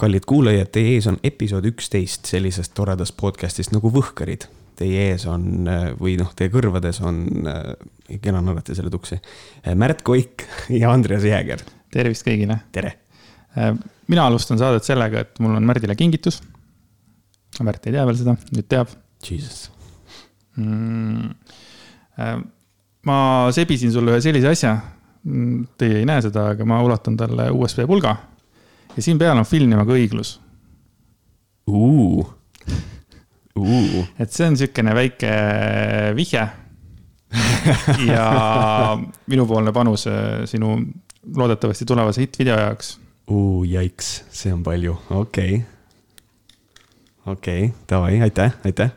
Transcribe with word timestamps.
kallid 0.00 0.24
kuulajad, 0.28 0.70
teie 0.72 0.94
ees 0.96 1.06
on 1.10 1.18
episood 1.26 1.66
üksteist 1.68 2.28
sellisest 2.30 2.72
toredast 2.76 3.16
podcast'ist 3.20 3.74
nagu 3.74 3.90
Võhkarid. 3.92 4.46
Teie 4.80 5.10
ees 5.10 5.26
on 5.28 5.68
või 6.00 6.14
noh, 6.16 6.30
teie 6.36 6.48
kõrvades 6.52 7.02
on, 7.04 7.18
kena 8.22 8.40
naerata 8.40 8.76
selle 8.76 8.92
tuksi, 8.92 9.18
Märt 9.76 10.00
Koik 10.06 10.46
ja 10.72 10.92
Andreas 10.94 11.26
Jääger. 11.28 11.66
tervist 11.92 12.24
kõigile. 12.24 12.60
tere. 12.72 12.94
mina 14.08 14.24
alustan 14.26 14.58
saadet 14.58 14.84
sellega, 14.84 15.20
et 15.20 15.40
mul 15.40 15.58
on 15.58 15.66
Märdile 15.68 15.96
kingitus. 15.96 16.40
Märt 17.60 17.86
ei 17.86 17.92
tea 17.92 18.06
veel 18.06 18.16
seda, 18.16 18.36
nüüd 18.54 18.68
teab. 18.68 18.88
Jesus 19.20 19.68
mm,. 20.56 21.34
ma 23.04 23.18
sebisin 23.52 23.92
sulle 23.92 24.14
ühe 24.14 24.24
sellise 24.24 24.48
asja. 24.48 24.78
Teie 25.76 26.00
ei 26.00 26.08
näe 26.08 26.22
seda, 26.24 26.46
aga 26.54 26.64
ma 26.64 26.80
ulatan 26.80 27.18
talle 27.20 27.50
USB 27.52 27.84
pulga 27.90 28.16
ja 28.96 29.02
siin 29.02 29.18
peal 29.18 29.38
on 29.38 29.48
film 29.48 29.70
nimega 29.70 29.96
Õiglus. 29.96 30.38
Uh.. 31.70 32.26
Uh. 33.60 34.06
et 34.18 34.30
see 34.32 34.46
on 34.46 34.54
niisugune 34.54 34.94
väike 34.96 35.30
vihje. 36.16 36.46
Ja 38.08 38.24
minupoolne 39.30 39.72
panus 39.72 40.06
äh, 40.08 40.46
sinu 40.50 40.78
loodetavasti 41.36 41.84
tulevase 41.86 42.24
hitt-video 42.24 42.56
jaoks. 42.58 42.94
Uh,. 43.30 43.64
Jaiks, 43.68 44.24
see 44.34 44.52
on 44.54 44.62
palju, 44.66 44.96
okei. 45.10 45.60
Okay.. 45.60 45.62
okei. 47.26 47.64
Okay,, 47.64 47.76
davai, 47.90 48.20
aitäh, 48.22 48.56
aitäh. 48.64 48.90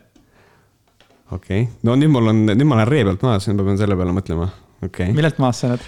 okei. 1.30 1.62
Okay., 1.62 1.72
no 1.82 1.94
nüüd 2.00 2.10
mul 2.14 2.32
on, 2.32 2.44
nüüd 2.50 2.66
ma 2.66 2.80
olen 2.80 2.90
ree 2.90 3.04
pealt 3.06 3.22
maas, 3.26 3.46
nüüd 3.48 3.60
ma 3.60 3.68
pean 3.68 3.78
selle 3.78 3.98
peale 4.00 4.16
mõtlema, 4.16 4.48
okay.. 4.86 5.12
millelt 5.16 5.40
maas 5.42 5.62
sa 5.62 5.74
oled? 5.74 5.86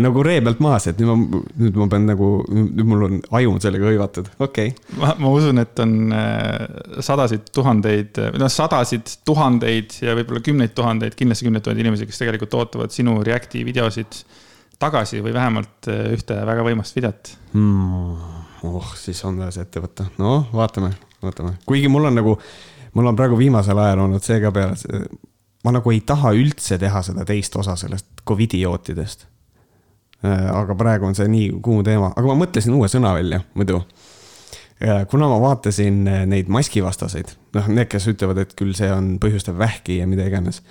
nagu 0.00 0.22
ree 0.24 0.40
pealt 0.44 0.60
maas, 0.64 0.86
et 0.88 1.00
nüüd 1.00 1.10
ma, 1.10 1.40
nüüd 1.60 1.76
ma 1.76 1.86
pean 1.92 2.06
nagu, 2.08 2.28
nüüd 2.48 2.86
mul 2.88 3.04
on 3.08 3.18
aju 3.36 3.56
sellega 3.60 3.90
hõivatud, 3.90 4.30
okei. 4.38 4.70
Okay.. 4.72 5.00
ma, 5.00 5.12
ma 5.20 5.32
usun, 5.36 5.60
et 5.60 5.82
on 5.84 6.14
äh, 6.16 7.02
sadasid 7.04 7.50
tuhandeid, 7.54 8.20
noh 8.40 8.52
sadasid 8.52 9.12
tuhandeid 9.28 9.98
ja 10.04 10.16
võib-olla 10.16 10.40
kümneid 10.44 10.72
tuhandeid, 10.76 11.16
kindlasti 11.18 11.48
kümneid 11.48 11.66
tuhandeid 11.66 11.84
inimesi, 11.84 12.08
kes 12.08 12.22
tegelikult 12.22 12.56
ootavad 12.60 12.94
sinu 12.94 13.18
Reacti 13.24 13.64
videosid 13.66 14.22
tagasi 14.80 15.20
või 15.24 15.34
vähemalt 15.36 15.90
äh, 15.92 16.06
ühte 16.16 16.38
väga 16.48 16.64
võimast 16.66 16.96
videot. 16.96 17.34
Hmm.. 17.52 18.16
oh, 18.64 18.94
siis 18.98 19.20
on 19.28 19.42
see 19.50 19.66
ette 19.66 19.84
võtta, 19.84 20.08
no 20.22 20.46
vaatame, 20.54 20.94
vaatame, 21.22 21.58
kuigi 21.68 21.92
mul 21.92 22.08
on 22.08 22.18
nagu, 22.22 22.38
mul 22.96 23.12
on 23.12 23.20
praegu 23.20 23.36
viimasel 23.38 23.84
ajal 23.84 24.06
olnud 24.08 24.24
see 24.24 24.40
ka 24.40 24.54
peale, 24.54 24.80
ma 25.64 25.72
nagu 25.72 25.90
ei 25.90 26.00
taha 26.00 26.34
üldse 26.36 26.78
teha 26.78 27.02
seda 27.02 27.24
teist 27.24 27.56
osa 27.56 27.76
sellest 27.76 28.06
Covidi 28.26 28.60
jootidest 28.60 29.26
Äh, 30.24 30.48
aga 30.48 30.72
praegu 30.78 31.04
on 31.04 31.16
see 31.16 31.26
nii 31.28 31.48
kuum 31.64 31.82
teema, 31.84 32.08
aga 32.16 32.30
ma 32.30 32.36
mõtlesin 32.44 32.72
uue 32.72 32.88
sõna 32.88 33.12
välja 33.16 33.42
muidu. 33.58 33.82
kuna 35.10 35.28
ma 35.30 35.36
vaatasin 35.40 35.98
äh, 36.08 36.22
neid 36.28 36.48
maskivastaseid, 36.52 37.34
noh, 37.54 37.68
need, 37.68 37.88
kes 37.92 38.08
ütlevad, 38.10 38.40
et 38.40 38.54
küll 38.56 38.72
see 38.76 38.88
on, 38.92 39.14
põhjustab 39.20 39.58
vähki 39.60 39.98
ja 40.00 40.06
mida 40.08 40.24
iganes. 40.28 40.62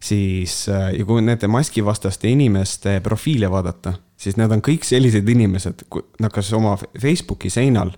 siis 0.00 0.68
äh, 0.68 0.90
ja 0.98 1.06
kui 1.08 1.22
nende 1.24 1.48
maskivastaste 1.48 2.28
inimeste 2.28 2.98
profiile 3.00 3.50
vaadata, 3.50 3.94
siis 4.16 4.36
need 4.36 4.52
on 4.52 4.60
kõik 4.64 4.84
sellised 4.84 5.28
inimesed, 5.28 5.86
nad 6.20 6.32
kas 6.32 6.52
oma 6.52 6.76
Facebooki 6.76 7.50
seinal 7.50 7.94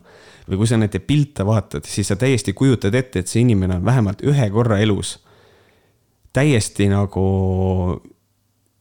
või 0.47 0.63
kui 0.63 0.71
sa 0.71 0.79
nende 0.79 1.03
pilte 1.03 1.47
vaatad, 1.47 1.87
siis 1.87 2.13
sa 2.13 2.17
täiesti 2.17 2.53
kujutad 2.53 2.95
ette, 2.95 3.23
et 3.23 3.31
see 3.31 3.43
inimene 3.43 3.81
on 3.81 3.85
vähemalt 3.85 4.23
ühe 4.23 4.51
korra 4.55 4.79
elus 4.79 5.17
täiesti 6.33 6.89
nagu 6.91 7.25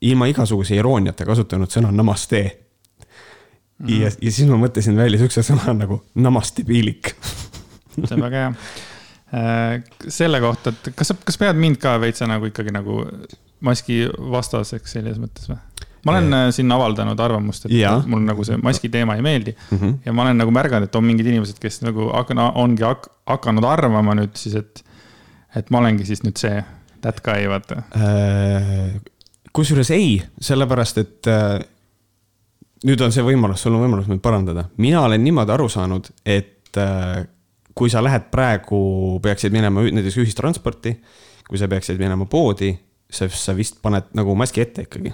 ilma 0.02 0.28
igasuguse 0.32 0.76
irooniata 0.76 1.26
kasutanud 1.28 1.72
sõna 1.72 1.92
namaste 1.94 2.42
mm. 2.46 3.90
ja, 3.92 4.10
ja 4.10 4.32
siis 4.32 4.48
ma 4.50 4.60
mõtlesin 4.62 4.98
välja 4.98 5.22
sihukese 5.22 5.44
sõna 5.52 5.76
nagu 5.78 6.02
namastipiilik 6.16 7.14
see 8.00 8.16
on 8.16 8.26
väga 8.26 8.46
hea. 8.46 8.54
Äh, 9.32 9.78
selle 10.12 10.42
kohta, 10.44 10.74
et 10.74 10.92
kas 10.96 11.12
sa, 11.12 11.16
kas 11.16 11.38
pead 11.40 11.60
mind 11.60 11.80
ka 11.82 11.96
veitsa 12.04 12.28
nagu 12.28 12.50
ikkagi 12.50 12.74
nagu 12.76 13.06
maski 13.64 14.04
vastaseks 14.34 14.98
selles 14.98 15.22
mõttes 15.22 15.48
või? 15.52 15.60
ma 16.02 16.16
olen 16.16 16.34
yeah. 16.34 16.48
siin 16.50 16.72
avaldanud 16.74 17.20
arvamust, 17.22 17.68
et 17.68 17.76
ja. 17.78 17.94
mul 18.10 18.24
nagu 18.26 18.44
see 18.48 18.58
maski 18.58 18.90
teema 18.90 19.16
ei 19.16 19.22
meeldi 19.22 19.54
mm. 19.54 19.78
-hmm. 19.78 19.98
ja 20.06 20.14
ma 20.18 20.26
olen 20.26 20.40
nagu 20.42 20.52
märganud, 20.52 20.90
et 20.90 20.96
on 20.98 21.06
mingid 21.06 21.30
inimesed, 21.30 21.60
kes 21.62 21.84
nagu 21.86 22.10
hakanud, 22.10 22.58
ongi 22.60 22.88
hakanud 23.30 23.68
arvama 23.70 24.16
nüüd 24.18 24.34
siis, 24.36 24.58
et, 24.58 24.84
et 25.56 25.70
ma 25.70 25.80
olengi 25.84 26.08
siis 26.10 26.26
nüüd 26.26 26.42
see 26.42 26.58
that 27.02 27.22
guy, 27.26 27.48
vaata 27.50 27.84
äh, 27.98 29.02
kusjuures 29.54 29.92
ei, 29.92 30.16
sellepärast 30.42 31.02
et 31.02 31.30
äh, 31.30 31.60
nüüd 32.88 33.02
on 33.04 33.14
see 33.14 33.26
võimalus, 33.26 33.64
sul 33.64 33.76
on 33.76 33.86
võimalus 33.86 34.10
mind 34.10 34.24
parandada. 34.24 34.66
mina 34.78 35.04
olen 35.06 35.24
niimoodi 35.24 35.56
aru 35.56 35.68
saanud, 35.70 36.12
et 36.26 36.78
äh, 36.80 37.24
kui 37.76 37.90
sa 37.90 38.04
lähed 38.04 38.30
praegu, 38.32 39.20
peaksid 39.24 39.54
minema 39.54 39.84
näiteks 39.84 40.20
ühistransporti, 40.24 40.96
kui 41.48 41.60
sa 41.60 41.70
peaksid 41.72 42.00
minema 42.00 42.28
poodi, 42.30 42.74
sa, 43.12 43.28
sa 43.30 43.56
vist 43.58 43.82
paned 43.84 44.12
nagu 44.18 44.36
maski 44.36 44.64
ette 44.64 44.88
ikkagi. 44.88 45.14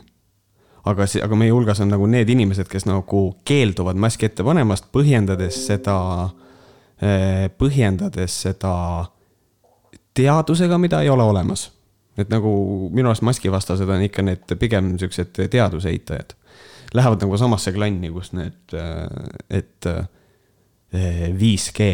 aga 0.87 1.07
see, 1.09 1.21
aga 1.23 1.35
meie 1.35 1.51
hulgas 1.51 1.81
on 1.83 1.89
nagu 1.91 2.05
need 2.07 2.29
inimesed, 2.31 2.69
kes 2.71 2.85
nagu 2.87 3.23
keelduvad 3.45 3.97
maski 3.99 4.29
ette 4.29 4.45
panemast, 4.45 4.85
põhjendades 4.95 5.57
seda, 5.67 5.97
põhjendades 7.59 8.37
seda 8.45 8.75
teadusega, 10.15 10.79
mida 10.79 11.01
ei 11.03 11.11
ole 11.11 11.27
olemas 11.27 11.67
et 12.17 12.29
nagu 12.33 12.51
minu 12.93 13.11
arust 13.11 13.25
maskivastased 13.27 13.89
on 13.89 14.03
ikka 14.07 14.25
need 14.25 14.53
pigem 14.59 14.95
siuksed 15.01 15.37
teaduse 15.53 15.91
eitajad. 15.93 16.35
Lähevad 16.97 17.23
nagu 17.25 17.37
samasse 17.39 17.73
klanni, 17.75 18.09
kus 18.13 18.31
need, 18.37 18.75
et 19.51 19.89
5G 21.41 21.87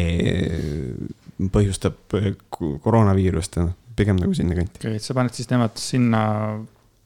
põhjustab 1.54 2.14
koroonaviirust 2.54 3.58
noh, 3.58 3.72
pigem 3.98 4.20
nagu 4.20 4.34
sinnakanti. 4.36 4.78
okei 4.78 4.94
okay,, 4.94 5.02
et 5.02 5.06
sa 5.06 5.16
paned 5.18 5.34
siis 5.34 5.50
nemad 5.50 5.74
sinna 5.82 6.22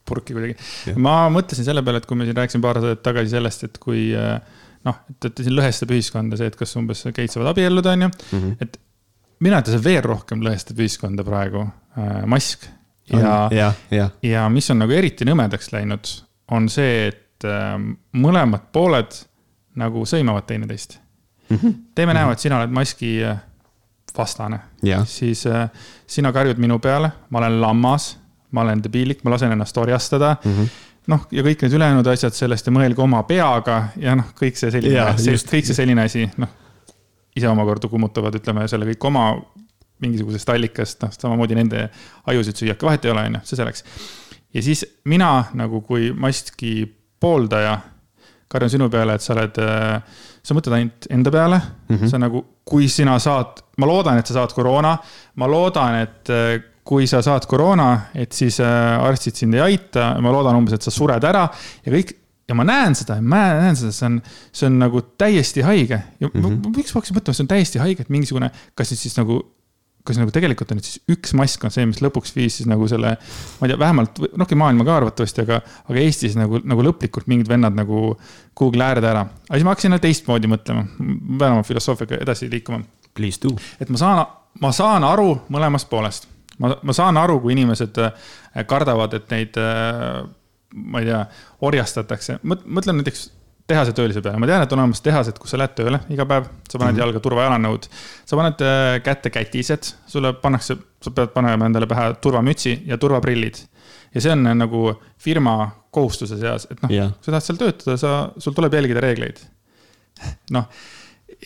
purki 0.09 0.37
kuidagi. 0.37 0.57
ma 1.01 1.15
mõtlesin 1.33 1.67
selle 1.67 1.83
peale, 1.85 2.03
et 2.03 2.09
kui 2.09 2.19
me 2.19 2.29
siin 2.29 2.37
rääkisime 2.37 2.65
paar 2.65 2.81
aastat 2.81 3.03
tagasi 3.09 3.33
sellest, 3.35 3.65
et 3.69 3.81
kui 3.83 4.11
noh, 4.13 5.01
et, 5.11 5.31
et 5.31 5.45
siin 5.45 5.57
lõhestab 5.57 5.95
ühiskonda 5.97 6.39
see, 6.41 6.51
et 6.53 6.59
kas 6.59 6.77
umbes 6.81 7.07
geid 7.17 7.33
saavad 7.33 7.55
abielluda, 7.55 7.97
on 7.97 8.07
ju 8.07 8.11
mm. 8.11 8.43
-hmm. 8.43 8.57
et 8.61 8.81
mina 9.45 9.63
ütlen, 9.63 9.79
see 9.79 9.85
veel 9.89 10.03
rohkem 10.05 10.45
lõhestab 10.45 10.85
ühiskonda 10.85 11.25
praegu 11.27 11.65
äh,, 11.65 12.25
mask 12.27 12.69
ja, 13.13 13.49
ja, 13.53 13.73
ja. 13.91 14.11
ja 14.23 14.49
mis 14.49 14.71
on 14.71 14.83
nagu 14.83 14.93
eriti 14.93 15.27
nõmedaks 15.29 15.73
läinud, 15.73 16.11
on 16.55 16.69
see, 16.73 17.09
et 17.09 17.47
äh, 17.49 17.75
mõlemad 18.17 18.71
pooled 18.73 19.21
nagu 19.79 20.05
sõimavad 20.09 20.47
teineteist 20.49 20.99
mm. 21.49 21.57
-hmm. 21.57 21.77
teeme 21.95 22.15
näo, 22.15 22.33
et 22.33 22.43
sina 22.43 22.59
oled 22.59 22.75
maski 22.75 23.19
äh, 23.25 23.39
vastane, 24.19 24.59
siis 25.05 25.47
äh, 25.47 25.71
sina 26.07 26.33
karjud 26.33 26.59
minu 26.59 26.79
peale, 26.79 27.11
ma 27.31 27.39
olen 27.39 27.61
lammas, 27.61 28.19
ma 28.51 28.65
olen 28.65 28.83
debiilik, 28.85 29.25
ma 29.25 29.31
lasen 29.31 29.53
ennast 29.53 29.77
orjastada 29.77 30.37
mm. 30.45 30.53
-hmm 30.53 30.69
noh, 31.09 31.25
ja 31.33 31.43
kõik 31.43 31.63
need 31.65 31.73
ülejäänud 31.73 32.07
asjad 32.13 32.37
sellest 32.37 32.67
ja 32.69 32.73
mõelge 32.75 33.01
oma 33.01 33.23
peaga 33.29 33.79
ja 33.97 34.13
noh, 34.19 34.33
kõik 34.37 34.59
see 34.61 34.73
selline, 34.75 35.07
kõik 35.49 35.69
see 35.69 35.77
selline 35.77 36.05
asi, 36.05 36.27
noh. 36.37 36.51
ise 37.37 37.49
omakorda 37.49 37.89
kummutavad, 37.89 38.35
ütleme 38.35 38.67
selle 38.69 38.85
kõik 38.91 39.07
oma 39.09 39.31
mingisugusest 40.05 40.49
allikast, 40.55 41.03
noh, 41.03 41.13
samamoodi 41.15 41.59
nende 41.59 41.89
ajusid 42.31 42.63
süüa, 42.63 42.79
vahet 42.83 43.05
ei 43.05 43.15
ole, 43.15 43.27
on 43.29 43.39
ju, 43.39 43.45
see 43.51 43.61
selleks. 43.61 43.85
ja 44.55 44.63
siis 44.63 44.85
mina 45.05 45.31
nagu 45.59 45.83
kui 45.87 46.13
maski 46.13 46.81
pooldaja 47.21 47.79
karjun 48.49 48.73
sinu 48.73 48.89
peale, 48.93 49.19
et 49.19 49.25
sa 49.25 49.35
oled, 49.35 49.61
äh, 49.61 50.23
sa 50.43 50.57
mõtled 50.57 50.77
ainult 50.79 51.09
enda 51.13 51.33
peale 51.35 51.59
mm, 51.59 51.97
-hmm. 51.97 52.11
sa 52.11 52.19
nagu, 52.19 52.45
kui 52.65 52.89
sina 52.89 53.19
saad, 53.19 53.61
ma 53.79 53.87
loodan, 53.87 54.19
et 54.19 54.27
sa 54.27 54.39
saad 54.39 54.55
koroona, 54.57 54.97
ma 55.37 55.49
loodan, 55.49 56.01
et 56.03 56.33
äh, 56.33 56.63
kui 56.89 57.07
sa 57.07 57.21
saad 57.23 57.45
koroona, 57.47 58.09
et 58.15 58.33
siis 58.33 58.61
äh, 58.61 59.05
arstid 59.05 59.37
sind 59.37 59.55
ei 59.55 59.61
aita, 59.61 60.15
ma 60.25 60.33
loodan 60.33 60.57
umbes, 60.57 60.79
et 60.79 60.83
sa 60.83 60.91
sured 60.91 61.25
ära 61.25 61.45
ja 61.85 61.93
kõik 61.93 62.15
ja 62.49 62.57
ma 62.57 62.65
näen 62.65 62.97
seda, 62.97 63.19
ma 63.21 63.43
näen 63.61 63.77
seda, 63.77 63.93
see 63.93 64.07
on, 64.09 64.19
see 64.57 64.69
on 64.71 64.79
nagu 64.81 65.03
täiesti 65.21 65.65
haige 65.67 65.99
ja 66.21 66.29
mm 66.29 66.45
-hmm. 66.45 66.77
miks 66.77 66.95
ma 66.95 67.03
hakkasin 67.03 67.17
mõtlema, 67.19 67.37
see 67.37 67.45
on 67.45 67.53
täiesti 67.53 67.79
haige, 67.83 68.03
et 68.03 68.09
mingisugune, 68.09 68.51
kas 68.75 68.89
siis 68.95 69.17
nagu 69.19 69.43
kas 70.09 70.19
nagu 70.21 70.33
tegelikult 70.35 70.73
on 70.73 70.81
nüüd 70.81 70.89
siis 70.89 71.03
üks 71.13 71.35
mask 71.39 71.65
on 71.67 71.75
see, 71.75 71.85
mis 71.89 72.01
lõpuks 72.05 72.33
viis 72.37 72.59
siis 72.59 72.69
nagu 72.71 72.89
selle, 72.91 73.15
ma 73.59 73.69
ei 73.69 73.73
tea, 73.73 73.79
vähemalt, 73.81 74.21
noh, 74.41 74.55
maailma 74.63 74.87
ka 74.89 74.97
arvatavasti, 75.03 75.45
aga, 75.45 75.61
aga 75.89 76.03
Eestis 76.03 76.37
nagu, 76.39 76.63
nagu 76.65 76.87
lõplikult 76.87 77.29
mingid 77.31 77.51
vennad 77.51 77.77
nagu 77.77 78.15
Google'i 78.59 78.87
äärde 78.89 79.11
ära. 79.11 79.27
aga 79.49 79.61
siis 79.61 79.69
ma 79.69 79.75
hakkasin 79.75 79.99
teistmoodi 80.03 80.51
mõtlema, 80.51 80.87
ma 80.99 81.39
pean 81.43 81.59
oma 81.59 81.67
filosoofiaga 81.67 82.23
edasi 82.25 82.51
liikuma. 82.53 82.83
Please 83.19 83.41
do. 83.43 83.55
et 83.81 83.89
ma 83.91 83.99
saan, 83.99 84.21
ma 84.63 84.73
saan 84.75 85.05
aru 85.05 85.31
mõlemast 85.53 85.89
poolest. 85.91 86.29
ma, 86.59 86.75
ma 86.83 86.97
saan 86.97 87.17
aru, 87.21 87.41
kui 87.43 87.55
inimesed 87.57 87.99
äh, 88.03 88.29
kardavad, 88.67 89.15
et 89.19 89.33
neid, 89.35 89.59
äh, 89.61 90.23
ma 90.75 91.03
ei 91.03 91.11
tea, 91.11 91.25
orjastatakse, 91.69 92.41
mõtlen 92.45 93.01
näiteks 93.01 93.29
tehase 93.69 93.93
töölise 93.97 94.23
peale, 94.25 94.41
ma 94.41 94.49
tean, 94.49 94.65
et 94.65 94.73
on 94.73 94.83
olemas 94.83 95.03
tehased, 95.05 95.39
kus 95.41 95.53
sa 95.53 95.61
lähed 95.61 95.75
tööle 95.77 96.01
iga 96.13 96.25
päev, 96.29 96.47
sa 96.71 96.79
paned 96.79 96.93
mm 96.93 96.97
-hmm. 96.97 97.01
jalga 97.03 97.21
turvajalanõud. 97.25 97.89
sa 98.25 98.37
paned 98.37 98.63
äh, 98.65 99.01
kätte 99.05 99.31
kätised, 99.31 99.93
sulle 100.07 100.33
pannakse, 100.33 100.77
sa 101.05 101.11
pead 101.11 101.35
panema 101.35 101.67
endale 101.67 101.87
pähe 101.87 102.15
turvamütsi 102.21 102.83
ja 102.87 102.99
turvaprillid. 102.99 103.57
ja 104.15 104.21
see 104.21 104.33
on 104.33 104.47
äh, 104.47 104.55
nagu 104.55 104.95
firma 105.19 105.71
kohustuse 105.91 106.39
seas, 106.39 106.67
et 106.71 106.83
noh 106.83 106.91
yeah., 106.91 107.13
sa 107.21 107.33
tahad 107.33 107.45
seal 107.45 107.59
töötada, 107.59 107.97
sa, 107.97 108.33
sul 108.39 108.53
tuleb 108.53 108.75
jälgida 108.75 109.01
reegleid. 109.01 109.39
noh, 110.51 110.65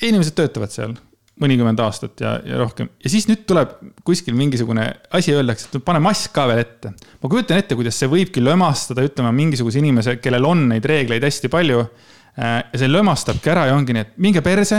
inimesed 0.03 0.35
töötavad 0.35 0.71
seal 0.71 0.95
mõnikümmend 1.41 1.81
aastat 1.81 2.21
ja, 2.21 2.35
ja 2.45 2.59
rohkem. 2.61 2.91
ja 3.03 3.11
siis 3.11 3.27
nüüd 3.29 3.47
tuleb 3.49 3.73
kuskil 4.07 4.37
mingisugune 4.37 4.85
asi, 5.17 5.33
öeldakse, 5.35 5.71
et 5.71 5.85
pane 5.85 6.03
mask 6.05 6.35
ka 6.35 6.45
veel 6.51 6.61
ette. 6.63 6.93
ma 6.93 7.31
kujutan 7.33 7.61
ette, 7.63 7.77
kuidas 7.79 7.99
see 7.99 8.11
võibki 8.11 8.43
lömastada, 8.45 9.05
ütleme, 9.07 9.33
mingisuguse 9.37 9.81
inimese, 9.81 10.19
kellel 10.23 10.47
on 10.49 10.67
neid 10.75 10.87
reegleid 10.89 11.25
hästi 11.25 11.51
palju. 11.53 11.87
Äh, 12.33 12.59
ja 12.73 12.81
see 12.81 12.89
lömastabki 12.89 13.51
ära 13.53 13.67
ja 13.69 13.77
ongi 13.77 13.97
nii, 13.97 14.05
et 14.07 14.13
minge 14.25 14.45
perse, 14.45 14.79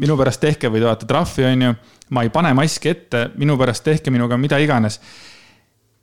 minu 0.00 0.16
pärast 0.18 0.40
tehke 0.42 0.70
või 0.72 0.82
te 0.82 0.88
olete 0.88 1.08
trahvi, 1.08 1.48
on 1.48 1.66
ju. 1.66 1.74
ma 2.16 2.22
ei 2.24 2.30
pane 2.32 2.52
maski 2.56 2.92
ette, 2.92 3.26
minu 3.40 3.56
pärast 3.60 3.84
tehke 3.84 4.12
minuga 4.12 4.38
mida 4.40 4.60
iganes. 4.60 5.00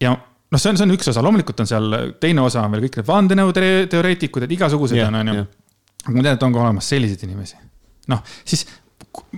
ja 0.01 0.13
noh, 0.15 0.59
see 0.59 0.73
on, 0.73 0.77
see 0.77 0.87
on 0.87 0.93
üks 0.97 1.09
osa, 1.11 1.23
loomulikult 1.25 1.63
on 1.63 1.69
seal 1.69 1.97
teine 2.21 2.43
osa 2.45 2.65
on 2.65 2.75
veel 2.75 2.85
kõik 2.85 2.99
need 2.99 3.09
vandenõuteoreetikud, 3.09 4.45
et 4.45 4.55
igasugused 4.57 4.97
yeah, 4.97 5.09
on, 5.09 5.21
on 5.21 5.41
ju. 5.41 5.47
aga 6.05 6.15
ma 6.15 6.25
tean, 6.25 6.37
et 6.37 6.45
on 6.47 6.55
ka 6.55 6.63
olemas 6.65 6.89
selliseid 6.93 7.25
inimesi. 7.27 7.59
noh, 8.11 8.23
siis 8.45 8.65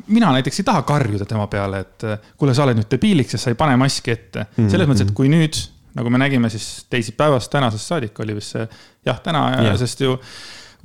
mina 0.08 0.32
näiteks 0.32 0.60
ei 0.60 0.66
taha 0.68 0.82
karjuda 0.88 1.26
tema 1.30 1.48
peale, 1.52 1.84
et 1.84 2.06
kuule, 2.38 2.56
sa 2.56 2.66
oled 2.66 2.80
nüüd 2.80 2.90
debiiliks, 2.92 3.36
sest 3.36 3.48
sa 3.48 3.54
ei 3.54 3.60
pane 3.60 3.78
maski 3.80 4.14
ette 4.14 4.48
selles 4.58 4.90
mõttes, 4.90 5.08
et 5.08 5.14
kui 5.18 5.32
nüüd, 5.32 5.58
nagu 5.98 6.12
me 6.14 6.22
nägime 6.22 6.50
siis 6.54 6.86
teisipäevast, 6.94 7.52
tänasest 7.54 7.94
saadik 7.94 8.20
oli 8.24 8.38
vist 8.38 8.56
see, 8.56 8.68
jah, 9.08 9.22
täna 9.26 9.46
yeah., 9.56 9.78
sest 9.80 10.04
ju 10.06 10.18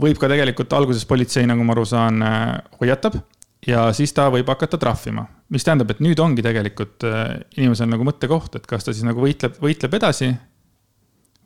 võib 0.01 0.21
ka 0.21 0.31
tegelikult 0.31 0.73
alguses 0.79 1.05
politsei, 1.09 1.47
nagu 1.49 1.65
ma 1.67 1.75
aru 1.75 1.85
saan, 1.89 2.23
hoiatab 2.81 3.19
ja 3.69 3.89
siis 3.97 4.15
ta 4.17 4.29
võib 4.33 4.49
hakata 4.49 4.79
trahvima. 4.81 5.27
mis 5.49 5.65
tähendab, 5.65 5.91
et 5.91 6.01
nüüd 6.05 6.21
ongi 6.21 6.45
tegelikult 6.45 7.05
inimesel 7.57 7.89
nagu 7.89 8.05
mõttekoht, 8.07 8.61
et 8.61 8.69
kas 8.69 8.85
ta 8.85 8.93
siis 8.93 9.07
nagu 9.09 9.21
võitleb, 9.21 9.57
võitleb 9.61 9.97
edasi 10.01 10.33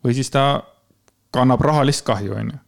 või 0.04 0.14
siis 0.14 0.30
ta 0.30 0.62
kannab 1.32 1.62
rahalist 1.64 2.04
kahju, 2.06 2.34
on 2.34 2.52
ju. 2.52 2.58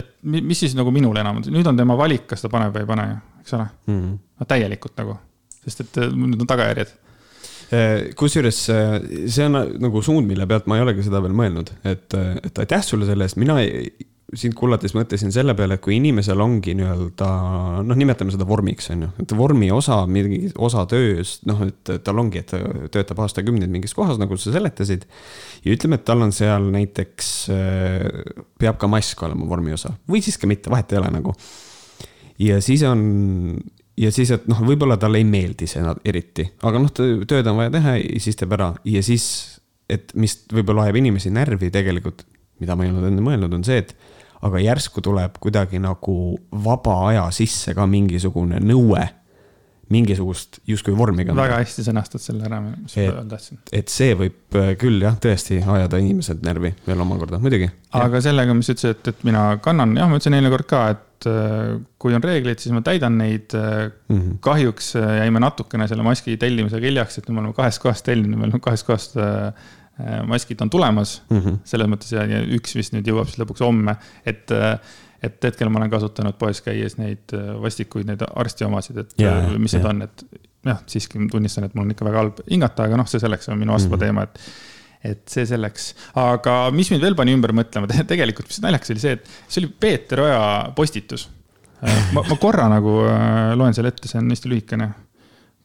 et 0.00 0.16
mis 0.24 0.58
siis 0.58 0.74
nagu 0.74 0.90
minul 0.90 1.16
enam, 1.16 1.44
nüüd 1.44 1.68
on 1.68 1.76
tema 1.78 1.96
valik, 1.96 2.26
kas 2.32 2.42
ta 2.42 2.52
paneb 2.52 2.74
või 2.74 2.84
ei 2.84 2.90
pane 2.90 3.06
ju 3.12 3.22
eks 3.44 3.56
ole 3.58 3.68
mm. 3.86 4.00
-hmm. 4.00 4.18
no 4.40 4.48
täielikult 4.48 4.96
nagu, 5.00 5.18
sest 5.64 5.84
et 5.84 5.98
äh, 6.00 6.16
nüüd 6.16 6.40
on 6.40 6.50
tagajärjed 6.50 6.94
äh, 7.74 8.08
kusjuures 8.16 8.64
äh, 8.72 8.96
see 9.28 9.46
on 9.50 9.60
nagu 9.84 10.02
suund, 10.02 10.26
mille 10.30 10.48
pealt 10.48 10.66
ma 10.70 10.80
ei 10.80 10.86
olegi 10.86 11.04
seda 11.04 11.22
veel 11.24 11.36
mõelnud, 11.36 11.76
et, 11.84 12.16
et 12.16 12.64
aitäh 12.64 12.82
sulle 12.82 13.08
selle 13.08 13.28
eest, 13.28 13.40
mina 13.40 13.60
sind 14.34 14.56
kuulates 14.58 14.96
mõtlesin 14.96 15.30
selle 15.30 15.52
peale, 15.54 15.76
et 15.76 15.82
kui 15.84 15.98
inimesel 15.98 16.40
ongi 16.40 16.72
nii-öelda 16.74 17.26
noh, 17.86 17.98
nimetame 18.00 18.32
seda 18.34 18.46
vormiks, 18.48 18.88
on 18.90 19.04
ju, 19.04 19.10
et 19.22 19.34
vormi 19.36 19.68
osa, 19.70 20.00
mingi 20.10 20.48
osa 20.56 20.86
tööst, 20.90 21.44
noh, 21.46 21.60
et 21.68 21.92
tal 22.02 22.18
ongi, 22.18 22.40
et 22.40 22.48
ta 22.50 22.58
töötab 22.96 23.20
aastakümneid 23.22 23.70
mingis 23.70 23.94
kohas, 23.94 24.18
nagu 24.18 24.34
sa 24.40 24.50
seletasid. 24.56 25.04
ja 25.62 25.76
ütleme, 25.76 26.00
et 26.00 26.06
tal 26.08 26.24
on 26.24 26.32
seal 26.34 26.66
näiteks, 26.72 27.30
peab 28.58 28.80
ka 28.80 28.90
mask 28.90 29.22
olema 29.28 29.46
vormi 29.46 29.76
osa 29.76 29.92
või 30.10 30.24
siis 30.24 30.40
ka 30.40 30.50
mitte, 30.50 30.72
vahet 30.72 30.96
ei 30.96 31.02
ole 31.04 31.12
nagu 31.20 31.36
ja 32.42 32.60
siis 32.64 32.82
on, 32.88 33.02
ja 34.00 34.12
siis, 34.14 34.32
et 34.34 34.46
noh, 34.50 34.62
võib-olla 34.66 34.98
talle 35.00 35.20
ei 35.22 35.28
meeldi 35.28 35.68
see 35.70 35.82
eriti, 36.04 36.46
aga 36.66 36.82
noh, 36.82 36.92
tööd 36.94 37.50
on 37.50 37.60
vaja 37.60 37.74
teha 37.76 37.96
ja 38.00 38.22
siis 38.22 38.38
teeb 38.40 38.56
ära 38.56 38.72
ja 38.88 39.02
siis, 39.06 39.26
et 39.90 40.14
mis 40.18 40.38
võib-olla 40.52 40.88
ajab 40.88 41.00
inimesi 41.02 41.32
närvi 41.34 41.70
tegelikult, 41.74 42.26
mida 42.62 42.76
ma 42.76 42.86
ei 42.86 42.92
olnud 42.92 43.10
enne 43.10 43.24
mõelnud, 43.24 43.58
on 43.58 43.66
see, 43.66 43.82
et 43.84 43.94
aga 44.44 44.60
järsku 44.60 45.02
tuleb 45.04 45.38
kuidagi 45.42 45.80
nagu 45.80 46.16
vaba 46.64 46.96
aja 47.10 47.28
sisse 47.34 47.74
ka 47.76 47.86
mingisugune 47.88 48.60
nõue 48.62 49.04
mingisugust 49.92 50.58
justkui 50.66 50.94
vormi 50.96 51.24
kanda. 51.26 51.42
väga 51.42 51.58
hästi 51.60 51.84
sõnastad 51.86 52.22
selle 52.22 52.46
ära, 52.48 52.60
mis 52.64 52.94
ma 52.96 53.04
öelda 53.04 53.24
tahtsin. 53.36 53.60
et 53.72 53.92
see 53.92 54.14
võib 54.18 54.58
äh, 54.58 54.70
küll 54.80 55.02
jah, 55.04 55.16
tõesti 55.20 55.60
ajada 55.60 56.00
inimesed 56.00 56.44
närvi 56.46 56.72
veel 56.86 57.02
omakorda, 57.04 57.40
muidugi. 57.42 57.68
aga 58.00 58.22
sellega, 58.24 58.56
mis 58.56 58.70
sa 58.70 58.76
ütlesid, 58.76 58.96
et, 58.96 59.12
et 59.12 59.26
mina 59.28 59.46
kannan, 59.64 59.96
jah, 59.98 60.08
ma 60.08 60.20
ütlesin 60.20 60.38
eelmine 60.38 60.54
kord 60.54 60.68
ka, 60.70 60.84
et 60.94 61.04
äh, 61.30 61.76
kui 61.98 62.16
on 62.16 62.24
reeglid, 62.24 62.60
siis 62.62 62.74
ma 62.74 62.82
täidan 62.84 63.18
neid 63.20 63.54
mm. 63.54 63.92
-hmm. 64.10 64.34
kahjuks 64.44 64.94
jäime 64.96 65.40
natukene 65.40 65.88
selle 65.88 66.06
maski 66.06 66.36
tellimisega 66.40 66.86
hiljaks, 66.86 67.18
et 67.18 67.28
me 67.30 67.40
oleme 67.40 67.56
kahest 67.56 67.82
kohast 67.82 68.04
tellinud, 68.04 68.38
me 68.38 68.48
oleme 68.48 68.60
kahest 68.60 68.86
kohast 68.86 69.16
maskid 70.26 70.60
on 70.60 70.70
tulemas 70.70 71.22
mm. 71.30 71.38
-hmm. 71.38 71.58
selles 71.64 71.86
mõttes 71.86 72.10
ja, 72.10 72.24
üks 72.56 72.74
vist 72.74 72.92
nüüd 72.96 73.06
jõuab 73.06 73.28
siis 73.30 73.38
lõpuks 73.38 73.62
homme, 73.62 73.94
et 74.26 74.50
et 75.24 75.48
hetkel 75.48 75.70
ma 75.72 75.80
olen 75.80 75.92
kasutanud 75.92 76.36
poes 76.40 76.60
käies 76.64 76.98
neid 77.00 77.34
äh, 77.36 77.54
vastikuid, 77.62 78.08
neid 78.08 78.22
arsti 78.26 78.66
omasid, 78.66 79.00
et 79.04 79.16
yeah, 79.20 79.40
äh, 79.44 79.56
mis 79.58 79.74
need 79.76 79.84
yeah. 79.84 79.94
on, 79.94 80.04
et 80.06 80.24
jah, 80.64 80.84
siiski 80.90 81.20
tunnistan, 81.32 81.68
et 81.68 81.74
mul 81.76 81.86
on 81.86 81.94
ikka 81.94 82.06
väga 82.08 82.22
halb 82.22 82.44
hingata, 82.50 82.88
aga 82.88 83.00
noh, 83.00 83.08
see 83.10 83.22
selleks 83.22 83.50
on 83.52 83.60
minu 83.60 83.74
astma 83.76 83.96
mm 83.96 84.00
-hmm. 84.00 84.04
teema, 84.04 84.22
et 84.22 84.40
et 85.04 85.22
see 85.28 85.44
selleks, 85.48 85.90
aga 86.20 86.56
mis 86.74 86.88
mind 86.92 87.04
veel 87.04 87.16
pani 87.18 87.34
ümber 87.36 87.52
mõtlema, 87.56 87.88
tegelikult, 88.12 88.48
mis 88.50 88.62
naljakas 88.64 88.94
oli 88.94 89.04
see, 89.04 89.16
et 89.18 89.30
see 89.46 89.62
oli 89.62 89.72
Peeter 89.80 90.24
Oja 90.24 90.42
postitus. 90.76 91.28
Äh, 91.84 92.12
ma, 92.16 92.24
ma 92.24 92.38
korra 92.40 92.68
nagu 92.72 93.00
loen 93.58 93.76
selle 93.76 93.92
ette, 93.92 94.08
see 94.10 94.20
on 94.22 94.32
hästi 94.32 94.52
lühikene. 94.52 94.92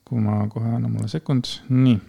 kui 0.09 0.21
ma 0.25 0.41
kohe, 0.49 0.65
anna 0.73 0.89
mulle 0.89 1.07
sekund, 1.07 1.47
nii. 1.69 1.99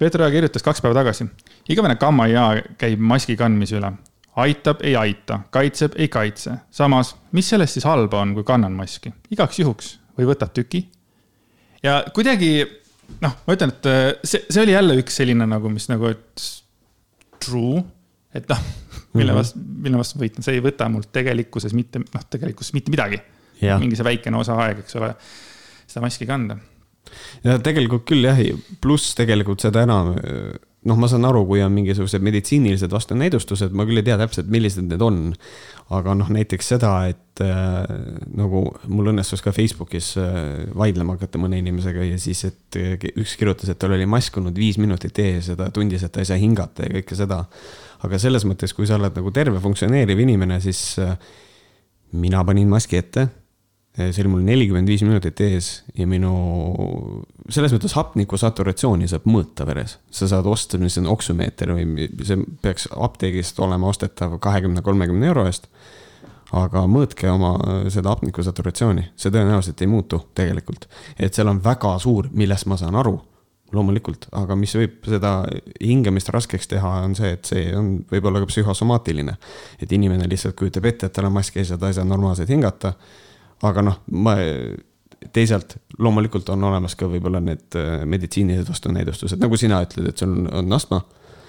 Peeter 0.00 0.22
Oja 0.24 0.32
kirjutas 0.32 0.64
kaks 0.64 0.82
päeva 0.82 0.96
tagasi. 1.02 1.28
igavene 1.68 1.98
kammaia 2.00 2.50
käib 2.80 3.02
maski 3.02 3.36
kandmise 3.36 3.76
üle 3.78 3.92
aitab, 4.38 4.82
ei 4.86 4.96
aita, 4.96 5.40
kaitseb, 5.50 5.92
ei 5.96 6.08
kaitse. 6.08 6.52
samas, 6.70 7.16
mis 7.32 7.48
sellest 7.48 7.78
siis 7.78 7.86
halba 7.88 8.20
on, 8.22 8.34
kui 8.34 8.44
kannan 8.46 8.72
maski? 8.72 9.12
igaks 9.30 9.58
juhuks 9.58 9.96
või 10.18 10.28
võtad 10.30 10.54
tüki. 10.54 10.84
ja 11.82 12.02
kuidagi 12.14 12.52
noh, 13.24 13.36
ma 13.46 13.56
ütlen, 13.56 13.74
et 13.74 13.88
äh, 13.90 14.08
see, 14.22 14.44
see 14.48 14.62
oli 14.64 14.74
jälle 14.74 14.98
üks 15.02 15.18
selline 15.20 15.48
nagu, 15.48 15.72
mis 15.72 15.88
nagu, 15.90 16.10
et 16.12 16.46
true, 17.42 17.82
et 18.36 18.48
noh, 18.50 18.62
mille 19.18 19.32
mhm. 19.32 19.40
vastu, 19.40 19.64
mille 19.86 20.00
vastu 20.00 20.22
võitlen, 20.22 20.46
see 20.46 20.58
ei 20.58 20.64
võta 20.64 20.88
mult 20.92 21.10
tegelikkuses 21.14 21.76
mitte, 21.76 22.02
noh, 22.04 22.26
tegelikkuses 22.30 22.76
mitte 22.76 22.94
midagi. 22.94 23.20
mingi 23.58 23.96
see 23.98 24.06
väikene 24.06 24.38
osa 24.38 24.54
aega, 24.62 24.84
eks 24.84 24.98
ole, 25.00 25.12
seda 25.88 26.04
maski 26.04 26.28
kanda. 26.28 26.58
ja 27.42 27.56
tegelikult 27.64 28.04
küll 28.06 28.28
jah, 28.28 28.38
pluss 28.82 29.16
tegelikult 29.18 29.64
seda 29.64 29.82
enam 29.88 30.12
noh, 30.86 30.98
ma 30.98 31.08
saan 31.10 31.26
aru, 31.26 31.42
kui 31.48 31.62
on 31.64 31.72
mingisugused 31.74 32.22
meditsiinilised 32.22 32.92
vastunäidustused, 32.94 33.74
ma 33.74 33.86
küll 33.88 33.98
ei 33.98 34.06
tea 34.06 34.18
täpselt, 34.20 34.50
millised 34.52 34.86
need 34.86 35.02
on. 35.04 35.32
aga 35.96 36.12
noh, 36.12 36.28
näiteks 36.28 36.66
seda, 36.74 36.90
et 37.08 37.40
äh, 37.40 37.86
nagu 38.36 38.60
mul 38.92 39.08
õnnestus 39.14 39.40
ka 39.40 39.54
Facebookis 39.56 40.10
äh, 40.20 40.66
vaidlema 40.76 41.16
hakata 41.16 41.40
mõne 41.40 41.56
inimesega 41.62 42.04
ja 42.04 42.18
siis, 42.20 42.44
et 42.44 42.76
äh, 42.76 43.08
üks 43.16 43.38
kirjutas, 43.40 43.72
et 43.72 43.80
tal 43.80 43.96
oli 43.96 44.06
mask 44.06 44.36
olnud 44.36 44.58
viis 44.58 44.76
minutit 44.78 45.18
ees 45.24 45.48
ja 45.48 45.56
ta 45.56 45.70
tundis, 45.72 46.04
et 46.04 46.12
ta 46.12 46.20
ei 46.20 46.28
saa 46.28 46.36
hingata 46.40 46.84
ja 46.84 46.98
kõike 46.98 47.16
seda. 47.16 47.40
aga 48.04 48.20
selles 48.20 48.44
mõttes, 48.46 48.76
kui 48.76 48.86
sa 48.86 49.00
oled 49.00 49.16
nagu 49.16 49.32
terve 49.34 49.62
funktsioneeriv 49.64 50.20
inimene, 50.28 50.60
siis 50.60 50.82
äh, 51.02 51.16
mina 52.12 52.44
panin 52.44 52.68
maski 52.68 53.00
ette 53.00 53.28
see 53.98 54.22
oli 54.22 54.30
mul 54.30 54.42
nelikümmend 54.46 54.90
viis 54.90 55.02
minutit 55.02 55.40
ees 55.42 55.68
ja 55.98 56.06
minu, 56.06 56.32
selles 57.50 57.72
mõttes 57.74 57.96
hapniku 57.98 58.38
saturatsiooni 58.38 59.08
saab 59.10 59.26
mõõta 59.30 59.66
veres. 59.66 59.96
sa 60.10 60.28
saad 60.30 60.46
osta, 60.46 60.78
mis 60.78 60.98
on 61.00 61.08
oksümeeter 61.10 61.74
või 61.74 62.08
see 62.22 62.38
peaks 62.62 62.88
apteegist 62.94 63.58
olema 63.64 63.90
ostetav 63.90 64.38
kahekümne, 64.44 64.84
kolmekümne 64.86 65.32
euro 65.32 65.46
eest. 65.50 65.66
aga 66.54 66.86
mõõtke 66.88 67.28
oma 67.28 67.56
seda 67.92 68.14
hapniku 68.14 68.42
saturatsiooni, 68.46 69.10
see 69.16 69.34
tõenäoliselt 69.34 69.82
ei 69.82 69.90
muutu 69.90 70.22
tegelikult. 70.34 70.86
et 71.18 71.34
seal 71.34 71.50
on 71.50 71.64
väga 71.64 71.98
suur, 71.98 72.30
millest 72.32 72.70
ma 72.70 72.78
saan 72.78 72.94
aru, 72.94 73.18
loomulikult, 73.74 74.30
aga 74.32 74.56
mis 74.56 74.72
võib 74.78 75.04
seda 75.04 75.42
hingamist 75.82 76.30
raskeks 76.32 76.70
teha, 76.70 77.00
on 77.04 77.18
see, 77.18 77.34
et 77.34 77.44
see 77.44 77.66
on 77.76 77.96
võib-olla 78.12 78.44
ka 78.44 78.52
psühhosomaatiline. 78.52 79.36
et 79.82 79.92
inimene 79.92 80.28
lihtsalt 80.28 80.54
kujutab 80.56 80.86
ette, 80.86 81.06
et 81.06 81.12
tal 81.12 81.26
on 81.26 81.34
mask 81.34 81.56
ees 81.56 81.74
ja 81.74 81.78
ta 81.78 81.90
ei 81.90 81.98
saa 81.98 82.06
normaalselt 82.06 82.48
hingata 82.48 82.94
aga 83.66 83.82
noh, 83.82 84.02
ma 84.14 84.36
teisalt 85.34 85.76
loomulikult 85.98 86.48
on 86.54 86.64
olemas 86.70 86.96
ka 86.98 87.08
võib-olla 87.10 87.40
need 87.42 87.78
äh, 87.78 88.02
meditsiinilised 88.08 88.70
vastunäidustused, 88.70 89.40
nagu 89.42 89.58
sina 89.58 89.80
ütled, 89.84 90.12
et 90.12 90.20
sul 90.20 90.34
on, 90.34 90.50
on 90.60 90.76
astma. 90.76 91.00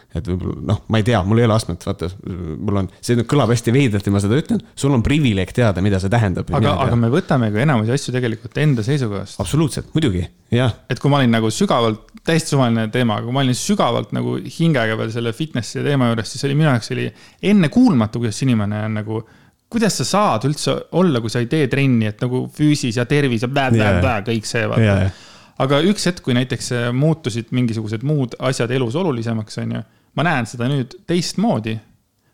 et 0.10 0.26
võib-olla 0.26 0.64
noh, 0.72 0.80
ma 0.90 0.98
ei 0.98 1.06
tea, 1.06 1.20
mul 1.22 1.38
ei 1.38 1.46
ole 1.46 1.54
astmat, 1.54 1.84
vaata, 1.86 2.10
mul 2.26 2.80
on, 2.82 2.88
see 2.98 3.18
nüüd 3.20 3.28
kõlab 3.30 3.52
hästi 3.54 3.74
veidralt 3.76 4.10
ja 4.10 4.14
ma 4.16 4.22
seda 4.24 4.40
ütlen, 4.42 4.64
sul 4.74 4.96
on 4.96 5.04
privileeg 5.06 5.54
teada, 5.54 5.84
mida 5.86 6.00
see 6.02 6.10
tähendab. 6.10 6.50
aga, 6.58 6.74
aga 6.88 6.98
me 6.98 7.12
võtame 7.14 7.52
ka 7.54 7.62
enamusi 7.62 7.94
asju 7.94 8.16
tegelikult 8.16 8.58
enda 8.64 8.86
seisukohast. 8.86 9.38
absoluutselt, 9.44 9.92
muidugi, 9.94 10.26
jah. 10.56 10.74
et 10.90 11.02
kui 11.02 11.14
ma 11.14 11.22
olin 11.22 11.38
nagu 11.38 11.54
sügavalt, 11.54 12.10
täiesti 12.26 12.56
suvaline 12.56 12.88
teema, 12.94 13.20
aga 13.20 13.30
kui 13.30 13.38
ma 13.38 13.46
olin 13.46 13.58
sügavalt 13.58 14.16
nagu 14.18 14.40
hingega 14.58 14.98
veel 14.98 15.14
selle 15.14 15.36
fitnessi 15.38 15.86
teema 15.86 16.10
juures, 16.10 16.34
siis 16.34 16.50
oli 16.50 16.58
minu 16.58 16.72
jaoks 16.72 16.96
oli 16.98 17.06
ennekuulmatu, 17.54 18.26
kuidas 18.26 18.42
inimene 18.48 18.82
on 18.88 18.98
nagu 19.04 19.22
kuidas 19.70 20.00
sa 20.02 20.06
saad 20.08 20.48
üldse 20.50 20.76
olla, 20.98 21.22
kui 21.22 21.32
sa 21.32 21.42
ei 21.44 21.50
tee 21.52 21.68
trenni, 21.72 22.10
et 22.10 22.24
nagu 22.24 22.46
füüsis 22.54 22.98
ja 22.98 23.06
tervis 23.10 23.46
ja 23.46 23.52
blä, 23.52 23.70
blä, 23.74 23.92
blä, 24.02 24.16
kõik 24.32 24.50
see 24.50 24.66
vaata 24.70 24.86
yeah.. 24.86 25.22
aga 25.66 25.82
üks 25.90 26.10
hetk, 26.10 26.24
kui 26.26 26.36
näiteks 26.38 26.72
äh, 26.78 26.90
muutusid 26.96 27.54
mingisugused 27.56 28.06
muud 28.08 28.38
asjad 28.50 28.74
elus 28.74 28.98
olulisemaks, 29.00 29.62
on 29.64 29.78
ju. 29.78 29.86
ma 30.18 30.26
näen 30.26 30.50
seda 30.50 30.70
nüüd 30.72 30.98
teistmoodi. 31.10 31.78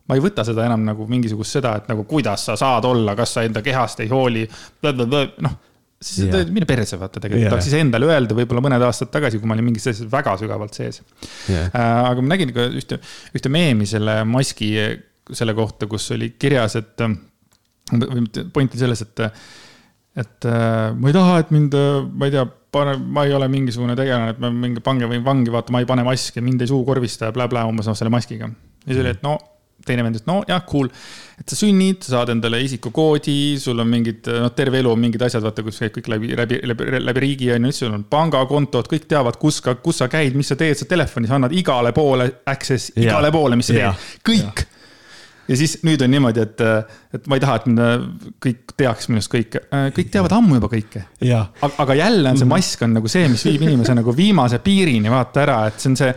ma 0.07 0.15
ei 0.15 0.23
võta 0.23 0.45
seda 0.47 0.67
enam 0.69 0.85
nagu 0.87 1.07
mingisugust 1.11 1.59
seda, 1.59 1.75
et 1.81 1.91
nagu 1.91 2.07
kuidas 2.07 2.47
sa 2.47 2.55
saad 2.59 2.87
olla, 2.87 3.15
kas 3.19 3.35
sa 3.35 3.45
enda 3.47 3.63
kehast 3.65 4.03
ei 4.05 4.11
hooli, 4.11 4.47
noh 4.85 5.61
siis 6.05 6.27
yeah. 6.27 6.47
mine 6.51 6.67
perse, 6.69 6.97
vaata 6.99 7.19
tegelikult 7.19 7.41
yeah., 7.41 7.51
tahaks 7.53 7.67
ise 7.71 7.79
endale 7.81 8.07
öelda, 8.09 8.35
võib-olla 8.37 8.61
mõned 8.63 8.83
aastad 8.83 9.09
tagasi, 9.13 9.39
kui 9.39 9.49
ma 9.49 9.55
olin 9.55 9.69
mingis 9.69 9.87
asjas 9.89 10.07
väga 10.11 10.35
sügavalt 10.39 10.75
sees 10.77 11.01
yeah.. 11.49 11.67
Äh, 11.71 11.99
aga 12.11 12.23
ma 12.23 12.33
nägin 12.35 12.51
ka 12.55 12.67
ühte, 12.67 12.99
ühte 13.35 13.51
meemi 13.51 13.87
selle 13.89 14.21
maski 14.27 14.71
selle 15.33 15.55
kohta, 15.57 15.87
kus 15.89 16.11
oli 16.15 16.33
kirjas, 16.39 16.77
et 16.81 17.05
või 17.05 18.25
point 18.53 18.73
oli 18.73 18.81
selles, 18.81 19.05
et 19.05 19.23
et 20.15 20.47
äh, 20.47 20.93
ma 20.95 21.09
ei 21.09 21.15
taha, 21.15 21.39
et 21.43 21.49
mind, 21.51 21.73
ma 22.15 22.29
ei 22.29 22.31
tea, 22.31 22.45
pane, 22.75 22.93
ma 22.99 23.25
ei 23.27 23.33
ole 23.35 23.49
mingisugune 23.51 23.97
tegelane, 23.99 24.35
et 24.35 24.39
ma 24.39 24.51
mingi 24.53 24.83
pange 24.83 25.09
või 25.11 25.19
vangi 25.23 25.51
vaata, 25.51 25.75
ma 25.75 25.81
ei 25.83 25.89
pane 25.89 26.05
maski, 26.07 26.43
mind 26.43 26.63
ei 26.63 26.71
suukorvista 26.71 27.29
ja 27.29 27.35
blä-blä 27.35 27.65
umbes 27.67 27.89
noh, 27.89 27.97
selle 27.99 28.13
maskiga. 28.13 28.47
ja 28.47 28.87
siis 28.93 29.01
oli, 29.03 29.11
et 29.11 29.25
no 29.25 29.35
teine 29.85 30.05
vend 30.05 30.17
ütles, 30.17 30.25
no 30.27 30.37
jah, 30.47 30.61
cool. 30.69 30.87
et 31.39 31.51
sa 31.51 31.57
sünnid, 31.59 32.05
saad 32.07 32.31
endale 32.33 32.61
isikukoodi, 32.63 33.57
sul 33.61 33.81
on 33.83 33.89
mingid, 33.91 34.29
noh, 34.41 34.53
terve 34.55 34.79
elu 34.81 34.93
on 34.93 35.01
mingid 35.01 35.25
asjad, 35.27 35.43
vaata, 35.45 35.65
kus 35.65 35.81
käib 35.83 35.97
kõik 35.97 36.07
läbi, 36.15 36.31
läbi, 36.39 36.61
läbi, 36.71 36.87
läbi 37.03 37.23
riigi 37.25 37.51
on 37.53 37.67
ju, 37.67 37.75
sul 37.75 37.97
on 37.97 38.05
pangakontod, 38.09 38.87
kõik 38.91 39.09
teavad, 39.11 39.37
kus 39.41 39.59
ka, 39.65 39.75
kus 39.83 39.99
sa 40.01 40.07
käid, 40.11 40.37
mis 40.37 40.49
sa 40.51 40.57
teed, 40.59 40.79
sa 40.79 40.87
telefonis 40.89 41.35
annad 41.35 41.53
igale 41.55 41.91
poole 41.95 42.29
access, 42.49 42.95
igale 42.95 43.29
ja. 43.29 43.35
poole, 43.35 43.59
mis 43.59 43.69
sa 43.71 43.77
teed, 43.77 44.07
kõik. 44.31 44.65
Ja 45.47 45.57
siis 45.59 45.77
nüüd 45.85 46.01
on 46.05 46.11
niimoodi, 46.13 46.43
et, 46.45 46.63
et 47.15 47.27
ma 47.29 47.37
ei 47.37 47.43
taha, 47.43 47.59
et 47.59 47.67
mind 47.69 48.31
kõik 48.43 48.73
teaks 48.77 49.09
minust 49.11 49.31
kõike, 49.31 49.65
kõik 49.95 50.09
teavad 50.13 50.33
ammu 50.37 50.59
juba 50.59 50.71
kõike. 50.71 51.05
aga, 51.61 51.73
aga 51.85 51.99
jälle 52.01 52.31
on 52.31 52.39
see 52.39 52.47
mhm. 52.47 52.55
mask 52.55 52.85
on 52.87 52.95
nagu 52.99 53.11
see, 53.11 53.27
mis 53.31 53.45
viib 53.47 53.65
inimese 53.67 53.97
nagu 53.97 54.15
viimase 54.15 54.59
piirini 54.63 55.11
vaata 55.13 55.45
ära, 55.45 55.59
et 55.69 55.81
see 55.81 55.93
on 55.93 55.99
see 56.01 56.13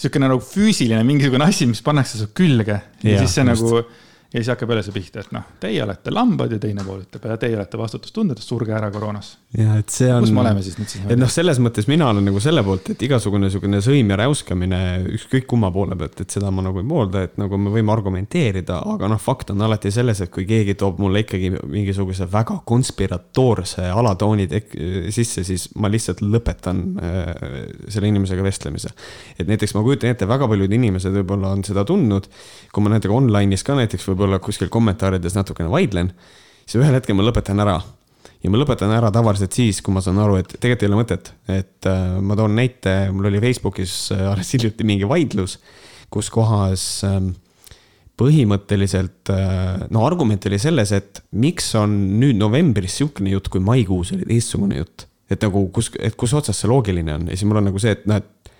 niisugune 0.00 0.30
nagu 0.32 0.40
füüsiline 0.40 1.02
mingisugune 1.04 1.44
asi, 1.44 1.66
mis 1.68 1.82
pannakse 1.84 2.16
su 2.16 2.30
külge 2.36 2.72
ja, 2.72 2.80
ja 3.04 3.18
siis 3.20 3.36
see 3.36 3.44
just. 3.44 3.66
nagu 3.66 3.82
ja 4.30 4.38
siis 4.38 4.48
hakkab 4.52 4.72
jälle 4.72 4.82
see 4.86 4.94
pihta, 4.94 5.24
et 5.24 5.32
noh, 5.34 5.46
teie 5.60 5.82
olete 5.84 6.14
lambad 6.14 6.52
ja 6.54 6.60
teine 6.62 6.84
pool 6.86 7.02
ütleb 7.04 7.26
teie 7.42 7.56
olete 7.58 7.80
vastutustundetud, 7.80 8.44
surge 8.44 8.74
ära 8.76 8.90
koroonas. 8.94 9.34
Ja 9.58 9.80
et 9.80 9.90
see 9.90 10.06
on. 10.14 10.22
kus 10.22 10.30
me 10.30 10.44
oleme 10.44 10.62
siis 10.62 10.76
nüüd 10.78 10.92
siis? 10.92 11.02
et 11.10 11.18
noh, 11.18 11.30
selles 11.32 11.58
mõttes 11.58 11.88
mina 11.90 12.06
olen 12.12 12.28
nagu 12.28 12.38
selle 12.42 12.62
poolt, 12.62 12.92
et 12.94 13.02
igasugune 13.02 13.48
niisugune 13.48 13.80
sõim 13.82 14.12
ja 14.12 14.20
räuskamine 14.20 14.78
ükskõik 15.16 15.48
kumma 15.50 15.72
poole 15.74 15.98
pealt, 15.98 16.22
et 16.22 16.36
seda 16.36 16.52
ma 16.54 16.62
nagu 16.62 16.78
ei 16.78 16.86
poolda, 16.86 17.24
et 17.26 17.34
nagu 17.40 17.58
me 17.58 17.72
võime 17.74 17.90
argumenteerida, 17.90 18.78
aga 18.94 19.10
noh, 19.10 19.20
fakt 19.22 19.50
on 19.50 19.66
alati 19.66 19.90
selles, 19.94 20.22
et 20.22 20.30
kui 20.30 20.46
keegi 20.46 20.76
toob 20.78 21.02
mulle 21.02 21.24
ikkagi 21.24 21.50
mingisuguse 21.58 22.28
väga 22.30 22.60
konspiratoorse 22.70 23.88
alatooni 23.90 24.46
sisse, 25.10 25.42
siis 25.48 25.66
ma 25.82 25.90
lihtsalt 25.90 26.22
lõpetan 26.22 26.84
äh, 27.02 27.34
selle 27.90 28.12
inimesega 28.12 28.46
vestlemise. 28.46 28.94
et 29.34 29.50
näiteks 29.50 29.74
ma 29.74 29.82
kujutan 29.82 30.14
ette, 30.14 30.30
väga 30.30 30.46
paljud 30.50 30.78
inimesed 30.78 31.18
võib-olla 31.18 31.50
on 31.56 31.66
seda 31.66 31.82
tundnud, 31.88 32.30
kui 32.70 32.86
ma 32.86 32.94
näiteks 32.94 33.18
online'is 33.18 33.66
ka 33.66 33.74
näiteks 33.74 34.06
võib 34.06 34.20
võib-olla 34.20 34.40
kuskil 34.42 34.68
kommentaarides 34.72 35.36
natukene 35.38 35.70
vaidlen, 35.72 36.12
siis 36.66 36.80
ühel 36.82 36.96
hetkel 36.98 37.16
ma 37.16 37.24
lõpetan 37.26 37.62
ära. 37.64 37.80
Ja 38.40 38.50
ma 38.52 38.60
lõpetan 38.60 38.92
ära 38.94 39.10
tavaliselt 39.14 39.56
siis, 39.56 39.82
kui 39.84 39.94
ma 39.94 40.02
saan 40.04 40.20
aru, 40.22 40.38
et 40.40 40.56
tegelikult 40.56 40.86
ei 40.86 40.90
ole 40.90 41.00
mõtet, 41.02 41.30
et 41.50 41.90
äh, 41.90 42.16
ma 42.24 42.38
toon 42.38 42.56
näite, 42.56 42.96
mul 43.14 43.28
oli 43.30 43.42
Facebookis 43.42 44.00
äh, 44.16 44.26
alles 44.32 44.54
hiljuti 44.56 44.86
mingi 44.88 45.08
vaidlus, 45.08 45.58
kus 46.12 46.30
kohas 46.32 46.86
äh, 47.06 47.20
põhimõtteliselt, 48.20 49.30
äh, 49.32 49.84
no 49.92 50.04
argument 50.04 50.44
oli 50.48 50.58
selles, 50.60 50.92
et 50.96 51.22
miks 51.40 51.72
on 51.78 51.94
nüüd 52.20 52.38
novembris 52.40 52.98
sihukene 53.00 53.32
jutt, 53.34 53.48
kui 53.52 53.62
maikuus 53.64 54.12
oli 54.16 54.28
teistsugune 54.28 54.80
jutt. 54.82 55.06
et 55.30 55.44
nagu 55.46 55.60
kus, 55.70 55.92
et 56.02 56.16
kus 56.18 56.32
otsas 56.34 56.58
see 56.58 56.66
loogiline 56.66 57.12
on 57.14 57.28
ja 57.30 57.36
siis 57.36 57.46
mul 57.46 57.60
on 57.60 57.68
nagu 57.68 57.78
see, 57.78 57.92
et 57.94 58.00
noh, 58.10 58.18
et 58.18 58.50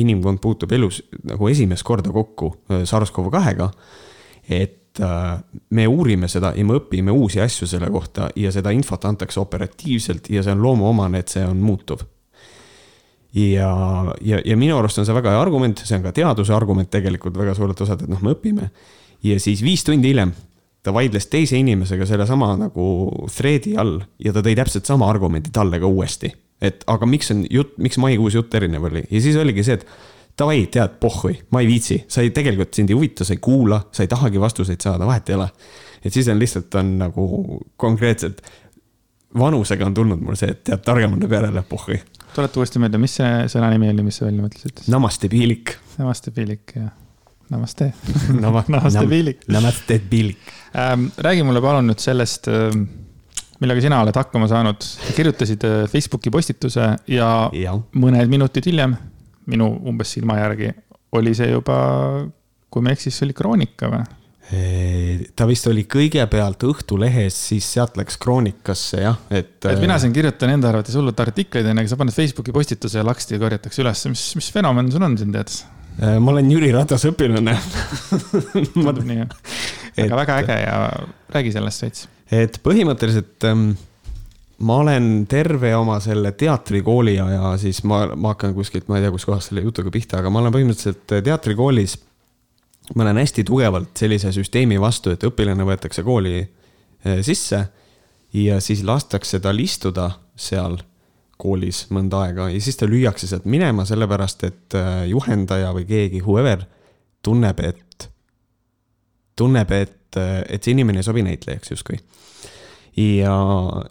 inimkond 0.00 0.40
puutub 0.40 0.72
elus 0.72 1.02
nagu 1.28 1.50
esimest 1.50 1.84
korda 1.84 2.12
kokku 2.14 2.54
äh, 2.72 2.86
SARS-CoV-kahega. 2.88 3.70
et 4.48 4.80
et 4.94 5.02
äh, 5.02 5.38
me 5.70 5.86
uurime 5.90 6.28
seda 6.30 6.52
ja 6.54 6.64
me 6.64 6.78
õpime 6.78 7.10
uusi 7.10 7.40
asju 7.42 7.66
selle 7.66 7.88
kohta 7.90 8.28
ja 8.38 8.52
seda 8.54 8.70
infot 8.70 9.04
antakse 9.04 9.40
operatiivselt 9.42 10.30
ja 10.30 10.42
see 10.42 10.54
on 10.54 10.62
loomuomane, 10.62 11.18
et 11.18 11.34
see 11.34 11.42
on 11.44 11.58
muutuv. 11.58 12.04
ja, 13.34 13.70
ja, 14.22 14.38
ja 14.44 14.56
minu 14.56 14.78
arust 14.78 14.98
on 14.98 15.06
see 15.06 15.14
väga 15.14 15.34
hea 15.34 15.40
argument, 15.42 15.82
see 15.82 15.98
on 15.98 16.04
ka 16.04 16.12
teaduse 16.14 16.54
argument 16.54 16.90
tegelikult 16.90 17.36
väga 17.36 17.56
suurelt 17.58 17.80
osalt, 17.80 18.02
et 18.02 18.12
noh, 18.12 18.22
me 18.22 18.36
õpime. 18.36 18.70
ja 19.22 19.40
siis 19.40 19.64
viis 19.66 19.82
tundi 19.84 20.12
hiljem 20.12 20.32
ta 20.84 20.92
vaidles 20.94 21.26
teise 21.32 21.58
inimesega 21.58 22.06
sellesama 22.06 22.52
nagu 22.60 22.86
thread'i 23.34 23.74
all 23.80 23.98
ja 24.22 24.34
ta 24.36 24.44
tõi 24.44 24.54
täpselt 24.54 24.86
sama 24.86 25.08
argumendi 25.10 25.50
talle 25.50 25.80
ka 25.80 25.90
uuesti. 25.90 26.30
et 26.62 26.84
aga 26.86 27.06
miks 27.06 27.34
on 27.34 27.42
jutt, 27.50 27.74
miks 27.82 27.98
maikuus 27.98 28.38
jutt 28.38 28.54
erinev 28.54 28.86
oli 28.86 29.02
ja 29.10 29.20
siis 29.20 29.36
oligi 29.36 29.64
see, 29.66 29.74
et 29.74 29.86
davai, 30.38 30.66
tead, 30.72 30.98
pohhui, 31.00 31.36
ma 31.54 31.62
ei 31.62 31.68
viitsi, 31.68 32.00
sa 32.10 32.24
ei, 32.24 32.32
tegelikult 32.34 32.74
sind 32.74 32.90
ei 32.90 32.98
huvita, 32.98 33.26
sa 33.26 33.36
ei 33.36 33.42
kuula, 33.42 33.80
sa 33.94 34.04
ei 34.04 34.10
tahagi 34.10 34.40
vastuseid 34.42 34.82
saada, 34.82 35.06
vahet 35.06 35.30
ei 35.30 35.38
ole. 35.38 35.48
et 36.04 36.12
siis 36.12 36.28
on 36.28 36.38
lihtsalt 36.38 36.74
on 36.80 36.90
nagu 36.98 37.28
konkreetselt, 37.80 38.42
vanusega 39.38 39.86
on 39.86 39.94
tulnud 39.94 40.20
mul 40.22 40.38
see, 40.38 40.50
et 40.54 40.64
tead, 40.66 40.82
targem 40.86 41.14
on 41.16 41.22
järele, 41.30 41.62
pohhui. 41.68 42.00
tuleta 42.34 42.60
uuesti 42.60 42.82
meelde, 42.82 42.98
mis 43.02 43.14
see 43.20 43.46
sõna 43.52 43.70
nimi 43.74 43.92
oli, 43.92 44.06
mis 44.06 44.20
sa 44.20 44.28
välja 44.28 44.42
mõtlesid? 44.42 44.84
Namaste 44.90 45.30
piilik. 45.32 45.76
Namaste 46.00 46.34
piilik, 46.34 46.76
jah. 46.76 46.92
Namaste 47.52 47.90
Nama, 48.32 48.64
Namaste 48.72 49.06
piilik. 49.08 49.42
Namaste 49.52 49.98
piilik 50.10 50.52
ähm,. 50.80 51.10
räägi 51.18 51.42
mulle 51.44 51.60
palun 51.60 51.90
nüüd 51.90 52.00
sellest 52.00 52.48
ähm, 52.48 52.86
millega 53.60 53.84
sina 53.84 54.00
oled 54.00 54.16
hakkama 54.16 54.48
saanud. 54.48 54.86
kirjutasid 55.16 55.66
äh, 55.68 55.82
Facebooki 55.92 56.32
postituse 56.32 56.86
ja, 57.06 57.28
ja 57.52 57.74
mõned 58.00 58.32
minutid 58.32 58.64
hiljem 58.70 58.96
minu 59.50 59.68
umbes 59.88 60.16
silma 60.16 60.38
järgi 60.40 60.72
oli 61.14 61.34
see 61.36 61.50
juba, 61.52 61.78
kui 62.70 62.82
ma 62.82 62.90
ei 62.90 62.98
eksi, 62.98 63.10
siis 63.10 63.26
oli 63.26 63.36
Kroonika 63.36 63.90
või? 63.92 64.04
ta 65.34 65.46
vist 65.48 65.64
oli 65.70 65.86
kõigepealt 65.88 66.66
Õhtulehes, 66.68 67.36
siis 67.48 67.64
sealt 67.76 67.96
läks 67.96 68.18
Kroonikasse 68.20 69.00
jah, 69.00 69.16
et. 69.32 69.56
et 69.64 69.80
mina 69.80 69.96
siin 69.98 70.12
kirjutan 70.12 70.52
enda 70.52 70.68
arvates 70.68 70.96
hullult 70.98 71.20
artikleid, 71.24 71.64
onju, 71.70 71.80
aga 71.80 71.90
sa 71.90 71.98
paned 72.00 72.14
Facebooki 72.14 72.52
postituse 72.54 73.00
ja 73.00 73.06
laksti 73.08 73.40
korjatakse 73.40 73.80
üles, 73.82 74.04
mis, 74.12 74.26
mis 74.36 74.50
fenomen 74.52 74.92
sul 74.92 75.06
on 75.06 75.16
siin 75.20 75.32
tead? 75.34 75.54
ma 75.94 76.34
olen 76.34 76.50
Jüri 76.50 76.72
Ratase 76.74 77.12
õpilane 77.12 77.54
tundub 78.74 79.02
nii 79.06 79.20
jah, 79.22 79.34
aga 80.04 80.20
väga 80.20 80.38
äge 80.42 80.60
ja 80.60 80.78
räägi 81.34 81.54
sellest 81.54 81.86
veits. 81.86 82.06
et 82.34 82.58
põhimõtteliselt 82.66 83.48
ähm, 83.48 83.68
ma 84.64 84.76
olen 84.76 85.26
terve 85.28 85.74
oma 85.76 85.98
selle 86.00 86.32
teatrikooli 86.32 87.18
aja, 87.20 87.54
siis 87.60 87.82
ma, 87.88 88.06
ma 88.16 88.32
hakkan 88.32 88.54
kuskilt, 88.56 88.88
ma 88.88 88.98
ei 88.98 89.04
tea, 89.04 89.12
kuskohast 89.12 89.50
selle 89.50 89.64
jutuga 89.64 89.92
pihta, 89.92 90.20
aga 90.22 90.32
ma 90.32 90.40
olen 90.40 90.54
põhimõtteliselt 90.54 91.16
teatrikoolis. 91.26 91.98
ma 92.94 93.02
olen 93.02 93.20
hästi 93.22 93.44
tugevalt 93.44 93.96
sellise 93.96 94.32
süsteemi 94.32 94.80
vastu, 94.80 95.12
et 95.14 95.24
õpilane 95.24 95.64
võetakse 95.64 96.04
kooli 96.04 96.40
eh, 96.40 97.20
sisse 97.22 97.60
ja 98.34 98.60
siis 98.60 98.82
lastakse 98.84 99.40
tal 99.40 99.60
istuda 99.60 100.10
seal 100.36 100.78
koolis 101.40 101.86
mõnda 101.90 102.24
aega 102.26 102.48
ja 102.52 102.60
siis 102.60 102.76
ta 102.76 102.86
lüüakse 102.86 103.26
sealt 103.26 103.44
minema, 103.44 103.84
sellepärast 103.84 104.44
et 104.48 104.78
eh, 104.80 105.06
juhendaja 105.12 105.72
või 105.76 105.88
keegi, 105.88 106.24
whoever, 106.24 106.64
tunneb, 107.22 107.60
et, 107.60 108.10
tunneb, 109.36 109.70
et, 109.72 110.16
et 110.16 110.62
see 110.62 110.72
inimene 110.72 111.00
ei 111.00 111.08
sobi 111.08 111.24
näitlejaks 111.26 111.72
justkui 111.74 112.00
ja, 112.96 113.36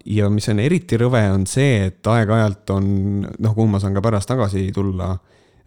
ja 0.06 0.30
mis 0.30 0.48
on 0.50 0.62
eriti 0.64 0.98
rõve, 1.00 1.24
on 1.34 1.46
see, 1.50 1.88
et 1.90 2.08
aeg-ajalt 2.08 2.74
on, 2.76 2.88
noh, 3.24 3.56
kuhu 3.56 3.68
ma 3.72 3.82
saan 3.84 3.96
ka 3.96 4.04
pärast 4.04 4.30
tagasi 4.32 4.70
tulla, 4.76 5.12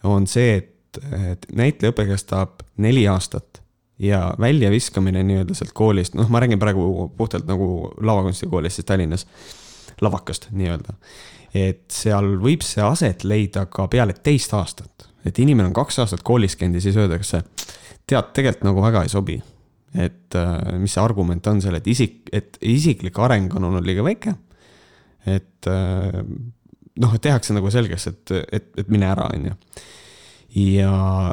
on 0.08 0.26
see, 0.30 0.56
et, 0.60 1.00
et 1.32 1.46
näitlejaõpe 1.56 2.06
kestab 2.08 2.64
neli 2.82 3.06
aastat 3.10 3.60
ja 3.98 4.34
väljaviskamine 4.40 5.22
nii-öelda 5.24 5.56
sealt 5.56 5.72
koolist, 5.76 6.16
noh, 6.16 6.28
ma 6.32 6.40
räägin 6.40 6.60
praegu 6.60 7.08
puhtalt 7.16 7.48
nagu 7.48 7.90
lavakunstikoolist 8.00 8.80
siis 8.80 8.88
Tallinnas, 8.88 9.26
lavakast 10.00 10.50
nii-öelda. 10.52 10.96
et 11.56 11.86
seal 11.92 12.34
võib 12.40 12.64
see 12.66 12.84
aset 12.84 13.24
leida 13.24 13.64
ka 13.72 13.86
peale 13.88 14.12
teist 14.12 14.52
aastat, 14.52 15.08
et 15.24 15.38
inimene 15.38 15.70
on 15.70 15.76
kaks 15.76 15.98
aastat 16.04 16.22
koolis 16.22 16.56
käinud 16.56 16.76
ja 16.76 16.84
siis 16.84 16.96
öeldakse, 16.96 17.42
tead, 18.06 18.32
tegelikult 18.36 18.68
nagu 18.68 18.82
väga 18.84 19.04
ei 19.06 19.12
sobi 19.12 19.38
et 19.96 20.36
äh, 20.36 20.78
mis 20.80 20.92
see 20.92 21.02
argument 21.02 21.46
on 21.50 21.62
seal, 21.64 21.78
et 21.78 21.86
isik, 21.88 22.26
et 22.34 22.58
isiklik 22.60 23.18
areng 23.22 23.52
on 23.56 23.70
olnud 23.70 23.86
liiga 23.86 24.04
väike. 24.06 24.34
et 25.26 25.68
äh, 25.70 26.22
noh, 27.02 27.14
et 27.14 27.22
tehakse 27.22 27.54
nagu 27.56 27.70
selgeks, 27.72 28.06
et, 28.12 28.34
et, 28.52 28.68
et 28.82 28.90
mine 28.92 29.08
ära, 29.10 29.28
on 29.34 29.48
ju. 29.50 29.54
ja, 30.76 30.92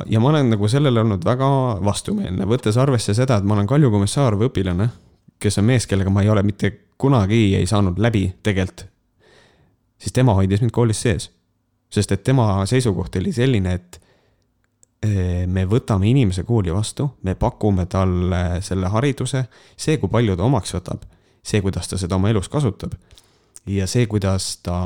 ja 0.10 0.24
ma 0.24 0.32
olen 0.32 0.52
nagu 0.56 0.70
sellele 0.72 1.04
olnud 1.04 1.26
väga 1.26 1.50
vastumeelne, 1.86 2.48
võttes 2.50 2.80
arvesse 2.82 3.16
seda, 3.18 3.40
et 3.40 3.48
ma 3.48 3.58
olen 3.58 3.70
Kalju 3.70 3.92
Komissarov 3.94 4.48
õpilane, 4.50 4.90
kes 5.44 5.60
on 5.60 5.68
mees, 5.68 5.88
kellega 5.90 6.12
ma 6.14 6.24
ei 6.24 6.32
ole 6.32 6.44
mitte 6.48 6.72
kunagi 7.00 7.54
ei 7.58 7.68
saanud 7.68 8.00
läbi 8.00 8.30
tegelikult. 8.44 8.88
siis 9.98 10.14
tema 10.14 10.34
hoidis 10.36 10.62
mind 10.62 10.72
koolis 10.72 11.02
sees. 11.02 11.32
sest 11.90 12.12
et 12.12 12.24
tema 12.24 12.66
seisukoht 12.66 13.16
oli 13.16 13.32
selline, 13.34 13.74
et 13.74 14.03
me 15.48 15.66
võtame 15.68 16.08
inimese 16.10 16.44
kooli 16.48 16.72
vastu, 16.74 17.10
me 17.24 17.36
pakume 17.36 17.86
talle 17.92 18.62
selle 18.64 18.92
hariduse, 18.94 19.46
see, 19.76 19.98
kui 20.00 20.12
palju 20.12 20.38
ta 20.40 20.46
omaks 20.46 20.76
võtab, 20.78 21.04
see, 21.44 21.62
kuidas 21.64 21.90
ta 21.92 22.00
seda 22.00 22.16
oma 22.16 22.32
elus 22.32 22.50
kasutab. 22.50 22.94
ja 23.68 23.88
see, 23.88 24.08
kuidas 24.08 24.58
ta, 24.64 24.78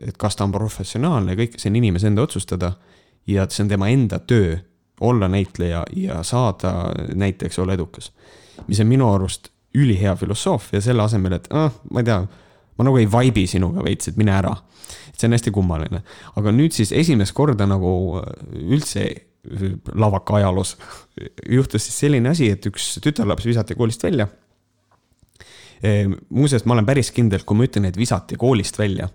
et 0.00 0.16
kas 0.16 0.36
ta 0.36 0.44
on 0.44 0.52
professionaalne, 0.52 1.36
kõik 1.36 1.58
see 1.60 1.70
on 1.70 1.80
inimese 1.80 2.06
enda 2.08 2.22
otsustada. 2.22 2.74
ja 3.26 3.46
see 3.48 3.64
on 3.64 3.68
tema 3.68 3.88
enda 3.88 4.18
töö 4.18 4.56
olla 5.00 5.28
näitleja 5.28 5.84
ja 5.96 6.22
saada 6.22 6.92
näiteks 7.14 7.58
olla 7.58 7.72
edukas. 7.72 8.12
mis 8.66 8.80
on 8.80 8.86
minu 8.86 9.12
arust 9.12 9.48
ülihea 9.74 10.16
filosoofia 10.16 10.80
selle 10.80 11.02
asemel, 11.02 11.32
et 11.32 11.48
ah, 11.50 11.72
ma 11.90 12.00
ei 12.00 12.04
tea, 12.04 12.26
ma 12.78 12.84
nagu 12.84 12.96
ei 12.96 13.06
vibe'i 13.06 13.46
sinuga 13.46 13.84
veits, 13.84 14.08
et 14.08 14.16
mine 14.16 14.32
ära 14.36 14.56
see 15.22 15.30
on 15.30 15.36
hästi 15.36 15.52
kummaline. 15.54 16.02
aga 16.38 16.54
nüüd 16.54 16.74
siis 16.76 16.92
esimest 16.96 17.34
korda 17.36 17.66
nagu 17.70 17.92
äh, 18.20 18.32
üldse 18.76 19.04
äh, 19.08 19.76
lavaka 19.94 20.40
ajaloos 20.40 20.76
juhtus 21.56 21.88
siis 21.88 22.00
selline 22.04 22.32
asi, 22.32 22.50
et 22.52 22.66
üks 22.70 22.96
tütarlaps 23.04 23.46
visati 23.48 23.78
koolist 23.78 24.02
välja. 24.04 24.28
muuseas, 26.30 26.62
ma 26.62 26.76
olen 26.76 26.86
päris 26.86 27.08
kindel, 27.10 27.42
kui 27.42 27.58
ma 27.58 27.64
ütlen, 27.66 27.88
et 27.88 27.96
visati 27.98 28.36
koolist 28.38 28.76
välja, 28.78 29.08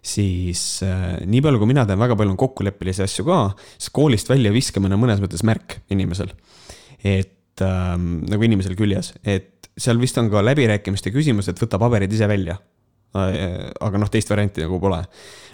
siis 0.00 0.80
äh, 0.86 1.18
nii 1.28 1.42
palju, 1.44 1.60
kui 1.60 1.68
mina 1.68 1.84
tean, 1.84 2.00
väga 2.00 2.16
palju 2.16 2.32
on 2.32 2.40
kokkuleppelisi 2.40 3.04
asju 3.04 3.26
ka, 3.26 3.40
siis 3.76 3.92
koolist 3.92 4.32
välja 4.32 4.52
viskamine 4.54 4.96
on 4.96 5.02
mõnes 5.02 5.20
mõttes 5.20 5.44
märk 5.44 5.82
inimesel. 5.92 6.32
et 7.04 7.60
ähm, 7.64 8.22
nagu 8.28 8.48
inimesel 8.48 8.76
küljes, 8.76 9.12
et 9.24 9.70
seal 9.80 10.00
vist 10.00 10.18
on 10.20 10.30
ka 10.32 10.42
läbirääkimiste 10.44 11.12
küsimus, 11.14 11.48
et 11.48 11.60
võta 11.60 11.80
paberid 11.80 12.12
ise 12.12 12.28
välja. 12.28 12.58
Aga 13.14 13.98
noh, 13.98 14.10
teist 14.12 14.30
varianti 14.30 14.62
nagu 14.62 14.78
pole 14.82 15.00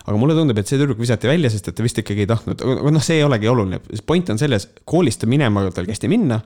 aga 0.06 0.16
mulle 0.20 0.36
tundub, 0.38 0.58
et 0.60 0.70
see 0.70 0.78
tüdruk 0.78 1.00
visati 1.02 1.28
välja, 1.28 1.50
sest 1.50 1.70
et 1.70 1.76
ta 1.76 1.84
vist 1.84 1.98
ikkagi 1.98 2.24
ei 2.24 2.30
tahtnud, 2.30 2.62
aga 2.62 2.94
noh, 2.94 3.02
see 3.02 3.18
ei 3.18 3.26
olegi 3.26 3.50
oluline, 3.50 3.80
point 4.06 4.28
on 4.30 4.38
selles, 4.38 4.68
koolist 4.86 5.26
minema 5.26 5.66
tal 5.74 5.88
kästi 5.88 6.10
minna. 6.10 6.40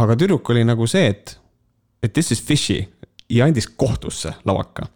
aga 0.00 0.16
tüdruk 0.16 0.48
oli 0.52 0.64
nagu 0.68 0.86
see, 0.88 1.08
et, 1.14 1.36
et 2.04 2.12
this 2.12 2.30
is 2.36 2.42
fishy 2.44 2.82
ja 3.32 3.46
andis 3.48 3.68
kohtusse 3.68 4.34
lavaka. 4.44 4.86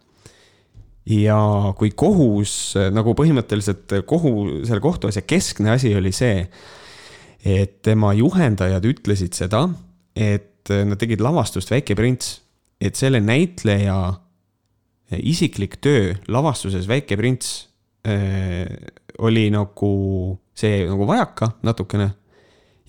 ja 1.09 1.37
kui 1.77 1.91
kohus 1.97 2.75
nagu 2.93 3.13
põhimõtteliselt 3.17 3.99
kohu, 4.05 4.61
selle 4.65 4.81
kohtuasja 4.81 5.25
keskne 5.25 5.73
asi 5.73 5.95
oli 5.97 6.13
see, 6.13 6.45
et 7.45 7.81
tema 7.85 8.13
juhendajad 8.13 8.85
ütlesid 8.85 9.33
seda, 9.37 9.67
et 10.15 10.69
nad 10.69 10.97
tegid 10.97 11.21
lavastust 11.21 11.73
Väike 11.73 11.97
prints, 11.97 12.39
et 12.81 12.97
selle 12.97 13.21
näitleja 13.21 13.97
isiklik 15.11 15.77
töö 15.81 16.13
lavastuses 16.27 16.87
Väike 16.87 17.17
prints 17.17 17.69
äh, 18.07 18.65
oli 19.17 19.49
nagu 19.53 19.91
see 20.55 20.85
nagu 20.89 21.07
vajaka 21.07 21.51
natukene. 21.63 22.09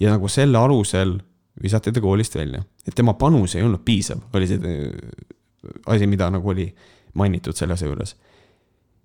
ja 0.01 0.11
nagu 0.11 0.29
selle 0.29 0.59
alusel 0.59 1.19
visati 1.63 1.93
ta 1.93 2.01
koolist 2.01 2.35
välja, 2.37 2.63
et 2.87 2.95
tema 2.95 3.15
panus 3.15 3.55
ei 3.55 3.63
olnud 3.63 3.81
piisav, 3.85 4.21
oli 4.35 4.49
see 4.49 4.59
äh, 4.61 4.93
asi, 5.87 6.07
mida 6.07 6.31
nagu 6.31 6.49
oli 6.49 6.69
mainitud 7.15 7.57
selle 7.57 7.73
asja 7.73 7.89
juures. 7.89 8.17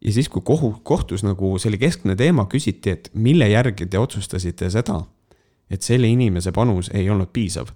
ja 0.01 0.13
siis, 0.13 0.29
kui 0.29 0.41
kohu, 0.41 0.73
kohtus 0.83 1.23
nagu 1.23 1.57
see 1.59 1.71
oli 1.71 1.79
keskne 1.81 2.15
teema, 2.15 2.47
küsiti, 2.51 2.91
et 2.91 3.11
mille 3.13 3.47
järgi 3.49 3.85
te 3.85 3.99
otsustasite 3.99 4.69
seda, 4.69 5.01
et 5.71 5.81
selle 5.81 6.07
inimese 6.07 6.51
panus 6.51 6.91
ei 6.93 7.09
olnud 7.09 7.31
piisav. 7.33 7.71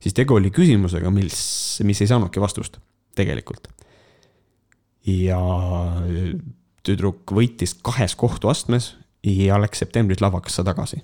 siis 0.00 0.14
tegu 0.14 0.34
oli 0.34 0.50
küsimusega, 0.50 1.10
mis, 1.10 1.80
mis 1.84 2.00
ei 2.00 2.08
saanudki 2.08 2.40
vastust 2.40 2.80
tegelikult 3.16 3.68
ja 5.06 5.40
tüdruk 6.86 7.32
võitis 7.36 7.74
kahes 7.84 8.16
kohtuastmes 8.18 8.94
ja 9.26 9.58
läks 9.60 9.82
septembris 9.82 10.20
lavakasse 10.20 10.64
tagasi. 10.64 11.02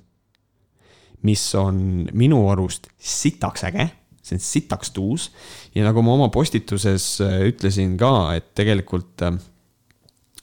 mis 1.22 1.42
on 1.54 2.06
minu 2.12 2.42
arust 2.50 2.86
sitaks 2.98 3.64
äge, 3.64 3.88
see 4.22 4.36
on 4.36 4.42
sitaks 4.42 4.90
tuus 4.90 5.30
ja 5.74 5.84
nagu 5.84 6.02
ma 6.02 6.14
oma 6.14 6.28
postituses 6.28 7.20
äh, 7.24 7.40
ütlesin 7.48 7.96
ka, 7.98 8.34
et 8.36 8.54
tegelikult 8.54 9.22
äh, 9.22 9.38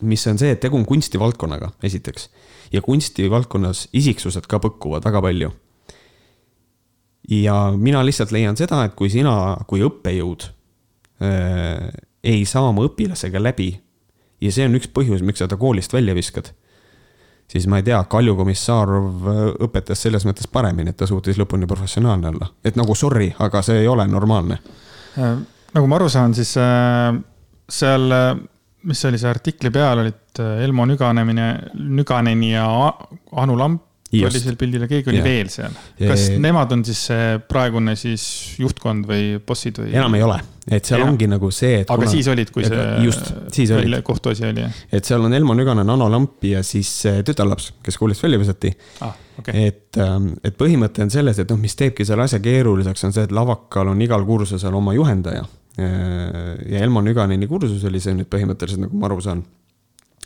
mis 0.02 0.28
on 0.28 0.40
see, 0.40 0.54
et 0.54 0.62
tegu 0.64 0.78
on 0.78 0.86
kunstivaldkonnaga, 0.86 1.72
esiteks. 1.84 2.30
ja 2.74 2.82
kunstivaldkonnas 2.82 3.88
isiksused 3.94 4.48
ka 4.50 4.60
põkkuvad 4.60 5.06
väga 5.06 5.22
palju. 5.22 5.52
ja 7.30 7.58
mina 7.78 8.04
lihtsalt 8.06 8.32
leian 8.32 8.58
seda, 8.58 8.84
et 8.86 8.96
kui 8.96 9.10
sina 9.10 9.58
kui 9.68 9.84
õppejõud 9.86 10.50
äh, 11.24 11.88
ei 12.24 12.46
saa 12.46 12.68
oma 12.70 12.86
õpilasega 12.88 13.42
läbi. 13.42 13.74
ja 14.42 14.52
see 14.52 14.66
on 14.68 14.76
üks 14.76 14.90
põhjus, 14.92 15.24
miks 15.24 15.40
sa 15.40 15.48
ta 15.48 15.58
koolist 15.58 15.94
välja 15.94 16.16
viskad. 16.16 16.52
siis 17.48 17.68
ma 17.68 17.78
ei 17.78 17.84
tea, 17.84 18.04
Kalju 18.10 18.36
Komissarov 18.36 19.28
äh, 19.28 19.44
õpetas 19.68 20.02
selles 20.02 20.26
mõttes 20.26 20.48
paremini, 20.48 20.90
et 20.90 20.98
ta 20.98 21.08
suutis 21.08 21.38
lõpuni 21.38 21.68
professionaalne 21.68 22.28
olla. 22.28 22.50
et 22.64 22.76
nagu 22.80 22.96
sorry, 22.96 23.34
aga 23.40 23.62
see 23.62 23.84
ei 23.84 23.88
ole 23.88 24.08
normaalne. 24.08 24.60
Äh, 25.20 25.38
nagu 25.74 25.88
ma 25.88 26.00
aru 26.00 26.10
saan, 26.10 26.34
siis 26.34 26.56
äh, 26.58 27.14
seal, 27.70 28.10
mis 28.84 29.02
see 29.02 29.12
oli, 29.12 29.20
see 29.22 29.30
artikli 29.30 29.72
peal 29.72 30.04
olid 30.04 30.44
Elmo 30.64 30.86
Nüganemine, 30.86 31.48
Nüganeni 31.74 32.54
ja 32.56 32.68
Anu 33.32 33.58
Lamp. 33.58 33.84
Oli 34.22 34.42
seal 34.42 34.58
pildil 34.60 34.86
ja 34.86 34.90
keegi 34.90 35.12
oli 35.12 35.20
ja. 35.20 35.26
veel 35.26 35.50
seal. 35.52 35.74
kas 36.00 36.28
ja, 36.30 36.40
nemad 36.44 36.74
on 36.76 36.84
siis 36.86 37.02
see 37.10 37.38
praegune 37.50 37.96
siis 38.00 38.26
juhtkond 38.62 39.08
või 39.10 39.40
bossid 39.46 39.80
või? 39.82 39.94
enam 39.96 40.18
ei 40.18 40.26
ole, 40.26 40.38
et 40.70 40.90
seal 40.90 41.02
ja. 41.02 41.08
ongi 41.10 41.30
nagu 41.32 41.50
see, 41.54 41.82
et. 41.82 41.88
aga 41.88 42.04
kuna... 42.04 42.12
siis 42.14 42.30
olid, 42.34 42.52
kui 42.54 42.68
see. 42.68 42.86
just, 43.08 43.34
siis 43.56 43.74
olid. 43.76 44.00
kohtuasi 44.06 44.48
oli, 44.50 44.66
jah. 44.66 44.84
et 45.00 45.10
seal 45.10 45.26
on 45.26 45.34
Elmo 45.34 45.56
Nüganen, 45.58 45.90
Ano 45.96 46.10
Lamp 46.12 46.46
ja 46.48 46.62
siis 46.68 46.92
tütarlaps, 47.26 47.72
kes 47.84 48.00
koolist 48.02 48.24
välja 48.26 48.42
visati 48.42 48.74
ah,. 49.02 49.18
Okay. 49.34 49.66
et, 49.72 49.98
ähm, 49.98 50.28
et 50.46 50.54
põhimõte 50.60 51.02
on 51.02 51.10
selles, 51.10 51.40
et 51.42 51.50
noh, 51.50 51.58
mis 51.58 51.74
teebki 51.74 52.06
selle 52.06 52.28
asja 52.28 52.38
keeruliseks, 52.44 53.08
on 53.08 53.16
see, 53.16 53.26
et 53.26 53.32
lavakal 53.34 53.90
on 53.90 54.02
igal 54.06 54.22
kursusel 54.28 54.78
oma 54.78 54.94
juhendaja. 54.94 55.42
ja 55.74 56.82
Elmo 56.86 57.02
Nüganeni 57.02 57.48
kursus 57.50 57.82
oli 57.90 57.98
see 57.98 58.14
nüüd 58.14 58.30
põhimõtteliselt, 58.30 58.84
nagu 58.86 59.00
ma 59.02 59.08
aru 59.10 59.18
saan 59.26 59.42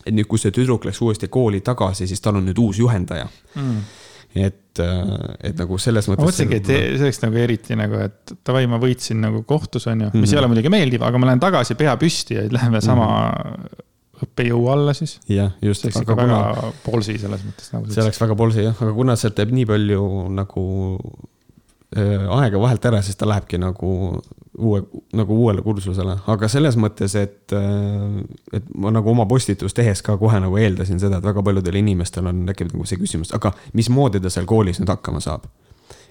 et 0.08 0.16
nüüd, 0.16 0.28
kui 0.28 0.40
see 0.42 0.52
tüdruk 0.56 0.86
läks 0.88 1.02
uuesti 1.02 1.28
kooli 1.28 1.62
tagasi, 1.62 2.08
siis 2.08 2.22
tal 2.24 2.40
on 2.40 2.46
nüüd 2.48 2.60
uus 2.64 2.80
juhendaja 2.80 3.28
mm 3.56 4.04
et, 4.36 4.82
et 4.82 5.58
nagu 5.58 5.80
selles 5.82 6.08
mõttes. 6.10 6.22
ma 6.22 6.28
mõtlesingi, 6.30 6.60
et 6.60 6.70
see 6.70 7.08
oleks 7.08 7.20
nagu 7.24 7.42
eriti 7.42 7.78
nagu, 7.80 8.00
et 8.08 8.34
davai, 8.46 8.66
ma 8.70 8.80
võitsin 8.82 9.20
nagu 9.24 9.44
kohtus, 9.48 9.88
on 9.90 10.06
ju, 10.06 10.12
mis 10.12 10.14
mm 10.14 10.24
-hmm. 10.24 10.34
ei 10.34 10.40
ole 10.42 10.52
muidugi 10.52 10.72
meeldiv, 10.74 11.06
aga 11.08 11.22
ma 11.22 11.30
lähen 11.32 11.44
tagasi 11.44 11.78
pea 11.80 11.96
püsti 11.98 12.38
ja 12.38 12.48
läheme 12.52 12.82
sama 12.82 13.08
mm 13.30 13.54
-hmm. 13.54 13.86
õppejõu 14.26 14.68
alla 14.74 14.94
siis. 14.94 15.20
jah, 15.30 15.52
just. 15.62 15.82
see 15.82 15.90
oleks 15.90 16.02
ikka 16.02 16.18
väga 16.18 16.42
kuna... 16.54 16.74
polsi 16.84 17.18
selles 17.18 17.46
mõttes 17.46 17.74
nagu. 17.74 17.92
see 17.94 18.04
oleks 18.04 18.22
väga 18.22 18.36
polsi 18.36 18.64
jah, 18.64 18.82
aga 18.82 18.94
kuna 18.94 19.16
sealt 19.16 19.38
jääb 19.38 19.52
nii 19.52 19.66
palju 19.66 20.04
nagu 20.30 20.66
äh, 21.98 22.40
aega 22.42 22.60
vahelt 22.60 22.86
ära, 22.86 23.02
siis 23.02 23.16
ta 23.16 23.28
lähebki 23.28 23.58
nagu 23.58 24.22
uue, 24.58 24.82
nagu 25.18 25.38
uuele 25.38 25.62
kursusele, 25.62 26.18
aga 26.28 26.50
selles 26.52 26.78
mõttes, 26.80 27.14
et, 27.20 27.54
äh, 27.54 28.58
et 28.58 28.68
ma 28.76 28.92
nagu 28.94 29.12
oma 29.12 29.28
postitust 29.30 29.78
tehes 29.78 30.02
ka 30.06 30.18
kohe 30.18 30.40
nagu 30.42 30.58
eeldasin 30.58 31.00
seda, 31.02 31.20
et 31.20 31.28
väga 31.28 31.44
paljudel 31.46 31.80
inimestel 31.82 32.28
on 32.30 32.46
tekkinud 32.50 32.76
nagu 32.78 32.90
see 32.90 33.00
küsimus, 33.02 33.34
aga 33.38 33.54
mismoodi 33.78 34.22
ta 34.24 34.34
seal 34.34 34.50
koolis 34.50 34.82
nüüd 34.82 34.94
hakkama 34.94 35.24
saab? 35.24 35.48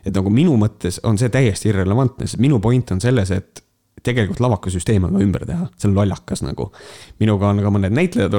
et 0.07 0.15
nagu 0.15 0.31
minu 0.31 0.55
mõttes 0.55 1.01
on 1.03 1.19
see 1.19 1.31
täiesti 1.35 1.73
irrelevantne, 1.73 2.29
sest 2.31 2.39
minu 2.39 2.61
point 2.63 2.93
on 2.95 3.01
selles, 3.03 3.33
et 3.35 3.63
tegelikult 4.07 4.39
lavakasüsteem 4.45 5.09
on 5.09 5.17
vaja 5.17 5.27
ümber 5.27 5.47
teha, 5.49 5.67
see 5.75 5.89
on 5.91 5.97
lollakas 5.97 6.45
nagu. 6.47 6.69
minuga 7.19 7.49
on 7.51 7.63
ka 7.65 7.73
mõned 7.75 7.97
näitlejad 7.97 8.37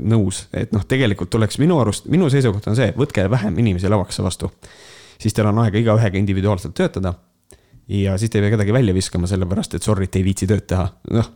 nõus, 0.00 0.46
et 0.56 0.72
noh, 0.72 0.86
tegelikult 0.88 1.30
tuleks 1.30 1.58
minu 1.60 1.76
arust, 1.82 2.08
minu 2.08 2.30
seisukoht 2.32 2.70
on 2.72 2.78
see, 2.78 2.94
võtke 2.96 3.26
vähem 3.30 3.58
inimesi 3.58 3.90
lavakasse 3.92 4.24
vastu. 4.24 4.50
siis 5.18 5.36
teil 5.36 5.50
on 5.50 5.58
aega 5.60 5.78
igaühega 5.78 6.18
individuaalselt 6.18 6.74
töötada 6.74 7.14
ja 7.90 8.14
siis 8.18 8.30
te 8.30 8.38
ei 8.38 8.44
pea 8.44 8.54
kedagi 8.54 8.74
välja 8.74 8.94
viskama, 8.94 9.28
sellepärast 9.30 9.74
et 9.74 9.86
sorry, 9.86 10.06
et 10.06 10.16
ei 10.20 10.24
viitsi 10.24 10.46
tööd 10.50 10.66
teha. 10.70 10.86
noh, 11.16 11.30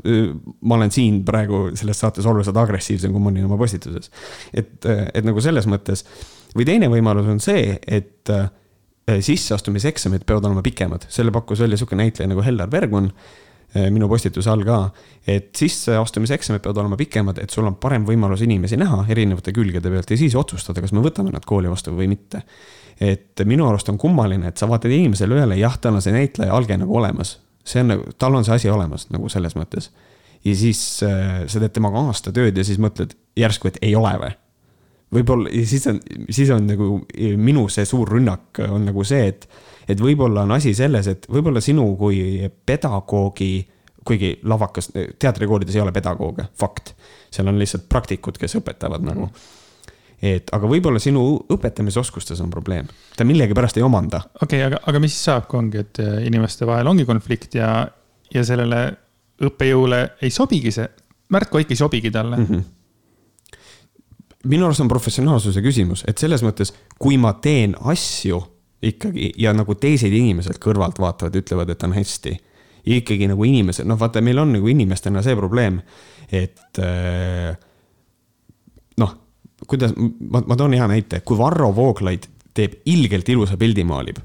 ma 0.62 0.78
olen 0.78 0.92
siin 0.94 1.22
praegu 1.26 1.66
selles 1.78 1.98
saates 2.00 2.26
oluliselt 2.30 2.58
agressiivsem, 2.60 3.12
kui 3.14 3.22
ma 3.22 3.32
olin 3.32 3.48
oma 3.48 3.58
postituses. 3.60 4.10
et, 4.54 4.76
et 4.86 5.24
nagu 5.26 5.42
selles 5.42 5.66
mõttes 5.70 6.04
või 6.54 6.66
teine 6.68 6.90
võimalus 6.92 7.30
on 7.30 7.40
see, 7.42 7.74
et 7.86 8.30
äh, 8.30 8.46
sisseastumiseksamid 9.08 10.26
peavad 10.26 10.46
olema 10.50 10.62
pikemad, 10.64 11.08
selle 11.12 11.34
pakkus 11.34 11.64
välja 11.64 11.80
sihuke 11.80 11.98
näitleja 11.98 12.30
nagu 12.30 12.44
Hellar 12.46 12.70
Bergman 12.70 13.10
äh, 13.10 13.90
minu 13.90 14.08
postituse 14.10 14.52
all 14.52 14.62
ka, 14.66 14.78
et 15.26 15.50
sisseastumiseksamid 15.58 16.62
peavad 16.62 16.84
olema 16.84 17.00
pikemad, 17.00 17.42
et 17.42 17.50
sul 17.50 17.66
on 17.66 17.80
parem 17.82 18.06
võimalus 18.06 18.46
inimesi 18.46 18.78
näha 18.80 19.02
erinevate 19.10 19.56
külgede 19.56 19.90
pealt 19.90 20.14
ja 20.14 20.20
siis 20.22 20.38
otsustada, 20.38 20.84
kas 20.84 20.94
me 20.94 21.02
võtame 21.02 21.34
nad 21.34 21.44
kooli 21.48 21.72
vastu 21.72 21.96
või 21.98 22.12
mitte 22.14 22.44
et 23.00 23.42
minu 23.44 23.66
arust 23.68 23.88
on 23.90 23.98
kummaline, 23.98 24.48
et 24.48 24.60
sa 24.60 24.68
vaatad 24.70 24.92
inimesele 24.94 25.38
ühele, 25.38 25.58
jah, 25.58 25.76
tal 25.80 25.98
on 25.98 26.04
see 26.04 26.14
näitleja 26.14 26.54
alge 26.54 26.76
nagu 26.78 26.96
olemas. 26.96 27.38
see 27.64 27.80
on 27.80 27.94
nagu, 27.94 28.12
tal 28.18 28.34
on 28.34 28.44
see 28.44 28.54
asi 28.54 28.70
olemas 28.70 29.08
nagu 29.10 29.28
selles 29.28 29.56
mõttes. 29.56 29.90
ja 30.44 30.54
siis 30.56 31.02
äh, 31.02 31.44
sa 31.46 31.60
teed 31.60 31.72
temaga 31.72 32.06
aasta 32.08 32.32
tööd 32.32 32.56
ja 32.56 32.64
siis 32.64 32.78
mõtled 32.78 33.16
järsku, 33.36 33.68
et 33.68 33.78
ei 33.82 33.94
ole 33.96 34.12
või 34.20 34.34
võib-olla, 35.14 35.50
ja 35.52 35.66
siis 35.66 35.86
on, 35.86 36.00
siis 36.30 36.50
on 36.50 36.66
nagu 36.66 36.88
minu 37.38 37.68
see 37.72 37.86
suur 37.86 38.10
rünnak 38.16 38.60
on 38.68 38.88
nagu 38.88 39.04
see, 39.06 39.28
et, 39.30 39.48
et 39.88 40.00
võib-olla 40.00 40.42
on 40.42 40.56
asi 40.56 40.74
selles, 40.74 41.06
et 41.10 41.28
võib-olla 41.30 41.62
sinu 41.62 41.86
kui 41.98 42.48
pedagoogi, 42.66 43.52
kuigi 44.04 44.34
lavakas, 44.42 44.90
teatrikoolides 45.18 45.76
ei 45.76 45.84
ole 45.84 45.92
pedagooge, 45.92 46.48
fakt. 46.58 46.94
seal 47.30 47.48
on 47.48 47.58
lihtsalt 47.58 47.86
praktikud, 47.88 48.38
kes 48.40 48.58
õpetavad 48.60 49.06
nagu 49.06 49.28
mm 49.28 49.60
et 50.24 50.52
aga 50.56 50.68
võib-olla 50.70 51.00
sinu 51.02 51.22
õpetamisoskustes 51.52 52.40
on 52.44 52.52
probleem, 52.52 52.88
ta 53.16 53.26
millegipärast 53.28 53.80
ei 53.80 53.86
omanda. 53.86 54.22
okei 54.40 54.62
okay,, 54.62 54.68
aga, 54.70 54.82
aga 54.88 55.02
mis 55.02 55.12
siis 55.16 55.30
saab, 55.30 55.48
kui 55.50 55.60
ongi, 55.60 55.82
et 55.84 56.00
äh, 56.04 56.20
inimeste 56.28 56.68
vahel 56.68 56.88
ongi 56.90 57.06
konflikt 57.08 57.58
ja, 57.58 57.72
ja 58.34 58.46
sellele 58.46 58.86
õppejõule 59.44 60.04
ei 60.22 60.32
sobigi 60.32 60.72
see, 60.74 60.88
Märt 61.34 61.48
Koik 61.50 61.70
ei 61.72 61.78
sobigi 61.80 62.12
talle 62.14 62.40
mm. 62.40 62.48
-hmm 62.48 62.72
minu 64.44 64.66
arust 64.66 64.82
on 64.84 64.88
professionaalsuse 64.88 65.62
küsimus, 65.64 66.02
et 66.04 66.20
selles 66.20 66.42
mõttes, 66.44 66.74
kui 67.00 67.16
ma 67.16 67.30
teen 67.40 67.72
asju 67.80 68.42
ikkagi 68.84 69.30
ja 69.40 69.54
nagu 69.56 69.76
teised 69.80 70.12
inimesed 70.12 70.58
kõrvalt 70.60 70.98
vaatavad, 71.00 71.36
ütlevad, 71.40 71.70
et 71.72 71.86
on 71.86 71.94
hästi. 71.96 72.34
ja 72.84 72.96
ikkagi 73.00 73.24
nagu 73.30 73.44
inimesed, 73.48 73.86
noh, 73.88 73.96
vaata, 73.96 74.20
meil 74.20 74.38
on 74.38 74.52
nagu 74.52 74.68
inimestena 74.68 75.22
see 75.24 75.36
probleem, 75.36 75.78
et 76.28 76.80
äh, 76.84 77.56
kuidas, 79.70 79.94
ma, 79.96 80.42
ma 80.46 80.56
toon 80.56 80.76
hea 80.76 80.86
näite, 80.90 81.20
kui 81.26 81.38
Varro 81.38 81.70
Vooglaid 81.76 82.28
teeb 82.54 82.78
ilgelt 82.90 83.28
ilusa 83.28 83.58
pildi, 83.60 83.84
maalib. 83.88 84.20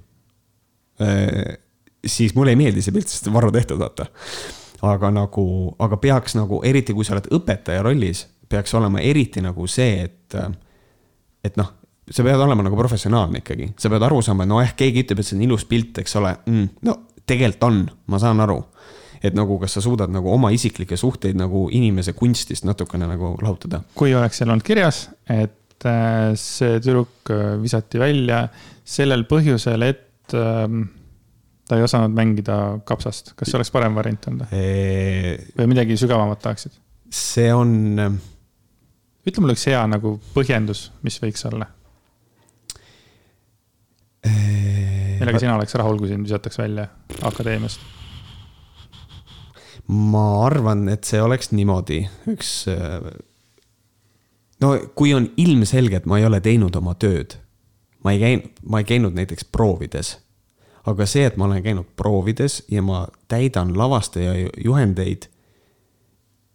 Äh, 1.01 1.57
siis 2.05 2.35
mulle 2.35 2.53
ei 2.55 2.59
meeldi 2.59 2.83
see 2.85 2.95
pilt, 2.95 3.09
sest 3.11 3.31
Varro 3.33 3.51
tehtud, 3.51 3.79
vaata. 3.81 4.09
aga 4.81 5.09
nagu, 5.11 5.45
aga 5.79 5.97
peaks 5.99 6.37
nagu, 6.39 6.61
eriti 6.63 6.93
kui 6.95 7.03
sa 7.03 7.17
oled 7.17 7.27
õpetaja 7.35 7.83
rollis, 7.83 8.23
peaks 8.49 8.73
olema 8.79 9.01
eriti 9.03 9.41
nagu 9.43 9.67
see, 9.67 10.05
et, 10.05 10.37
et 11.43 11.57
noh, 11.59 11.73
sa 12.09 12.23
pead 12.25 12.41
olema 12.41 12.63
nagu 12.65 12.77
professionaalne 12.79 13.43
ikkagi, 13.43 13.73
sa 13.77 13.91
pead 13.91 14.05
aru 14.07 14.21
saama, 14.25 14.45
et 14.45 14.51
noh, 14.51 14.61
ehk 14.63 14.77
keegi 14.79 15.03
ütleb, 15.03 15.21
et 15.21 15.27
see 15.27 15.37
on 15.37 15.43
ilus 15.45 15.65
pilt, 15.69 15.99
eks 16.01 16.15
ole 16.21 16.31
mm,. 16.47 16.69
no 16.87 16.95
tegelikult 17.29 17.67
on, 17.67 17.83
ma 18.09 18.19
saan 18.21 18.41
aru. 18.43 18.59
Et 19.23 19.35
nagu, 19.35 19.57
kas 19.61 19.77
sa 19.77 19.83
suudad 19.83 20.11
nagu 20.11 20.31
oma 20.31 20.51
isiklikke 20.55 20.97
suhteid 20.99 21.37
nagu 21.39 21.67
inimese 21.75 22.13
kunstist 22.17 22.67
natukene 22.67 23.09
nagu 23.09 23.33
lahutada. 23.43 23.81
kui 23.95 24.13
oleks 24.15 24.41
seal 24.41 24.53
olnud 24.53 24.65
kirjas, 24.65 25.07
et 25.29 25.87
äh, 25.87 26.31
see 26.39 26.79
tüdruk 26.83 27.33
äh, 27.35 27.55
visati 27.61 28.01
välja 28.01 28.45
sellel 28.89 29.25
põhjusel, 29.29 29.85
et 29.89 30.35
ähm, 30.37 30.87
ta 31.69 31.77
ei 31.77 31.85
osanud 31.85 32.15
mängida 32.15 32.59
kapsast, 32.87 33.35
kas 33.37 33.51
see 33.51 33.59
oleks 33.59 33.73
parem 33.73 33.97
variant 33.97 34.29
olnud 34.31 34.53
või 35.59 35.71
midagi 35.71 35.99
sügavamat 35.99 36.45
tahaksid? 36.45 36.77
see 37.09 37.49
on. 37.53 37.73
Ähm, 37.99 38.21
ütle 39.27 39.43
mulle 39.43 39.57
üks 39.57 39.67
hea 39.69 39.81
nagu 39.89 40.15
põhjendus, 40.33 40.89
mis 41.05 41.19
võiks 41.21 41.45
olla 41.49 41.67
millega 45.19 45.39
sina 45.39 45.55
oleks 45.55 45.75
rahul, 45.79 45.99
kui 45.99 46.11
sind 46.11 46.27
visatakse 46.27 46.63
välja 46.63 46.87
akadeemiast? 47.27 47.98
Ma 49.89 50.23
arvan, 50.45 50.85
et 50.93 51.07
see 51.07 51.21
oleks 51.21 51.51
niimoodi, 51.55 52.03
üks. 52.29 52.53
No 54.61 54.73
kui 54.97 55.13
on 55.15 55.29
ilmselge, 55.39 56.01
et 56.01 56.09
ma 56.09 56.19
ei 56.19 56.27
ole 56.27 56.41
teinud 56.43 56.75
oma 56.77 56.93
tööd, 56.99 57.37
ma 58.05 58.13
ei 58.13 58.19
käinud, 58.21 58.59
ma 58.69 58.81
ei 58.81 58.89
käinud 58.89 59.15
näiteks 59.17 59.47
proovides. 59.51 60.17
aga 60.89 61.05
see, 61.05 61.25
et 61.27 61.35
ma 61.37 61.45
olen 61.45 61.61
käinud 61.61 61.85
proovides 61.99 62.63
ja 62.71 62.81
ma 62.81 63.03
täidan 63.29 63.75
lavastaja 63.77 64.31
juhendeid 64.63 65.27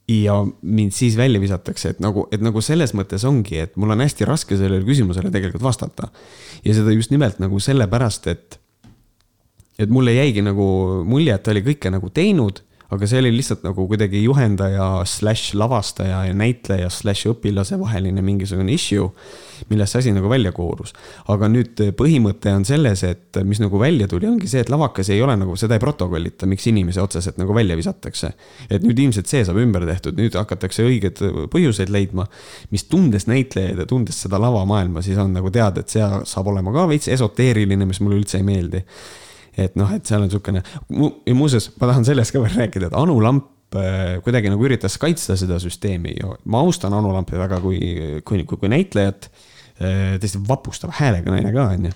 ja 0.09 0.35
mind 0.63 0.93
siis 0.93 1.17
välja 1.17 1.41
visatakse, 1.41 1.93
et 1.95 2.01
nagu, 2.01 2.27
et 2.33 2.43
nagu 2.43 2.61
selles 2.65 2.95
mõttes 2.97 3.25
ongi, 3.29 3.59
et 3.63 3.77
mul 3.77 3.95
on 3.95 4.03
hästi 4.03 4.27
raske 4.29 4.57
sellele 4.57 4.85
küsimusele 4.85 5.31
tegelikult 5.31 5.63
vastata. 5.63 6.09
ja 6.65 6.75
seda 6.75 6.93
just 6.93 7.11
nimelt 7.11 7.39
nagu 7.39 7.61
sellepärast, 7.61 8.27
et, 8.27 8.59
et 9.79 9.91
mulle 9.91 10.17
jäigi 10.17 10.43
nagu 10.43 11.05
mulje, 11.05 11.35
et 11.35 11.43
ta 11.43 11.53
oli 11.55 11.63
kõike 11.63 11.93
nagu 11.95 12.11
teinud 12.11 12.65
aga 12.95 13.09
see 13.09 13.21
oli 13.23 13.33
lihtsalt 13.35 13.65
nagu 13.67 13.87
kuidagi 13.91 14.23
juhendaja 14.25 14.87
slaš 15.09 15.49
lavastaja 15.59 16.25
ja 16.29 16.37
näitleja 16.37 16.91
slaš 16.93 17.25
õpilase 17.33 17.79
vaheline 17.81 18.23
mingisugune 18.25 18.75
issue, 18.75 19.09
millest 19.71 19.95
see 19.95 20.05
asi 20.05 20.13
nagu 20.15 20.31
välja 20.31 20.53
koorus. 20.55 20.95
aga 21.33 21.49
nüüd 21.51 21.81
põhimõte 21.99 22.53
on 22.55 22.67
selles, 22.69 23.05
et 23.07 23.41
mis 23.45 23.61
nagu 23.63 23.81
välja 23.81 24.09
tuli, 24.11 24.29
ongi 24.29 24.51
see, 24.51 24.63
et 24.65 24.71
lavakas 24.73 25.11
ei 25.15 25.23
ole 25.23 25.37
nagu, 25.41 25.57
seda 25.61 25.79
ei 25.79 25.83
protokollita, 25.83 26.49
miks 26.51 26.69
inimesi 26.71 27.03
otseselt 27.03 27.41
nagu 27.41 27.57
välja 27.57 27.77
visatakse. 27.77 28.33
et 28.71 28.87
nüüd 28.87 28.99
ilmselt 29.07 29.31
see 29.31 29.45
saab 29.45 29.59
ümber 29.63 29.87
tehtud, 29.89 30.19
nüüd 30.21 30.39
hakatakse 30.39 30.87
õigeid 30.87 31.21
põhjuseid 31.53 31.93
leidma, 31.93 32.29
mis 32.71 32.87
tundes 32.91 33.29
näitlejaid 33.31 33.85
ja 33.85 33.87
tundes 33.91 34.23
seda 34.27 34.41
lavamaailma, 34.43 35.03
siis 35.03 35.19
on 35.19 35.35
nagu 35.35 35.51
teada, 35.51 35.83
et 35.83 35.93
see 35.93 36.05
saab 36.25 36.55
olema 36.55 36.73
ka 36.75 36.89
veits 36.91 37.11
esoteeriline, 37.13 37.87
mis 37.89 38.01
mulle 38.05 38.23
üldse 38.23 38.41
ei 38.41 38.47
meeldi 38.47 38.85
et 39.57 39.75
noh, 39.79 39.91
et 39.95 40.07
seal 40.07 40.23
on 40.23 40.29
niisugune 40.29 40.63
mu,, 40.91 41.11
ja 41.27 41.35
muuseas, 41.37 41.71
ma 41.81 41.91
tahan 41.91 42.07
sellest 42.07 42.35
ka 42.35 42.43
veel 42.43 42.57
rääkida, 42.65 42.91
et 42.91 42.97
Anu 42.99 43.17
Lamp 43.23 43.77
äh, 43.79 44.17
kuidagi 44.25 44.53
nagu 44.53 44.67
üritas 44.67 44.99
kaitsta 45.03 45.39
seda 45.41 45.59
süsteemi 45.63 46.17
ju, 46.19 46.37
ma 46.51 46.63
austan 46.65 46.95
Anu 46.97 47.13
Lampi 47.15 47.39
väga 47.41 47.61
kui, 47.65 47.81
kui, 48.27 48.45
kui, 48.45 48.61
kui 48.61 48.73
näitlejat. 48.73 49.31
Äh, 49.75 50.17
tõesti 50.23 50.39
vapustava 50.47 50.95
häälega 51.01 51.33
naine 51.35 51.51
ka, 51.55 51.69
on 51.75 51.89
ju. 51.89 51.95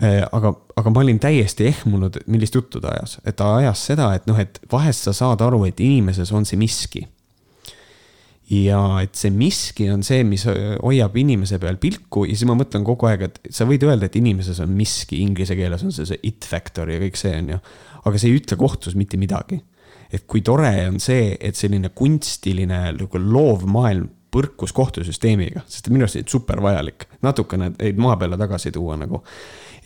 Äh, 0.00 0.22
aga, 0.32 0.54
aga 0.80 0.92
ma 0.94 1.02
olin 1.02 1.18
täiesti 1.20 1.66
ehmunud, 1.68 2.22
millist 2.32 2.56
juttu 2.56 2.80
ta 2.80 2.94
ajas, 2.94 3.18
et 3.28 3.36
ta 3.36 3.50
ajas 3.58 3.82
seda, 3.90 4.14
et 4.16 4.24
noh, 4.30 4.38
et 4.40 4.56
vahest 4.72 5.04
sa 5.04 5.12
saad 5.16 5.44
aru, 5.44 5.66
et 5.68 5.80
inimeses 5.84 6.32
on 6.32 6.48
see 6.48 6.56
miski 6.60 7.04
ja 8.50 8.80
et 9.04 9.14
see 9.18 9.30
miski 9.30 9.86
on 9.92 10.02
see, 10.06 10.24
mis 10.26 10.44
hoiab 10.48 11.16
inimese 11.20 11.60
peal 11.62 11.78
pilku 11.80 12.24
ja 12.26 12.34
siis 12.34 12.48
ma 12.50 12.56
mõtlen 12.58 12.84
kogu 12.86 13.06
aeg, 13.10 13.28
et 13.28 13.52
sa 13.54 13.66
võid 13.68 13.84
öelda, 13.86 14.08
et 14.10 14.18
inimeses 14.18 14.58
on 14.64 14.72
miski, 14.74 15.20
inglise 15.22 15.54
keeles 15.58 15.84
on 15.86 15.94
see 15.94 16.08
see 16.08 16.18
it 16.26 16.46
factor 16.50 16.90
ja 16.90 16.98
kõik 17.02 17.18
see 17.20 17.36
on 17.38 17.54
ju. 17.54 17.60
aga 18.10 18.18
see 18.18 18.32
ei 18.32 18.40
ütle 18.40 18.58
kohtus 18.58 18.96
mitte 18.98 19.20
midagi. 19.20 19.60
et 20.10 20.26
kui 20.26 20.42
tore 20.42 20.72
on 20.88 20.98
see, 20.98 21.36
et 21.38 21.54
selline 21.54 21.92
kunstiline 21.94 22.82
nagu 22.98 23.22
loov 23.22 23.68
maailm 23.70 24.10
põrkus 24.30 24.72
kohtusüsteemiga, 24.74 25.64
sest 25.70 25.88
minu 25.90 26.06
arust 26.06 26.20
on 26.20 26.28
super 26.30 26.60
vajalik, 26.62 27.06
natukene 27.22 27.72
neid 27.76 27.98
maa 27.98 28.16
peale 28.18 28.38
tagasi 28.38 28.70
tuua 28.74 28.96
nagu. 28.98 29.22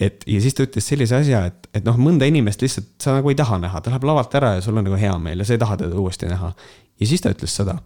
et 0.01 0.25
ja 0.27 0.41
siis 0.41 0.57
ta 0.57 0.65
ütles 0.65 0.89
sellise 0.89 1.21
asja, 1.21 1.45
et, 1.53 1.69
et 1.77 1.85
noh, 1.85 2.01
mõnda 2.01 2.25
inimest 2.29 2.65
lihtsalt 2.65 2.97
sa 3.01 3.19
nagu 3.19 3.29
ei 3.29 3.37
taha 3.37 3.61
näha, 3.61 3.81
ta 3.81 3.93
läheb 3.93 4.09
lavalt 4.09 4.41
ära 4.41 4.57
ja 4.57 4.65
sul 4.65 4.81
on 4.81 4.89
nagu 4.89 4.97
hea 5.01 5.13
meel 5.21 5.45
ja 5.45 5.49
sa 5.49 5.57
ei 5.57 5.61
taha 5.61 5.77
teda 5.85 6.01
uuesti 6.01 6.33
näha. 6.33 6.55
ja 7.01 7.07
siis 7.07 7.21
ta 7.21 7.33
ütles 7.37 7.61
seda 7.61 7.77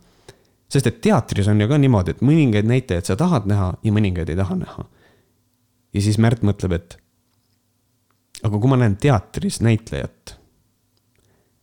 sest 0.68 0.87
et 0.87 1.00
teatris 1.04 1.48
on 1.48 1.61
ju 1.61 1.68
ka 1.68 1.78
niimoodi, 1.81 2.14
et 2.14 2.24
mõningaid 2.24 2.68
näitajaid 2.68 3.09
sa 3.09 3.16
tahad 3.16 3.48
näha 3.48 3.72
ja 3.83 3.92
mõningaid 3.94 4.31
ei 4.31 4.37
taha 4.37 4.57
näha. 4.57 4.85
ja 5.94 6.02
siis 6.02 6.18
Märt 6.18 6.44
mõtleb, 6.44 6.74
et 6.76 6.98
aga 8.44 8.59
kui 8.59 8.70
ma 8.70 8.76
näen 8.76 8.96
teatris 9.00 9.61
näitlejat, 9.64 10.37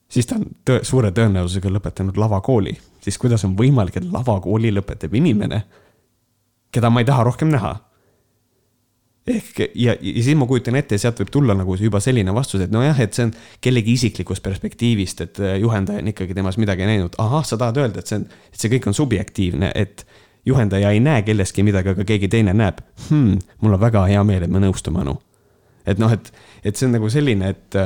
siis 0.09 0.25
ta 0.25 0.39
on 0.39 0.47
tõe, 0.65 0.83
suure 0.83 1.11
tõenäosusega 1.11 1.71
lõpetanud 1.71 2.17
lavakooli, 2.17 2.73
siis 3.01 3.17
kuidas 3.21 3.45
on 3.45 3.55
võimalik, 3.57 3.97
et 3.97 4.11
lavakooli 4.11 4.73
lõpetab 4.73 5.13
inimene, 5.15 5.63
keda 6.71 6.89
ma 6.89 7.03
ei 7.03 7.07
taha 7.07 7.23
rohkem 7.29 7.53
näha 7.53 7.75
ehk 9.27 9.59
ja, 9.75 9.95
ja 9.95 10.23
siis 10.23 10.37
ma 10.37 10.45
kujutan 10.49 10.77
ette, 10.77 10.97
sealt 11.01 11.19
võib 11.23 11.31
tulla 11.33 11.55
nagu 11.57 11.75
juba 11.79 12.01
selline 12.03 12.33
vastus, 12.35 12.61
et 12.65 12.73
nojah, 12.73 12.99
et 13.01 13.15
see 13.17 13.25
on 13.27 13.33
kellegi 13.63 13.95
isiklikust 13.97 14.43
perspektiivist, 14.45 15.23
et 15.25 15.41
äh, 15.41 15.55
juhendaja 15.61 16.03
on 16.03 16.11
ikkagi 16.13 16.37
temas 16.37 16.59
midagi 16.61 16.85
näinud. 16.85 17.17
ahah, 17.21 17.45
sa 17.45 17.57
tahad 17.57 17.81
öelda, 17.81 18.03
et 18.03 18.11
see 18.11 18.19
on, 18.21 18.27
et 18.53 18.61
see 18.61 18.73
kõik 18.75 18.89
on 18.91 18.97
subjektiivne, 18.97 19.71
et 19.75 20.05
juhendaja 20.45 20.91
ei 20.93 21.01
näe 21.01 21.23
kelleski 21.25 21.65
midagi, 21.65 21.95
aga 21.95 22.05
keegi 22.05 22.29
teine 22.29 22.53
näeb 22.53 22.83
hmm,. 23.09 23.39
mul 23.61 23.77
on 23.77 23.81
väga 23.81 24.05
hea 24.11 24.21
meel, 24.27 24.45
et 24.45 24.53
me 24.53 24.61
nõustume, 24.61 25.01
Anu. 25.01 25.17
et 25.85 26.01
noh, 26.01 26.13
et, 26.13 26.29
et 26.63 26.77
see 26.77 26.85
on 26.89 26.93
nagu 26.99 27.09
selline, 27.09 27.49
et 27.55 27.79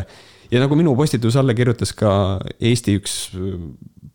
ja 0.52 0.64
nagu 0.64 0.76
minu 0.76 0.96
postituse 0.98 1.40
alla 1.40 1.56
kirjutas 1.56 1.96
ka 1.96 2.12
Eesti 2.60 2.98
üks 3.00 3.20
äh, 3.40 3.56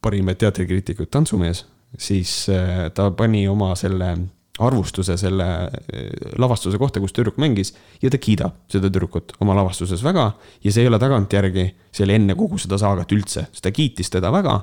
parimaid 0.04 0.42
teatrikriitikuid, 0.44 1.08
tantsumees, 1.08 1.64
siis 1.96 2.42
äh, 2.52 2.90
ta 2.92 3.08
pani 3.16 3.46
oma 3.48 3.72
selle 3.80 4.12
arvustuse 4.62 5.16
selle 5.18 5.46
eh, 5.90 6.10
lavastuse 6.38 6.78
kohta, 6.78 7.00
kus 7.02 7.14
tüdruk 7.14 7.40
mängis 7.42 7.72
ja 8.02 8.10
ta 8.12 8.20
kiidab 8.22 8.60
seda 8.70 8.86
tüdrukut 8.86 9.34
oma 9.42 9.56
lavastuses 9.58 10.02
väga. 10.04 10.28
ja 10.62 10.72
see 10.72 10.84
ei 10.84 10.90
ole 10.90 11.00
tagantjärgi, 11.02 11.64
see 11.90 12.06
oli 12.06 12.14
enne 12.20 12.36
kogu 12.38 12.60
seda 12.62 12.78
saagat 12.78 13.10
üldse, 13.16 13.48
sest 13.50 13.64
ta 13.66 13.74
kiitis 13.74 14.12
teda 14.14 14.30
väga. 14.34 14.60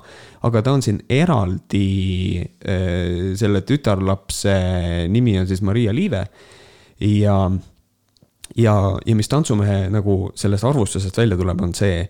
aga 0.48 0.64
ta 0.64 0.72
on 0.78 0.86
siin 0.86 1.02
eraldi, 1.10 2.40
eh, 2.40 3.36
selle 3.36 3.66
tütarlapse 3.68 4.56
nimi 5.12 5.38
on 5.40 5.48
siis 5.48 5.62
Maria 5.62 5.94
Liive. 5.94 6.26
ja, 7.02 7.38
ja, 8.56 8.76
ja 9.06 9.16
mis 9.16 9.28
tantsumehe 9.28 9.90
nagu 9.92 10.32
sellest 10.36 10.72
arvustusest 10.72 11.18
välja 11.18 11.38
tuleb, 11.38 11.62
on 11.62 11.76
see, 11.76 12.06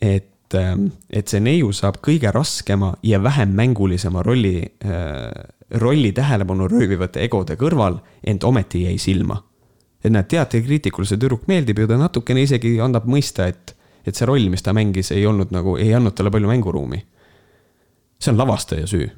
et 0.00 0.28
et 0.50 1.30
see 1.30 1.38
neiu 1.38 1.68
saab 1.70 2.00
kõige 2.02 2.26
raskema 2.34 2.96
ja 3.06 3.20
vähem 3.22 3.52
mängulisema 3.54 4.22
rolli 4.26 4.64
äh, 4.82 5.28
rolli 5.70 6.12
tähelepanu 6.12 6.68
röövivate 6.68 7.22
egode 7.24 7.56
kõrval, 7.56 8.00
ent 8.26 8.44
ometi 8.44 8.84
jäi 8.84 8.98
silma. 8.98 9.42
et 10.04 10.12
näed, 10.12 10.30
teatrikriitikule 10.32 11.04
see 11.06 11.18
tüdruk 11.20 11.42
meeldib 11.48 11.78
ja 11.78 11.86
ta 11.86 11.98
natukene 12.00 12.42
isegi 12.42 12.78
annab 12.80 13.04
mõista, 13.04 13.46
et, 13.52 13.74
et 14.06 14.16
see 14.16 14.26
roll, 14.26 14.48
mis 14.48 14.62
ta 14.64 14.72
mängis, 14.72 15.10
ei 15.12 15.26
olnud 15.26 15.52
nagu, 15.52 15.76
ei 15.76 15.92
andnud 15.94 16.14
talle 16.16 16.30
palju 16.30 16.48
mänguruumi. 16.48 17.02
see 18.18 18.32
on 18.32 18.38
lavastaja 18.38 18.86
süü. 18.86 19.10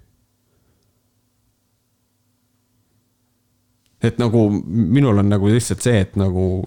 et 4.03 4.19
nagu 4.19 4.49
minul 4.67 5.19
on 5.19 5.29
nagu 5.29 5.47
lihtsalt 5.47 5.81
see, 5.81 6.01
et 6.01 6.17
nagu 6.17 6.65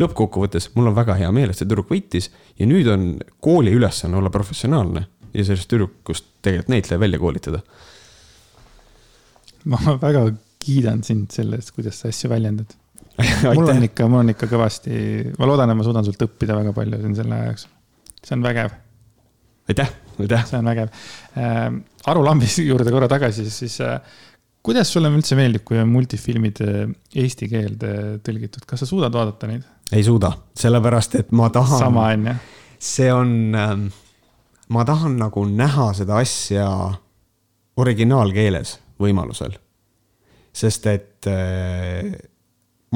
lõppkokkuvõttes 0.00 0.70
mul 0.74 0.88
on 0.88 0.96
väga 0.96 1.14
hea 1.20 1.32
meel, 1.32 1.50
et 1.50 1.58
see 1.58 1.68
tüdruk 1.68 1.90
võitis 1.92 2.30
ja 2.58 2.66
nüüd 2.66 2.88
on 2.88 3.18
kooli 3.40 3.74
ülesanne 3.76 4.16
olla 4.16 4.30
professionaalne 4.30 5.06
ja 5.34 5.44
sellest 5.44 5.68
tüdrukust 5.68 6.24
tegelikult 6.42 6.72
näitleja 6.72 7.00
välja 7.00 7.18
koolitada 7.18 7.60
ma 9.70 9.80
väga 10.06 10.28
kiidan 10.62 11.02
sind 11.06 11.30
selle 11.34 11.60
eest, 11.60 11.74
kuidas 11.76 12.02
sa 12.02 12.10
asju 12.12 12.30
väljendad 12.32 12.74
mul 13.56 13.68
on 13.72 13.84
ikka, 13.86 14.08
mul 14.10 14.22
on 14.22 14.32
ikka 14.34 14.48
kõvasti, 14.50 14.96
ma 15.38 15.48
loodan, 15.48 15.72
et 15.72 15.78
ma 15.78 15.84
suudan 15.86 16.04
sult 16.04 16.22
õppida 16.26 16.56
väga 16.58 16.74
palju 16.76 17.00
siin 17.00 17.14
selle 17.16 17.36
aja 17.36 17.50
jooksul. 17.50 17.72
see 18.20 18.36
on 18.36 18.44
vägev. 18.44 18.74
aitäh, 19.72 19.92
aitäh. 20.20 20.48
see 20.50 20.60
on 20.60 20.72
vägev 20.72 20.90
äh,. 21.36 21.68
Aru 22.06 22.22
Lambi 22.22 22.46
juurde 22.62 22.92
korra 22.94 23.08
tagasi, 23.10 23.48
siis 23.50 23.80
äh, 23.82 23.96
kuidas 24.62 24.92
sulle 24.92 25.10
üldse 25.10 25.38
meeldib, 25.38 25.64
kui 25.66 25.80
on 25.80 25.88
multifilmid 25.90 26.60
äh, 26.62 26.92
eesti 27.24 27.48
keelde 27.50 27.92
tõlgitud, 28.26 28.66
kas 28.68 28.84
sa 28.84 28.90
suudad 28.90 29.16
vaadata 29.16 29.50
neid? 29.50 29.64
ei 29.96 30.04
suuda, 30.04 30.34
sellepärast 30.58 31.20
et 31.22 31.32
ma 31.36 31.48
tahan. 31.54 31.78
sama 31.86 32.08
on 32.12 32.30
ju. 32.30 32.38
see 32.92 33.12
on 33.12 33.36
äh,, 33.56 33.76
ma 34.68 34.84
tahan 34.84 35.16
nagu 35.22 35.48
näha 35.48 35.92
seda 35.96 36.20
asja 36.20 36.68
originaalkeeles 37.80 38.76
võimalusel. 39.02 39.56
sest 40.56 40.86
et 40.88 41.28
äh, 41.28 42.14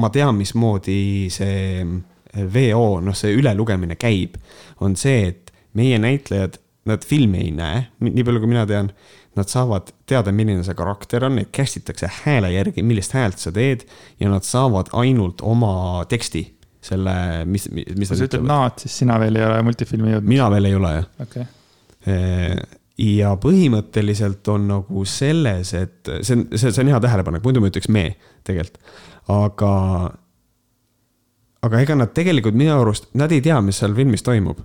ma 0.01 0.09
tean, 0.09 0.35
mismoodi 0.37 1.29
see 1.33 1.83
VO, 2.31 2.99
noh, 3.03 3.15
see 3.17 3.35
ülelugemine 3.37 3.97
käib, 3.99 4.37
on 4.81 4.95
see, 4.99 5.31
et 5.31 5.51
meie 5.77 5.99
näitlejad 6.01 6.57
nad 6.89 7.03
filmi 7.05 7.43
ei 7.43 7.51
näe, 7.53 7.83
nii 8.01 8.23
palju 8.25 8.41
kui 8.41 8.49
mina 8.49 8.65
tean. 8.69 8.89
Nad 9.37 9.47
saavad 9.47 9.93
teada, 10.09 10.33
milline 10.35 10.59
see 10.67 10.75
karakter 10.75 11.23
on, 11.23 11.37
neid 11.39 11.53
cast 11.55 11.77
itakse 11.79 12.09
hääle 12.25 12.49
järgi, 12.51 12.83
millist 12.83 13.13
häält 13.15 13.39
sa 13.39 13.53
teed 13.55 13.85
ja 14.19 14.27
nad 14.27 14.43
saavad 14.43 14.89
ainult 14.99 15.39
oma 15.47 16.01
teksti 16.11 16.41
selle, 16.83 17.13
mis, 17.47 17.69
mis. 17.71 18.09
kui 18.09 18.09
sa 18.09 18.27
ütled 18.27 18.43
naad, 18.43 18.81
siis 18.81 18.97
sina 19.03 19.15
veel 19.21 19.37
ei 19.39 19.45
ole 19.45 19.61
multifilmi 19.69 20.15
jõudnud? 20.15 20.33
mina 20.33 20.49
veel 20.51 20.67
ei 20.67 20.75
ole 20.75 20.93
jah 20.97 21.07
okay 21.23 21.47
ja 22.99 23.35
põhimõtteliselt 23.39 24.47
on 24.51 24.67
nagu 24.69 25.05
selles, 25.07 25.73
et 25.77 26.11
see 26.21 26.35
on, 26.37 26.43
see, 26.55 26.71
see 26.71 26.83
on 26.83 26.91
hea 26.91 26.99
tähelepanek, 27.03 27.45
muidu 27.45 27.63
ma 27.63 27.71
ütleks 27.71 27.89
me 27.91 28.05
tegelikult, 28.47 28.81
aga. 29.31 29.71
aga 31.67 31.81
ega 31.85 31.97
nad 31.97 32.13
tegelikult 32.17 32.57
minu 32.57 32.75
arust, 32.81 33.11
nad 33.17 33.31
ei 33.31 33.41
tea, 33.43 33.59
mis 33.63 33.81
seal 33.81 33.95
filmis 33.97 34.25
toimub. 34.25 34.61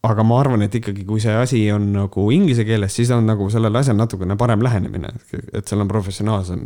aga 0.00 0.24
ma 0.24 0.38
arvan, 0.40 0.62
et 0.64 0.74
ikkagi, 0.78 1.02
kui 1.04 1.20
see 1.20 1.34
asi 1.36 1.58
on 1.74 1.90
nagu 1.92 2.22
inglise 2.32 2.64
keeles, 2.64 2.94
siis 2.96 3.10
on 3.12 3.26
nagu 3.28 3.50
sellel 3.52 3.74
asjal 3.76 3.98
natukene 3.98 4.36
parem 4.40 4.62
lähenemine, 4.64 5.10
et 5.52 5.68
seal 5.68 5.82
on 5.82 5.90
professionaalsem 5.90 6.62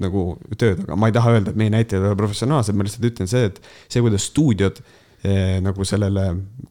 nagu 0.00 0.22
tööd, 0.56 0.86
aga 0.86 0.96
ma 0.96 1.10
ei 1.10 1.16
taha 1.16 1.34
öelda, 1.34 1.52
et 1.52 1.60
meie 1.60 1.72
näitlejad 1.74 2.06
ei 2.06 2.12
ole 2.14 2.20
professionaalsed, 2.22 2.76
ma 2.76 2.86
lihtsalt 2.88 3.04
ütlen 3.10 3.28
see, 3.28 3.50
et 3.50 3.60
see, 3.84 4.00
kuidas 4.00 4.30
stuudiod 4.32 4.80
nagu 5.60 5.84
sellele, 5.84 6.22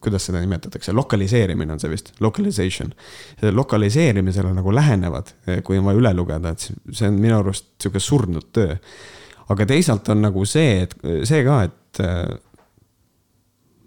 kuidas 0.02 0.24
seda 0.26 0.40
nimetatakse, 0.42 0.92
lokaliseerimine 0.96 1.76
on 1.76 1.80
see 1.80 1.90
vist, 1.92 2.12
localization. 2.20 2.90
lokaliseerimisele 3.42 4.50
nagu 4.56 4.74
lähenevad, 4.74 5.32
eh, 5.46 5.62
kui 5.62 5.78
on 5.78 5.84
vaja 5.86 6.00
üle 6.00 6.14
lugeda, 6.16 6.50
et 6.50 6.66
see 6.66 7.08
on 7.08 7.20
minu 7.22 7.38
arust 7.38 7.70
sihuke 7.82 8.02
surnud 8.02 8.50
töö. 8.52 8.76
aga 9.50 9.66
teisalt 9.66 10.08
on 10.08 10.22
nagu 10.22 10.44
see, 10.46 10.82
et 10.82 10.94
see 11.26 11.44
ka, 11.46 11.62
et 11.66 12.02
eh, 12.02 12.34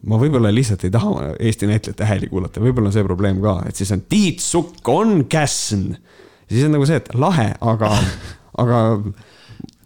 ma 0.08 0.20
võib-olla 0.20 0.52
lihtsalt 0.52 0.84
ei 0.84 0.92
taha 0.92 1.30
Eesti 1.40 1.68
näitlejate 1.68 2.08
hääli 2.08 2.32
kuulata, 2.32 2.64
võib-olla 2.64 2.92
on 2.92 2.96
see 2.96 3.06
probleem 3.08 3.40
ka, 3.44 3.62
et 3.68 3.76
siis 3.80 3.92
on 3.96 4.04
Tiit 4.10 4.44
Sukk 4.44 4.90
on 4.92 5.26
Käsn. 5.32 5.94
siis 6.50 6.66
on 6.68 6.76
nagu 6.76 6.88
see, 6.88 7.00
et 7.04 7.14
lahe, 7.16 7.52
aga, 7.62 7.92
aga 8.64 8.82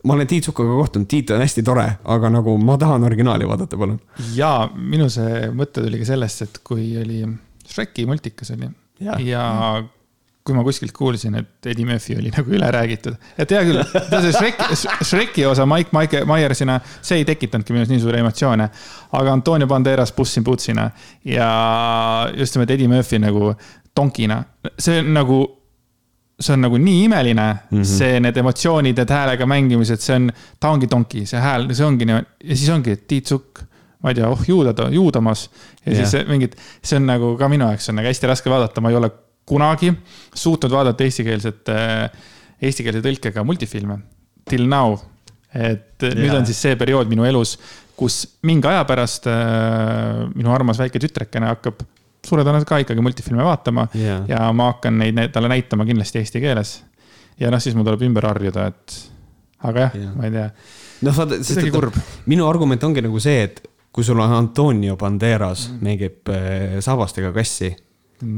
ma 0.08 0.16
olen 0.16 0.30
Tiit 0.30 0.48
Sukaga 0.48 0.78
kohtunud, 0.80 1.10
Tiit 1.12 1.36
on 1.36 1.44
hästi 1.44 1.64
tore, 1.68 1.86
aga 2.16 2.32
nagu 2.32 2.56
ma 2.62 2.78
tahan 2.80 3.04
originaali 3.04 3.48
vaadata, 3.50 3.80
palun. 3.80 4.00
ja 4.36 4.54
minu 4.76 5.10
see 5.14 5.50
mõte 5.56 5.84
tuli 5.84 6.00
ka 6.02 6.08
sellest, 6.14 6.48
et 6.48 6.60
kui 6.68 6.90
oli 7.02 7.26
Shreki 7.68 8.08
multikas 8.08 8.54
oli 8.56 8.70
ja, 9.04 9.18
ja 9.20 9.44
kui 10.48 10.56
ma 10.56 10.64
kuskilt 10.64 10.94
kuulsin, 10.96 11.36
et 11.36 11.68
Eddie 11.68 11.86
Murphy 11.86 12.16
oli 12.16 12.32
nagu 12.38 12.54
üle 12.56 12.70
räägitud, 12.72 13.18
et 13.38 13.52
hea 13.52 13.64
küll, 13.68 13.82
see 13.84 14.32
Shreki, 14.32 14.80
Shreki 15.04 15.46
osa 15.50 15.68
Mike, 15.68 15.92
Mike 15.98 16.24
Myersina, 16.30 16.80
see 17.02 17.22
ei 17.22 17.28
tekitanudki 17.28 17.76
minus 17.76 17.92
nii 17.92 18.00
suuri 18.04 18.24
emotsioone. 18.24 18.70
aga 19.20 19.34
Antonio 19.34 19.68
Banderas 19.68 20.12
Puss 20.16 20.40
in 20.40 20.48
Bootsina 20.48 20.90
ja 21.26 21.52
just 22.38 22.56
nimelt 22.56 22.72
Eddie 22.72 22.88
Murphy 22.88 23.20
nagu 23.20 23.54
tonkina, 23.96 24.44
see 24.80 25.02
on 25.04 25.14
nagu 25.18 25.42
see 26.38 26.54
on 26.54 26.62
nagu 26.62 26.78
nii 26.78 27.04
imeline 27.08 27.46
mm, 27.54 27.78
-hmm. 27.80 27.84
see, 27.98 28.20
need 28.22 28.38
emotsioonid, 28.38 28.98
need 28.98 29.14
häälega 29.14 29.46
mängimised, 29.50 30.02
see 30.04 30.16
on, 30.16 30.30
ta 30.60 30.70
ongi 30.70 30.90
donki, 30.90 31.26
see 31.26 31.40
hääl, 31.42 31.66
see 31.74 31.86
ongi 31.86 32.06
nii, 32.06 32.20
ja 32.44 32.58
siis 32.58 32.70
ongi 32.74 32.96
Tiit 33.08 33.32
Sukk, 33.32 33.64
ma 34.04 34.14
ei 34.14 34.20
tea, 34.20 34.30
oh 34.30 34.44
juuda, 34.48 34.90
juudamas. 34.94 35.50
ja 35.86 35.94
yeah. 35.94 36.10
siis 36.10 36.28
mingid, 36.30 36.54
see 36.84 37.00
on 37.00 37.10
nagu 37.10 37.34
ka 37.40 37.50
minu 37.50 37.66
jaoks 37.66 37.90
on 37.90 37.98
nagu 37.98 38.12
hästi 38.12 38.30
raske 38.30 38.54
vaadata, 38.54 38.82
ma 38.82 38.94
ei 38.94 39.00
ole 39.00 39.10
kunagi 39.48 39.94
suutnud 40.36 40.72
vaadata 40.72 41.04
eestikeelset, 41.04 41.74
äh, 41.74 42.30
eestikeelse 42.62 43.02
tõlkega 43.02 43.44
multifilme. 43.48 43.98
Till 44.48 44.68
now, 44.70 44.98
et 45.54 46.04
yeah. 46.04 46.22
nüüd 46.22 46.38
on 46.38 46.46
siis 46.46 46.62
see 46.62 46.78
periood 46.78 47.10
minu 47.10 47.26
elus, 47.26 47.58
kus 47.98 48.22
mingi 48.46 48.70
aja 48.70 48.86
pärast 48.86 49.26
äh, 49.32 50.28
minu 50.36 50.54
armas 50.54 50.78
väike 50.78 51.02
tütrekene 51.02 51.50
hakkab 51.50 51.82
suure 52.28 52.46
tõenäosusega 52.46 52.74
ka 52.74 52.82
ikkagi 52.84 53.04
multifilme 53.06 53.46
vaatama 53.46 53.88
yeah. 53.98 54.26
ja 54.30 54.44
ma 54.56 54.72
hakkan 54.74 55.00
neid 55.02 55.34
talle 55.36 55.52
näitama 55.52 55.88
kindlasti 55.88 56.22
eesti 56.22 56.42
keeles. 56.44 56.78
ja 57.40 57.52
noh, 57.54 57.62
siis 57.64 57.78
mul 57.78 57.88
tuleb 57.88 58.06
ümber 58.10 58.28
harjuda, 58.30 58.68
et 58.72 58.98
aga 59.68 59.88
jah 59.88 59.98
yeah., 60.00 60.14
ma 60.18 60.28
ei 60.28 60.36
tea. 60.36 60.48
noh, 61.08 61.18
vaata, 61.18 61.42
sest 61.48 62.30
minu 62.30 62.48
argument 62.50 62.88
ongi 62.88 63.04
nagu 63.06 63.22
see, 63.24 63.44
et 63.50 63.62
kui 63.96 64.06
sul 64.06 64.20
on 64.22 64.34
Antonio 64.38 64.98
Banderas 65.00 65.70
mm. 65.72 65.84
mängib 65.86 66.34
äh, 66.34 66.78
saabastega 66.86 67.32
kassi, 67.36 67.72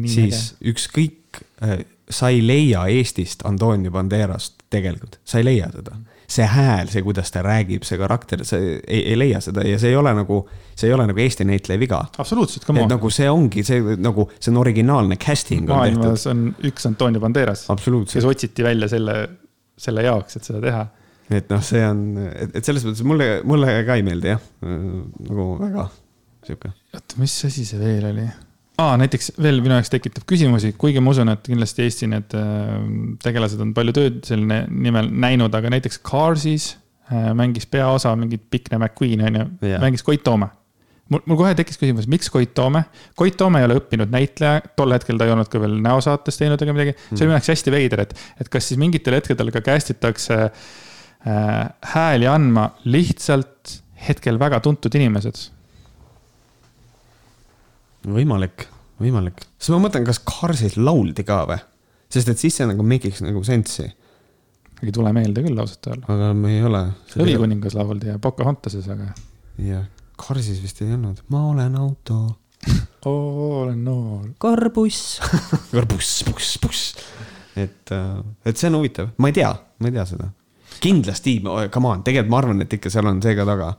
siis 0.08 0.54
ükskõik 0.72 1.42
äh,, 1.66 1.82
sa 2.10 2.32
ei 2.34 2.40
leia 2.42 2.86
Eestist 2.90 3.44
Antonio 3.46 3.92
Banderast 3.94 4.64
tegelikult, 4.72 5.20
sa 5.28 5.42
ei 5.42 5.50
leia 5.52 5.68
teda 5.74 5.98
mm 5.98 6.19
see 6.30 6.46
hääl, 6.46 6.90
see, 6.92 7.02
kuidas 7.06 7.32
ta 7.34 7.42
räägib, 7.46 7.86
see 7.88 7.98
karakter, 8.00 8.44
sa 8.46 8.60
ei, 8.60 9.00
ei 9.00 9.16
leia 9.18 9.42
seda 9.44 9.64
ja 9.66 9.80
see 9.82 9.94
ei 9.94 9.98
ole 9.98 10.14
nagu, 10.18 10.44
see 10.78 10.90
ei 10.90 10.94
ole 10.94 11.08
nagu 11.10 11.24
Eesti 11.24 11.48
näitleja 11.50 11.82
viga. 11.82 12.04
absoluutselt, 12.22 12.68
come 12.68 12.84
on. 12.84 12.92
nagu 12.92 13.10
see 13.14 13.30
ongi 13.30 13.64
see 13.66 13.98
nagu, 13.98 14.28
see 14.38 14.54
on 14.54 14.60
originaalne 14.62 15.18
casting. 15.22 15.70
maailmas 15.70 16.28
on, 16.30 16.50
on 16.52 16.70
üks 16.70 16.86
Antonio 16.90 17.22
Banderas. 17.24 17.66
kes 18.14 18.30
otsiti 18.30 18.66
välja 18.66 18.92
selle, 18.92 19.18
selle 19.78 20.06
jaoks, 20.06 20.38
et 20.38 20.52
seda 20.52 20.62
teha. 20.68 20.84
et 21.34 21.50
noh, 21.50 21.64
see 21.66 21.82
on, 21.88 22.04
et, 22.30 22.54
et 22.62 22.66
selles 22.66 22.86
mõttes 22.86 23.06
mulle, 23.08 23.32
mulle 23.50 23.80
ka 23.88 23.98
ei 23.98 24.06
meeldi 24.06 24.36
jah, 24.36 24.46
nagu 24.62 25.50
väga 25.64 25.90
sihuke. 26.46 26.76
oota, 26.94 27.20
mis 27.22 27.40
asi 27.50 27.66
see 27.66 27.82
veel 27.82 28.06
oli? 28.12 28.28
Aa, 28.80 28.98
näiteks 29.00 29.34
veel 29.42 29.60
minu 29.64 29.76
jaoks 29.78 29.92
tekitab 29.94 30.26
küsimusi, 30.30 30.74
kuigi 30.80 31.02
ma 31.04 31.14
usun, 31.14 31.32
et 31.34 31.48
kindlasti 31.48 31.86
Eesti 31.86 32.10
need 32.12 32.36
äh, 32.38 32.78
tegelased 33.24 33.62
on 33.64 33.74
palju 33.78 33.96
tööd 33.96 34.22
selle 34.28 34.62
nimel 34.70 35.10
näinud, 35.12 35.56
aga 35.56 35.72
näiteks 35.74 36.02
Carsis 36.06 36.72
äh, 37.12 37.32
mängis 37.38 37.68
peaosa 37.70 38.16
mingit 38.20 38.48
Pikne 38.52 38.80
McQueen 38.80 39.26
on 39.28 39.42
ju, 39.42 39.50
mängis 39.84 40.06
Koit 40.06 40.24
Toome. 40.26 40.50
mul, 41.10 41.24
mul 41.26 41.40
kohe 41.42 41.54
tekkis 41.58 41.82
küsimus, 41.82 42.08
miks 42.12 42.32
Koit 42.34 42.54
Toome? 42.58 42.86
Koit 43.20 43.38
Toome 43.40 43.62
ei 43.62 43.68
ole 43.68 43.80
õppinud 43.82 44.14
näitleja, 44.14 44.64
tol 44.80 44.96
hetkel 44.96 45.20
ta 45.20 45.28
ei 45.28 45.36
olnud 45.36 45.52
ka 45.52 45.62
veel 45.62 45.78
näosaates 45.84 46.40
teinud 46.40 46.62
ega 46.64 46.76
midagi. 46.76 46.96
see 47.12 47.26
on 47.26 47.32
minu 47.32 47.38
jaoks 47.38 47.54
hästi 47.56 47.76
veider, 47.76 48.06
et, 48.08 48.16
et 48.40 48.52
kas 48.54 48.72
siis 48.72 48.80
mingitel 48.82 49.20
hetkedel 49.20 49.54
ka 49.56 49.66
cast 49.66 49.96
itakse 49.96 50.42
äh, 50.48 51.62
hääli 51.96 52.32
andma 52.32 52.72
lihtsalt 52.88 53.80
hetkel 54.08 54.40
väga 54.40 54.62
tuntud 54.64 54.96
inimesed 54.96 55.50
võimalik, 58.08 58.68
võimalik. 59.02 59.44
siis 59.58 59.74
ma 59.76 59.82
mõtlen, 59.88 60.06
kas 60.08 60.22
Karsis 60.26 60.78
lauldi 60.80 61.26
ka 61.28 61.44
või? 61.50 61.60
sest 62.10 62.32
et 62.32 62.42
siis 62.42 62.56
see 62.58 62.68
nagu 62.70 62.86
make'iks 62.86 63.22
nagu 63.26 63.42
sense'i. 63.46 63.90
ei 64.82 64.94
tule 64.96 65.12
meelde 65.16 65.44
küll 65.46 65.60
ausalt 65.60 65.92
öelda. 65.92 66.08
aga 66.14 66.34
me 66.34 66.56
ei 66.58 66.64
ole. 66.66 66.84
Õlikuningas 67.20 67.76
lauldi 67.78 68.14
ja 68.14 68.20
Pocahontases, 68.22 68.88
aga. 68.92 69.12
jah, 69.64 69.86
Karsis 70.20 70.62
vist 70.64 70.82
ei 70.86 70.94
olnud. 70.96 71.24
ma 71.34 71.46
olen 71.52 71.76
auto 71.80 72.22
olen 73.10 73.84
noor. 73.86 74.34
karbuss 74.42 75.20
karbuss, 75.74 76.24
buss, 76.28 76.58
buss. 76.64 76.98
et, 77.56 77.92
äh, 77.96 78.20
et 78.46 78.58
see 78.58 78.72
on 78.72 78.80
huvitav, 78.80 79.14
ma 79.18 79.32
ei 79.32 79.40
tea, 79.40 79.54
ma 79.80 79.92
ei 79.92 79.96
tea 79.96 80.06
seda. 80.10 80.30
kindlasti, 80.80 81.40
come 81.72 81.94
on, 81.94 82.04
tegelikult 82.04 82.32
ma 82.32 82.44
arvan, 82.44 82.64
et 82.64 82.80
ikka 82.80 82.92
seal 82.94 83.08
on 83.12 83.22
see 83.24 83.36
ka 83.36 83.48
taga 83.48 83.74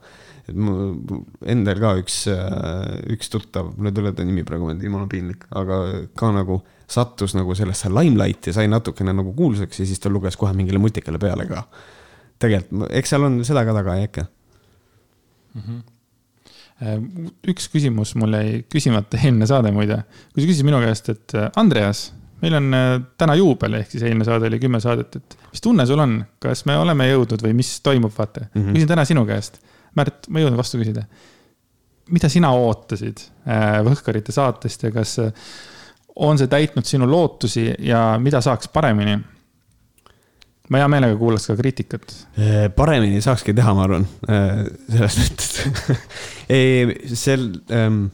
et 0.51 0.59
mul 0.59 1.23
endal 1.49 1.81
ka 1.83 1.93
üks, 2.01 2.25
äh, 2.31 2.99
üks 3.15 3.31
tuttav, 3.33 3.71
mul 3.77 3.91
ei 3.91 3.97
tule 3.97 4.13
ta 4.17 4.27
nimi 4.27 4.45
praegu 4.47 4.69
meelde, 4.69 4.87
jumala 4.89 5.09
piinlik, 5.11 5.47
aga 5.57 5.81
ka 6.19 6.33
nagu 6.35 6.61
sattus 6.91 7.37
nagu 7.39 7.55
sellesse 7.59 7.91
limelighti, 7.93 8.55
sai 8.55 8.67
natukene 8.71 9.15
nagu 9.17 9.35
kuulsaks 9.37 9.83
ja 9.83 9.87
siis 9.87 10.03
ta 10.03 10.11
luges 10.13 10.39
kohe 10.41 10.53
mingile 10.57 10.83
mutikale 10.83 11.21
peale 11.23 11.47
ka. 11.51 11.65
tegelikult, 12.41 12.91
eks 12.97 13.15
seal 13.15 13.27
on 13.29 13.41
seda 13.47 13.65
ka 13.69 13.77
taga 13.77 13.97
ikka 14.03 14.27
mm. 14.27 15.63
-hmm 15.63 15.89
üks 17.45 17.67
küsimus 17.69 18.15
mul 18.17 18.33
jäi 18.33 18.63
küsimata 18.73 19.19
eelmine 19.21 19.45
saade 19.45 19.69
muide, 19.69 19.99
kui 20.33 20.41
sa 20.41 20.47
küsisid 20.49 20.65
minu 20.65 20.79
käest, 20.81 21.11
et 21.13 21.35
äh, 21.37 21.51
Andreas, 21.61 22.07
meil 22.41 22.57
on 22.57 22.71
täna 23.21 23.35
juubel, 23.37 23.75
ehk 23.77 23.91
siis 23.93 24.07
eelmine 24.09 24.25
saade 24.25 24.49
oli 24.49 24.57
kümme 24.63 24.81
saadet, 24.81 25.19
et 25.21 25.37
mis 25.51 25.61
tunne 25.61 25.85
sul 25.85 26.01
on, 26.01 26.15
kas 26.41 26.65
me 26.65 26.79
oleme 26.81 27.11
jõudnud 27.11 27.45
või 27.45 27.53
mis 27.59 27.75
toimub, 27.85 28.15
vaata 28.17 28.47
mm. 28.47 28.63
-hmm. 28.63 28.79
küsin 28.79 28.89
täna 28.89 29.05
sinu 29.05 29.27
käest 29.29 29.61
Märt, 29.99 30.29
ma 30.31 30.43
jõuan 30.43 30.59
vastu 30.59 30.79
küsida. 30.81 31.07
mida 32.11 32.29
sina 32.29 32.51
ootasid 32.59 33.21
äh, 33.47 33.81
Võhkarite 33.87 34.33
saatest 34.35 34.83
ja 34.87 34.91
kas 34.95 35.19
äh, 35.23 35.51
on 36.17 36.39
see 36.39 36.51
täitnud 36.51 36.87
sinu 36.87 37.09
lootusi 37.11 37.69
ja 37.87 38.19
mida 38.23 38.41
saaks 38.41 38.69
paremini? 38.69 39.19
ma 40.71 40.79
hea 40.79 40.87
meelega 40.87 41.17
kuulaks 41.19 41.49
ka 41.51 41.57
kriitikat. 41.59 42.15
Äh, 42.39 42.69
paremini 42.75 43.23
saakski 43.23 43.55
teha, 43.55 43.75
ma 43.75 43.87
arvan, 43.89 44.07
selles 44.87 45.19
mõttes 45.19 45.99
ei, 46.61 47.15
sel 47.19 47.49
ähm,, 47.75 48.05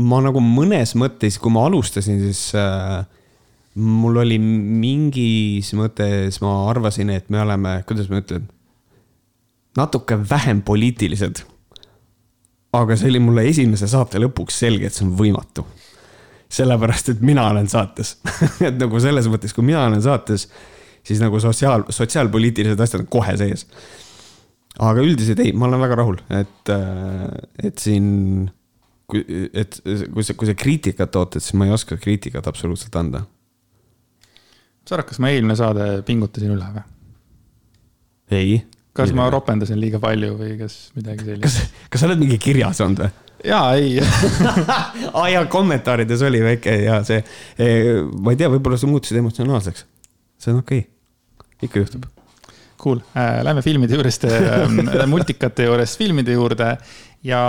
ma 0.00 0.20
nagu 0.24 0.42
mõnes 0.42 0.96
mõttes, 0.98 1.38
kui 1.38 1.52
ma 1.54 1.66
alustasin, 1.68 2.18
siis 2.24 2.42
äh, 2.58 3.04
mul 3.78 4.18
oli 4.24 4.38
mingis 4.40 5.70
mõttes, 5.78 6.40
ma 6.42 6.54
arvasin, 6.70 7.12
et 7.14 7.30
me 7.30 7.42
oleme, 7.44 7.80
kuidas 7.88 8.10
ma 8.10 8.22
ütlen 8.24 8.48
natuke 9.76 10.18
vähem 10.30 10.62
poliitilised. 10.62 11.44
aga 12.72 12.96
see 12.96 13.10
oli 13.10 13.18
mulle 13.18 13.42
esimese 13.50 13.88
saate 13.90 14.20
lõpuks 14.22 14.58
selge, 14.62 14.86
et 14.86 14.94
see 14.94 15.06
on 15.06 15.14
võimatu. 15.18 15.64
sellepärast, 16.50 17.08
et 17.14 17.20
mina 17.20 17.46
olen 17.50 17.68
saates 17.68 18.16
et 18.68 18.78
nagu 18.78 19.00
selles 19.00 19.28
mõttes, 19.30 19.54
kui 19.54 19.64
mina 19.66 19.84
olen 19.86 20.02
saates, 20.02 20.48
siis 21.06 21.20
nagu 21.22 21.40
sotsiaal, 21.40 21.86
sotsiaalpoliitilised 21.88 22.80
asjad 22.80 23.04
on 23.04 23.10
kohe 23.10 23.36
sees. 23.36 23.66
aga 24.78 25.02
üldiselt 25.02 25.42
ei, 25.44 25.52
ma 25.52 25.68
olen 25.68 25.82
väga 25.86 26.00
rahul, 26.02 26.18
et, 26.30 26.72
äh, 26.74 27.28
et 27.70 27.78
siin 27.78 28.50
kui, 29.10 29.24
et 29.52 29.80
kui 30.14 30.24
sa, 30.24 30.34
kui 30.38 30.48
sa 30.48 30.56
kriitikat 30.58 31.16
ootad, 31.18 31.42
siis 31.42 31.56
ma 31.58 31.68
ei 31.68 31.74
oska 31.74 31.98
kriitikat 32.00 32.46
absoluutselt 32.50 32.96
anda. 32.96 33.24
sa 34.86 34.96
arvad, 34.96 35.08
kas 35.10 35.20
ma 35.22 35.30
eelmine 35.30 35.56
saade 35.58 35.88
pingutasin 36.06 36.54
üle 36.54 36.70
või? 36.74 36.84
ei. 38.30 38.60
Kas 39.00 39.16
ma 39.16 39.26
ropendasin 39.32 39.80
liiga 39.80 40.00
palju 40.02 40.36
või 40.38 40.54
kas 40.60 40.78
midagi 40.98 41.26
sellist? 41.26 41.44
kas, 41.46 41.88
kas 41.92 42.02
sa 42.02 42.10
oled 42.10 42.22
mingi 42.22 42.38
kirja 42.42 42.72
saanud 42.76 43.04
või? 43.04 43.10
jaa, 43.50 43.74
ei 43.74 43.98
aa 45.18 45.26
jaa, 45.32 45.44
kommentaarides 45.50 46.24
oli 46.28 46.42
väike 46.44 46.76
ja 46.84 47.00
see, 47.06 47.20
ma 48.20 48.34
ei 48.34 48.40
tea, 48.40 48.50
võib-olla 48.52 48.78
sa 48.80 48.90
muutusid 48.90 49.20
emotsionaalseks. 49.22 49.86
see 50.40 50.54
on 50.54 50.62
okei 50.64 50.84
okay., 50.86 51.68
ikka 51.68 51.84
juhtub 51.84 52.08
Cool 52.80 53.02
äh,, 53.12 53.42
lähme 53.44 53.62
filmide 53.62 53.96
juurest 53.98 54.24
äh,, 54.28 55.06
multikate 55.12 55.68
juurest 55.68 56.00
filmide 56.00 56.36
juurde 56.36 56.74
ja 57.26 57.42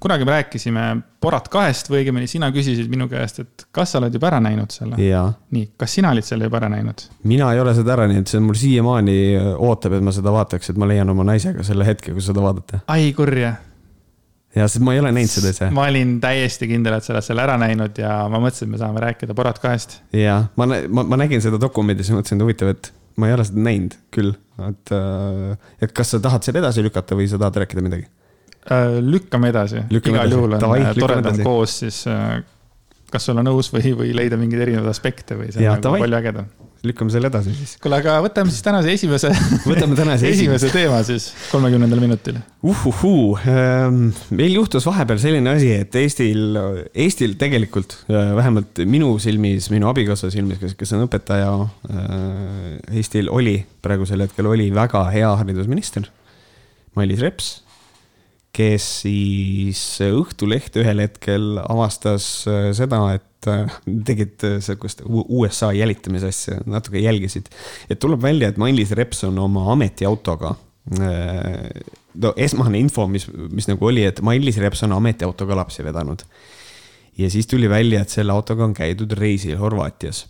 kunagi 0.00 0.24
me 0.24 0.30
rääkisime 0.30 0.86
Borat 1.22 1.48
kahest 1.50 1.88
või 1.90 2.02
õigemini 2.02 2.28
sina 2.30 2.50
küsisid 2.54 2.90
minu 2.92 3.08
käest, 3.10 3.40
et 3.42 3.66
kas 3.74 3.94
sa 3.94 4.00
oled 4.00 4.14
juba 4.14 4.28
ära 4.30 4.40
näinud 4.44 4.72
selle. 4.74 4.98
nii, 4.98 5.68
kas 5.80 5.96
sina 5.98 6.12
olid 6.14 6.26
selle 6.26 6.48
juba 6.48 6.60
ära 6.60 6.70
näinud? 6.72 7.06
mina 7.26 7.52
ei 7.54 7.60
ole 7.62 7.74
seda 7.76 7.94
ära 7.96 8.08
näinud, 8.10 8.28
see 8.30 8.40
on 8.40 8.48
mul 8.48 8.58
siiamaani 8.60 9.16
äh, 9.36 9.48
ootab, 9.68 9.96
et 9.98 10.04
ma 10.04 10.14
seda 10.14 10.34
vaataks, 10.34 10.70
et 10.72 10.80
ma 10.80 10.88
leian 10.88 11.10
oma 11.12 11.26
naisega 11.26 11.64
selle 11.66 11.86
hetke, 11.88 12.14
kus 12.16 12.28
seda 12.30 12.44
vaadata. 12.44 12.82
ai 12.92 13.08
kurja. 13.16 13.54
ja, 14.54 14.68
sest 14.68 14.84
ma 14.84 14.94
ei 14.94 15.02
ole 15.02 15.14
näinud 15.16 15.32
seda 15.32 15.54
ise. 15.54 15.70
ma 15.74 15.88
olin 15.88 16.18
täiesti 16.22 16.68
kindel, 16.70 16.98
et 16.98 17.06
sa 17.08 17.14
oled 17.16 17.26
selle 17.26 17.46
ära 17.46 17.56
näinud 17.60 18.02
ja 18.02 18.18
ma 18.32 18.42
mõtlesin, 18.42 18.68
et 18.68 18.76
me 18.76 18.82
saame 18.82 19.02
rääkida 19.06 19.38
Borat 19.38 19.62
kahest. 19.62 20.00
ja 20.14 20.42
ma, 20.60 20.68
ma, 20.68 21.06
ma 21.14 21.22
nägin 21.24 21.42
seda 21.44 21.60
dokumendis 21.62 22.12
ja 22.12 22.18
mõtlesin, 22.18 22.38
et 22.38 22.46
huvitav, 22.46 22.74
et 22.76 22.92
ma 23.16 23.30
ei 23.30 23.38
ole 23.38 23.48
seda 23.48 23.64
näinud 23.64 23.96
küll, 24.14 24.36
et, 24.68 24.94
äh, 24.94 25.72
et 25.82 25.96
kas 25.96 26.14
sa 26.14 26.22
tahad 26.22 26.44
selle 26.44 26.62
edasi 26.62 26.84
lükata 26.84 27.18
või 27.18 27.30
sa 27.32 27.40
tahad 27.40 27.64
rääkida 27.64 27.84
midagi 27.84 28.06
lükkame 29.06 29.50
edasi, 29.52 29.86
igal 29.90 30.36
juhul 30.36 30.58
on 30.58 30.68
äh, 30.74 30.92
toredam 30.98 31.40
koos 31.46 31.80
siis 31.84 32.02
äh, 32.10 32.38
kas 33.12 33.28
olla 33.30 33.44
nõus 33.46 33.70
või, 33.74 33.94
või 33.96 34.12
leida 34.16 34.38
mingeid 34.40 34.66
erinevaid 34.66 34.90
aspekte 34.90 35.38
või 35.38 35.50
see 35.50 35.62
on 35.62 35.68
ja, 35.68 35.74
nagu 35.76 35.84
tavai. 35.84 36.00
palju 36.02 36.18
ägedam. 36.18 36.48
lükkame 36.86 37.14
selle 37.14 37.30
edasi 37.30 37.54
siis. 37.54 37.74
kuule, 37.82 38.00
aga 38.02 38.16
võtame 38.24 38.50
siis 38.50 38.64
tänase 38.66 38.92
esimese 38.96 39.30
võtame 39.66 39.98
tänase 39.98 40.28
esimese 40.34 40.70
teema 40.74 40.98
siis 41.06 41.28
kolmekümnendal 41.52 42.02
minutil. 42.02 42.40
uhuhuu, 42.66 43.36
ähm, 43.46 44.00
meil 44.34 44.56
juhtus 44.58 44.86
vahepeal 44.88 45.20
selline 45.22 45.54
asi, 45.54 45.70
et 45.84 45.94
Eestil, 46.02 46.58
Eestil 46.90 47.36
tegelikult 47.38 48.00
vähemalt 48.10 48.82
minu 48.84 49.12
silmis, 49.22 49.70
minu 49.70 49.90
abikaasa 49.92 50.32
silmis, 50.34 50.58
kes, 50.62 50.74
kes 50.78 50.96
on 50.98 51.06
õpetaja. 51.06 51.52
Eestil 52.90 53.30
oli 53.30 53.60
praegusel 53.82 54.26
hetkel 54.26 54.50
oli 54.50 54.72
väga 54.74 55.06
hea 55.14 55.30
haridusminister, 55.38 56.10
Mailis 56.98 57.22
Reps 57.22 57.54
kes 58.56 58.86
siis 59.04 59.80
Õhtuleht 60.06 60.76
ühel 60.80 61.02
hetkel 61.04 61.56
avastas 61.60 62.26
äh, 62.48 62.70
seda, 62.76 63.00
et 63.18 63.48
äh, 63.50 63.72
tegid 64.08 64.44
äh, 64.46 64.58
sihukest 64.64 65.04
USA 65.06 65.72
jälitamise 65.76 66.32
asja, 66.32 66.60
natuke 66.68 67.02
jälgisid. 67.02 67.50
et 67.90 68.00
tuleb 68.02 68.22
välja, 68.24 68.50
et 68.50 68.60
Mailis 68.60 68.94
Reps 68.96 69.24
on 69.28 69.38
oma 69.42 69.68
ametiautoga 69.74 70.56
no 70.86 72.30
esmane 72.38 72.78
info, 72.78 73.08
mis, 73.10 73.24
mis 73.50 73.66
nagu 73.66 73.88
oli, 73.88 74.04
et 74.06 74.20
Mailis 74.22 74.60
Reps 74.62 74.84
on 74.86 74.94
ametiautoga 74.94 75.56
lapsi 75.58 75.82
vedanud. 75.82 76.22
ja 77.18 77.30
siis 77.30 77.50
tuli 77.50 77.68
välja, 77.68 78.04
et 78.04 78.14
selle 78.14 78.32
autoga 78.32 78.64
on 78.64 78.74
käidud 78.74 79.12
reisil 79.18 79.58
Horvaatias 79.58 80.24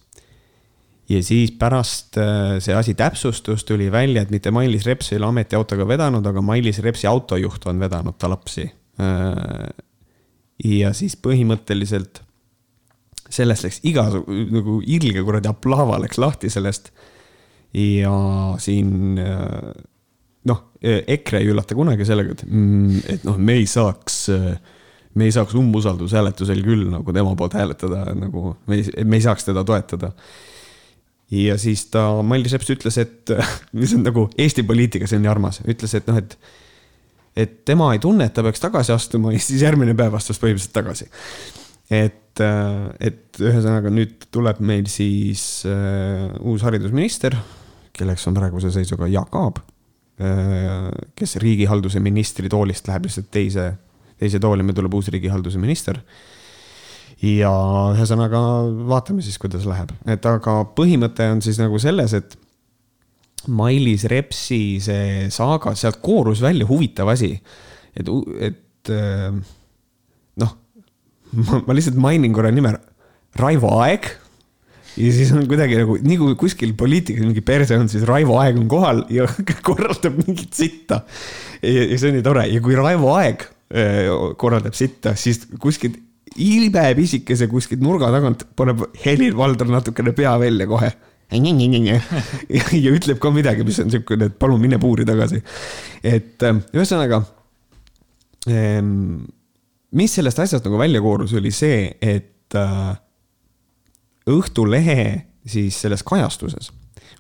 ja 1.09 1.23
siis 1.23 1.53
pärast 1.59 2.19
äh, 2.19 2.59
see 2.63 2.75
asi 2.75 2.95
täpsustus, 2.99 3.65
tuli 3.65 3.89
välja, 3.93 4.23
et 4.23 4.33
mitte 4.35 4.51
Mailis 4.55 4.87
Reps 4.87 5.13
ei 5.13 5.21
ole 5.21 5.31
ametiautoga 5.31 5.87
vedanud, 5.89 6.27
aga 6.27 6.43
Mailis 6.43 6.81
Repsi 6.83 7.07
autojuht 7.07 7.67
on 7.71 7.81
vedanud 7.81 8.19
ta 8.19 8.31
lapsi. 8.31 8.67
Äh, 9.01 9.67
ja 10.65 10.93
siis 10.97 11.19
põhimõtteliselt 11.21 12.23
sellest 13.31 13.67
läks 13.67 13.81
igasugu 13.87 14.35
nagu 14.55 14.79
ilge 14.87 15.23
kuradi 15.27 15.51
aplaava 15.51 15.99
läks 16.03 16.19
lahti 16.23 16.51
sellest. 16.51 16.93
ja 17.75 18.15
siin 18.63 19.19
äh, 19.21 19.71
noh, 20.47 20.63
EKRE 20.83 21.43
ei 21.43 21.51
üllata 21.51 21.75
kunagi 21.75 22.07
sellega, 22.07 22.35
et, 22.35 22.47
mm, 22.47 22.99
et 23.15 23.25
noh, 23.27 23.39
me 23.39 23.59
ei 23.61 23.67
saaks 23.67 24.27
me 25.17 25.25
ei 25.25 25.33
saaks 25.33 25.55
umbusaldushääletusel 25.57 26.61
küll 26.65 26.91
nagu 26.93 27.13
tema 27.13 27.35
poolt 27.37 27.57
hääletada, 27.57 28.05
nagu 28.15 28.57
me 28.67 28.79
ei, 28.79 29.05
me 29.05 29.19
ei 29.19 29.25
saaks 29.25 29.49
teda 29.49 29.65
toetada 29.65 30.13
ja 31.31 31.57
siis 31.59 31.87
ta, 31.91 32.05
Mailis 32.27 32.55
Reps 32.55 32.71
ütles, 32.77 32.99
et, 33.03 33.33
mis 33.81 33.95
on 33.97 34.05
nagu 34.07 34.29
Eesti 34.39 34.65
poliitikas 34.67 35.15
on 35.17 35.25
nii 35.25 35.33
armas, 35.33 35.61
ütles, 35.67 35.97
et 35.99 36.09
noh, 36.11 36.21
et. 36.23 36.39
et 37.37 37.59
tema 37.69 37.91
ei 37.93 38.01
tunne, 38.03 38.29
et 38.29 38.35
ta 38.35 38.45
peaks 38.47 38.63
tagasi 38.63 38.95
astuma 38.95 39.35
ja 39.35 39.41
siis 39.43 39.65
järgmine 39.67 39.97
päev 39.99 40.15
astus 40.17 40.41
põhimõtteliselt 40.43 40.77
tagasi. 40.77 41.09
et, 41.91 42.43
et 43.01 43.41
ühesõnaga 43.43 43.93
nüüd 43.93 44.29
tuleb 44.35 44.61
meil 44.61 44.87
siis 44.91 45.65
uh, 45.69 46.31
uus 46.47 46.65
haridusminister, 46.67 47.37
kelleks 47.97 48.27
on 48.29 48.37
praeguse 48.37 48.71
seisuga 48.75 49.09
Jaak 49.09 49.35
Aab 49.37 49.61
uh,. 49.61 50.89
kes 51.17 51.37
riigihalduse 51.43 52.01
ministri 52.01 52.49
toolist 52.53 52.89
läheb 52.89 53.09
lihtsalt 53.09 53.31
teise, 53.35 53.71
teise 54.19 54.41
tooli, 54.41 54.65
meil 54.65 54.77
tuleb 54.79 54.95
uus 54.99 55.13
riigihalduse 55.13 55.61
minister 55.61 56.01
uh, 56.01 56.36
ja 57.25 57.53
ühesõnaga 57.95 58.41
vaatame 58.89 59.25
siis, 59.25 59.39
kuidas 59.41 59.65
läheb, 59.69 59.93
et 60.09 60.27
aga 60.29 60.59
põhimõte 60.77 61.31
on 61.33 61.41
siis 61.45 61.61
nagu 61.63 61.79
selles, 61.81 62.13
et 62.17 62.37
Mailis 63.47 64.05
Repsi 64.11 64.79
see 64.83 65.27
saaga, 65.33 65.75
sealt 65.79 66.01
koorus 66.05 66.43
välja 66.43 66.67
huvitav 66.69 67.09
asi. 67.13 67.37
et, 67.97 68.09
et 68.43 68.93
äh, 68.93 69.33
noh, 70.43 70.55
ma 71.67 71.77
lihtsalt 71.77 71.99
mainin 72.01 72.35
korra 72.37 72.53
nime, 72.55 72.75
Raivo 73.37 73.77
Aeg. 73.81 74.09
ja 74.97 75.13
siis 75.13 75.33
on 75.37 75.45
kuidagi 75.49 75.77
nagu, 75.79 75.99
nii 76.01 76.17
kui 76.21 76.37
kuskil 76.41 76.73
poliitikas 76.77 77.25
mingi 77.25 77.45
perse 77.45 77.77
on, 77.79 77.89
siis 77.93 78.07
Raivo 78.09 78.41
Aeg 78.41 78.59
on 78.61 78.69
kohal 78.69 79.05
ja 79.13 79.29
korraldab 79.69 80.19
mingit 80.25 80.53
sitta. 80.57 81.03
ja 81.63 81.97
see 81.97 82.11
on 82.11 82.19
nii 82.19 82.27
tore 82.27 82.49
ja 82.51 82.61
kui 82.65 82.77
Raivo 82.77 83.15
Aeg 83.17 83.47
äh, 83.73 84.11
korraldab 84.41 84.77
sitta, 84.77 85.15
siis 85.17 85.47
kuskilt 85.63 86.03
imepisikese 86.35 87.49
kuskilt 87.51 87.83
nurga 87.85 88.11
tagant 88.15 88.45
paneb 88.59 88.83
Helir-Valdor 89.05 89.71
natukene 89.73 90.15
pea 90.17 90.35
välja 90.43 90.67
kohe. 90.71 90.91
ja 92.85 92.93
ütleb 92.95 93.19
ka 93.23 93.33
midagi, 93.35 93.65
mis 93.67 93.81
on 93.83 93.91
siukene, 93.91 94.31
et 94.31 94.37
palun 94.39 94.61
mine 94.63 94.79
puuri 94.83 95.07
tagasi. 95.09 95.41
et 96.07 96.43
ähm, 96.47 96.63
ühesõnaga. 96.75 97.23
Ähm, 98.47 99.25
mis 99.97 100.15
sellest 100.15 100.39
asjast 100.43 100.67
nagu 100.67 100.79
välja 100.79 101.03
koorus, 101.03 101.35
oli 101.35 101.51
see, 101.55 101.91
et 102.01 102.55
äh, 102.55 102.95
Õhtulehe 104.27 105.03
siis 105.47 105.77
selles 105.79 106.03
kajastuses 106.03 106.73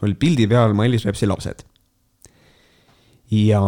olid 0.04 0.18
pildi 0.20 0.46
peal 0.50 0.74
Mailis 0.76 1.06
Repsi 1.06 1.28
lapsed. 1.28 1.62
ja 3.30 3.62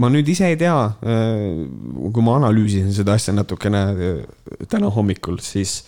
ma 0.00 0.08
nüüd 0.12 0.28
ise 0.32 0.48
ei 0.52 0.58
tea, 0.60 0.76
äh, 1.04 1.60
kui 2.14 2.24
ma 2.24 2.38
analüüsisin 2.40 2.92
seda 2.94 3.16
asja 3.18 3.34
natukene 3.36 3.84
äh, 3.92 4.24
täna 4.70 4.90
hommikul, 4.94 5.40
siis 5.44 5.82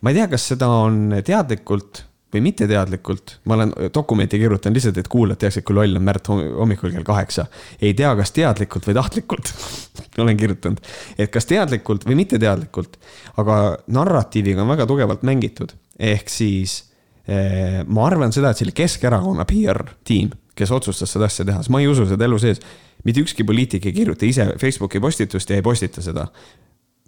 ma 0.00 0.12
ei 0.12 0.20
tea, 0.20 0.28
kas 0.32 0.48
seda 0.54 0.70
on 0.84 1.18
teadlikult 1.24 2.04
või 2.34 2.42
mitteteadlikult, 2.48 3.36
ma 3.46 3.54
olen 3.54 3.72
dokumenti 3.94 4.40
kirjutanud 4.42 4.74
lihtsalt, 4.74 4.96
et 4.98 5.10
kuulajad 5.10 5.44
teaksid, 5.44 5.62
kui 5.66 5.76
loll 5.76 6.00
on 6.00 6.02
Märt 6.02 6.26
hommikul 6.32 6.90
kell 6.90 7.06
kaheksa. 7.06 7.44
ei 7.78 7.94
tea, 7.94 8.10
kas 8.18 8.34
teadlikult 8.34 8.88
või 8.88 8.96
tahtlikult 8.96 9.52
olen 10.24 10.40
kirjutanud, 10.40 10.80
et 11.14 11.30
kas 11.30 11.46
teadlikult 11.46 12.08
või 12.08 12.18
mitteteadlikult, 12.24 12.98
aga 13.38 13.60
narratiiviga 13.86 14.64
on 14.64 14.72
väga 14.74 14.88
tugevalt 14.90 15.22
mängitud, 15.22 15.76
ehk 15.94 16.32
siis 16.32 16.80
ma 17.24 18.02
arvan 18.04 18.34
seda, 18.34 18.50
et 18.50 18.58
see 18.58 18.66
oli 18.66 18.74
Keskerakonna 18.76 19.46
PR 19.48 19.78
tiim, 20.04 20.34
kes 20.54 20.70
otsustas 20.74 21.10
seda 21.14 21.28
asja 21.30 21.46
teha, 21.46 21.62
sest 21.62 21.72
ma 21.74 21.80
ei 21.82 21.88
usu 21.90 22.06
seda 22.08 22.26
elu 22.28 22.38
sees 22.42 22.60
mitte 23.04 23.24
ükski 23.24 23.44
poliitik 23.46 23.86
ei 23.86 23.92
kirjuta 23.92 24.26
ise 24.26 24.46
Facebooki 24.60 25.00
postitust 25.00 25.50
ja 25.50 25.58
ei 25.58 25.62
postita 25.62 26.02
seda. 26.02 26.26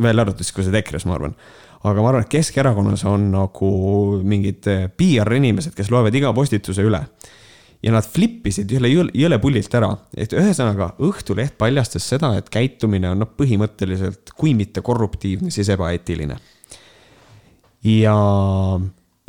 välja 0.02 0.22
arvatud 0.22 0.44
siis, 0.44 0.52
kui 0.52 0.64
sa 0.64 0.68
oled 0.68 0.82
EKRE-s, 0.82 1.06
ma 1.08 1.14
arvan. 1.16 1.34
aga 1.84 2.02
ma 2.02 2.08
arvan, 2.10 2.26
et 2.26 2.32
Keskerakonnas 2.32 3.04
on 3.08 3.30
nagu 3.32 3.70
mingid 4.24 4.66
eh, 4.68 4.88
PR 4.92 5.32
inimesed, 5.38 5.72
kes 5.76 5.90
loevad 5.90 6.14
iga 6.14 6.32
postituse 6.36 6.84
üle. 6.84 7.00
ja 7.82 7.92
nad 7.92 8.04
flippisid 8.04 8.72
jõle, 8.72 8.90
jõle 9.14 9.38
pullilt 9.40 9.74
ära, 9.74 9.92
et 10.16 10.32
ühesõnaga 10.32 10.94
Õhtuleht 10.98 11.56
paljastas 11.58 12.08
seda, 12.08 12.34
et 12.36 12.50
käitumine 12.50 13.10
on 13.10 13.24
noh, 13.24 13.32
põhimõtteliselt 13.38 14.34
kui 14.36 14.54
mitte 14.54 14.82
korruptiivne, 14.82 15.50
siis 15.50 15.68
ebaeetiline. 15.72 16.36
ja 17.84 18.16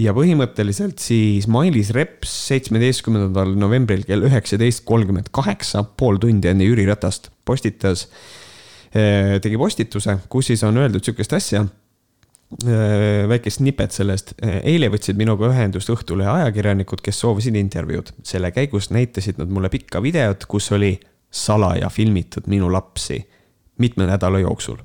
ja 0.02 0.14
põhimõtteliselt 0.14 1.02
siis 1.02 1.48
Mailis 1.50 1.90
Reps 1.96 2.32
seitsmeteistkümnendal 2.52 3.56
novembril 3.58 4.04
kell 4.06 4.28
üheksateist 4.28 4.86
kolmkümmend 4.88 5.32
kaheksa, 5.34 5.84
pool 5.98 6.20
tundi 6.22 6.52
enne 6.52 6.68
Jüri 6.68 6.86
Ratast 6.90 7.32
postitas, 7.48 8.06
eh, 8.94 9.38
tegi 9.42 9.58
postituse, 9.58 10.20
kus 10.30 10.52
siis 10.52 10.64
on 10.68 10.78
öeldud 10.78 11.06
sihukest 11.06 11.34
asja 11.34 11.64
eh, 11.66 13.26
väike 13.28 13.52
snippet 13.52 13.96
sellest. 13.96 14.36
Eh, 14.38 14.60
eile 14.76 14.92
võtsid 14.94 15.18
minuga 15.18 15.50
ühendust 15.50 15.90
Õhtulehe 15.94 16.30
ajakirjanikud, 16.44 17.02
kes 17.02 17.24
soovisid 17.26 17.58
intervjuud. 17.58 18.14
selle 18.24 18.52
käigus 18.54 18.92
näitasid 18.94 19.42
nad 19.42 19.50
mulle 19.50 19.74
pikka 19.74 20.02
videot, 20.02 20.46
kus 20.46 20.72
oli 20.78 20.94
salaja 21.32 21.90
filmitud 21.90 22.46
minu 22.48 22.70
lapsi 22.72 23.24
mitme 23.82 24.06
nädala 24.06 24.40
jooksul. 24.46 24.78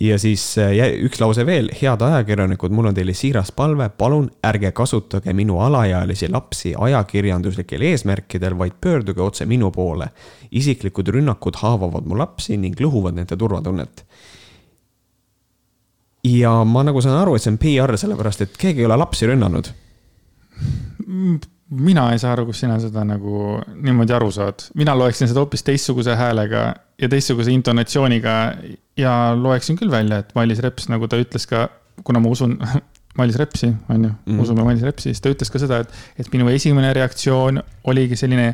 Ja 0.00 0.18
siis 0.18 0.42
äh, 0.58 0.72
üks 1.04 1.20
lause 1.20 1.44
veel, 1.46 1.68
head 1.76 2.02
ajakirjanikud, 2.02 2.72
mul 2.72 2.90
on 2.90 2.96
teile 2.96 3.14
siiras 3.16 3.52
palve, 3.52 3.90
palun 3.98 4.30
ärge 4.46 4.72
kasutage 4.76 5.34
minu 5.36 5.60
alaealisi 5.60 6.30
lapsi 6.32 6.72
ajakirjanduslikel 6.78 7.84
eesmärkidel, 7.90 8.56
vaid 8.58 8.78
pöörduge 8.80 9.22
otse 9.22 9.46
minu 9.46 9.70
poole. 9.70 10.08
isiklikud 10.50 11.08
rünnakud 11.08 11.56
haavavad 11.62 12.08
mu 12.08 12.18
lapsi 12.18 12.56
ning 12.56 12.80
lõhuvad 12.80 13.14
nende 13.20 13.36
turvatunnet. 13.36 14.04
ja 16.24 16.64
ma 16.64 16.82
nagu 16.82 17.00
saan 17.00 17.20
aru, 17.20 17.36
et 17.36 17.42
see 17.42 17.52
on 17.52 17.58
PR, 17.58 17.96
sellepärast 17.96 18.40
et 18.46 18.56
keegi 18.58 18.80
ei 18.80 18.88
ole 18.88 18.96
lapsi 18.96 19.26
rünnanud 19.26 19.72
mina 21.70 22.08
ei 22.12 22.18
saa 22.18 22.32
aru, 22.34 22.48
kus 22.48 22.62
sina 22.64 22.76
seda 22.82 23.04
nagu 23.06 23.60
niimoodi 23.78 24.14
aru 24.16 24.30
saad. 24.34 24.66
mina 24.78 24.96
loeksin 24.98 25.30
seda 25.30 25.44
hoopis 25.44 25.62
teistsuguse 25.66 26.16
häälega 26.18 26.62
ja 26.98 27.08
teistsuguse 27.08 27.52
intonatsiooniga 27.54 28.36
ja 28.98 29.14
loeksin 29.38 29.78
küll 29.78 29.90
välja, 29.90 30.18
et 30.18 30.34
Mailis 30.34 30.62
Reps, 30.64 30.88
nagu 30.90 31.08
ta 31.08 31.20
ütles 31.20 31.46
ka, 31.50 31.68
kuna 32.04 32.22
ma 32.22 32.32
usun 32.32 32.58
Mailis 33.18 33.38
Repsi, 33.38 33.72
on 33.90 34.04
ju 34.04 34.10
mm., 34.10 34.42
usume 34.42 34.64
Mailis 34.66 34.84
Repsi, 34.86 35.10
siis 35.10 35.22
ta 35.22 35.32
ütles 35.32 35.50
ka 35.50 35.62
seda, 35.62 35.80
et, 35.84 35.98
et 36.18 36.30
minu 36.34 36.50
esimene 36.50 36.92
reaktsioon 36.96 37.62
oligi 37.90 38.18
selline 38.18 38.52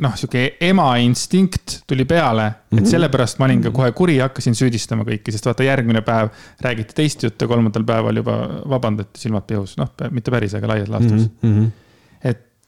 noh, 0.00 0.14
sihuke 0.16 0.56
ema 0.64 0.86
instinkt 1.04 1.82
tuli 1.88 2.06
peale, 2.08 2.46
et 2.70 2.78
mhm. 2.78 2.88
sellepärast 2.88 3.40
ma 3.40 3.48
olin 3.48 3.60
ka 3.66 3.74
kohe 3.76 3.90
kuri 3.96 4.16
ja 4.16 4.30
hakkasin 4.30 4.56
süüdistama 4.56 5.04
kõiki, 5.08 5.34
sest 5.34 5.48
vaata, 5.48 5.66
järgmine 5.66 6.00
päev 6.06 6.32
räägiti 6.64 6.96
teist 6.96 7.28
juttu, 7.28 7.48
kolmandal 7.50 7.84
päeval 7.88 8.22
juba 8.22 8.38
vabandati 8.72 9.20
silmad 9.20 9.44
pihus, 9.48 9.76
noh, 9.80 9.92
mitte 10.14 10.32
päris, 10.32 10.56
aga 10.56 10.74
laias 10.74 10.88
laastus 10.92 11.28
mm. 11.28 11.52
-hmm 11.52 11.70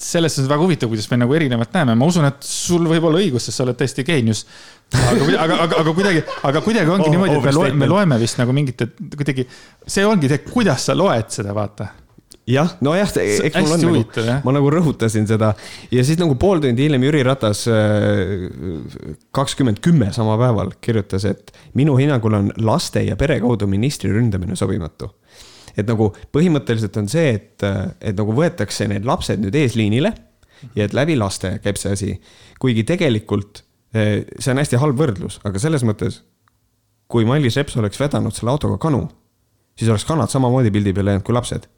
selles 0.02 0.34
suhtes 0.34 0.50
väga 0.50 0.64
huvitav, 0.64 0.90
kuidas 0.90 1.08
me 1.12 1.18
nagu 1.22 1.34
erinevalt 1.36 1.74
näeme, 1.76 1.94
ma 1.98 2.08
usun, 2.08 2.26
et 2.28 2.44
sul 2.46 2.84
võib 2.90 3.06
olla 3.08 3.22
õigus, 3.22 3.46
sest 3.46 3.60
sa 3.60 3.66
oled 3.66 3.78
tõesti 3.78 4.04
geenius. 4.06 4.44
aga, 4.98 5.26
aga, 5.44 5.58
aga, 5.64 5.80
aga 5.84 5.96
kuidagi, 5.96 6.22
aga 6.50 6.62
kuidagi 6.64 6.92
ongi 6.92 7.08
oh, 7.08 7.14
niimoodi, 7.14 7.38
et 7.38 7.46
me 7.46 7.56
loeme, 7.56 7.80
me 7.84 7.90
loeme 7.90 8.20
vist 8.20 8.40
nagu 8.40 8.54
mingit, 8.56 8.86
et 8.86 9.16
kuidagi, 9.16 9.46
see 9.86 10.06
ongi 10.08 10.30
see, 10.32 10.42
kuidas 10.50 10.88
sa 10.88 10.96
loed 10.98 11.30
seda, 11.32 11.54
vaata. 11.56 11.92
Jah, 12.50 12.72
nojah, 12.82 13.06
eks 13.22 13.54
mul 13.62 13.76
on 13.76 13.84
nagu, 13.86 14.22
ma 14.42 14.52
nagu 14.56 14.70
rõhutasin 14.74 15.28
seda. 15.30 15.52
Ja 15.94 16.02
siis 16.02 16.18
nagu 16.18 16.34
pool 16.42 16.58
tundi 16.64 16.88
hiljem 16.88 17.04
Jüri 17.06 17.20
Ratas 17.22 17.62
äh, 17.70 18.48
kakskümmend 19.30 19.78
kümme 19.84 20.10
sama 20.16 20.34
päeval 20.40 20.74
kirjutas, 20.82 21.28
et 21.30 21.54
minu 21.78 21.94
hinnangul 22.00 22.40
on 22.40 22.50
laste 22.66 23.04
ja 23.06 23.14
pere 23.20 23.38
kaudu 23.44 23.70
ministri 23.70 24.10
ründamine 24.10 24.58
sobimatu 24.58 25.12
et 25.76 25.88
nagu 25.88 26.10
põhimõtteliselt 26.34 26.96
on 27.00 27.08
see, 27.10 27.34
et, 27.38 27.64
et 28.00 28.16
nagu 28.18 28.34
võetakse 28.36 28.88
need 28.90 29.06
lapsed 29.08 29.42
nüüd 29.42 29.56
eesliinile 29.58 30.12
ja 30.76 30.86
et 30.86 30.96
läbi 30.96 31.16
laste 31.18 31.56
käib 31.62 31.80
see 31.80 31.94
asi. 31.96 32.10
kuigi 32.62 32.84
tegelikult 32.88 33.62
eh, 33.94 34.22
see 34.38 34.54
on 34.54 34.62
hästi 34.62 34.80
halb 34.82 34.98
võrdlus, 34.98 35.40
aga 35.46 35.62
selles 35.62 35.84
mõttes, 35.86 36.22
kui 37.10 37.26
Mailis 37.28 37.58
Reps 37.60 37.76
oleks 37.80 38.00
vedanud 38.00 38.34
selle 38.34 38.54
autoga 38.54 38.78
kanu, 38.82 39.04
siis 39.78 39.90
oleks 39.90 40.06
kanad 40.08 40.32
samamoodi 40.32 40.72
pildi 40.72 40.94
peal 40.96 41.12
jäänud 41.12 41.26
kui 41.26 41.36
lapsed. 41.36 41.68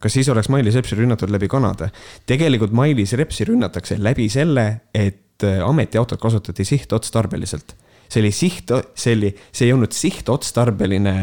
kas 0.00 0.12
siis 0.12 0.28
oleks 0.32 0.50
Mailis 0.52 0.76
Repsi 0.78 0.98
rünnatud 0.98 1.32
läbi 1.32 1.48
kanade? 1.48 1.90
tegelikult 2.26 2.72
Mailis 2.72 3.12
Repsi 3.12 3.48
rünnatakse 3.48 3.98
läbi 3.98 4.28
selle, 4.32 4.68
et 4.94 5.42
eh, 5.44 5.60
ametiautot 5.64 6.20
kasutati 6.20 6.64
sihtotstarbeliselt 6.64 7.76
see 8.06 8.22
oli 8.22 8.30
siht, 8.30 8.70
see 8.94 9.16
oli, 9.16 9.32
see 9.50 9.66
ei 9.66 9.72
olnud 9.74 9.94
sihtotstarbeline 9.94 11.14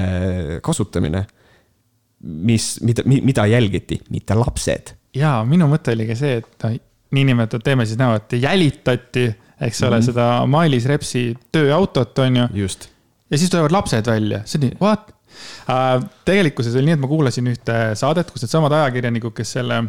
kasutamine 0.65 1.23
mis, 2.23 2.77
mida, 2.81 3.03
mida 3.05 3.45
jälgiti, 3.45 3.99
mitte 4.09 4.35
lapsed. 4.35 4.95
ja 5.15 5.35
minu 5.47 5.67
mõte 5.71 5.93
oli 5.93 6.07
ka 6.09 6.17
see, 6.17 6.39
et 6.41 6.65
noh, 6.65 6.77
niinimetatud 7.13 7.65
teeme 7.65 7.85
siis 7.85 7.99
näo, 7.99 8.15
et 8.17 8.33
jälitati, 8.33 9.27
eks 9.61 9.83
ole 9.83 9.89
mm, 9.89 9.99
-hmm. 9.99 10.05
seda 10.05 10.45
Mailis 10.49 10.85
Repsi 10.89 11.25
tööautot, 11.51 12.19
on 12.19 12.37
ju. 12.37 12.47
just. 12.53 12.89
ja 13.31 13.37
siis 13.37 13.49
tulevad 13.49 13.71
lapsed 13.71 14.07
välja, 14.07 14.41
see 14.45 14.59
on 14.59 14.67
nii, 14.67 14.77
what 14.81 15.11
uh,? 15.11 16.09
tegelikkuses 16.25 16.75
oli 16.75 16.85
nii, 16.85 16.97
et 16.97 17.03
ma 17.03 17.11
kuulasin 17.11 17.51
ühte 17.51 17.77
saadet, 17.99 18.31
kus 18.31 18.45
needsamad 18.45 18.71
ajakirjanikud, 18.79 19.35
kes 19.35 19.51
selle 19.59 19.83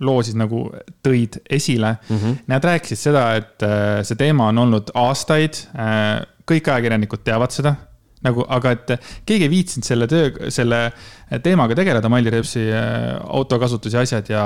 loo 0.00 0.22
siis 0.22 0.36
nagu 0.38 0.68
tõid 1.02 1.40
esile 1.50 1.96
mm. 2.08 2.16
-hmm. 2.16 2.36
Nad 2.46 2.64
rääkisid 2.64 2.98
seda, 2.98 3.34
et 3.34 3.62
uh, 3.62 4.02
see 4.02 4.16
teema 4.16 4.48
on 4.48 4.58
olnud 4.58 4.90
aastaid 4.94 5.62
uh,. 5.74 6.26
kõik 6.48 6.70
ajakirjanikud 6.72 7.24
teavad 7.24 7.52
seda 7.52 7.74
nagu, 8.26 8.44
aga 8.48 8.74
et 8.74 8.94
keegi 9.28 9.46
ei 9.46 9.52
viitsinud 9.52 9.86
selle 9.86 10.08
töö, 10.10 10.50
selle 10.54 10.80
teemaga 11.44 11.76
tegeleda, 11.78 12.10
Maili 12.12 12.32
Repsi 12.34 12.64
äh, 12.72 13.16
autokasutus 13.38 13.94
ja 13.94 14.04
asjad 14.06 14.32
ja 14.32 14.44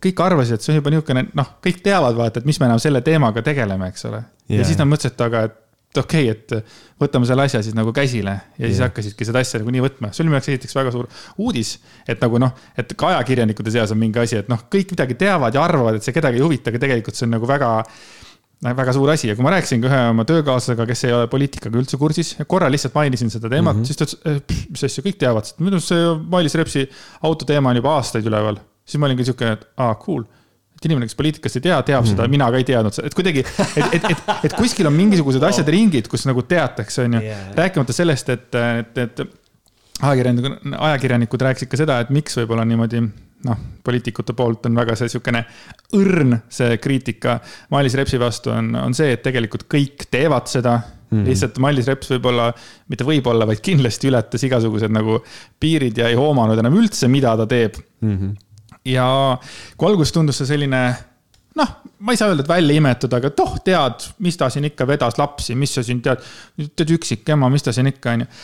kõik 0.00 0.22
arvasid, 0.24 0.56
et 0.56 0.64
see 0.64 0.72
on 0.74 0.80
juba 0.80 0.92
niisugune, 0.94 1.26
noh, 1.36 1.56
kõik 1.64 1.82
teavad, 1.84 2.16
vaata, 2.16 2.40
et 2.40 2.48
mis 2.48 2.60
me 2.60 2.70
enam 2.70 2.80
selle 2.82 3.02
teemaga 3.04 3.42
tegeleme, 3.44 3.90
eks 3.92 4.06
ole 4.08 4.22
yeah.. 4.22 4.62
ja 4.62 4.68
siis 4.68 4.80
nad 4.80 4.88
mõtlesid, 4.88 5.16
et 5.16 5.26
aga, 5.26 5.42
et 5.50 6.00
okei 6.00 6.30
okay,, 6.30 6.54
et 6.62 7.02
võtame 7.02 7.26
selle 7.28 7.44
asja 7.48 7.60
siis 7.66 7.74
nagu 7.76 7.92
käsile 7.94 8.32
ja 8.32 8.62
yeah. 8.62 8.70
siis 8.70 8.80
hakkasidki 8.84 9.26
seda 9.26 9.42
asja 9.44 9.60
nagu 9.60 9.74
nii 9.74 9.82
võtma. 9.84 10.12
see 10.14 10.22
oli 10.22 10.30
minu 10.30 10.38
jaoks 10.38 10.52
esiteks 10.54 10.78
väga 10.78 10.94
suur 10.94 11.08
uudis, 11.42 11.74
et 12.08 12.22
nagu 12.22 12.40
noh, 12.40 12.54
et 12.78 12.94
ka 12.96 13.10
ajakirjanikute 13.12 13.74
seas 13.74 13.92
on 13.92 14.00
mingi 14.00 14.22
asi, 14.22 14.38
et 14.40 14.48
noh, 14.52 14.64
kõik 14.72 14.94
midagi 14.94 15.18
teavad 15.20 15.56
ja 15.56 15.66
arvavad, 15.66 15.98
et 15.98 16.06
see 16.06 16.16
kedagi 16.16 16.40
ei 16.40 16.46
huvita, 16.46 16.72
aga 16.72 16.80
tegelikult 16.86 17.18
see 17.18 17.26
on 17.28 17.34
nagu 17.36 17.50
väga 17.50 17.72
väga 18.64 18.94
suur 18.96 19.12
asi. 19.12 19.30
Ja 19.30 19.36
kui 19.36 19.44
ma 19.46 19.52
rääkisin 19.54 19.82
ka 19.82 19.90
ühe 19.90 20.00
oma 20.12 20.26
töökaaslasega, 20.28 20.86
kes 20.88 21.04
ei 21.08 21.14
ole 21.16 21.28
poliitikaga 21.32 21.80
üldse 21.80 22.00
kursis, 22.00 22.34
korra 22.50 22.68
lihtsalt 22.72 22.96
mainisin 22.96 23.32
seda 23.32 23.48
teemat 23.48 23.76
mm, 23.76 23.82
-hmm. 23.82 23.86
siis 23.88 24.00
ta 24.00 24.08
ütles, 24.08 24.18
eh, 24.26 24.66
mis 24.74 24.84
asja, 24.88 25.04
kõik 25.06 25.20
teavad, 25.20 25.54
minu 25.60 25.78
arust 25.78 25.94
see 25.94 26.10
Mailis 26.34 26.58
Repsi 26.60 26.84
auto 27.22 27.48
teema 27.48 27.72
on 27.72 27.80
juba 27.80 27.96
aastaid 27.96 28.28
üleval. 28.28 28.60
siis 28.84 29.00
ma 29.00 29.06
olin 29.06 29.18
ka 29.18 29.24
sihuke, 29.24 29.56
et 29.56 29.66
aa, 29.76 29.94
cool. 30.02 30.24
Et 30.80 30.86
inimene, 30.88 31.06
kes 31.06 31.16
poliitikast 31.16 31.58
ei 31.58 31.64
tea, 31.66 31.82
teab 31.84 32.04
mm 32.04 32.10
seda, 32.14 32.28
mina 32.28 32.46
ka 32.50 32.56
ei 32.56 32.64
teadnud, 32.64 33.00
et 33.04 33.14
kuidagi, 33.14 33.44
et, 33.44 33.84
et, 33.94 34.04
et, 34.10 34.22
et 34.48 34.54
kuskil 34.56 34.88
on 34.88 34.94
mingisugused 34.96 35.42
asjad 35.44 35.68
ringid, 35.68 36.08
kus 36.08 36.24
nagu 36.26 36.42
teatakse, 36.42 37.04
on 37.04 37.18
ju 37.18 37.20
yeah.. 37.20 37.50
rääkimata 37.56 37.92
sellest, 37.92 38.32
et, 38.32 38.48
et, 38.80 38.98
et 39.04 39.20
ajakirjanikud, 40.00 40.72
ajakirjanikud 40.78 41.44
rääkisid 41.48 41.70
ka 41.70 41.80
seda, 41.82 41.98
et 42.00 42.10
miks 42.16 42.40
võib-olla 42.40 42.64
niimoodi 42.64 43.02
noh, 43.46 43.58
poliitikute 43.84 44.34
poolt 44.36 44.66
on 44.68 44.78
väga 44.80 44.96
see 44.98 45.10
sihukene 45.12 45.42
õrn, 45.96 46.36
see 46.52 46.76
kriitika 46.82 47.38
Mailis 47.72 47.96
Repsi 47.98 48.20
vastu 48.20 48.52
on, 48.54 48.72
on 48.76 48.96
see, 48.96 49.14
et 49.16 49.22
tegelikult 49.24 49.66
kõik 49.70 50.06
teevad 50.12 50.50
seda 50.50 50.76
mm. 50.76 51.18
-hmm. 51.18 51.26
lihtsalt 51.28 51.58
Mailis 51.62 51.88
Reps 51.88 52.12
võib-olla, 52.14 52.50
mitte 52.92 53.06
võib-olla, 53.08 53.48
vaid 53.48 53.62
kindlasti 53.64 54.10
ületas 54.12 54.44
igasugused 54.46 54.92
nagu 54.92 55.20
piirid 55.60 55.98
ja 55.98 56.08
ei 56.08 56.18
hoomanud 56.18 56.58
enam 56.58 56.76
üldse, 56.80 57.08
mida 57.08 57.36
ta 57.36 57.46
teeb 57.46 57.78
mm. 58.00 58.16
-hmm. 58.16 58.34
ja 58.92 59.06
kui 59.76 59.88
alguses 59.88 60.12
tundus 60.12 60.42
see 60.42 60.52
selline 60.52 60.82
noh, 61.56 61.76
ma 61.98 62.12
ei 62.12 62.16
saa 62.20 62.30
öelda, 62.30 62.44
et 62.44 62.48
välja 62.48 62.76
imetud, 62.76 63.12
aga 63.12 63.30
et 63.30 63.40
oh, 63.42 63.56
tead, 63.64 64.06
mis 64.18 64.36
ta 64.36 64.50
siin 64.50 64.68
ikka 64.70 64.86
vedas 64.86 65.18
lapsi, 65.18 65.54
mis 65.58 65.74
sa 65.74 65.82
siin 65.82 66.02
tead, 66.04 66.22
tead 66.76 66.92
üksik 66.96 67.28
ema, 67.34 67.48
mis 67.50 67.64
ta 67.66 67.72
siin 67.72 67.90
ikka 67.90 68.16
on 68.16 68.26
ju 68.26 68.34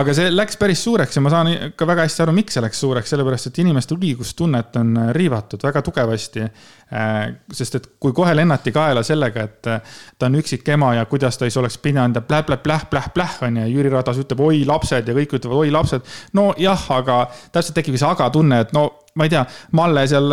aga 0.00 0.14
see 0.16 0.30
läks 0.32 0.58
päris 0.60 0.82
suureks 0.84 1.16
ja 1.18 1.22
ma 1.24 1.30
saan 1.32 1.50
ka 1.76 1.86
väga 1.88 2.06
hästi 2.06 2.24
aru, 2.24 2.34
miks 2.36 2.56
see 2.56 2.64
läks 2.64 2.80
suureks, 2.82 3.12
sellepärast 3.12 3.50
et 3.50 3.60
inimeste 3.62 3.96
õigustunnet 3.96 4.78
on 4.80 4.92
äh, 5.00 5.10
riivatud 5.16 5.62
väga 5.66 5.82
tugevasti. 5.86 6.44
Äh, 6.46 7.14
sest 7.52 7.78
et 7.78 7.88
kui 8.02 8.14
kohe 8.16 8.34
lennati 8.36 8.72
kaela 8.74 9.02
sellega, 9.06 9.46
et 9.48 9.70
äh, 9.70 9.96
ta 10.18 10.30
on 10.30 10.38
üksik 10.40 10.68
ema 10.74 10.92
ja 10.98 11.06
kuidas 11.10 11.38
ta 11.38 11.48
siis 11.48 11.58
oleks 11.60 11.78
pidanud 11.82 12.18
ja 12.18 12.24
pläh-pläh-pläh-pläh-pläh 12.26 13.40
on 13.48 13.62
ju, 13.62 13.66
Jüri 13.76 13.92
Ratas 13.92 14.20
ütleb 14.22 14.44
oi 14.46 14.62
lapsed 14.68 15.08
ja 15.08 15.16
kõik 15.16 15.38
ütlevad 15.40 15.64
oi 15.64 15.74
lapsed. 15.74 16.14
nojah, 16.36 16.86
aga 17.00 17.24
täpselt 17.52 17.78
tekib 17.80 17.98
see 17.98 18.08
aga 18.08 18.30
tunne, 18.34 18.62
et 18.66 18.76
no 18.76 18.88
ma 19.16 19.26
ei 19.26 19.32
tea, 19.32 19.46
Malle 19.76 20.06
seal 20.10 20.32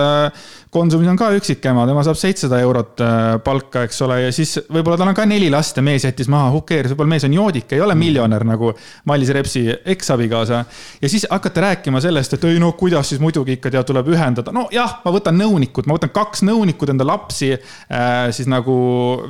Konsumis 0.73 1.07
on 1.07 1.17
ka 1.19 1.29
üksikema, 1.38 1.86
tema 1.86 2.01
saab 2.05 2.17
seitsesada 2.17 2.57
eurot 2.65 3.01
palka, 3.45 3.84
eks 3.86 3.99
ole, 4.07 4.19
ja 4.25 4.31
siis 4.34 4.55
võib-olla 4.73 4.97
tal 4.97 5.11
on 5.11 5.17
ka 5.17 5.25
neli 5.29 5.51
last 5.53 5.77
ja 5.77 5.84
mees 5.86 6.07
jättis 6.07 6.29
maha, 6.31 6.49
who 6.49 6.63
cares, 6.65 6.89
võib-olla 6.91 7.13
mees 7.13 7.27
on 7.27 7.36
joodik, 7.38 7.75
ei 7.75 7.84
ole 7.84 7.93
miljonär 7.97 8.45
nagu 8.47 8.71
Mailis 9.09 9.29
Reps 9.29 9.43
Repsi 9.43 9.75
eksabikaasa. 9.86 10.65
ja 11.01 11.09
siis 11.09 11.27
hakata 11.29 11.61
rääkima 11.61 12.01
sellest, 12.01 12.34
et 12.34 12.43
ei 12.43 12.59
no 12.59 12.71
kuidas 12.71 13.09
siis 13.09 13.21
muidugi 13.21 13.57
ikka 13.57 13.71
tead, 13.71 13.86
tuleb 13.86 14.07
ühendada. 14.07 14.51
nojah, 14.51 15.01
ma 15.05 15.11
võtan 15.11 15.38
nõunikud, 15.38 15.88
ma 15.88 15.97
võtan 15.97 16.09
kaks 16.13 16.41
nõunikut 16.41 16.89
enda 16.89 17.05
lapsi 17.05 17.51
äh, 17.53 18.31
siis 18.31 18.47
nagu 18.47 18.73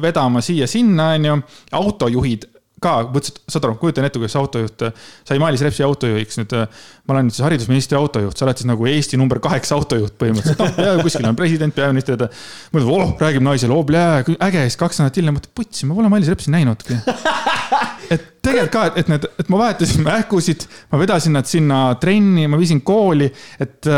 vedama 0.01 0.41
siia-sinna, 0.41 1.13
onju. 1.17 1.41
autojuhid 1.71 2.52
ka, 2.83 2.95
mõtlesin, 3.13 3.39
et 3.39 3.55
saad 3.55 3.67
aru, 3.67 3.77
kujutan 3.81 4.07
ette, 4.07 4.19
kuidas 4.21 4.35
autojuht 4.39 4.85
sai 5.27 5.39
Mailis 5.41 5.63
Repsi 5.65 5.85
autojuhiks 5.85 6.39
nüüd. 6.41 6.55
ma 7.07 7.15
olen 7.15 7.29
nüüd 7.29 7.37
siis 7.37 7.45
haridusministri 7.45 7.97
autojuht, 7.99 8.37
sa 8.37 8.47
oled 8.47 8.59
siis 8.59 8.69
nagu 8.69 8.87
Eesti 8.89 9.19
number 9.19 9.41
kaheksa 9.43 9.77
autojuht 9.79 10.17
põhimõtteliselt, 10.21 10.61
noh, 10.63 11.01
kuskil 11.05 11.29
on 11.29 11.39
president, 11.39 11.75
peaminister. 11.75 12.27
mõtled, 12.75 12.91
oh, 12.91 13.15
räägib 13.21 13.45
naisele, 13.45 13.75
oh, 13.75 14.35
äge, 14.49 14.67
siis 14.67 14.79
kaks 14.79 15.01
nädalat 15.01 15.21
hiljem 15.21 15.39
mõtled, 15.39 15.55
putsi, 15.57 15.87
ma 15.89 15.97
pole 15.97 16.11
Mailis 16.13 16.31
Repsi 16.33 16.53
näinudki. 16.53 16.99
et 18.13 18.29
tegelikult 18.43 18.73
ka, 18.75 18.85
et 18.99 19.09
need, 19.11 19.25
et 19.39 19.49
ma 19.51 19.63
vahetasin 19.63 20.05
mähkusid, 20.05 20.67
ma 20.91 21.01
vedasin 21.01 21.35
nad 21.37 21.49
sinna 21.49 21.81
trenni, 22.01 22.47
ma 22.51 22.59
viisin 22.61 22.83
kooli, 22.85 23.31
et 23.63 23.91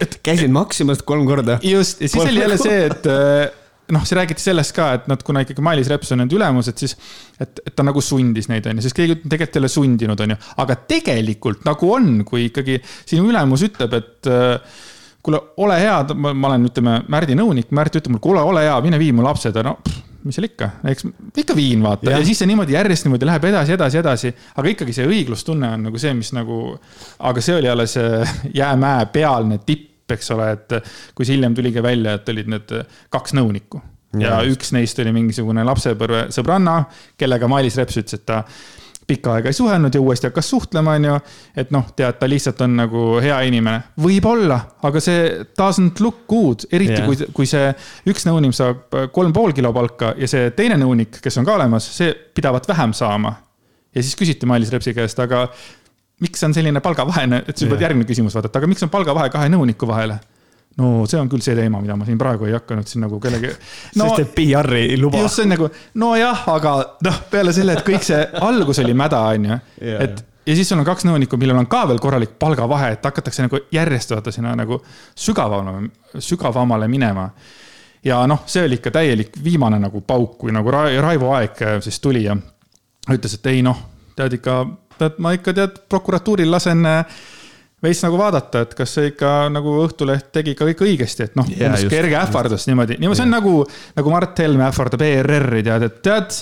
et 0.00 0.18
käisid 0.22 0.52
Maximas 0.54 1.00
kolm 1.02 1.26
korda. 1.26 1.58
just, 1.62 2.00
ja 2.00 2.08
siis 2.08 2.22
oli 2.22 2.40
jälle 2.40 2.58
see, 2.60 2.84
et 2.86 3.08
noh, 3.94 4.06
see 4.08 4.18
räägiti 4.18 4.42
sellest 4.42 4.74
ka, 4.76 4.88
et 4.98 5.06
nad, 5.10 5.22
kuna 5.26 5.44
ikkagi 5.44 5.62
Mailis 5.64 5.90
Reps 5.92 6.12
on 6.14 6.22
nende 6.22 6.36
ülemus, 6.36 6.70
et 6.72 6.82
siis, 6.82 6.96
et, 7.40 7.62
et 7.66 7.74
ta 7.76 7.86
nagu 7.86 8.02
sundis 8.02 8.50
neid, 8.50 8.66
on 8.66 8.80
ju, 8.80 8.86
sest 8.86 8.96
keegi 8.96 9.20
tegelikult 9.22 9.58
ei 9.58 9.64
ole 9.64 9.72
sundinud, 9.72 10.24
on 10.24 10.34
ju. 10.34 10.40
aga 10.64 10.78
tegelikult 10.90 11.66
nagu 11.68 11.92
on, 11.94 12.10
kui 12.28 12.48
ikkagi 12.50 12.80
sinu 12.98 13.30
ülemus 13.30 13.66
ütleb, 13.68 13.94
et 14.00 14.30
äh, 14.32 14.82
kuule, 15.26 15.42
ole 15.62 15.78
hea, 15.82 16.00
ma 16.16 16.50
olen, 16.50 16.66
ütleme, 16.70 16.98
Märdi 17.12 17.38
nõunik, 17.38 17.70
Märt 17.74 17.98
ütleb 17.98 18.16
mulle, 18.16 18.24
kuule, 18.26 18.42
ole 18.46 18.66
hea, 18.66 18.76
mine 18.84 19.00
vii 19.02 19.14
mu 19.16 19.26
lapsed, 19.26 19.62
no 19.66 19.78
mis 20.26 20.34
seal 20.34 20.48
ikka, 20.48 20.68
eks 20.90 21.06
ikka 21.38 21.54
viin 21.54 21.82
vaata 21.84 22.10
ja. 22.10 22.18
ja 22.18 22.26
siis 22.26 22.40
see 22.42 22.48
niimoodi 22.50 22.74
järjest 22.74 23.06
niimoodi 23.06 23.28
läheb 23.28 23.44
edasi, 23.46 23.76
edasi, 23.76 24.00
edasi. 24.00 24.32
aga 24.58 24.72
ikkagi 24.72 24.94
see 24.96 25.06
õiglustunne 25.06 25.68
on 25.76 25.86
nagu 25.86 26.00
see, 26.02 26.14
mis 26.18 26.32
nagu, 26.34 26.56
aga 27.30 27.44
see 27.44 27.54
oli 27.60 27.70
alles 27.70 27.94
jäämäe 28.60 29.06
pealne 29.14 29.60
tipp, 29.62 29.92
eks 30.14 30.30
ole, 30.34 30.52
et 30.54 30.78
kui 31.14 31.26
see 31.26 31.36
hiljem 31.36 31.54
tuligi 31.56 31.82
välja, 31.82 32.16
et 32.18 32.28
olid 32.32 32.50
need 32.52 32.74
kaks 33.10 33.36
nõunikku 33.38 33.82
ja, 34.20 34.38
ja 34.38 34.40
üks 34.48 34.72
neist 34.76 34.98
oli 35.02 35.12
mingisugune 35.16 35.64
lapsepõlve 35.66 36.26
sõbranna, 36.34 36.82
kellega 37.18 37.48
Mailis 37.50 37.78
Reps 37.80 38.00
ütles, 38.02 38.20
et 38.20 38.26
ta 38.28 38.42
pikka 39.06 39.36
aega 39.36 39.50
ei 39.52 39.54
suhelnud 39.54 39.94
ja 39.94 40.00
uuesti 40.02 40.26
hakkas 40.26 40.48
suhtlema, 40.50 40.96
on 40.98 41.04
ju. 41.06 41.16
et 41.62 41.70
noh, 41.74 41.86
tead, 41.96 42.18
ta 42.18 42.28
lihtsalt 42.28 42.60
on 42.66 42.74
nagu 42.80 43.04
hea 43.22 43.36
inimene. 43.46 43.92
võib-olla, 44.02 44.58
aga 44.86 45.02
see 45.02 45.28
doesn't 45.58 46.02
look 46.02 46.24
good, 46.30 46.66
eriti 46.72 46.98
yeah. 46.98 47.06
kui, 47.06 47.30
kui 47.36 47.50
see 47.50 47.70
üks 48.10 48.26
nõunik 48.26 48.56
saab 48.56 48.98
kolm 49.14 49.34
pool 49.36 49.54
kilo 49.56 49.72
palka 49.76 50.14
ja 50.18 50.30
see 50.30 50.50
teine 50.58 50.78
nõunik, 50.82 51.20
kes 51.22 51.38
on 51.38 51.46
ka 51.46 51.54
olemas, 51.58 51.86
see 51.98 52.12
pidavat 52.34 52.68
vähem 52.68 52.94
saama. 52.96 53.36
ja 53.94 54.02
siis 54.02 54.18
küsiti 54.18 54.46
Mailis 54.46 54.74
Repsi 54.74 54.94
käest, 54.96 55.22
aga 55.22 55.46
miks 56.20 56.44
on 56.46 56.54
selline 56.56 56.80
palgavahe, 56.80 57.26
et 57.26 57.62
on 57.62 57.68
yeah. 57.68 57.82
järgmine 57.88 58.08
küsimus 58.08 58.36
vaata, 58.36 58.50
et 58.52 58.56
aga 58.60 58.70
miks 58.70 58.86
on 58.86 58.92
palgavahe 58.92 59.32
kahe 59.32 59.50
nõuniku 59.52 59.88
vahele 59.88 60.18
no 60.80 61.06
see 61.08 61.18
on 61.20 61.28
küll 61.32 61.44
see 61.44 61.56
teema, 61.56 61.80
mida 61.80 61.96
ma 61.96 62.06
siin 62.08 62.18
praegu 62.20 62.48
ei 62.48 62.54
hakanud 62.56 62.88
siin 62.88 63.04
nagu 63.06 63.18
kellegi 63.20 63.48
no,. 63.48 64.06
sest 64.06 64.22
et 64.24 64.32
PR-i 64.36 64.82
ei 64.92 65.00
luba. 65.00 65.22
just, 65.24 65.38
see 65.38 65.46
on 65.46 65.54
nagu, 65.54 65.68
nojah, 66.02 66.46
aga 66.52 66.72
noh, 67.06 67.20
peale 67.32 67.54
selle, 67.56 67.76
et 67.78 67.86
kõik 67.86 68.04
see 68.04 68.22
algus 68.48 68.82
oli 68.84 68.96
mäda, 68.96 69.22
on 69.32 69.50
ju, 69.50 69.60
et 69.96 70.24
ja 70.46 70.54
siis 70.54 70.68
sul 70.68 70.80
on 70.80 70.86
kaks 70.86 71.06
nõunikku, 71.08 71.38
millel 71.40 71.58
on 71.58 71.68
ka 71.70 71.84
veel 71.90 72.00
korralik 72.02 72.36
palgavahe, 72.40 72.92
et 72.96 73.08
hakatakse 73.08 73.46
nagu 73.46 73.60
järjest 73.72 74.12
vaata 74.14 74.34
sinna 74.34 74.52
nagu 74.58 74.78
sügavamale, 75.18 75.88
sügavamale 76.22 76.88
minema. 76.92 77.30
ja 78.04 78.20
noh, 78.28 78.44
see 78.46 78.64
oli 78.68 78.78
ikka 78.78 78.92
täielik 78.94 79.40
viimane 79.44 79.80
nagu 79.82 80.00
pauk, 80.06 80.36
kui 80.38 80.52
nagu 80.54 80.70
Raivo 80.70 81.32
Aeg 81.34 81.64
siis 81.82 82.00
tuli 82.00 82.24
ja 82.24 82.36
ütles, 83.10 83.34
et 83.34 83.46
ei 83.50 83.64
noh, 83.64 83.80
tead 84.16 84.38
ikka, 84.38 84.60
tead 84.98 85.18
ma 85.22 85.32
ikka 85.36 85.54
tead 85.56 85.80
prokuratuuril 85.88 86.50
lasen 86.50 86.86
äh, 86.86 87.18
veits 87.82 88.00
nagu 88.04 88.18
vaadata, 88.18 88.62
et 88.64 88.76
kas 88.76 88.94
see 88.96 89.10
ikka 89.12 89.32
nagu 89.52 89.74
Õhtuleht 89.84 90.30
tegi 90.34 90.54
ikka 90.54 90.68
kõik 90.70 90.86
õigesti, 90.86 91.28
et 91.28 91.36
noh 91.38 91.48
yeah,, 91.50 91.74
umbes 91.74 91.84
kerge 91.92 92.16
ähvardus 92.18 92.66
niimoodi, 92.70 92.96
niimoodi, 93.00 93.20
see 93.20 93.26
on 93.26 93.34
nagu, 93.36 93.52
nagu 93.98 94.14
Mart 94.14 94.40
Helme 94.42 94.66
ähvardab 94.68 95.04
ERR-i 95.06 95.62
tead, 95.66 95.86
et 95.88 95.98
tead. 96.04 96.38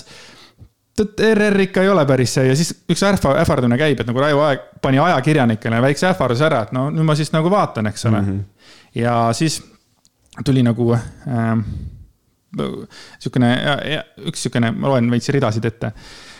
tead, 0.95 1.23
ERR 1.29 1.65
ikka 1.67 1.83
ei 1.83 1.91
ole 1.91 2.05
päris 2.07 2.37
see 2.37 2.47
ja 2.47 2.55
siis 2.55 2.71
üks 2.91 3.03
ähvardamine 3.03 3.79
käib, 3.81 3.99
et 3.99 4.09
nagu 4.09 4.23
Raivo 4.23 4.45
Aeg 4.47 4.63
pani 4.81 5.01
ajakirjanikele 5.03 5.81
väikse 5.89 6.07
ähvarduse 6.13 6.47
ära, 6.47 6.63
et 6.67 6.75
no 6.75 6.87
nüüd 6.93 7.07
ma 7.07 7.17
siis 7.19 7.33
nagu 7.35 7.51
vaatan, 7.51 7.91
eks 7.91 8.07
ole 8.07 8.21
mm. 8.21 8.29
-hmm. 8.31 8.69
ja 9.01 9.17
siis 9.35 9.59
tuli 10.45 10.63
nagu 10.63 10.93
äh, 10.95 11.51
sihukene, 13.19 13.51
üks 14.31 14.47
sihukene, 14.47 14.71
ma 14.71 14.93
loen 14.93 15.11
veits 15.11 15.29
ridasid 15.35 15.67
ette 15.67 15.91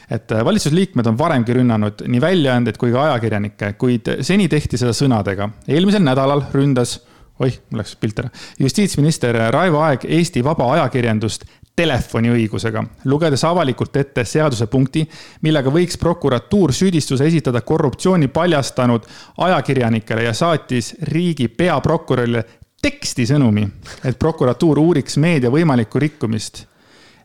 et 0.10 0.32
äh, 0.32 0.46
valitsusliikmed 0.46 1.08
on 1.10 1.18
varemgi 1.18 1.58
rünnanud 1.58 2.06
nii 2.08 2.22
väljaandeid 2.22 2.78
kui 2.82 2.94
ka 2.94 3.10
ajakirjanikke, 3.10 3.74
kuid 3.82 4.16
seni 4.26 4.48
tehti 4.52 4.78
seda 4.78 4.94
sõnadega. 4.96 5.50
eelmisel 5.68 6.04
nädalal 6.06 6.46
ründas, 6.54 7.00
oih, 7.40 7.60
mul 7.70 7.82
läks 7.82 7.96
pilt 8.00 8.20
ära, 8.24 8.32
justiitsminister 8.60 9.38
Raivo 9.54 9.82
Aeg 9.84 10.06
Eesti 10.08 10.44
vaba 10.44 10.72
ajakirjandust 10.78 11.46
telefoniõigusega, 11.76 12.84
lugedes 13.12 13.44
avalikult 13.44 13.98
ette 14.00 14.24
seadusepunkti, 14.24 15.04
millega 15.44 15.72
võiks 15.74 15.98
prokuratuur 16.00 16.72
süüdistuse 16.74 17.28
esitada 17.28 17.62
korruptsiooni 17.62 18.30
paljastanud 18.32 19.04
ajakirjanikele 19.44 20.24
ja 20.24 20.34
saatis 20.34 20.94
riigi 21.12 21.50
peaprokurörile 21.52 22.46
teksti 22.82 23.26
sõnumi, 23.28 23.66
et 24.06 24.20
prokuratuur 24.20 24.80
uuriks 24.80 25.18
meedia 25.18 25.52
võimalikku 25.52 26.00
rikkumist. 26.00 26.66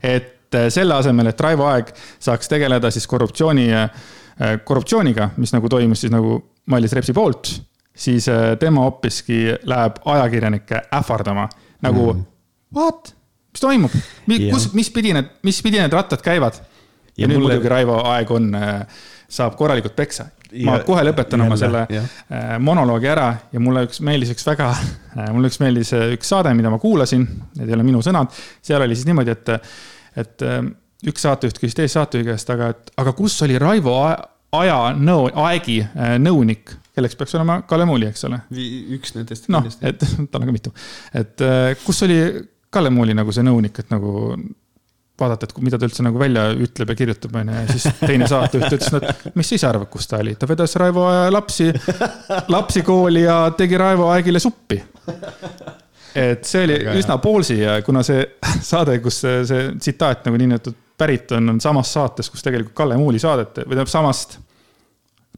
et 0.02 0.39
et 0.50 0.58
äh, 0.58 0.68
selle 0.72 0.94
asemel, 0.98 1.30
et 1.30 1.40
Raivo 1.40 1.66
Aeg 1.70 1.92
saaks 2.18 2.50
tegeleda 2.50 2.90
siis 2.90 3.06
korruptsiooni, 3.10 3.68
äh, 3.74 4.56
korruptsiooniga, 4.64 5.30
mis 5.38 5.54
nagu 5.54 5.68
toimus 5.70 6.02
siis 6.02 6.12
nagu 6.12 6.40
Mailis 6.70 6.94
Repsi 6.96 7.14
poolt, 7.14 7.52
siis 7.94 8.26
tema 8.60 8.84
hoopiski 8.86 9.42
läheb 9.68 9.98
ajakirjanikke 10.08 10.82
ähvardama 10.94 11.48
nagu 11.82 12.12
mm. 12.12 12.24
what, 12.76 13.12
mis 13.52 13.62
toimub, 13.62 13.94
kus, 14.50 14.70
mis 14.78 14.90
pidi 14.94 15.14
need, 15.16 15.32
mis 15.46 15.58
pidi 15.62 15.80
need 15.80 15.92
rattad 15.92 16.22
käivad? 16.24 16.60
ja, 16.60 17.24
ja 17.24 17.28
nüüd 17.28 17.40
mulle... 17.40 17.56
muidugi 17.56 17.72
Raivo 17.72 17.98
Aeg 18.12 18.30
on, 18.32 18.52
saab 19.30 19.58
korralikult 19.58 19.96
peksa. 19.98 20.30
ma 20.64 20.78
ja, 20.78 20.84
kohe 20.86 21.02
lõpetan 21.06 21.42
jälle, 21.42 21.50
oma 21.50 21.58
selle 21.60 21.84
ja. 21.92 22.02
monoloogi 22.62 23.10
ära 23.10 23.28
ja 23.52 23.62
mulle 23.62 23.84
üks 23.88 24.00
meeldis 24.06 24.32
üks 24.34 24.46
väga, 24.46 24.72
mulle 25.34 25.50
üks 25.50 25.60
meeldis 25.62 25.92
üks 26.16 26.32
saade, 26.32 26.54
mida 26.58 26.72
ma 26.72 26.78
kuulasin, 26.82 27.26
need 27.58 27.68
ei 27.68 27.78
ole 27.78 27.86
minu 27.86 28.02
sõnad, 28.06 28.32
seal 28.62 28.86
oli 28.86 28.98
siis 28.98 29.10
niimoodi, 29.10 29.36
et 29.36 29.56
et 30.18 30.44
ähm, 30.46 30.74
üks 31.06 31.24
saatejuht 31.26 31.60
küsis 31.60 31.76
teise 31.78 31.94
saatejuhi 31.98 32.30
käest, 32.32 32.52
aga, 32.52 32.72
et 32.74 32.92
aga 33.00 33.14
kus 33.16 33.38
oli 33.46 33.58
Raivo 33.60 33.96
Aja 34.50 34.78
nõu, 34.98 35.28
Aegi 35.46 35.78
äh, 35.84 36.16
nõunik, 36.18 36.72
kelleks 36.96 37.14
peaks 37.18 37.36
olema 37.38 37.60
Kalle 37.70 37.86
Muuli, 37.86 38.08
eks 38.10 38.24
ole. 38.26 38.40
üks 38.96 39.14
nendest. 39.14 39.46
noh, 39.52 39.66
et 39.86 40.02
tal 40.32 40.42
on 40.42 40.48
ka 40.48 40.54
mitu, 40.54 40.72
et 41.14 41.44
äh, 41.46 41.74
kus 41.84 42.02
oli 42.06 42.18
Kalle 42.70 42.90
Muuli 42.94 43.14
nagu 43.14 43.30
see 43.34 43.46
nõunik, 43.46 43.78
et 43.82 43.94
nagu 43.94 44.34
vaadata, 45.20 45.46
et 45.46 45.62
mida 45.62 45.78
ta 45.78 45.86
üldse 45.86 46.04
nagu 46.04 46.18
välja 46.18 46.46
ütleb 46.56 46.90
ja 46.90 46.96
kirjutab, 46.96 47.34
onju, 47.36 47.54
ja 47.60 47.66
siis 47.68 47.86
teine 48.00 48.26
saatejuht 48.30 48.72
ütles, 48.72 48.90
no 48.94 49.02
et 49.02 49.36
mis 49.38 49.50
sa 49.50 49.58
ise 49.58 49.68
arvad, 49.68 49.90
kus 49.92 50.08
ta 50.10 50.20
oli, 50.24 50.34
ta 50.40 50.48
vedas 50.50 50.74
Raivo 50.80 51.04
lapsi, 51.30 51.68
lapsi 52.54 52.82
kooli 52.86 53.26
ja 53.26 53.42
tegi 53.56 53.78
Raivo 53.80 54.08
Aegile 54.14 54.42
suppi 54.42 54.80
et 56.14 56.46
see 56.48 56.66
oli 56.66 56.76
Aga 56.80 56.98
üsna 56.98 57.16
poolsi 57.22 57.60
ja 57.60 57.80
kuna 57.86 58.02
see 58.06 58.22
saade, 58.72 58.98
kus 59.04 59.22
see, 59.24 59.42
see 59.48 59.72
tsitaat 59.78 60.26
nagu 60.28 60.40
niinimetatud 60.40 60.86
pärit 61.00 61.32
on, 61.36 61.54
on 61.54 61.60
samast 61.62 61.96
saates, 61.96 62.28
kus 62.30 62.44
tegelikult 62.44 62.76
Kalle 62.76 62.98
Muuli 63.00 63.20
saadet 63.22 63.62
või 63.62 63.72
tähendab 63.72 63.92
samast 63.92 64.38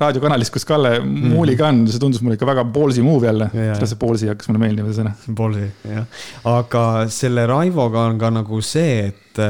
raadiokanalist, 0.01 0.53
kus 0.55 0.65
Kalle 0.69 0.97
mm. 1.01 1.35
Muuli 1.35 1.55
ka 1.59 1.69
on, 1.71 1.85
see 1.91 2.01
tundus 2.03 2.23
mulle 2.25 2.39
ikka 2.39 2.49
väga 2.49 2.65
ballsy 2.75 3.05
move 3.05 3.29
jälle. 3.29 3.51
see 3.53 4.01
ballsy 4.01 4.31
hakkas 4.31 4.51
mulle 4.51 4.63
meeldima, 4.65 4.91
see 4.91 5.03
sõna. 5.03 5.13
Ballsy, 5.39 5.69
jah. 5.91 6.23
aga 6.53 6.85
selle 7.13 7.47
Raivoga 7.51 8.07
on 8.11 8.21
ka 8.21 8.33
nagu 8.33 8.61
see, 8.65 9.13
et, 9.13 9.43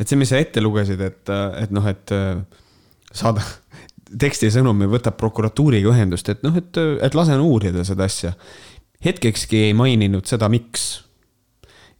et 0.00 0.04
see, 0.04 0.18
mis 0.20 0.32
sa 0.32 0.40
ette 0.42 0.62
lugesid, 0.64 1.00
et, 1.06 1.34
et 1.62 1.74
noh, 1.74 1.86
et 1.90 2.16
saada 3.12 3.44
teksti 4.24 4.50
sõnumi 4.50 4.90
võtab 4.90 5.16
prokuratuuriga 5.20 5.94
ühendust, 5.94 6.28
et 6.32 6.42
noh, 6.46 6.56
et, 6.58 6.82
et 7.06 7.16
lasen 7.16 7.40
uurida 7.44 7.86
seda 7.86 8.10
asja 8.10 8.34
hetkekski 9.04 9.64
ei 9.68 9.74
maininud 9.76 10.28
seda, 10.28 10.48
miks. 10.52 11.04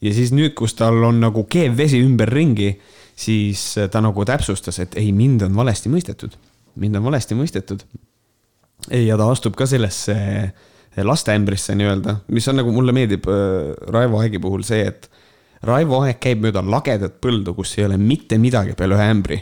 ja 0.00 0.12
siis 0.14 0.32
nüüd, 0.32 0.54
kus 0.58 0.74
tal 0.78 1.02
on 1.04 1.20
nagu 1.20 1.44
keev 1.50 1.76
vesi 1.76 2.00
ümberringi, 2.04 2.74
siis 3.16 3.74
ta 3.92 4.00
nagu 4.04 4.24
täpsustas, 4.24 4.78
et 4.80 4.96
ei, 5.00 5.12
mind 5.12 5.42
on 5.48 5.56
valesti 5.56 5.92
mõistetud. 5.92 6.36
mind 6.76 6.96
on 6.96 7.04
valesti 7.04 7.34
mõistetud. 7.34 7.84
ja 8.90 9.16
ta 9.16 9.30
astub 9.30 9.56
ka 9.56 9.66
sellesse 9.66 10.16
lasteämbrisse 10.96 11.74
nii-öelda, 11.74 12.16
mis 12.28 12.48
on 12.48 12.56
nagu 12.60 12.72
mulle 12.72 12.92
meeldib 12.92 13.28
äh, 13.30 13.74
Raivo 13.94 14.20
Aegi 14.20 14.38
puhul 14.38 14.64
see, 14.66 14.86
et 14.86 15.10
Raivo 15.62 16.00
Aeg 16.04 16.20
käib 16.22 16.40
mööda 16.44 16.62
lagedat 16.64 17.18
põldu, 17.22 17.54
kus 17.54 17.76
ei 17.78 17.84
ole 17.84 17.98
mitte 18.00 18.38
midagi 18.40 18.72
peale 18.76 18.96
ühe 18.96 19.08
ämbri. 19.12 19.38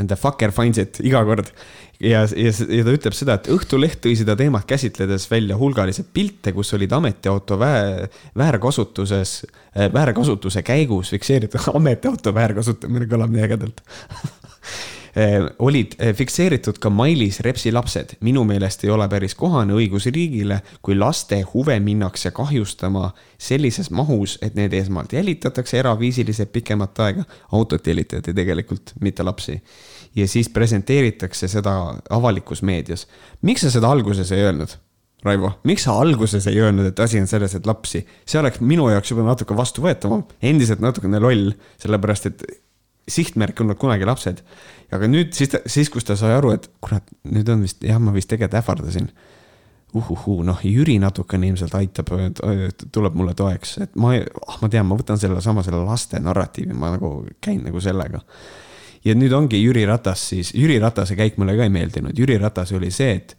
And 0.00 0.08
the 0.08 0.16
fucker 0.16 0.52
finds 0.56 0.80
it 0.80 1.02
iga 1.04 1.20
kord 1.28 1.52
ja, 2.00 2.24
ja, 2.24 2.52
ja 2.68 2.84
ta 2.84 2.94
ütleb 2.94 3.16
seda, 3.16 3.36
et 3.36 3.48
Õhtuleht 3.52 4.00
tõi 4.04 4.14
seda 4.18 4.36
teemat 4.38 4.66
käsitledes 4.68 5.26
välja 5.30 5.58
hulgaliselt 5.60 6.10
pilte, 6.14 6.54
kus 6.56 6.72
olid 6.76 6.92
ametiauto 6.96 7.58
väär, 7.60 8.06
väärkasutuses, 8.38 9.34
äh, 9.76 9.90
väärkasutuse 9.92 10.64
käigus 10.66 11.12
fikseeritud, 11.14 11.68
ametiauto 11.80 12.34
väärkasutamine 12.34 13.10
kõlab 13.10 13.34
nii 13.34 13.44
ägedalt 13.44 13.84
äh, 15.20 15.50
olid 15.60 15.98
äh, 16.00 16.14
fikseeritud 16.16 16.80
ka 16.80 16.90
Mailis 16.90 17.42
Repsi 17.44 17.72
lapsed. 17.72 18.16
minu 18.24 18.46
meelest 18.48 18.86
ei 18.86 18.94
ole 18.96 19.08
päris 19.12 19.36
kohane 19.36 19.76
õigusriigile, 19.76 20.62
kui 20.80 20.96
laste 20.96 21.42
huve 21.52 21.76
minnakse 21.84 22.32
kahjustama 22.32 23.10
sellises 23.38 23.92
mahus, 23.92 24.38
et 24.42 24.56
need 24.56 24.72
esmalt 24.72 25.12
jälitatakse 25.12 25.78
eraviisiliselt 25.84 26.52
pikemat 26.52 27.06
aega. 27.06 27.28
autot 27.52 27.86
jälitati 27.86 28.34
tegelikult, 28.34 28.96
mitte 29.00 29.22
lapsi 29.22 29.60
ja 30.16 30.28
siis 30.28 30.48
presenteeritakse 30.52 31.48
seda 31.48 31.74
avalikus 32.10 32.62
meedias. 32.66 33.06
miks 33.42 33.66
sa 33.66 33.70
seda 33.70 33.90
alguses 33.90 34.32
ei 34.32 34.46
öelnud? 34.46 34.76
Raivo, 35.24 35.50
miks 35.68 35.84
sa 35.84 35.98
alguses 36.00 36.46
ei 36.48 36.60
öelnud, 36.62 36.86
et 36.88 37.00
asi 37.00 37.20
on 37.20 37.26
selles, 37.28 37.52
et 37.54 37.66
lapsi, 37.68 38.00
see 38.24 38.40
oleks 38.40 38.62
minu 38.64 38.86
jaoks 38.88 39.10
juba 39.12 39.26
natuke 39.26 39.56
vastuvõetavam, 39.56 40.22
endiselt 40.48 40.80
natukene 40.80 41.20
loll, 41.20 41.50
sellepärast 41.82 42.30
et 42.30 42.44
sihtmärk 43.10 43.60
olnud 43.60 43.76
kunagi 43.80 44.08
lapsed. 44.08 44.40
aga 44.90 45.10
nüüd 45.10 45.34
siis, 45.36 45.52
siis 45.68 45.90
kus 45.92 46.08
ta 46.08 46.16
sai 46.16 46.32
aru, 46.38 46.54
et 46.56 46.70
kurat, 46.80 47.04
nüüd 47.28 47.52
on 47.52 47.66
vist, 47.66 47.84
jah, 47.84 48.00
ma 48.00 48.14
vist 48.16 48.30
tegelikult 48.32 48.62
ähvardasin. 48.62 49.10
uhuhuu, 49.90 50.44
noh, 50.46 50.60
Jüri 50.62 51.00
natukene 51.02 51.48
ilmselt 51.50 51.74
aitab, 51.74 52.12
tuleb 52.94 53.16
mulle 53.18 53.34
toeks, 53.34 53.76
et 53.82 53.96
ma, 53.98 54.14
ah, 54.46 54.58
ma 54.62 54.68
tean, 54.70 54.86
ma 54.86 54.96
võtan 54.96 55.18
selle 55.18 55.42
sama, 55.42 55.64
selle 55.66 55.82
laste 55.84 56.20
narratiivi, 56.22 56.72
ma 56.78 56.94
nagu 56.94 57.26
käin 57.42 57.64
nagu 57.66 57.82
sellega 57.82 58.22
ja 59.04 59.14
nüüd 59.16 59.32
ongi 59.32 59.60
Jüri 59.62 59.86
Ratas 59.88 60.28
siis, 60.32 60.54
Jüri 60.54 60.78
Ratase 60.80 61.16
käik 61.16 61.38
mulle 61.40 61.56
ka 61.56 61.66
ei 61.66 61.72
meeldinud, 61.72 62.16
Jüri 62.18 62.38
Ratas 62.40 62.72
oli 62.76 62.90
see, 62.94 63.14
et 63.16 63.36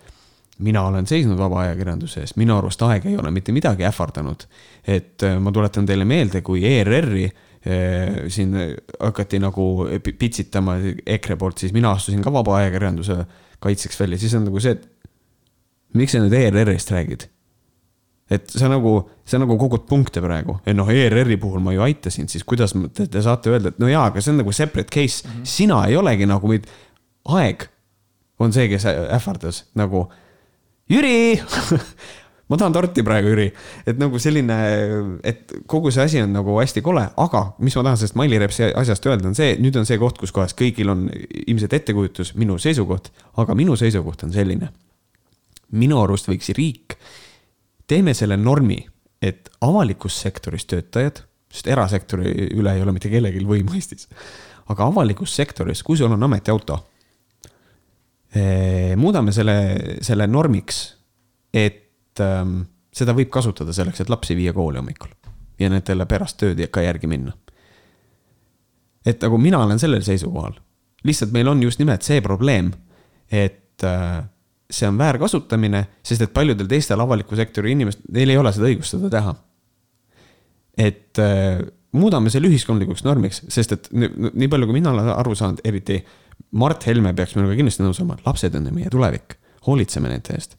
mina 0.62 0.84
olen 0.88 1.07
seisnud 1.09 1.39
vaba 1.39 1.64
ajakirjanduse 1.66 2.26
eest, 2.26 2.38
minu 2.41 2.57
arust 2.57 2.82
aeg 2.86 3.07
ei 3.09 3.18
ole 3.18 3.32
mitte 3.34 3.53
midagi 3.55 3.86
ähvardanud. 3.88 4.45
et 4.88 5.24
äh, 5.24 5.39
ma 5.39 5.51
tuletan 5.51 5.86
teile 5.86 6.05
meelde, 6.05 6.41
kui 6.41 6.64
ERR-i 6.66 7.26
eh, 7.26 8.24
siin 8.30 8.55
hakati 8.99 9.39
nagu 9.39 9.66
pitsitama 10.01 10.78
EKRE 11.05 11.36
poolt, 11.38 11.57
siis 11.57 11.74
mina 11.74 11.91
astusin 11.91 12.22
ka 12.22 12.34
vaba 12.34 12.57
ajakirjanduse 12.57 13.20
kaitseks 13.62 13.99
välja, 13.99 14.18
siis 14.18 14.34
on 14.38 14.47
nagu 14.49 14.59
see, 14.59 14.78
et 14.78 14.89
miks 15.93 16.16
sa 16.16 16.24
nüüd 16.24 16.34
ERR-ist 16.38 16.93
räägid? 16.93 17.30
Et 18.32 18.47
sa 18.47 18.69
nagu, 18.71 18.93
sa 19.27 19.41
nagu 19.41 19.57
kogud 19.59 19.84
punkte 19.89 20.23
praegu, 20.23 20.55
et 20.65 20.77
noh, 20.77 20.88
ERR-i 20.88 21.36
puhul 21.41 21.63
ma 21.63 21.73
ju 21.75 21.84
aitasin, 21.84 22.29
siis 22.32 22.45
kuidas 22.47 22.73
te, 22.95 23.09
te 23.11 23.23
saate 23.23 23.51
öelda, 23.51 23.73
et 23.73 23.82
no 23.82 23.89
jaa, 23.91 24.05
aga 24.11 24.23
see 24.23 24.32
on 24.34 24.39
nagu 24.39 24.53
separate 24.55 24.89
case 24.93 25.27
mm, 25.27 25.34
-hmm. 25.34 25.51
sina 25.57 25.84
ei 25.89 25.99
olegi 25.99 26.29
nagu 26.29 26.47
meid, 26.47 26.69
aeg 27.27 27.67
on 28.39 28.53
see, 28.53 28.69
kes 28.71 28.88
ähvardas 28.88 29.65
nagu. 29.77 30.07
Jüri 30.89 31.38
ma 32.51 32.57
tahan 32.59 32.73
torti 32.75 33.03
praegu, 33.03 33.32
Jüri. 33.32 33.47
et 33.88 33.99
nagu 33.99 34.19
selline, 34.19 34.57
et 35.23 35.53
kogu 35.71 35.91
see 35.91 36.03
asi 36.03 36.21
on 36.21 36.34
nagu 36.36 36.57
hästi 36.59 36.84
kole, 36.84 37.03
aga 37.23 37.43
mis 37.63 37.77
ma 37.79 37.86
tahan 37.88 37.99
sellest 38.01 38.17
Maili 38.19 38.39
Repsi 38.41 38.67
asjast 38.75 39.07
öelda, 39.07 39.29
on 39.32 39.38
see, 39.38 39.55
nüüd 39.63 39.77
on 39.79 39.88
see 39.88 39.99
koht, 40.01 40.19
kus 40.19 40.34
kohas 40.36 40.55
kõigil 40.57 40.91
on 40.91 41.07
ilmselt 41.45 41.77
ettekujutus, 41.79 42.34
minu 42.39 42.57
seisukoht, 42.59 43.11
aga 43.39 43.55
minu 43.55 43.77
seisukoht 43.79 44.27
on 44.27 44.36
selline. 44.36 44.71
minu 45.71 46.01
arust 46.01 46.27
võiks 46.27 46.51
riik, 46.57 46.97
teeme 47.92 48.16
selle 48.18 48.38
normi, 48.39 48.80
et 49.22 49.52
avalikus 49.62 50.16
sektoris 50.24 50.66
töötajad, 50.66 51.20
sest 51.52 51.68
erasektori 51.68 52.32
üle 52.56 52.78
ei 52.78 52.82
ole 52.82 52.96
mitte 52.96 53.12
kellelgi 53.12 53.44
võimu 53.46 53.76
Eestis, 53.76 54.08
aga 54.72 54.88
avalikus 54.88 55.36
sektoris, 55.36 55.84
kui 55.84 56.00
sul 56.00 56.14
on 56.16 56.30
ametiauto 56.30 56.80
Eh, 58.32 58.96
muudame 58.96 59.34
selle, 59.36 59.98
selle 60.00 60.24
normiks, 60.28 60.78
et 61.52 62.20
ähm, 62.24 62.62
seda 62.96 63.12
võib 63.12 63.28
kasutada 63.34 63.74
selleks, 63.76 64.00
et 64.00 64.12
lapsi 64.12 64.38
viia 64.39 64.54
kooli 64.56 64.80
hommikul 64.80 65.12
ja 65.60 65.68
nendele 65.68 66.06
pärast 66.08 66.38
tööd 66.39 66.62
ka 66.72 66.84
järgi 66.86 67.10
minna. 67.12 67.36
et 69.06 69.20
nagu 69.20 69.38
mina 69.38 69.60
olen 69.66 69.80
sellel 69.82 70.04
seisukohal, 70.06 70.56
lihtsalt 71.04 71.34
meil 71.36 71.50
on 71.52 71.64
just 71.64 71.80
nimelt 71.82 72.08
see 72.08 72.22
probleem, 72.24 72.72
et 73.28 73.84
äh, 73.84 74.24
see 74.72 74.88
on 74.88 74.97
väärkasutamine, 74.99 75.84
sest 76.05 76.26
et 76.26 76.34
paljudel 76.34 76.69
teistel 76.72 77.01
avaliku 77.03 77.36
sektori 77.39 77.74
inimestel, 77.76 78.07
neil 78.15 78.34
ei 78.34 78.39
ole 78.39 78.53
seda 78.55 78.69
õigust 78.69 78.95
seda 78.95 79.11
teha. 79.11 79.36
et 80.82 81.19
äh, 81.19 81.61
muudame 81.91 82.32
selle 82.32 82.49
ühiskondlikuks 82.49 83.03
normiks, 83.05 83.43
sest 83.51 83.76
et 83.76 83.89
nii, 83.91 84.47
palju, 84.51 84.69
kui 84.69 84.80
mina 84.80 84.93
olen 84.93 85.11
aru 85.13 85.36
saanud, 85.36 85.61
eriti 85.67 85.99
Mart 86.57 86.86
Helme 86.88 87.13
peaks 87.15 87.36
minuga 87.38 87.55
kindlasti 87.57 87.84
nõus 87.84 87.99
olema, 88.01 88.17
lapsed 88.26 88.55
on 88.57 88.69
meie 88.74 88.91
tulevik, 88.91 89.38
hoolitseme 89.67 90.11
nende 90.11 90.36
eest. 90.36 90.57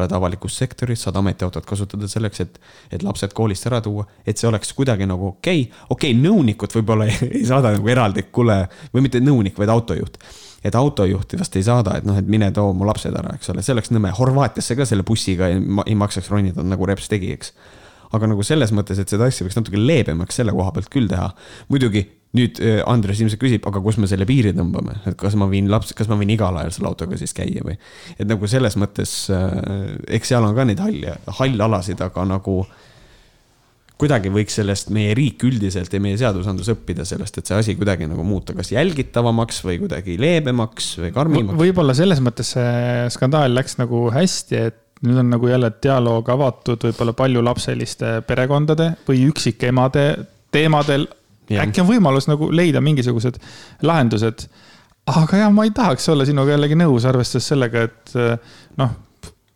Oled 0.00 0.14
avalikus 0.16 0.56
sektoris, 0.60 1.02
saad 1.04 1.18
ametiautot 1.20 1.66
kasutada 1.66 2.08
selleks, 2.10 2.40
et, 2.44 2.58
et 2.92 3.04
lapsed 3.06 3.34
koolist 3.36 3.68
ära 3.70 3.80
tuua, 3.84 4.06
et 4.26 4.40
see 4.40 4.48
oleks 4.48 4.72
kuidagi 4.76 5.08
nagu 5.10 5.32
okei 5.32 5.66
okay., 5.66 5.84
okei 5.88 6.14
okay,, 6.14 6.22
nõunikut 6.22 6.74
võib-olla 6.78 7.08
ei, 7.10 7.18
ei 7.40 7.44
saada 7.48 7.74
nagu 7.76 7.92
eraldi, 7.92 8.26
kuule, 8.34 8.64
või 8.94 9.06
mitte 9.06 9.22
nõunik, 9.22 9.58
vaid 9.60 9.72
autojuht. 9.74 10.18
et 10.64 10.74
autojuhti 10.74 11.38
vast 11.38 11.56
ei 11.56 11.62
saada, 11.62 11.98
et 11.98 12.04
noh, 12.08 12.16
et 12.18 12.26
mine 12.26 12.50
too 12.56 12.72
mu 12.72 12.86
lapsed 12.88 13.14
ära, 13.14 13.34
eks 13.36 13.50
ole, 13.52 13.62
see 13.62 13.74
oleks 13.76 13.92
nõme, 13.92 14.12
Horvaatiasse 14.16 14.76
ka 14.76 14.86
selle 14.88 15.04
bussiga 15.04 15.48
ei, 15.52 15.60
ei 15.86 15.96
maksaks 15.98 16.30
ronida, 16.32 16.64
nagu 16.64 16.86
Reps 16.88 17.08
tegi, 17.12 17.32
eks 17.36 17.52
aga 18.14 18.28
nagu 18.30 18.44
selles 18.46 18.72
mõttes, 18.72 19.00
et 19.00 19.10
seda 19.10 19.28
asja 19.28 19.46
võiks 19.46 19.56
natuke 19.58 19.80
leebemaks 19.80 20.38
selle 20.38 20.54
koha 20.54 20.72
pealt 20.74 20.90
küll 20.92 21.10
teha. 21.10 21.32
muidugi 21.68 22.04
nüüd 22.34 22.60
äh, 22.62 22.80
Andres 22.90 23.20
ilmselt 23.22 23.42
küsib, 23.42 23.66
aga 23.70 23.82
kus 23.82 23.98
me 24.02 24.08
selle 24.10 24.26
piiri 24.28 24.54
tõmbame, 24.56 24.98
et 25.06 25.18
kas 25.20 25.36
ma 25.38 25.48
viin 25.50 25.70
laps, 25.72 25.94
kas 25.96 26.10
ma 26.10 26.18
võin 26.20 26.32
igal 26.34 26.56
ajal 26.60 26.74
selle 26.74 26.90
autoga 26.90 27.18
siis 27.20 27.34
käia 27.36 27.62
või. 27.66 27.76
et 28.18 28.26
nagu 28.28 28.50
selles 28.50 28.78
mõttes, 28.80 29.14
äh, 29.34 29.94
eks 30.18 30.34
seal 30.34 30.46
on 30.46 30.56
ka 30.56 30.66
neid 30.66 30.82
halli, 30.82 31.14
hallalasid, 31.38 32.02
aga 32.04 32.26
nagu 32.34 32.62
kuidagi 34.00 34.30
võiks 34.34 34.56
sellest 34.58 34.90
meie 34.94 35.14
riik 35.14 35.42
üldiselt 35.46 35.92
ja 35.94 36.00
meie 36.02 36.18
seadusandlus 36.18 36.72
õppida 36.74 37.06
sellest, 37.06 37.38
et 37.38 37.50
see 37.50 37.58
asi 37.60 37.76
kuidagi 37.78 38.08
nagu 38.10 38.26
muuta, 38.26 38.56
kas 38.58 38.72
jälgitavamaks 38.74 39.62
või 39.64 39.78
kuidagi 39.84 40.18
leebemaks 40.20 40.96
või 41.04 41.12
karmimaks. 41.14 41.58
võib-olla 41.60 41.94
selles 41.96 42.22
mõttes 42.24 42.54
see 42.56 43.04
skandaal 43.14 43.54
läks 43.54 43.78
nagu 43.78 44.08
hästi, 44.14 44.64
et 44.72 44.80
nüüd 45.06 45.20
on 45.22 45.30
nagu 45.30 45.48
jälle 45.48 45.70
dialoog 45.82 46.28
avatud 46.34 46.88
võib-olla 46.88 47.14
paljulapseliste 47.16 48.16
perekondade 48.26 48.94
või 49.06 49.28
üksikemade 49.30 50.06
teemadel 50.54 51.06
äkki 51.52 51.82
on 51.82 51.88
võimalus 51.88 52.28
nagu 52.30 52.50
leida 52.52 52.82
mingisugused 52.84 53.40
lahendused. 53.82 54.46
aga 55.06 55.42
jah, 55.44 55.52
ma 55.52 55.66
ei 55.66 55.72
tahaks 55.76 56.08
olla 56.08 56.24
sinuga 56.24 56.54
jällegi 56.54 56.78
nõus, 56.80 57.04
arvestades 57.04 57.48
sellega, 57.52 57.82
et 57.88 58.14
eh, 58.16 58.54
noh, 58.80 58.94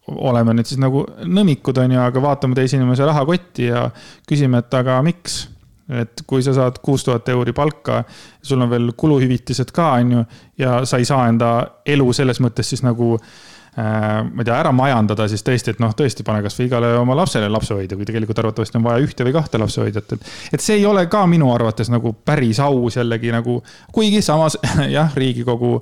oleme 0.09 0.55
nüüd 0.57 0.69
siis 0.69 0.81
nagu 0.81 1.05
nõmikud, 1.25 1.79
on 1.81 1.95
ju, 1.97 2.01
aga 2.01 2.23
vaatame 2.25 2.57
teise 2.57 2.77
inimese 2.77 3.07
rahakotti 3.09 3.71
ja 3.71 3.87
küsime, 4.29 4.61
et 4.65 4.75
aga 4.77 5.01
miks 5.05 5.47
et 5.89 6.21
kui 6.29 6.43
sa 6.45 6.53
saad 6.53 6.83
kuus 6.85 7.01
tuhat 7.07 7.29
euri 7.33 7.55
palka, 7.57 8.03
sul 8.45 8.61
on 8.61 8.69
veel 8.69 8.91
kuluhüvitised 8.93 9.71
ka, 9.73 9.95
on 9.97 10.11
ju, 10.13 10.25
ja 10.61 10.83
sa 10.85 11.01
ei 11.01 11.07
saa 11.09 11.31
enda 11.31 11.53
elu 11.89 12.13
selles 12.13 12.43
mõttes 12.45 12.69
siis 12.75 12.85
nagu 12.85 13.15
Äh, 13.17 13.57
ma 13.79 14.43
ei 14.43 14.47
tea, 14.47 14.57
ära 14.57 14.73
majandada, 14.75 15.29
siis 15.31 15.45
tõesti, 15.47 15.75
et 15.75 15.83
noh, 15.83 15.93
tõesti 15.97 16.25
pane 16.27 16.43
kasvõi 16.43 16.67
igale 16.67 16.93
oma 16.99 17.15
lapsele 17.19 17.51
lapsehoidja, 17.53 17.99
kui 17.99 18.09
tegelikult 18.09 18.41
arvatavasti 18.43 18.81
on 18.81 18.87
vaja 18.87 19.05
ühte 19.05 19.27
või 19.27 19.35
kahte 19.37 19.61
lapsehoidjat, 19.63 20.15
et. 20.17 20.31
et 20.57 20.65
see 20.65 20.81
ei 20.81 20.87
ole 20.89 21.05
ka 21.13 21.25
minu 21.31 21.53
arvates 21.55 21.93
nagu 21.93 22.15
päris 22.27 22.59
aus 22.65 22.99
jällegi 22.99 23.31
nagu, 23.35 23.61
kuigi 23.95 24.23
samas 24.25 24.59
jah, 24.97 25.13
riigikogu 25.15 25.77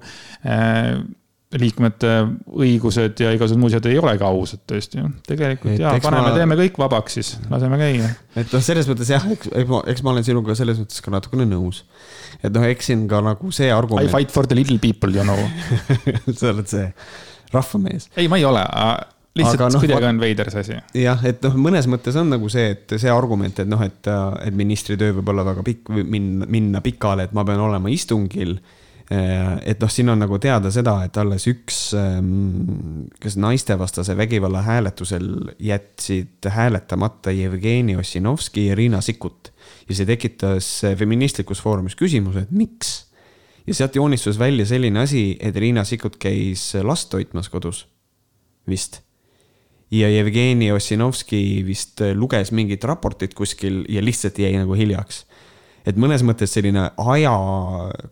äh, 0.45 0.99
liikmete 1.55 2.13
õigused 2.59 3.21
ja 3.23 3.31
igasugused 3.35 3.61
muud 3.61 3.71
asjad 3.71 3.87
ei 3.89 4.01
olegi 4.01 4.25
ausad 4.27 4.63
tõesti 4.69 4.99
ju. 4.99 5.11
tegelikult 5.29 5.79
ja 5.79 5.93
paneme 6.03 6.33
ma..., 6.33 6.35
teeme 6.35 6.57
kõik 6.59 6.81
vabaks 6.81 7.17
siis, 7.21 7.31
laseme 7.53 7.79
käia. 7.81 8.11
et 8.35 8.51
noh, 8.51 8.65
selles 8.65 8.89
mõttes 8.91 9.13
jah, 9.15 9.29
eks, 9.31 9.53
eks 9.55 10.03
ma 10.03 10.13
olen 10.13 10.27
sinuga 10.27 10.57
selles 10.59 10.81
mõttes 10.83 11.05
ka 11.05 11.15
natukene 11.15 11.47
nõus. 11.49 11.85
et 12.43 12.51
noh, 12.51 12.67
eks 12.67 12.91
siin 12.91 13.07
ka 13.11 13.23
nagu 13.25 13.53
see 13.55 13.71
argument. 13.73 14.11
I 14.11 14.13
fight 14.13 14.35
for 14.35 14.51
the 14.51 14.59
little 14.59 14.83
people, 14.83 15.15
you 15.15 15.25
know 15.25 15.39
sa 16.39 16.51
oled 16.51 16.67
see 16.71 16.91
rahvamees. 17.57 18.11
ei, 18.17 18.31
ma 18.33 18.41
ei 18.41 18.47
ole, 18.49 18.65
lihtsalt 19.37 19.75
no, 19.75 19.83
kuidagi 19.83 20.09
on 20.09 20.23
veider 20.23 20.51
see 20.53 20.65
asi. 20.65 20.79
jah, 21.03 21.27
et 21.29 21.45
noh, 21.45 21.59
mõnes 21.69 21.89
mõttes 21.91 22.17
on 22.21 22.33
nagu 22.33 22.49
see, 22.53 22.71
et 22.77 22.97
see 22.97 23.13
argument, 23.13 23.63
et 23.63 23.69
noh, 23.69 23.83
et, 23.85 24.11
et 24.47 24.57
ministri 24.57 24.99
töö 25.01 25.19
võib 25.19 25.35
olla 25.35 25.47
väga 25.51 25.67
pikk 25.67 25.93
minna, 25.99 26.49
minna 26.49 26.85
pikale, 26.85 27.29
et 27.29 27.37
ma 27.37 27.45
pean 27.49 27.63
olema 27.67 27.93
istungil 27.93 28.59
et 29.07 29.79
noh, 29.79 29.91
siin 29.91 30.09
on 30.11 30.19
nagu 30.19 30.39
teada 30.43 30.71
seda, 30.75 30.97
et 31.07 31.15
alles 31.21 31.45
üks, 31.47 31.77
ehm, 31.95 33.05
kas 33.23 33.37
naistevastase 33.39 34.17
vägivalla 34.19 34.65
hääletusel 34.67 35.29
jätsid 35.63 36.49
hääletamata 36.51 37.31
Jevgeni 37.31 37.97
Ossinovski 37.97 38.67
ja 38.67 38.75
Riina 38.75 39.01
Sikkut. 39.01 39.53
ja 39.89 39.95
see 39.95 40.07
tekitas 40.07 40.83
feministlikus 40.99 41.63
foorumis 41.63 41.95
küsimuse, 41.95 42.43
et 42.47 42.51
miks 42.51 43.06
ja 43.67 43.75
sealt 43.75 43.97
joonistus 43.97 44.39
välja 44.39 44.67
selline 44.67 45.01
asi, 45.03 45.37
et 45.41 45.57
Riina 45.57 45.85
Sikkut 45.85 46.17
käis 46.23 46.69
last 46.83 47.11
toitmas 47.11 47.49
kodus, 47.49 47.87
vist. 48.69 49.01
ja 49.91 50.09
Jevgeni 50.11 50.73
Ossinovski 50.73 51.63
vist 51.67 52.01
luges 52.15 52.53
mingit 52.53 52.85
raportit 52.85 53.35
kuskil 53.35 53.85
ja 53.89 54.03
lihtsalt 54.03 54.39
jäi 54.39 54.57
nagu 54.59 54.75
hiljaks 54.75 55.25
et 55.87 55.99
mõnes 56.01 56.25
mõttes 56.27 56.51
selline 56.51 56.89
aja 56.99 57.35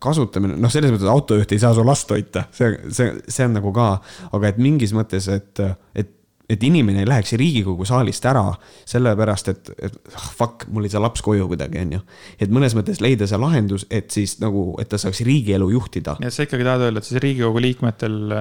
kasutamine, 0.03 0.57
noh, 0.63 0.71
selles 0.71 0.93
mõttes 0.95 1.11
autojuht 1.11 1.53
ei 1.53 1.63
saa 1.63 1.75
su 1.75 1.85
last 1.87 2.07
toita, 2.11 2.47
see, 2.55 2.71
see, 2.95 3.17
see 3.27 3.49
on 3.49 3.57
nagu 3.59 3.73
ka, 3.75 3.89
aga 4.37 4.53
et 4.53 4.61
mingis 4.63 4.95
mõttes, 4.95 5.27
et, 5.33 5.63
et 5.99 6.13
et 6.51 6.63
inimene 6.63 7.05
ei 7.05 7.09
läheks 7.09 7.33
Riigikogu 7.41 7.87
saalist 7.89 8.27
ära 8.29 8.45
sellepärast, 8.91 9.51
et, 9.53 9.73
et 9.79 9.99
ah, 10.13 10.29
fuck, 10.37 10.67
mul 10.69 10.87
ei 10.87 10.93
saa 10.93 11.03
laps 11.03 11.25
koju 11.25 11.49
kuidagi, 11.51 11.81
on 11.81 11.97
ju. 11.97 12.05
et 12.39 12.53
mõnes 12.53 12.77
mõttes 12.77 13.01
leida 13.05 13.29
see 13.31 13.41
lahendus, 13.41 13.87
et 13.91 14.11
siis 14.15 14.37
nagu, 14.45 14.73
et 14.83 14.91
ta 14.93 15.01
saaks 15.01 15.25
riigielu 15.27 15.71
juhtida. 15.77 16.19
ja 16.21 16.33
sa 16.35 16.47
ikkagi 16.47 16.67
tahad 16.67 16.89
öelda, 16.89 17.01
et 17.01 17.11
siis 17.11 17.23
Riigikogu 17.25 17.65
liikmetel 17.65 18.39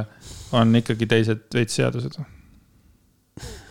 on 0.53 0.79
ikkagi 0.81 1.09
teised 1.15 1.47
veits 1.55 1.79
seadused 1.79 2.19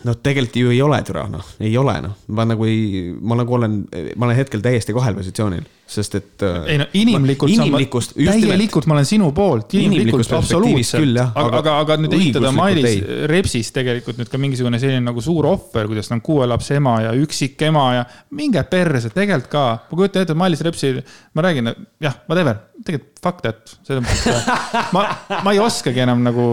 noh, 0.07 0.17
tegelikult 0.23 0.59
ju 0.59 0.73
ei 0.73 0.81
ole 0.83 0.99
türa, 1.05 1.23
noh, 1.31 1.53
ei 1.63 1.71
ole, 1.79 1.95
noh, 2.03 2.17
ma 2.35 2.45
nagu 2.47 2.67
ei, 2.67 3.13
ma 3.21 3.37
nagu 3.39 3.55
olen, 3.57 3.79
ma 4.19 4.27
olen 4.27 4.37
hetkel 4.37 4.63
täiesti 4.63 4.95
kahel 4.95 5.15
positsioonil, 5.17 5.63
sest 5.93 6.17
et. 6.19 6.43
Äh, 6.43 6.57
ei 6.73 6.79
no 6.81 6.87
inimlikult. 6.99 7.53
inimlikust, 7.53 8.15
täielikult 8.17 8.87
ma 8.89 8.97
olen 8.97 9.07
sinu 9.07 9.31
poolt, 9.35 9.75
inimlikult 9.79 10.35
absoluutselt. 10.35 11.19
aga, 11.23 11.61
aga, 11.61 11.75
aga 11.85 11.97
nüüd 12.03 12.15
ehitada 12.17 12.51
Mailis 12.55 12.99
Repsis 13.31 13.71
tegelikult 13.75 14.19
nüüd 14.19 14.31
ka 14.31 14.41
mingisugune 14.41 14.81
selline 14.81 15.03
nagu 15.05 15.23
suur 15.23 15.47
ohver, 15.53 15.87
kuidas 15.91 16.11
ta 16.11 16.17
on 16.17 16.23
kuue 16.25 16.47
lapse 16.49 16.77
ema 16.79 16.97
ja 17.05 17.13
üksikema 17.17 17.85
ja 17.99 18.07
minge 18.35 18.63
perse, 18.71 19.13
tegelikult 19.13 19.51
ka. 19.53 19.67
ma 19.89 19.99
kujutan 19.99 20.25
ette, 20.25 20.35
et 20.35 20.43
Mailis 20.43 20.65
Repsi, 20.67 20.95
ma 21.33 21.47
räägin, 21.47 21.71
jah, 22.03 22.19
whatever, 22.27 22.59
tegelikult 22.83 23.23
fuck 23.23 23.39
that, 23.45 23.77
selles 23.87 24.03
mõttes, 24.03 24.51
ma, 24.95 25.07
ma 25.45 25.55
ei 25.55 25.63
oskagi 25.63 26.03
enam 26.03 26.25
nagu 26.25 26.47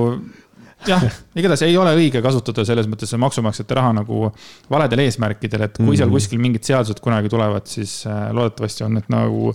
jah, 0.88 1.04
igatahes 1.38 1.64
ei 1.66 1.76
ole 1.78 1.92
õige 1.98 2.22
kasutada 2.24 2.64
selles 2.68 2.88
mõttes 2.90 3.12
maksumaksjate 3.20 3.76
raha 3.78 3.92
nagu 4.00 4.30
valedel 4.70 5.04
eesmärkidel, 5.06 5.66
et 5.66 5.76
kui 5.76 5.84
mm 5.84 5.90
-hmm. 5.90 5.98
seal 5.98 6.08
mhm. 6.08 6.16
kuskil 6.16 6.42
mingid 6.42 6.64
seadused 6.68 7.02
kunagi 7.04 7.28
tulevad, 7.28 7.66
siis 7.66 8.06
äh, 8.06 8.30
loodetavasti 8.32 8.84
on 8.84 8.96
need 8.98 9.10
nagu 9.12 9.52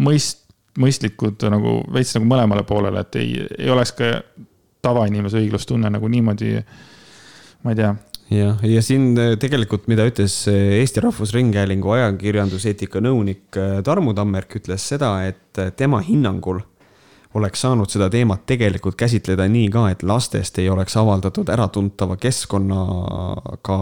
mõist-, 0.00 0.44
mõistlikud 0.78 1.48
nagu 1.50 1.80
veits 1.92 2.14
nagu 2.16 2.28
mõlemale 2.28 2.64
poolele, 2.66 3.00
et 3.00 3.16
ei, 3.16 3.46
ei 3.58 3.70
oleks 3.70 3.92
ka 3.92 4.20
tavainimese 4.82 5.40
õiglustunne 5.40 5.90
nagu 5.90 6.08
niimoodi, 6.08 6.62
ma 7.64 7.74
ei 7.74 7.76
tea 7.76 7.94
jah, 8.30 8.62
ja 8.62 8.82
siin 8.82 9.12
äh, 9.18 9.36
tegelikult, 9.40 9.88
mida 9.88 10.06
ütles 10.06 10.46
äh, 10.48 10.78
Eesti 10.80 11.00
Rahvusringhäälingu 11.00 11.90
ajakirjanduseetika 11.90 13.00
nõunik 13.00 13.56
Tarmu 13.84 14.14
Tammerk, 14.14 14.60
ütles 14.60 14.88
seda, 14.88 15.16
et 15.26 15.76
tema 15.76 16.00
hinnangul 16.04 16.60
oleks 17.38 17.62
saanud 17.64 17.90
seda 17.90 18.10
teemat 18.12 18.44
tegelikult 18.48 18.98
käsitleda 18.98 19.46
nii 19.50 19.68
ka, 19.72 19.86
et 19.94 20.02
lastest 20.06 20.58
ei 20.58 20.68
oleks 20.70 20.96
avaldatud 21.00 21.48
äratuntava 21.54 22.18
keskkonnaga 22.20 23.78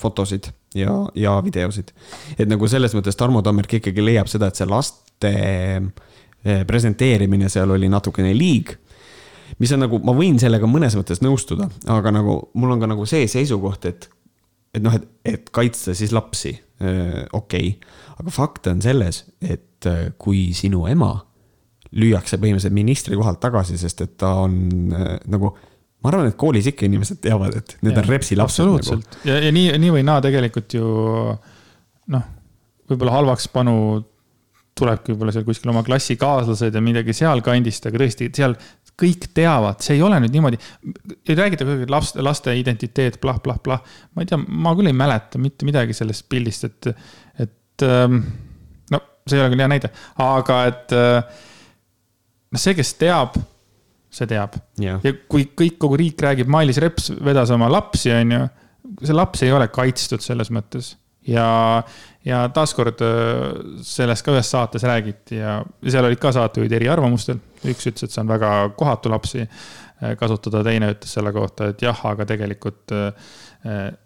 fotosid 0.00 0.50
ja, 0.78 0.94
ja 1.14 1.36
videosid. 1.44 1.92
et 2.38 2.48
nagu 2.48 2.68
selles 2.70 2.94
mõttes 2.96 3.18
Tarmo 3.18 3.42
Tammerk 3.42 3.78
ikkagi 3.80 4.04
leiab 4.04 4.30
seda, 4.30 4.48
et 4.48 4.60
see 4.60 4.70
laste 4.70 5.34
presenteerimine 6.68 7.48
seal 7.52 7.70
oli 7.72 7.88
natukene 7.88 8.34
liig 8.36 8.74
mis 9.58 9.72
on 9.74 9.84
nagu, 9.84 10.00
ma 10.04 10.14
võin 10.16 10.38
sellega 10.40 10.68
mõnes 10.70 10.96
mõttes 10.98 11.22
nõustuda, 11.24 11.68
aga 11.92 12.12
nagu 12.14 12.38
mul 12.58 12.74
on 12.74 12.82
ka 12.82 12.90
nagu 12.90 13.06
see 13.08 13.28
seisukoht, 13.30 13.86
et, 13.90 14.08
et 14.74 14.82
noh, 14.84 14.94
et, 14.96 15.06
et 15.34 15.52
kaitsta 15.54 15.94
siis 15.96 16.14
lapsi, 16.16 16.54
okei 16.80 17.68
okay.. 17.76 17.94
aga 18.18 18.34
fakt 18.34 18.70
on 18.72 18.82
selles, 18.84 19.24
et 19.42 19.88
kui 20.18 20.48
sinu 20.56 20.86
ema 20.90 21.12
lüüakse 21.94 22.38
põhimõtteliselt 22.42 22.74
ministri 22.74 23.18
kohalt 23.18 23.40
tagasi, 23.42 23.78
sest 23.78 24.02
et 24.04 24.16
ta 24.20 24.32
on 24.44 24.54
nagu 25.30 25.52
ma 26.04 26.10
arvan, 26.12 26.28
et 26.28 26.38
koolis 26.38 26.68
ikka 26.68 26.86
inimesed 26.88 27.22
teavad, 27.24 27.54
et 27.60 27.76
need 27.80 27.94
ja, 27.96 28.02
on 28.02 28.08
repsi 28.10 28.36
lapsed. 28.36 28.60
absoluutselt 28.60 29.06
nagu. 29.06 29.28
ja, 29.30 29.38
ja 29.46 29.52
nii, 29.54 29.70
nii 29.80 29.92
või 29.94 30.02
naa 30.06 30.20
tegelikult 30.24 30.76
ju 30.76 30.88
noh, 32.14 32.26
võib-olla 32.90 33.14
halvaks 33.16 33.48
panu 33.54 33.76
tulebki 34.76 35.14
võib-olla 35.14 35.34
seal 35.34 35.46
kuskil 35.46 35.70
oma 35.72 35.84
klassikaaslased 35.86 36.74
ja 36.74 36.82
midagi 36.82 37.14
sealkandist, 37.16 37.86
aga 37.88 38.00
tõesti 38.02 38.28
seal 38.34 38.56
kõik 39.00 39.28
teavad, 39.34 39.80
see 39.82 39.96
ei 39.96 40.02
ole 40.06 40.20
nüüd 40.22 40.34
niimoodi. 40.34 40.58
ei 41.26 41.38
räägita 41.38 41.66
kuidagi 41.66 41.90
laste, 41.90 42.22
laste 42.22 42.54
identiteet 42.58 43.18
blah,, 43.22 43.40
blah-blah-blah. 43.42 43.96
ma 44.14 44.22
ei 44.22 44.30
tea, 44.30 44.38
ma 44.38 44.74
küll 44.78 44.90
ei 44.90 44.96
mäleta 44.96 45.40
mitte 45.42 45.66
midagi 45.66 45.96
sellest 45.96 46.28
pildist, 46.30 46.68
et, 46.68 46.90
et 47.42 47.86
ähm, 47.86 48.20
no 48.94 49.02
see 49.26 49.38
ei 49.38 49.42
ole 49.46 49.54
küll 49.54 49.64
hea 49.64 49.72
näide, 49.72 49.90
aga 50.22 50.60
et 50.70 50.96
noh, 52.54 52.62
see, 52.62 52.74
kes 52.78 52.94
teab, 53.00 53.38
see 54.14 54.30
teab. 54.30 54.58
Yeah.. 54.80 55.00
ja 55.04 55.14
kui 55.30 55.48
kõik, 55.56 55.78
kogu 55.82 55.98
riik 56.00 56.22
räägib, 56.24 56.50
Mailis 56.50 56.80
Reps 56.82 57.12
vedas 57.24 57.52
oma 57.54 57.70
lapsi, 57.72 58.12
on 58.14 58.36
ju, 58.36 58.42
see 59.02 59.16
laps 59.16 59.44
ei 59.46 59.54
ole 59.54 59.68
kaitstud 59.74 60.24
selles 60.24 60.52
mõttes. 60.54 60.94
Ja, 61.24 61.46
ja 62.20 62.42
taaskord 62.52 63.00
sellest 63.84 64.26
ka 64.26 64.34
ühes 64.34 64.50
saates 64.52 64.82
räägiti 64.84 65.38
ja 65.38 65.54
seal 65.88 66.04
olid 66.04 66.20
ka 66.20 66.34
saatejuhid 66.36 66.74
eriarvamustel. 66.76 67.38
Üks 67.64 67.88
ütles, 67.88 68.04
et 68.04 68.12
see 68.12 68.20
on 68.20 68.28
väga 68.28 68.50
kohatu 68.76 69.08
lapsi 69.08 69.40
äh, 69.40 70.12
kasutada, 70.20 70.60
teine 70.66 70.92
ütles 70.92 71.16
selle 71.16 71.32
kohta, 71.32 71.70
et 71.72 71.80
jah, 71.84 72.02
aga 72.10 72.26
tegelikult 72.28 72.92
äh, 72.92 73.32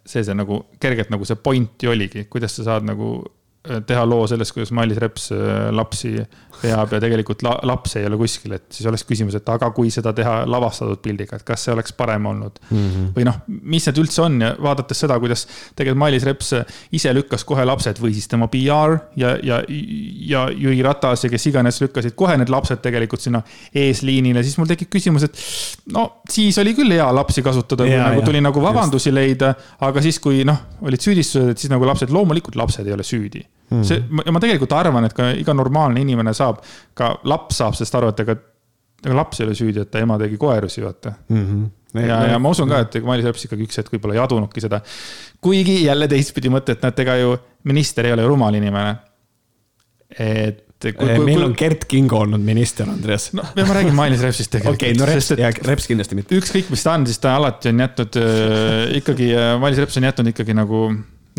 see, 0.07 0.23
see 0.23 0.37
nagu 0.39 0.61
kergelt 0.79 1.11
nagu 1.11 1.27
see 1.27 1.41
point 1.43 1.83
ju 1.83 1.91
oligi, 1.91 2.29
kuidas 2.31 2.55
sa 2.55 2.69
saad 2.71 2.87
nagu 2.87 3.17
äh, 3.19 3.38
teha 3.87 4.05
loo 4.09 4.27
sellest, 4.31 4.55
kuidas 4.57 4.73
Mailis 4.77 5.01
Reps 5.03 5.31
lapsi 5.75 6.17
veab 6.63 6.93
ja 6.93 7.01
tegelikult 7.03 7.43
la, 7.47 7.53
laps 7.69 7.97
ei 7.99 8.07
ole 8.09 8.19
kuskil, 8.19 8.55
et 8.57 8.67
siis 8.75 8.87
oleks 8.91 9.05
küsimus, 9.07 9.37
et 9.39 9.51
aga 9.53 9.71
kui 9.75 9.91
seda 9.95 10.13
teha 10.17 10.41
lavastatud 10.51 11.01
pildiga, 11.05 11.39
et 11.39 11.47
kas 11.47 11.67
see 11.67 11.75
oleks 11.75 11.95
parem 11.97 12.27
olnud 12.31 12.59
mm. 12.71 12.79
-hmm. 12.79 13.11
või 13.17 13.27
noh, 13.29 13.41
mis 13.47 13.87
need 13.89 14.01
üldse 14.03 14.23
on 14.25 14.41
ja 14.43 14.53
vaadates 14.63 15.05
seda, 15.05 15.19
kuidas 15.23 15.47
tegelikult 15.79 16.03
Mailis 16.03 16.27
Reps 16.27 16.53
ise 16.99 17.13
lükkas 17.15 17.45
kohe 17.49 17.65
lapsed 17.69 18.01
või 18.03 18.15
siis 18.17 18.29
tema 18.31 18.49
PR 18.51 18.99
ja, 19.17 19.37
ja, 19.43 19.61
ja 19.69 20.47
Jüri 20.51 20.83
Ratas 20.87 21.25
ja 21.25 21.31
kes 21.31 21.47
iganes 21.51 21.81
lükkasid 21.85 22.17
kohe 22.19 22.37
need 22.41 22.51
lapsed 22.53 22.83
tegelikult 22.83 23.25
sinna 23.25 23.43
eesliinile, 23.75 24.43
siis 24.43 24.59
mul 24.59 24.71
tekib 24.71 24.91
küsimus, 24.93 25.29
et 25.29 25.39
no 25.95 26.09
siis 26.31 26.59
oli 26.59 26.75
küll 26.79 26.97
hea 26.97 27.07
lapsi 27.15 27.45
kasutada, 27.47 27.87
kui 27.87 27.95
ja, 27.95 28.09
nagu 28.11 28.25
tuli 28.27 28.43
nagu 28.43 28.63
vabandusi 28.63 29.11
just. 29.11 29.15
leida, 29.15 29.55
aga 29.81 30.03
siis, 30.03 30.19
kui 30.23 30.43
noh, 30.49 30.59
olid 30.83 31.03
süüdistused, 31.03 31.55
et 31.55 31.63
siis 31.63 31.71
nagu 31.71 31.87
lapsed, 31.87 32.11
loomulikult 32.15 32.59
lapsed 32.59 32.87
ei 32.87 32.97
ole 32.97 33.07
süüdi 33.07 33.45
mm. 33.71 33.87
see, 33.87 34.05
ja 34.27 34.35
ma 34.35 34.43
tegelikult 34.43 34.75
arvan, 34.77 35.09
et 35.09 35.17
ka 35.17 35.31
iga 35.39 35.55
normaalne 35.57 36.03
inimene 36.05 36.35
saab 36.37 36.63
ka 36.99 37.15
laps 37.29 37.61
saab 37.63 37.77
sellest 37.79 37.99
aru, 38.01 38.13
et 38.15 38.23
ega, 38.25 38.37
ega 39.05 39.19
laps 39.19 39.41
ei 39.41 39.49
ole 39.49 39.57
süüdi, 39.59 39.83
et 39.85 39.91
ta 39.93 40.03
ema 40.05 40.19
tegi 40.21 40.39
koerusi, 40.41 40.85
vaata 40.85 41.15
mm. 41.29 41.43
-hmm. 41.43 42.07
ja, 42.07 42.23
ja 42.35 42.39
ma 42.43 42.55
usun 42.55 42.71
ka, 42.71 42.85
et 42.87 43.01
Mailis 43.05 43.29
Reps 43.29 43.49
ikkagi 43.49 43.69
üks 43.69 43.83
hetk 43.83 43.93
võib-olla 43.95 44.19
ei 44.19 44.25
adunudki 44.25 44.65
seda. 44.65 44.81
kuigi 45.41 45.83
jälle 45.85 46.09
teistpidi 46.09 46.53
mõte, 46.53 46.79
et 46.79 46.89
et 46.93 47.05
ega 47.07 47.19
ju 47.23 47.37
minister 47.65 48.07
ei 48.07 48.17
ole 48.17 48.25
ju 48.27 48.33
rumal 48.35 48.55
inimene. 48.55 48.97
et 50.19 50.65
kui, 50.79 50.93
kui, 50.95 51.25
meil 51.27 51.43
on 51.43 51.55
Gert 51.59 51.85
Kingo 51.91 52.21
olnud 52.23 52.43
minister, 52.45 52.89
Andreas. 52.89 53.33
no 53.35 53.43
ma 53.57 53.75
räägin 53.75 53.97
Mailis 53.99 54.23
Repsist 54.23 54.53
tegelikult. 54.55 54.79
okei 54.79 54.93
okay,, 54.95 55.01
no 55.01 55.09
Reps, 55.11 55.31
jaa, 55.39 55.51
Reps 55.67 55.89
kindlasti 55.91 56.19
mitte. 56.19 56.39
ükskõik, 56.39 56.71
mis 56.71 56.85
ta 56.87 56.95
on, 56.95 57.07
siis 57.09 57.19
ta 57.23 57.35
alati 57.39 57.73
on 57.73 57.83
jätnud 57.83 58.19
äh, 58.23 58.97
ikkagi 59.01 59.33
äh,, 59.35 59.55
Mailis 59.61 59.83
Reps 59.83 59.99
on 59.99 60.07
jätnud 60.07 60.31
ikkagi 60.33 60.55
nagu 60.57 60.85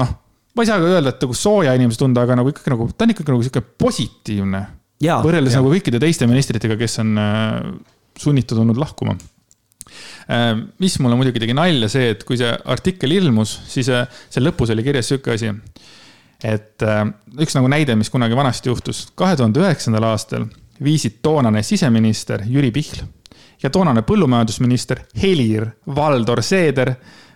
noh, 0.01 0.11
ma 0.59 0.65
ei 0.65 0.67
saa 0.67 0.81
ka 0.81 0.87
öelda, 0.91 1.13
et 1.13 1.21
nagu 1.23 1.35
sooja 1.37 1.73
inimese 1.77 2.01
tunde, 2.01 2.19
aga 2.19 2.35
nagu 2.35 2.51
ikkagi 2.51 2.73
nagu, 2.73 2.89
ta 2.91 3.05
on 3.05 3.13
ikkagi 3.13 3.31
nagu 3.31 3.45
sihuke 3.45 3.61
positiivne 3.79 4.59
võrreldes 4.99 5.55
ja. 5.55 5.61
nagu 5.61 5.71
kõikide 5.71 6.01
teiste 6.03 6.27
ministritega, 6.27 6.75
kes 6.79 6.99
on 7.05 7.13
äh, 7.21 7.53
sunnitud 8.19 8.59
olnud 8.59 8.79
lahkuma 8.81 9.15
äh, 9.15 10.49
mis 10.83 10.97
mulle 10.99 11.15
muidugi 11.19 11.39
tegi 11.45 11.55
nalja, 11.55 11.87
see, 11.91 12.09
et 12.11 12.25
kui 12.27 12.39
see 12.41 12.51
artikkel 12.75 13.15
ilmus, 13.15 13.55
siis 13.71 13.87
äh, 13.93 14.09
seal 14.27 14.49
lõpus 14.49 14.73
oli 14.75 14.83
kirjas 14.83 15.13
sihuke 15.13 15.37
asi. 15.37 15.53
et 16.43 16.83
üks 17.39 17.55
nagu 17.55 17.71
näide, 17.71 17.95
mis 17.99 18.11
kunagi 18.11 18.35
vanasti 18.35 18.71
juhtus, 18.71 19.05
kahe 19.15 19.39
tuhande 19.39 19.63
üheksandal 19.63 20.11
aastal 20.11 20.49
viisid 20.83 21.21
toonane 21.23 21.63
siseminister 21.63 22.43
Jüri 22.47 22.73
Pihl 22.75 23.07
ja 23.63 23.71
toonane 23.71 24.03
põllumajandusminister 24.07 25.05
Helir-Valdor 25.23 26.43
Seeder 26.43 26.93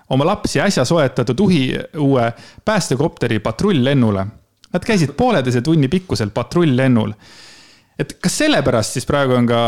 oma 0.09 0.25
lapsi 0.25 0.61
äsja 0.61 0.85
soetatud 0.85 1.39
uhi 1.39 1.63
uue 1.97 2.33
päästekopteri 2.65 3.39
patrulllennule. 3.39 4.27
Nad 4.73 4.85
käisid 4.85 5.13
pooleteise 5.17 5.61
tunni 5.61 5.87
pikkusel 5.87 6.29
patrulllennul 6.29 7.13
et 7.99 8.15
kas 8.21 8.37
sellepärast 8.41 8.97
siis 8.97 9.05
praegu 9.05 9.35
on 9.37 9.47
ka 9.47 9.59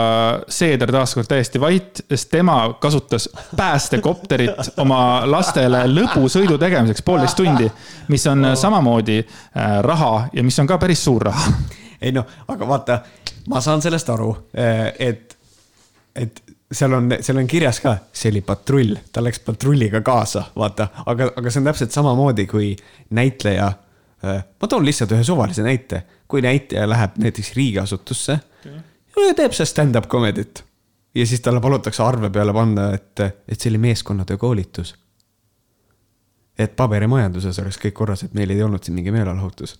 Seeder 0.49 0.91
taaskord 0.93 1.29
täiesti 1.29 1.61
vait, 1.61 2.01
sest 2.09 2.31
tema 2.33 2.57
kasutas 2.81 3.27
päästekopterit 3.57 4.79
oma 4.81 4.99
lastele 5.29 5.83
lõbusõidu 5.91 6.57
tegemiseks 6.61 7.05
poolteist 7.05 7.37
tundi, 7.37 7.69
mis 8.09 8.25
on 8.31 8.51
samamoodi 8.57 9.19
äh, 9.21 9.77
raha 9.85 10.27
ja 10.33 10.43
mis 10.43 10.57
on 10.59 10.69
ka 10.69 10.79
päris 10.81 11.05
suur 11.05 11.27
raha. 11.29 11.53
ei 12.01 12.15
noh, 12.15 12.25
aga 12.47 12.67
vaata, 12.67 12.99
ma 13.49 13.61
saan 13.61 13.85
sellest 13.85 14.09
aru, 14.09 14.31
äh, 14.57 14.89
et, 14.99 15.37
et 16.15 16.41
seal 16.71 16.93
on, 16.93 17.11
seal 17.21 17.37
on 17.37 17.47
kirjas 17.47 17.79
ka, 17.83 17.97
see 18.13 18.31
oli 18.33 18.41
patrull, 18.41 18.95
ta 19.11 19.23
läks 19.23 19.39
patrulliga 19.45 20.01
kaasa, 20.01 20.47
vaata, 20.55 20.87
aga, 21.05 21.31
aga 21.37 21.51
see 21.51 21.61
on 21.61 21.71
täpselt 21.71 21.95
samamoodi 21.95 22.47
kui 22.49 22.75
näitleja. 23.15 23.71
Äh, 24.25 24.43
ma 24.61 24.67
toon 24.67 24.85
lihtsalt 24.85 25.13
ühe 25.13 25.23
suvalise 25.23 25.63
näite 25.65 26.03
kui 26.27 26.41
näitleja 26.41 26.89
läheb 26.89 27.17
näiteks 27.17 27.53
riigiasutusse 27.53 28.39
ja 29.27 29.33
teeb 29.35 29.53
seal 29.53 29.69
stand-up 29.69 30.07
comedy't. 30.11 30.63
ja 31.15 31.25
siis 31.25 31.41
talle 31.41 31.61
palutakse 31.61 32.03
arve 32.03 32.29
peale 32.29 32.53
panna, 32.53 32.93
et, 32.93 33.19
et 33.47 33.59
see 33.59 33.69
oli 33.69 33.77
meeskonnatöö 33.77 34.37
koolitus. 34.37 34.95
et 36.57 36.75
paberimajanduses 36.75 37.59
oleks 37.59 37.77
kõik 37.77 37.93
korras, 37.93 38.23
et 38.23 38.33
meil 38.33 38.49
ei 38.49 38.63
olnud 38.63 38.83
siin 38.83 38.95
mingi 38.95 39.11
meelelahutus. 39.11 39.79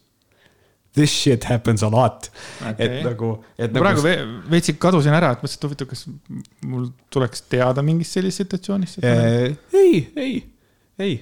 This 0.95 1.11
shit 1.11 1.45
happens 1.49 1.83
a 1.83 1.91
lot 1.91 2.29
okay.. 2.61 2.87
et 2.87 2.97
nagu, 3.03 3.35
et 3.59 3.71
nagu. 3.75 3.83
praegu 3.83 4.03
veits 4.51 4.73
kadusin 4.79 5.15
ära, 5.15 5.33
et 5.35 5.43
mõtlesin, 5.43 5.59
et 5.59 5.69
huvitav, 5.69 5.91
kas 5.91 6.05
mul 6.65 6.89
tuleks 7.13 7.45
teada 7.51 7.83
mingist 7.85 8.15
sellisest 8.15 8.45
situatsioonist? 8.45 9.03
ei, 9.03 10.05
ei, 10.15 10.35
ei 11.03 11.17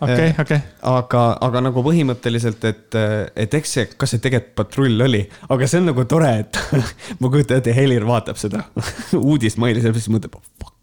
okei, 0.00 0.28
äh, 0.28 0.40
okei. 0.40 0.60
aga, 0.82 1.24
aga 1.46 1.62
nagu 1.68 1.82
põhimõtteliselt, 1.84 2.64
et, 2.68 2.98
et 3.36 3.58
eks 3.58 3.74
see, 3.78 3.88
kas 3.98 4.14
see 4.14 4.22
tegelikult 4.24 4.54
patrull 4.62 5.06
oli, 5.08 5.22
aga 5.52 5.68
see 5.70 5.82
on 5.82 5.90
nagu 5.90 6.06
tore, 6.08 6.32
et 6.44 6.60
ma 7.20 7.32
kujutan 7.32 7.60
ette, 7.60 7.74
Helir 7.76 8.06
vaatab 8.08 8.40
seda 8.40 8.66
uudist 9.26 9.60
Mailis 9.62 9.88
ja 9.88 9.94
siis 9.96 10.10
mõtleb, 10.12 10.38
fuck, 10.60 10.75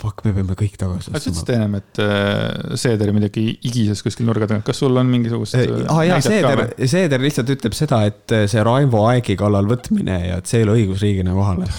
fuck, 0.00 0.24
me 0.26 0.32
peame 0.36 0.56
kõik 0.58 0.76
tagasi 0.80 1.10
ostma. 1.10 1.20
sa 1.20 1.30
ütlesid 1.30 1.52
ennem, 1.56 1.76
et 1.80 2.00
äh, 2.04 2.76
Seeder 2.80 3.12
midagi 3.16 3.44
igises 3.68 4.02
kuskil 4.06 4.28
nurga 4.28 4.48
taga, 4.50 4.64
kas 4.66 4.80
sul 4.82 4.96
on 5.00 5.10
mingisugust 5.12 5.58
äh,? 5.58 5.66
ah 5.92 6.02
jaa, 6.08 6.20
Seeder, 6.24 6.64
Seeder 6.90 7.20
lihtsalt 7.22 7.52
ütleb 7.56 7.76
seda, 7.76 8.02
et 8.08 8.36
see 8.50 8.64
Raivo 8.66 9.04
Aegi 9.10 9.36
kallal 9.40 9.68
võtmine 9.70 10.18
ja 10.30 10.40
et 10.40 10.50
see 10.50 10.62
ei 10.62 10.68
ole 10.68 10.78
õigusriigina 10.80 11.36
kohane 11.36 11.68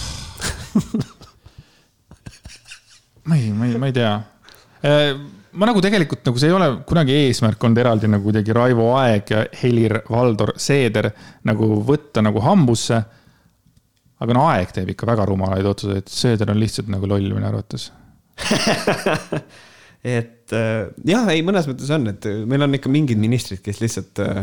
ma 3.28 3.38
ei, 3.38 3.52
ma 3.54 3.68
ei, 3.68 3.78
ma 3.78 3.90
ei 3.90 3.96
tea 3.96 4.14
ma 5.52 5.68
nagu 5.68 5.82
tegelikult 5.84 6.24
nagu 6.26 6.40
see 6.40 6.48
ei 6.48 6.56
ole 6.56 6.68
kunagi 6.88 7.16
eesmärk 7.26 7.64
olnud 7.66 7.80
eraldi 7.82 8.08
nagu 8.10 8.24
kuidagi 8.24 8.54
Raivo 8.56 8.92
Aeg 8.96 9.32
ja 9.34 9.42
Helir-Valdor 9.62 10.54
Seeder 10.60 11.10
nagu 11.48 11.74
võtta 11.86 12.24
nagu 12.24 12.40
hambusse. 12.44 13.02
aga 14.22 14.36
no 14.36 14.46
Aeg 14.48 14.72
teeb 14.72 14.92
ikka 14.94 15.08
väga 15.08 15.26
rumalaid 15.28 15.66
otsuseid, 15.66 16.08
Seeder 16.08 16.54
on 16.54 16.60
lihtsalt 16.62 16.88
nagu 16.92 17.08
loll 17.10 17.34
minu 17.34 17.48
arvates 17.48 17.90
et 20.18 20.56
äh, 20.56 20.90
jah, 21.08 21.30
ei 21.34 21.44
mõnes 21.46 21.68
mõttes 21.70 21.92
on, 21.94 22.08
et 22.12 22.28
meil 22.48 22.66
on 22.66 22.78
ikka 22.78 22.92
mingid 22.92 23.20
ministrid, 23.22 23.62
kes 23.64 23.82
lihtsalt 23.82 24.22
äh, 24.24 24.42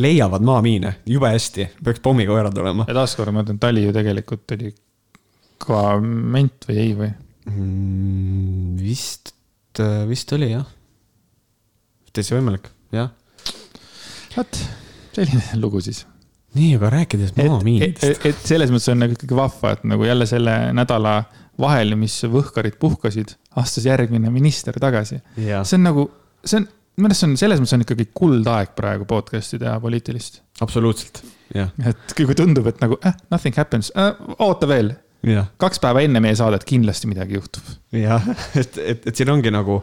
leiavad 0.00 0.44
maamiine 0.46 0.96
jube 1.08 1.30
hästi, 1.30 1.68
peaks 1.84 2.02
pommikoerad 2.04 2.56
olema. 2.62 2.88
ja 2.88 2.98
taaskord 3.02 3.34
ma 3.34 3.44
ütlen, 3.46 3.60
Tali 3.62 3.86
ju 3.86 3.94
tegelikult 3.94 4.56
oli 4.56 4.74
kõva 5.64 6.00
ment 6.02 6.66
või 6.68 6.80
ei 6.82 6.98
või 6.98 7.12
mm,? 7.50 8.74
vist 8.82 9.34
vist, 9.74 9.80
äh, 9.80 10.08
vist 10.08 10.32
oli 10.32 10.50
jah. 10.52 10.66
täitsa 12.12 12.36
võimalik, 12.36 12.68
jah. 12.92 13.10
vot, 14.36 14.58
selline 15.14 15.42
lugu 15.58 15.80
siis. 15.80 16.06
nii, 16.54 16.76
aga 16.76 16.90
rääkides 16.90 17.34
maamiinidest. 17.36 18.24
et 18.24 18.38
selles 18.44 18.70
mõttes 18.70 18.92
on 18.92 19.00
nagu 19.02 19.12
ikkagi 19.12 19.34
vahva, 19.34 19.72
et 19.72 19.84
nagu 19.84 20.04
jälle 20.04 20.26
selle 20.26 20.72
nädala 20.72 21.24
vahel, 21.60 21.94
mis 21.98 22.16
võhkarid 22.30 22.78
puhkasid, 22.80 23.36
astus 23.60 23.86
järgmine 23.88 24.32
minister 24.34 24.76
tagasi. 24.80 25.20
see 25.36 25.78
on 25.78 25.86
nagu, 25.86 26.08
see 26.44 26.60
on, 26.60 26.68
minu 26.98 27.10
arust 27.10 27.24
see 27.24 27.30
on, 27.30 27.38
selles 27.40 27.62
mõttes 27.62 27.76
on 27.76 27.86
ikkagi 27.86 28.08
kuldaeg 28.16 28.74
praegu 28.78 29.08
podcast'i 29.10 29.60
teha 29.62 29.76
poliitilist. 29.82 30.42
absoluutselt, 30.64 31.22
jah. 31.54 31.72
et 31.86 32.16
kui 32.18 32.38
tundub, 32.38 32.68
et 32.70 32.80
nagu 32.84 32.98
eh, 33.02 33.16
nothing 33.34 33.56
happens 33.58 33.92
äh,, 33.98 34.14
oota 34.38 34.70
veel. 34.70 34.94
kaks 35.60 35.80
päeva 35.80 36.02
enne 36.04 36.20
meie 36.20 36.36
saadet 36.36 36.66
kindlasti 36.68 37.10
midagi 37.10 37.38
juhtub. 37.38 37.76
jah, 37.96 38.32
et, 38.60 38.78
et, 38.78 39.06
et 39.10 39.14
siin 39.14 39.32
ongi 39.34 39.54
nagu 39.54 39.82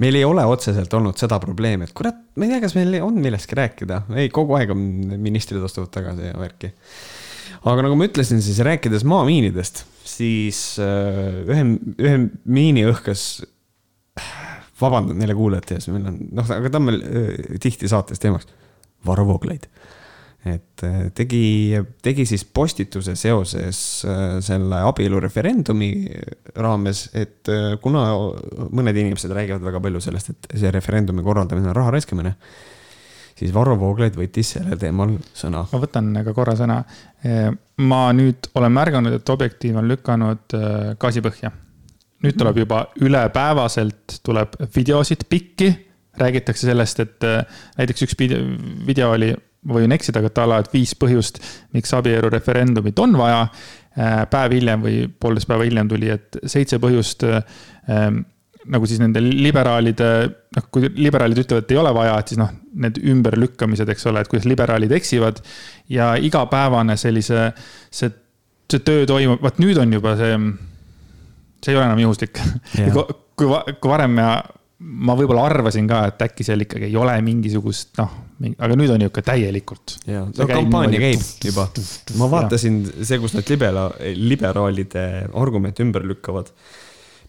meil 0.00 0.16
ei 0.16 0.24
ole 0.24 0.44
otseselt 0.48 0.92
olnud 0.96 1.18
seda 1.20 1.36
probleemi, 1.42 1.84
et 1.88 1.96
kurat, 1.96 2.16
ma 2.36 2.46
ei 2.46 2.54
tea, 2.54 2.60
kas 2.64 2.76
meil 2.78 2.96
on 3.04 3.18
millestki 3.20 3.58
rääkida, 3.58 4.04
ei, 4.16 4.30
kogu 4.32 4.56
aeg 4.56 4.72
on 4.72 4.84
ministrid 5.20 5.64
astuvad 5.64 5.92
tagasi 5.92 6.30
ja 6.30 6.38
värki. 6.40 6.72
Aga 7.64 7.84
nagu 7.86 7.96
ma 7.98 8.08
ütlesin, 8.08 8.42
siis 8.44 8.60
rääkides 8.64 9.04
maamiinidest, 9.08 9.84
siis 10.08 10.60
äh, 10.82 11.42
ühe, 11.46 11.64
ühe 12.00 12.16
miini 12.50 12.86
õhkas, 12.90 13.42
vabandan 14.80 15.20
neile 15.20 15.36
kuulajate 15.36 15.78
ees, 15.78 15.88
meil 15.92 16.08
on, 16.10 16.18
noh, 16.40 16.52
aga 16.56 16.72
ta 16.72 16.80
on 16.80 16.88
meil 16.88 17.00
äh, 17.04 17.56
tihti 17.62 17.90
saates 17.90 18.22
teemaks, 18.22 18.48
Varro 19.06 19.26
Vooglaid. 19.28 19.68
Et 20.48 20.84
äh, 20.88 21.02
tegi, 21.16 21.76
tegi 22.00 22.24
siis 22.28 22.46
postituse 22.48 23.12
seoses 23.18 23.80
selle 24.46 24.80
abielureferendumi 24.88 25.90
raames, 26.56 27.06
et 27.12 27.48
kuna 27.84 28.06
mõned 28.72 28.96
inimesed 28.96 29.32
räägivad 29.36 29.64
väga 29.68 29.82
palju 29.84 30.04
sellest, 30.04 30.32
et 30.32 30.52
see 30.62 30.72
referendumi 30.72 31.24
korraldamine 31.26 31.72
on 31.72 31.76
raha 31.76 31.92
raiskamine, 31.98 32.34
siis 33.40 33.54
Varro 33.54 33.76
Vooglaid 33.80 34.16
võttis 34.18 34.54
sellel 34.56 34.78
teemal 34.80 35.16
sõna. 35.36 35.64
ma 35.72 35.82
võtan 35.82 36.12
ka 36.26 36.36
korra 36.36 36.54
sõna. 36.58 36.82
ma 37.80 38.00
nüüd 38.16 38.50
olen 38.54 38.72
märganud, 38.76 39.16
et 39.16 39.34
Objektiiv 39.34 39.80
on 39.80 39.88
lükanud 39.88 40.56
gaasi 41.00 41.24
põhja. 41.24 41.52
nüüd 42.24 42.38
tuleb 42.38 42.62
juba 42.64 42.86
ülepäevaselt 43.00 44.20
tuleb 44.22 44.58
videosid 44.76 45.24
pikki, 45.28 45.70
räägitakse 46.20 46.68
sellest, 46.68 47.00
et 47.00 47.30
näiteks 47.78 48.08
üks 48.08 48.18
video 48.20 49.14
oli 49.14 49.32
ma 49.68 49.76
võin 49.76 49.92
eksida, 49.94 50.20
aga 50.20 50.30
et 50.30 50.40
a 50.40 50.46
la, 50.48 50.58
et 50.62 50.72
viis 50.72 50.94
põhjust, 50.98 51.40
miks 51.76 51.92
abielureferendumit 51.96 52.98
on 53.02 53.16
vaja. 53.20 53.44
Äh, 53.98 54.20
päev 54.30 54.54
hiljem 54.54 54.84
või 54.84 55.00
poolteist 55.20 55.48
päeva 55.50 55.66
hiljem 55.66 55.88
tuli, 55.90 56.12
et 56.14 56.38
seitse 56.48 56.78
põhjust 56.80 57.24
nagu 58.70 58.88
siis 58.88 59.00
nende 59.00 59.22
liberaalide, 59.24 60.08
noh, 60.56 60.66
kui 60.72 60.90
liberaalid 61.00 61.40
ütlevad, 61.42 61.64
et 61.64 61.74
ei 61.74 61.80
ole 61.80 61.92
vaja, 61.96 62.18
et 62.20 62.32
siis 62.32 62.40
noh, 62.40 62.50
need 62.84 63.00
ümberlükkamised, 63.12 63.88
eks 63.94 64.08
ole, 64.10 64.22
et 64.22 64.30
kuidas 64.30 64.48
liberaalid 64.50 64.92
eksivad. 64.98 65.40
ja 65.88 66.12
igapäevane 66.20 66.96
sellise, 67.00 67.50
see, 67.90 68.12
see 68.70 68.84
töö 68.86 69.06
toimub, 69.08 69.40
vaat 69.42 69.58
nüüd 69.62 69.80
on 69.80 69.92
juba 69.96 70.14
see, 70.20 70.38
see 71.64 71.74
ei 71.74 71.80
ole 71.80 71.88
enam 71.88 72.04
juhuslik 72.04 72.38
kui, 72.94 73.04
kui, 73.36 73.48
kui 73.80 73.90
varem 73.90 74.14
me 74.20 74.28
ma 74.80 75.14
võib-olla 75.16 75.44
arvasin 75.50 75.88
ka, 75.88 76.00
et 76.08 76.22
äkki 76.24 76.44
seal 76.46 76.64
ikkagi 76.64 76.88
ei 76.88 76.96
ole 76.96 77.12
mingisugust 77.24 77.98
noh, 78.00 78.12
aga 78.56 78.76
nüüd 78.78 78.92
on 78.94 79.04
ikka 79.04 79.24
täielikult. 79.28 79.98
ja, 80.08 80.22
no 80.24 80.46
kampaania 80.48 81.02
käib 81.02 81.24
juba. 81.44 81.66
ma 82.20 82.28
vaatasin 82.32 82.80
see, 82.96 83.18
kus 83.20 83.36
need 83.36 83.52
libera-, 83.52 83.90
liberaalide 84.16 85.04
argumente 85.36 85.84
ümber 85.84 86.06
lükkavad. 86.08 86.48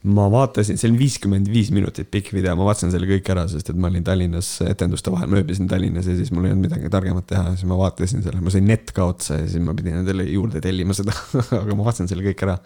Ma 0.02 0.26
vaatasin, 0.34 0.80
see 0.82 0.90
on 0.90 0.96
viiskümmend 0.98 1.50
viis 1.54 1.70
minutit 1.74 2.10
pikk 2.10 2.32
video, 2.34 2.56
ma 2.58 2.66
vaatasin 2.72 2.94
selle 2.94 3.06
kõik 3.10 3.28
ära, 3.34 3.44
sest 3.52 3.70
et 3.70 3.78
ma 3.78 3.92
olin 3.92 4.06
Tallinnas 4.06 4.50
etenduste 4.66 5.14
vahel, 5.14 5.30
ma 5.30 5.38
ööbisin 5.42 5.70
Tallinnas 5.70 6.10
ja 6.10 6.16
siis 6.18 6.32
mul 6.34 6.48
ei 6.48 6.56
olnud 6.56 6.66
midagi 6.66 6.90
targemat 6.94 7.28
teha, 7.30 7.52
siis 7.54 7.70
ma 7.70 7.78
vaatasin 7.84 8.26
selle, 8.26 8.42
ma 8.42 8.54
sain 8.54 8.66
net 8.66 8.90
ka 8.98 9.06
otsa 9.14 9.38
ja 9.44 9.46
siis 9.46 9.62
ma 9.62 9.76
pidin 9.78 10.00
endale 10.02 10.26
juurde 10.26 10.64
tellima 10.64 10.98
seda 10.98 11.14
aga 11.62 11.78
ma 11.78 11.86
vaatasin 11.86 12.10
selle 12.10 12.26
kõik 12.26 12.42
ära. 12.48 12.58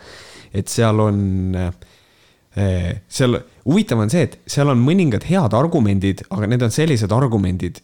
et 0.56 0.72
seal 0.72 1.04
on 1.04 1.20
Eh, 2.56 3.02
seal, 3.12 3.36
huvitav 3.68 4.00
on 4.00 4.12
see, 4.12 4.24
et 4.30 4.38
seal 4.48 4.70
on 4.72 4.80
mõningad 4.80 5.26
head 5.28 5.56
argumendid, 5.58 6.24
aga 6.32 6.48
need 6.48 6.62
on 6.64 6.72
sellised 6.72 7.12
argumendid, 7.12 7.82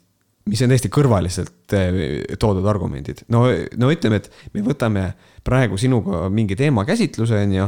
mis 0.47 0.61
on 0.63 0.71
täiesti 0.71 0.87
kõrvaliselt 0.95 1.75
eh, 1.75 1.97
toodud 2.39 2.67
argumendid. 2.71 3.25
no, 3.35 3.43
no 3.51 3.89
ütleme, 3.91 4.21
et 4.21 4.29
me 4.55 4.63
võtame 4.63 5.09
praegu 5.43 5.79
sinuga 5.81 6.29
mingi 6.31 6.55
teema 6.55 6.85
käsitluse, 6.87 7.43
on 7.43 7.57
ju. 7.57 7.67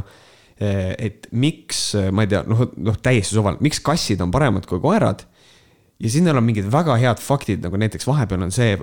Eh, 0.62 0.94
et 1.10 1.30
miks, 1.32 1.94
ma 2.14 2.26
ei 2.26 2.30
tea, 2.30 2.44
noh, 2.46 2.68
noh 2.78 2.98
täiesti 3.02 3.38
suvaline, 3.38 3.64
miks 3.66 3.82
kassid 3.84 4.22
on 4.22 4.34
paremad 4.34 4.68
kui 4.70 4.82
koerad 4.84 5.26
ja 6.04 6.10
siis 6.12 6.24
neil 6.26 6.38
on 6.38 6.44
mingid 6.44 6.68
väga 6.72 6.96
head 7.00 7.22
faktid, 7.24 7.62
nagu 7.64 7.78
näiteks 7.80 8.06
vahepeal 8.08 8.44
on 8.44 8.52
see, 8.54 8.74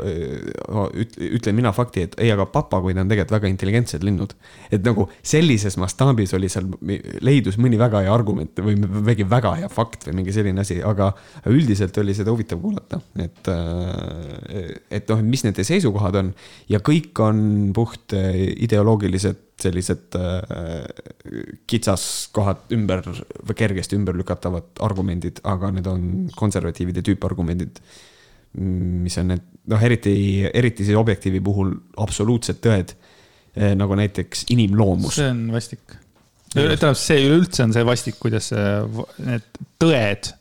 ütlen 1.27 1.57
mina 1.59 1.73
fakti, 1.77 2.07
et 2.07 2.15
ei, 2.23 2.31
aga 2.33 2.47
papagoid 2.49 2.99
on 3.01 3.11
tegelikult 3.11 3.35
väga 3.35 3.51
intelligentsed 3.53 4.07
linnud. 4.07 4.33
et 4.73 4.85
nagu 4.87 5.07
sellises 5.23 5.77
mastaabis 5.81 6.33
oli 6.39 6.49
seal, 6.53 6.71
leidus 7.21 7.59
mõni 7.61 7.79
väga 7.81 8.05
hea 8.07 8.15
argument 8.15 8.63
või 8.65 8.79
mingi 8.79 9.27
väga 9.29 9.53
hea 9.61 9.69
fakt 9.73 10.09
või 10.09 10.21
mingi 10.21 10.35
selline 10.37 10.65
asi, 10.65 10.79
aga 10.87 11.11
üldiselt 11.51 11.99
oli 12.01 12.17
seda 12.17 12.33
huvitav 12.33 12.63
kuulata, 12.63 13.03
et, 13.21 13.53
et 14.91 15.13
noh, 15.13 15.23
mis 15.27 15.45
nende 15.45 15.67
seisukohad 15.67 16.23
on 16.23 16.33
ja 16.73 16.81
kõik 16.85 17.21
on 17.27 17.45
puht 17.77 18.17
ideoloogilised 18.17 19.50
sellised 19.65 20.17
äh, 20.19 20.85
kitsaskohad 21.71 22.73
ümber 22.77 23.03
kergesti 23.57 23.99
ümberlükatavad 23.99 24.83
argumendid, 24.87 25.43
aga 25.49 25.71
need 25.75 25.89
on 25.91 26.05
konservatiivide 26.37 27.05
tüüpargumendid. 27.07 27.83
mis 28.51 29.15
on 29.21 29.29
need, 29.31 29.43
noh, 29.71 29.83
eriti, 29.87 30.43
eriti 30.43 30.83
siis 30.83 30.97
objektiivi 30.99 31.39
puhul 31.47 31.71
absoluutsed 32.03 32.59
tõed 32.65 32.95
äh, 32.97 33.77
nagu 33.79 33.95
näiteks 33.99 34.49
inimloomus. 34.51 35.21
see 35.21 35.31
on 35.31 35.45
vastik. 35.55 35.97
tähendab, 36.55 36.99
see 36.99 37.21
üleüldse 37.29 37.63
on 37.69 37.77
see 37.77 37.87
vastik, 37.87 38.19
kuidas 38.23 38.51
need 39.23 39.47
tõed, 39.79 40.33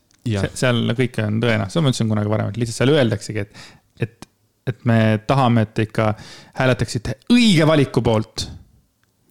seal 0.57 0.95
kõik 0.97 1.21
on 1.23 1.37
tõena, 1.43 1.69
seda 1.69 1.85
ma 1.85 1.93
ütlesin 1.93 2.09
kunagi 2.09 2.33
varem, 2.33 2.49
et 2.49 2.57
lihtsalt 2.61 2.81
seal 2.81 2.93
öeldaksegi, 2.95 3.45
et, 3.45 3.61
et, 4.07 4.29
et 4.73 4.87
me 4.89 4.99
tahame, 5.29 5.67
et 5.67 5.83
ikka 5.85 6.13
hääletaksite 6.57 7.19
õige 7.35 7.67
valiku 7.69 8.03
poolt 8.05 8.49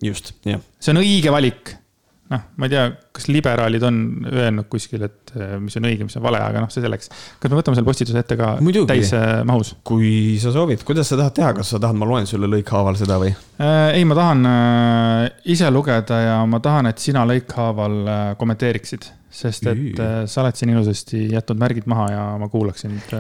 just, 0.02 0.32
jah. 0.46 0.62
see 0.80 0.94
on 0.94 1.02
õige 1.02 1.32
valik. 1.34 1.74
noh, 2.28 2.42
ma 2.60 2.66
ei 2.68 2.72
tea, 2.74 2.82
kas 3.16 3.24
liberaalid 3.32 3.84
on 3.88 3.98
öelnud 4.28 4.66
kuskil, 4.68 5.00
et 5.06 5.30
eh, 5.32 5.54
mis 5.62 5.78
on 5.80 5.86
õige, 5.88 6.04
mis 6.04 6.16
on 6.18 6.24
vale, 6.26 6.42
aga 6.44 6.60
noh, 6.60 6.68
see 6.72 6.82
selleks. 6.84 7.08
kas 7.40 7.48
me 7.48 7.56
võtame 7.56 7.78
selle 7.78 7.88
postituse 7.88 8.20
ette 8.20 8.36
ka 8.36 8.50
täismahus? 8.90 9.72
kui 9.88 10.10
sa 10.42 10.52
soovid, 10.54 10.84
kuidas 10.88 11.08
sa 11.08 11.16
tahad 11.20 11.36
teha, 11.38 11.52
kas 11.56 11.72
sa 11.72 11.80
tahad, 11.80 11.96
ma 11.98 12.08
loen 12.10 12.28
sulle 12.28 12.50
lõikhaaval 12.52 12.98
seda 13.00 13.16
või? 13.22 13.32
Eh, 13.32 13.86
ei, 13.96 14.04
ma 14.08 14.18
tahan 14.18 14.50
ise 15.56 15.72
lugeda 15.72 16.20
ja 16.20 16.36
ma 16.48 16.60
tahan, 16.64 16.92
et 16.92 17.00
sina 17.00 17.24
lõikhaaval 17.28 18.36
kommenteeriksid, 18.40 19.08
sest 19.38 19.66
et 19.72 20.04
äh, 20.04 20.20
sa 20.28 20.44
oled 20.44 20.60
siin 20.60 20.76
ilusasti 20.76 21.26
jätnud 21.32 21.64
märgid 21.64 21.88
maha 21.90 22.12
ja 22.12 22.28
ma 22.40 22.52
kuulaks 22.52 22.84
sind 22.84 23.16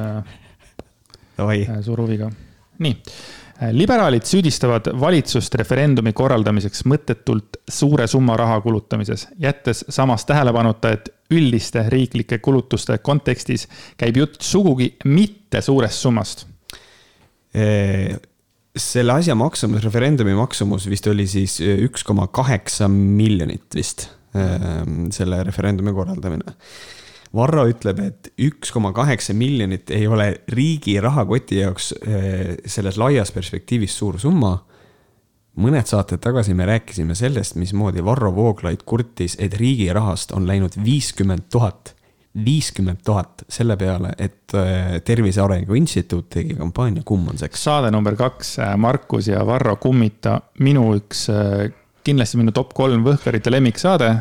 suure 1.86 2.04
huviga. 2.04 2.28
nii 2.84 2.96
liberaalid 3.72 4.22
süüdistavad 4.22 4.86
valitsust 5.00 5.54
referendumi 5.58 6.12
korraldamiseks 6.16 6.84
mõttetult 6.86 7.58
suure 7.68 8.06
summa 8.06 8.36
raha 8.38 8.60
kulutamises, 8.62 9.26
jättes 9.40 9.84
samas 9.90 10.26
tähelepanuta, 10.28 10.92
et 10.94 11.10
üldiste 11.34 11.82
riiklike 11.90 12.38
kulutuste 12.44 12.98
kontekstis 13.04 13.66
käib 13.98 14.20
jutt 14.20 14.38
sugugi 14.42 14.92
mitte 15.04 15.62
suurest 15.64 15.98
summast. 15.98 16.46
selle 18.78 19.12
asja 19.12 19.34
maksumus, 19.34 19.82
referendumi 19.82 20.34
maksumus 20.38 20.86
vist 20.86 21.06
oli 21.10 21.26
siis 21.26 21.58
üks 21.60 22.04
koma 22.06 22.28
kaheksa 22.28 22.88
miljonit 22.88 23.74
vist, 23.74 24.06
selle 25.10 25.42
referendumi 25.42 25.92
korraldamine 25.92 26.54
Varro 27.34 27.66
ütleb, 27.68 28.00
et 28.00 28.30
üks 28.40 28.72
koma 28.72 28.94
kaheksa 28.96 29.34
miljonit 29.36 29.90
ei 29.92 30.06
ole 30.08 30.30
riigi 30.48 30.96
rahakoti 31.00 31.60
jaoks 31.60 31.90
eh, 32.00 32.54
selles 32.64 32.96
laias 33.00 33.32
perspektiivis 33.34 33.96
suur 33.98 34.18
summa. 34.20 34.56
mõned 35.58 35.88
saated 35.90 36.20
tagasi 36.22 36.54
me 36.54 36.66
rääkisime 36.66 37.14
sellest, 37.18 37.56
mismoodi 37.58 38.04
Varro 38.04 38.30
Vooglaid 38.34 38.84
kurtis, 38.86 39.34
et 39.38 39.54
riigi 39.58 39.90
rahast 39.92 40.32
on 40.32 40.46
läinud 40.46 40.76
viiskümmend 40.84 41.48
tuhat, 41.50 41.96
viiskümmend 42.44 43.02
tuhat 43.04 43.42
selle 43.48 43.76
peale, 43.76 44.14
et 44.18 44.54
eh, 44.54 45.00
Tervise 45.04 45.42
Arengu 45.42 45.74
Instituut 45.74 46.30
tegi 46.30 46.54
kampaania 46.56 47.02
Kumm 47.04 47.28
on 47.28 47.38
seks. 47.38 47.64
saade 47.64 47.90
number 47.90 48.16
kaks, 48.16 48.58
eh, 48.58 48.76
Markus 48.76 49.28
ja 49.28 49.44
Varro 49.46 49.76
Kummita, 49.76 50.40
minu 50.60 50.94
üks, 50.96 51.28
kindlasti 52.04 52.40
minu 52.40 52.56
top 52.56 52.72
kolm 52.72 53.04
Võhkarite 53.04 53.52
lemmiksaade 53.52 54.14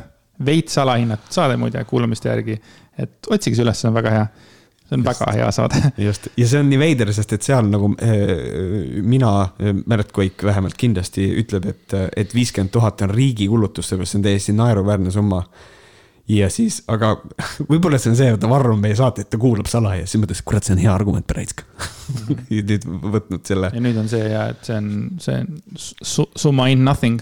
veits 0.45 0.77
alahinnatud 0.77 1.33
saade 1.33 1.57
muide 1.57 1.83
kuulamiste 1.89 2.29
järgi 2.29 2.59
et 2.97 3.29
otsige 3.29 3.57
see 3.57 3.65
üles, 3.65 3.79
see 3.81 3.89
on 3.89 3.97
väga 3.97 4.13
hea 4.13 4.25
see 4.87 4.95
on 4.95 5.03
just, 5.03 5.21
väga 5.21 5.31
hea 5.35 5.47
saade. 5.55 5.81
just, 6.07 6.29
ja 6.39 6.49
see 6.49 6.61
on 6.63 6.69
nii 6.71 6.81
veider, 6.81 7.13
sest 7.15 7.33
et 7.37 7.47
seal 7.47 7.69
nagu 7.71 7.91
äh, 8.03 9.01
mina, 9.03 9.31
Märt 9.85 10.13
Koik 10.15 10.45
vähemalt 10.47 10.77
kindlasti 10.79 11.27
ütleb, 11.43 11.67
et, 11.73 11.97
et 12.17 12.35
viiskümmend 12.35 12.73
tuhat 12.73 13.03
on 13.05 13.13
riigi 13.13 13.49
kulutus, 13.51 13.91
seepärast 13.91 14.15
see 14.15 14.21
on 14.21 14.29
täiesti 14.29 14.55
naeruväärne 14.57 15.11
summa. 15.13 15.43
ja 16.31 16.49
siis, 16.51 16.81
aga 16.91 17.13
võib-olla 17.71 17.99
see 18.01 18.13
on 18.13 18.19
see, 18.19 18.31
et 18.35 18.49
Varro 18.49 18.73
on 18.75 18.81
meie 18.83 18.95
saateid, 18.97 19.29
ta 19.31 19.39
kuulab 19.41 19.69
salaja, 19.71 20.07
siis 20.07 20.23
mõtles, 20.23 20.43
kurat, 20.47 20.65
see 20.67 20.77
on 20.77 20.83
hea 20.85 20.93
argument, 20.93 21.35
Raisk 21.35 21.63
ja 22.55 22.63
nüüd 22.71 22.87
võtnud 22.87 23.43
selle. 23.47 23.73
ja 23.75 23.83
nüüd 23.83 23.99
on 23.99 24.11
see 24.11 24.23
ja, 24.31 24.47
et 24.55 24.63
see 24.67 24.79
on, 24.79 24.93
see 25.23 25.41
on 25.43 25.51
su 25.77 26.29
summa 26.35 26.71
in 26.71 26.87
nothing. 26.87 27.19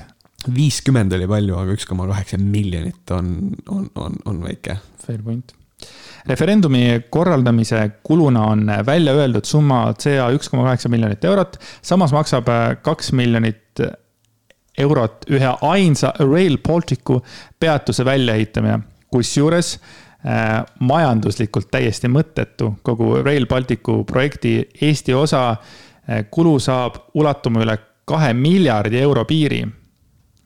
Viiskümmend 0.54 1.14
oli 1.18 1.28
palju, 1.30 1.58
aga 1.60 1.76
üks 1.76 1.88
koma 1.90 2.08
kaheksa 2.10 2.40
miljonit 2.42 3.12
on, 3.16 3.36
on, 3.70 3.88
on, 3.96 4.18
on 4.26 4.42
väike. 4.46 4.78
Fair 5.06 5.22
point. 5.26 5.54
Referendumi 6.26 7.04
korraldamise 7.14 7.82
kuluna 8.04 8.48
on 8.54 8.66
välja 8.86 9.14
öeldud 9.14 9.46
summa 9.46 9.94
CA 10.00 10.32
üks 10.34 10.50
koma 10.50 10.64
kaheksa 10.70 10.90
miljonit 10.90 11.26
eurot, 11.28 11.60
samas 11.86 12.14
maksab 12.16 12.50
kaks 12.82 13.12
miljonit 13.14 13.84
eurot 14.78 15.28
ühe 15.32 15.52
ainsa 15.62 16.14
Rail 16.20 16.58
Balticu 16.58 17.22
peatuse 17.60 18.06
väljaehitamine. 18.06 18.80
Kusjuures 19.12 19.76
äh, 19.78 20.64
majanduslikult 20.80 21.70
täiesti 21.72 22.10
mõttetu, 22.12 22.74
kogu 22.84 23.22
Rail 23.24 23.46
Balticu 23.48 24.02
projekti 24.08 24.58
Eesti 24.82 25.14
osa 25.14 25.50
äh, 25.52 26.26
kulu 26.32 26.58
saab 26.60 26.98
ulatuma 27.14 27.64
üle 27.64 27.78
kahe 28.06 28.34
miljardi 28.38 29.00
euro 29.02 29.24
piiri, 29.26 29.64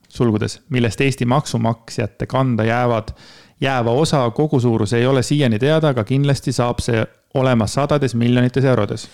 sulgudes, 0.10 0.60
millest 0.70 1.02
Eesti 1.02 1.26
maksumaksjate 1.26 2.28
kanda 2.30 2.66
jäävad, 2.66 3.14
jääva 3.62 3.92
osa 3.92 4.24
kogusuurus 4.36 4.94
ei 4.94 5.06
ole 5.06 5.24
siiani 5.24 5.60
teada, 5.60 5.94
aga 5.94 6.04
kindlasti 6.04 6.52
saab 6.56 6.82
see 6.84 7.06
olema 7.34 7.68
sadades 7.68 8.16
miljonites 8.16 8.66
eurodes. 8.66 9.10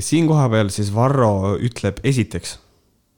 siin 0.00 0.26
kohapeal 0.26 0.68
siis 0.68 0.94
Varro 0.94 1.56
ütleb 1.60 1.98
esiteks 2.04 2.58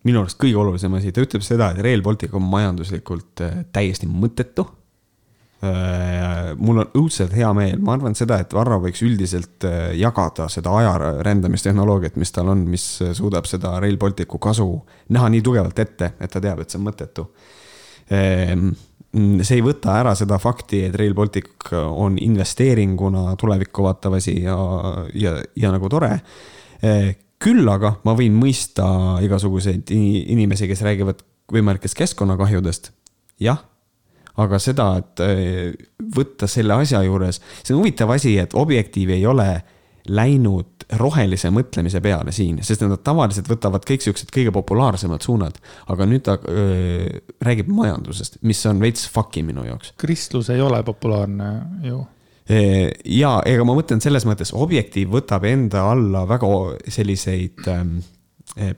minu 0.07 0.23
arust 0.23 0.39
kõige 0.41 0.59
olulisem 0.61 0.95
asi, 0.99 1.13
ta 1.13 1.23
ütleb 1.25 1.45
seda, 1.45 1.71
et 1.73 1.83
Rail 1.83 2.03
Baltic 2.03 2.35
on 2.35 2.45
majanduslikult 2.47 3.43
täiesti 3.75 4.07
mõttetu 4.07 4.67
mul 5.65 6.83
on 6.83 6.91
õudselt 6.99 7.33
hea 7.37 7.49
meel, 7.57 7.79
ma 7.81 7.95
arvan 7.97 8.17
seda, 8.19 8.39
et 8.43 8.53
Varro 8.53 8.77
võiks 8.83 9.01
üldiselt 9.07 9.65
äh, 9.65 9.95
jagada 9.97 10.51
seda 10.53 10.75
ajarändamistehnoloogiat, 10.83 12.19
mis 12.21 12.33
tal 12.35 12.51
on, 12.53 12.67
mis 12.71 12.85
suudab 13.17 13.49
seda 13.49 13.77
Rail 13.81 13.97
Balticu 14.01 14.41
kasu 14.43 14.69
näha 15.17 15.31
nii 15.33 15.45
tugevalt 15.45 15.79
ette, 15.81 16.13
et 16.21 16.33
ta 16.33 16.43
teab, 16.45 16.61
et 16.61 16.73
see 16.73 16.81
on 16.81 16.87
mõttetu. 16.89 17.27
Ähm, 18.13 18.69
see 19.17 19.59
ei 19.59 19.65
võta 19.65 19.97
ära 20.03 20.13
seda 20.19 20.39
fakti, 20.43 20.83
et 20.89 20.99
Rail 20.99 21.17
Baltic 21.17 21.71
on 21.73 22.19
investeeringuna 22.21 23.33
tulevikku 23.41 23.87
vaatav 23.87 24.19
asi 24.21 24.37
ja, 24.45 24.57
ja, 25.17 25.39
ja 25.57 25.73
nagu 25.73 25.89
tore. 25.93 26.19
Äh, 26.85 27.15
küll 27.43 27.65
aga 27.69 27.97
ma 28.05 28.13
võin 28.17 28.37
mõista 28.37 28.85
igasuguseid 29.25 29.89
inimesi, 29.93 30.69
kes 30.69 30.85
räägivad 30.85 31.25
võimalikest 31.53 31.97
keskkonnakahjudest. 31.97 32.93
jah 33.41 33.65
aga 34.43 34.61
seda, 34.63 34.91
et 35.01 35.25
äh, 35.25 35.87
võtta 36.17 36.49
selle 36.51 36.77
asja 36.83 37.03
juures, 37.07 37.41
see 37.63 37.75
on 37.75 37.83
huvitav 37.83 38.13
asi, 38.17 38.37
et 38.41 38.57
Objektiiv 38.57 39.15
ei 39.17 39.27
ole 39.27 39.51
läinud 40.07 40.87
rohelise 41.01 41.51
mõtlemise 41.51 41.99
peale 42.03 42.31
siin, 42.35 42.61
sest 42.63 42.85
nad 42.87 43.01
tavaliselt 43.03 43.49
võtavad 43.51 43.83
kõik 43.89 44.05
siuksed 44.05 44.31
kõige 44.35 44.53
populaarsemad 44.55 45.25
suunad. 45.25 45.59
aga 45.91 46.07
nüüd 46.07 46.23
ta 46.29 46.37
öö, 46.47 47.09
räägib 47.43 47.73
majandusest, 47.75 48.39
mis 48.47 48.61
on 48.71 48.79
veits 48.81 49.09
fuck'i 49.11 49.43
minu 49.43 49.65
jaoks. 49.67 49.97
kristlus 49.99 50.51
ei 50.55 50.61
ole 50.63 50.83
populaarne 50.87 51.51
ju 51.83 52.05
ja 52.47 53.33
ega 53.47 53.65
ma 53.67 53.75
mõtlen 53.75 54.03
selles 54.03 54.27
mõttes, 54.29 54.53
Objektiiv 54.55 55.11
võtab 55.11 55.45
enda 55.49 55.89
alla 55.91 56.23
väga 56.29 56.51
selliseid 56.95 57.67
ähm, 57.73 57.97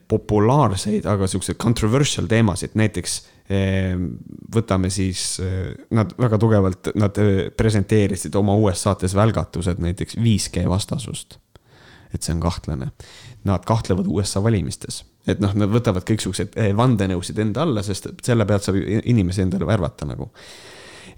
populaarseid, 0.08 1.06
aga 1.06 1.28
siukseid 1.28 1.58
controversial 1.60 2.26
teemasid, 2.30 2.72
näiteks 2.78 3.20
võtame 3.48 4.90
siis, 4.92 5.38
eh, 5.40 5.72
nad 5.96 6.12
väga 6.20 6.38
tugevalt, 6.38 6.90
nad 7.00 7.18
eh, 7.18 7.48
presenteerisid 7.56 8.34
oma 8.36 8.56
uues 8.60 8.82
saates 8.84 9.14
välgatused 9.16 9.80
näiteks 9.80 10.18
5G 10.20 10.68
vastasust. 10.68 11.38
et 12.14 12.22
see 12.22 12.32
on 12.32 12.40
kahtlane. 12.40 12.86
Nad 13.44 13.64
kahtlevad 13.68 14.06
USA 14.08 14.40
valimistes, 14.40 15.02
et 15.28 15.42
noh, 15.44 15.52
nad 15.52 15.68
võtavad 15.68 16.06
kõiksugused 16.08 16.56
eh, 16.56 16.70
vandenõusid 16.76 17.38
enda 17.38 17.62
alla, 17.66 17.82
sest 17.84 18.08
selle 18.24 18.46
pealt 18.48 18.64
saab 18.64 18.78
inimesi 18.80 19.42
endale 19.44 19.68
värvata 19.68 20.08
nagu 20.08 20.30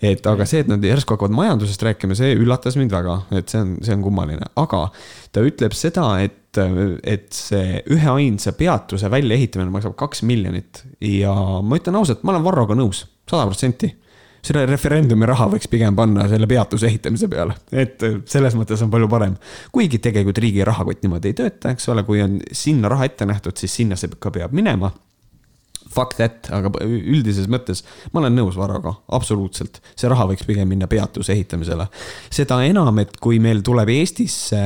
et 0.00 0.26
aga 0.26 0.46
see, 0.48 0.62
et 0.64 0.70
nad 0.70 0.84
järsku 0.84 1.14
hakkavad 1.14 1.34
majandusest 1.36 1.82
rääkima, 1.84 2.16
see 2.16 2.32
üllatas 2.38 2.76
mind 2.80 2.92
väga, 2.94 3.16
et 3.36 3.52
see 3.52 3.60
on, 3.60 3.74
see 3.84 3.96
on 3.96 4.04
kummaline, 4.04 4.50
aga 4.60 4.86
ta 5.34 5.44
ütleb 5.44 5.76
seda, 5.76 6.06
et, 6.24 6.60
et 7.04 7.28
see 7.36 7.82
üheainsa 7.92 8.54
peatuse 8.58 9.10
väljaehitamine 9.12 9.72
maksab 9.74 9.96
kaks 10.00 10.24
miljonit. 10.28 10.84
Ja 11.04 11.34
ma 11.62 11.80
ütlen 11.80 12.00
ausalt, 12.00 12.24
ma 12.24 12.34
olen 12.34 12.46
Varroga 12.46 12.78
nõus, 12.78 13.04
sada 13.28 13.48
protsenti. 13.50 13.92
Selle 14.40 14.62
referendumi 14.64 15.26
raha 15.28 15.50
võiks 15.52 15.68
pigem 15.68 15.92
panna 15.92 16.24
selle 16.30 16.46
peatuse 16.48 16.88
ehitamise 16.88 17.28
peale, 17.28 17.58
et 17.76 18.00
selles 18.24 18.54
mõttes 18.56 18.80
on 18.80 18.88
palju 18.88 19.08
parem. 19.12 19.34
kuigi 19.68 20.00
tegelikult 20.00 20.40
riigi 20.40 20.64
rahakott 20.64 21.04
niimoodi 21.04 21.28
ei 21.28 21.36
tööta, 21.36 21.74
eks 21.74 21.90
ole, 21.92 22.06
kui 22.08 22.22
on 22.24 22.38
sinna 22.48 22.88
raha 22.88 23.10
ette 23.10 23.28
nähtud, 23.28 23.60
siis 23.60 23.74
sinna 23.82 24.00
see 24.00 24.08
ka 24.16 24.32
peab 24.32 24.56
minema 24.56 24.88
fuck 25.90 26.16
that, 26.18 26.50
aga 26.54 26.70
üldises 26.86 27.48
mõttes 27.50 27.82
ma 28.12 28.22
olen 28.22 28.36
nõus 28.38 28.58
Varroga, 28.58 28.94
absoluutselt. 29.16 29.80
see 29.98 30.10
raha 30.10 30.28
võiks 30.30 30.46
pigem 30.46 30.70
minna 30.70 30.88
peatuse 30.90 31.34
ehitamisele. 31.34 31.88
seda 32.30 32.60
enam, 32.66 33.02
et 33.02 33.16
kui 33.20 33.40
meil 33.42 33.64
tuleb 33.66 33.90
Eestisse, 33.96 34.60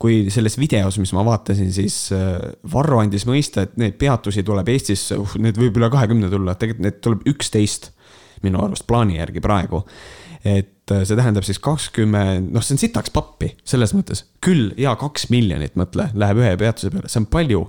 kui 0.00 0.24
selles 0.34 0.58
videos, 0.58 0.98
mis 1.00 1.14
ma 1.16 1.24
vaatasin, 1.26 1.70
siis 1.72 1.98
äh, 2.12 2.34
Varro 2.72 3.00
andis 3.02 3.28
mõista, 3.30 3.64
et 3.64 3.78
neid 3.80 3.98
peatusi 4.00 4.44
tuleb 4.46 4.68
Eestisse 4.74 5.18
uh,, 5.20 5.38
neid 5.40 5.60
võib 5.60 5.78
üle 5.80 5.90
kahekümne 5.92 6.30
tulla, 6.32 6.58
tegelikult 6.58 6.88
neid 6.88 7.00
tuleb 7.04 7.26
üksteist 7.34 7.92
minu 8.44 8.60
arust 8.60 8.84
plaani 8.88 9.16
järgi 9.16 9.40
praegu 9.40 9.84
et 10.44 10.92
äh, 10.92 11.02
see 11.08 11.16
tähendab 11.16 11.46
siis 11.46 11.58
kakskümmend, 11.64 12.50
noh, 12.52 12.64
see 12.64 12.76
on 12.76 12.82
sitaks 12.82 13.12
pappi 13.14 13.54
selles 13.64 13.94
mõttes, 13.96 14.26
küll 14.44 14.74
ja 14.80 14.92
kaks 15.00 15.30
miljonit, 15.32 15.72
mõtle, 15.80 16.10
läheb 16.12 16.42
ühe 16.42 16.52
peatuse 16.60 16.92
peale, 16.92 17.08
see 17.08 17.22
on 17.22 17.28
palju 17.32 17.64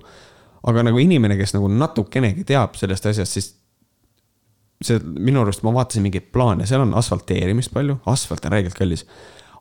aga 0.66 0.84
nagu 0.88 1.00
inimene, 1.02 1.38
kes 1.38 1.54
nagu 1.56 1.70
natukenegi 1.70 2.46
teab 2.48 2.76
sellest 2.80 3.06
asjast, 3.12 3.38
siis 3.38 3.52
see 4.84 5.00
minu 5.00 5.44
arust 5.44 5.64
ma 5.64 5.74
vaatasin 5.76 6.04
mingeid 6.06 6.32
plaane, 6.36 6.68
seal 6.68 6.84
on 6.84 6.94
asfalteerimist 7.00 7.74
palju, 7.74 8.00
asfalt 8.12 8.46
on 8.46 8.56
räigelt 8.56 8.78
kallis. 8.78 9.06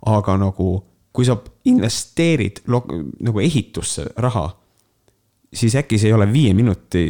aga 0.07 0.37
nagu, 0.37 0.85
kui 1.13 1.25
sa 1.25 1.39
investeerid 1.65 2.65
nagu 2.69 3.41
ehitusse 3.41 4.11
raha, 4.21 4.49
siis 5.55 5.77
äkki 5.81 5.99
see 5.99 6.11
ei 6.11 6.17
ole 6.17 6.27
viie 6.33 6.55
minuti 6.55 7.05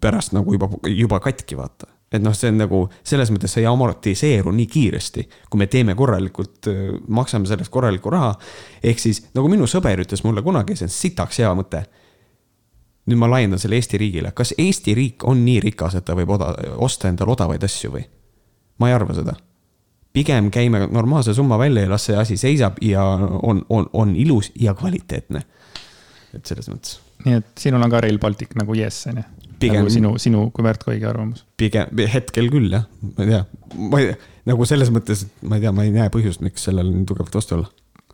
pärast 0.00 0.34
nagu 0.36 0.52
juba, 0.52 0.68
juba 0.90 1.20
katki, 1.24 1.56
vaata 1.56 1.88
et 2.12 2.22
noh, 2.22 2.34
see 2.36 2.52
on 2.52 2.60
nagu 2.60 2.80
selles 3.06 3.32
mõttes 3.34 3.50
sa 3.56 3.60
ei 3.60 3.66
amortiseeru 3.66 4.52
nii 4.54 4.66
kiiresti, 4.70 5.24
kui 5.50 5.58
me 5.58 5.66
teeme 5.70 5.96
korralikult, 5.98 6.68
maksame 7.08 7.48
sellest 7.50 7.72
korralikku 7.74 8.12
raha. 8.14 8.34
ehk 8.82 9.00
siis 9.02 9.24
nagu 9.34 9.50
minu 9.50 9.66
sõber 9.70 10.04
ütles 10.04 10.22
mulle 10.24 10.42
kunagi, 10.42 10.76
see 10.78 10.86
on 10.86 10.94
sitaks 10.94 11.40
hea 11.42 11.50
mõte 11.58 11.82
nüüd 13.06 13.20
ma 13.20 13.28
laiendan 13.30 13.60
selle 13.62 13.78
Eesti 13.78 13.98
riigile, 14.00 14.32
kas 14.34 14.54
Eesti 14.58 14.94
riik 14.98 15.26
on 15.28 15.44
nii 15.46 15.60
rikas, 15.68 15.98
et 15.98 16.06
ta 16.06 16.16
võib 16.18 16.32
oda, 16.36 16.52
osta 16.82 17.10
endale 17.10 17.34
odavaid 17.36 17.64
asju 17.66 17.92
või? 17.94 18.06
ma 18.78 18.90
ei 18.90 18.96
arva 18.96 19.14
seda. 19.16 19.36
pigem 20.12 20.50
käime 20.50 20.86
normaalse 20.92 21.34
summa 21.34 21.58
välja 21.58 21.82
ja 21.82 21.90
las 21.90 22.06
see 22.08 22.16
asi 22.16 22.36
seisab 22.36 22.76
ja 22.82 23.04
on, 23.42 23.64
on, 23.68 23.88
on 23.92 24.16
ilus 24.16 24.52
ja 24.60 24.74
kvaliteetne. 24.74 25.42
et 26.34 26.46
selles 26.46 26.68
mõttes. 26.68 27.00
nii 27.24 27.40
et 27.40 27.50
sinul 27.58 27.82
on 27.82 27.90
ka 27.90 28.00
Rail 28.00 28.18
Baltic 28.18 28.54
nagu 28.58 28.74
jess, 28.74 29.06
on 29.06 29.22
ju? 29.22 29.26
Pigem, 29.56 29.80
nagu 29.80 29.90
sinu, 29.90 30.10
sinu 30.20 30.50
kui 30.52 30.64
Märt 30.66 30.84
Koigi 30.84 31.06
arvamus? 31.08 31.46
pigem, 31.56 31.88
hetkel 32.12 32.50
küll 32.52 32.72
jah, 32.72 32.84
ma 33.16 33.24
ei 33.24 33.30
tea, 33.30 33.42
ma 33.78 34.02
ei, 34.02 34.12
nagu 34.50 34.68
selles 34.68 34.92
mõttes, 34.92 35.24
et 35.24 35.48
ma 35.48 35.56
ei 35.56 35.64
tea, 35.64 35.72
ma 35.72 35.86
ei 35.86 35.94
näe 35.94 36.12
põhjust, 36.12 36.42
miks 36.44 36.66
sellel 36.68 36.90
nii 36.92 37.06
tugevalt 37.08 37.38
vastu 37.38 37.60
olla. 37.60 37.70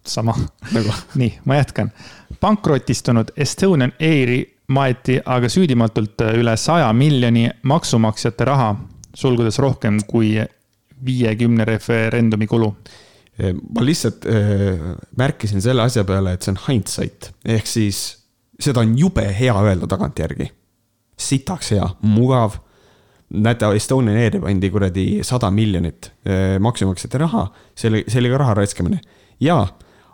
sama 0.07 0.37
nagu. 0.71 0.95
nii, 1.21 1.39
ma 1.45 1.59
jätkan. 1.59 1.91
pankrotistunud 2.41 3.35
Estonian 3.37 3.97
Airi 3.99 4.43
maeti 4.69 5.19
aga 5.25 5.49
süüdimatult 5.51 6.23
äh, 6.23 6.37
üle 6.41 6.57
saja 6.57 6.91
miljoni 6.97 7.49
maksumaksjate 7.69 8.47
raha, 8.47 8.75
sulgudes 9.15 9.59
rohkem 9.63 10.01
kui 10.09 10.37
viiekümne 11.05 11.65
referendumi 11.65 12.47
kulu. 12.47 12.75
ma 13.75 13.83
lihtsalt 13.83 14.27
äh, 14.29 14.83
märkisin 15.17 15.63
selle 15.63 15.83
asja 15.83 16.05
peale, 16.05 16.35
et 16.35 16.45
see 16.45 16.53
on 16.53 16.59
hindsight, 16.69 17.31
ehk 17.45 17.67
siis 17.67 18.03
seda 18.61 18.85
on 18.85 18.93
jube 18.99 19.25
hea 19.35 19.55
öelda 19.63 19.89
tagantjärgi. 19.89 20.51
sitaks 21.19 21.73
hea, 21.73 21.89
mugav. 22.03 22.61
näete, 23.33 23.67
Estonian 23.77 24.17
Airi 24.17 24.41
pandi 24.41 24.71
kuradi 24.71 25.07
sada 25.23 25.51
miljonit 25.51 26.13
äh, 26.27 26.61
maksumaksjate 26.61 27.19
raha, 27.19 27.47
oli 27.89 28.31
ka 28.31 28.39
raha 28.39 28.55
raiskamine. 28.55 29.01
jaa, 29.41 29.67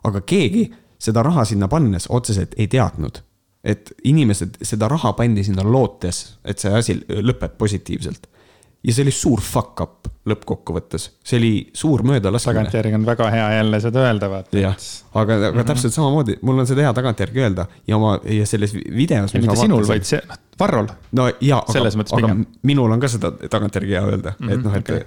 aga 0.04 0.20
keegi 0.20 0.70
seda 0.98 1.22
raha 1.22 1.44
sinna 1.44 1.68
pannes 1.68 2.06
otseselt 2.08 2.54
ei 2.56 2.66
teadnud 2.66 3.27
et 3.64 3.92
inimesed, 4.04 4.60
seda 4.62 4.88
raha 4.88 5.12
pandi 5.18 5.44
sinna 5.46 5.64
lootes, 5.66 6.24
et 6.44 6.58
see 6.62 6.74
asi 6.74 6.98
lõpeb 7.08 7.56
positiivselt. 7.58 8.28
ja 8.84 8.94
see 8.94 9.02
oli 9.02 9.12
suur 9.12 9.40
fuck 9.42 9.80
up 9.82 10.06
lõppkokkuvõttes, 10.28 11.08
see 11.24 11.38
oli 11.40 11.52
suur 11.74 12.04
möödalaskmine. 12.06 12.60
tagantjärgi 12.60 12.94
on 12.94 13.06
väga 13.06 13.30
hea 13.30 13.48
jälle 13.56 13.80
seda 13.80 14.04
öelda, 14.06 14.30
vaata. 14.30 14.58
jah, 14.58 14.76
aga, 15.14 15.34
aga 15.34 15.50
mm 15.50 15.58
-hmm. 15.58 15.66
täpselt 15.72 15.94
samamoodi, 15.94 16.38
mul 16.42 16.58
on 16.58 16.66
seda 16.66 16.86
hea 16.86 16.92
tagantjärgi 16.94 17.42
öelda 17.42 17.66
ja 17.86 17.96
oma, 17.96 18.20
ja 18.24 18.46
selles 18.46 18.74
videos. 18.74 19.34
mitte 19.34 19.56
sinul, 19.56 19.88
vaid 19.88 20.04
see, 20.04 20.22
Varrol. 20.60 20.86
no 21.12 21.30
jaa, 21.40 21.64
aga, 21.68 21.90
aga 22.16 22.36
minul 22.62 22.92
on 22.92 23.00
ka 23.00 23.08
seda 23.08 23.32
tagantjärgi 23.50 23.92
hea 23.92 24.06
öelda 24.06 24.32
mm, 24.38 24.48
-hmm, 24.48 24.54
et 24.54 24.64
noh, 24.64 24.74
et 24.74 24.90
okay 24.90 25.04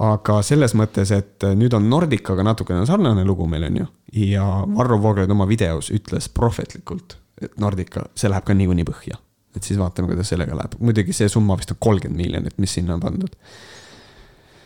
aga 0.00 0.40
selles 0.46 0.74
mõttes, 0.78 1.10
et 1.12 1.44
nüüd 1.56 1.74
on 1.76 1.88
Nordicaga 1.90 2.44
natukene 2.46 2.86
sarnane 2.88 3.24
lugu 3.24 3.46
meil 3.50 3.66
on 3.68 3.80
ju. 3.82 3.86
ja 4.30 4.44
Varro 4.76 4.98
Vooglaid 5.02 5.30
oma 5.30 5.46
videos 5.48 5.90
ütles 5.90 6.28
prohvetlikult, 6.28 7.16
et 7.42 7.58
Nordica, 7.60 8.06
see 8.14 8.30
läheb 8.30 8.46
ka 8.46 8.54
niikuinii 8.54 8.86
põhja. 8.88 9.20
et 9.56 9.66
siis 9.66 9.78
vaatame, 9.80 10.12
kuidas 10.12 10.28
sellega 10.30 10.56
läheb, 10.56 10.78
muidugi 10.78 11.12
see 11.16 11.28
summa 11.28 11.56
vist 11.58 11.72
on 11.74 11.78
kolmkümmend 11.80 12.22
miljonit, 12.22 12.58
mis 12.58 12.74
sinna 12.74 12.94
on 12.94 13.00
pandud 13.00 13.36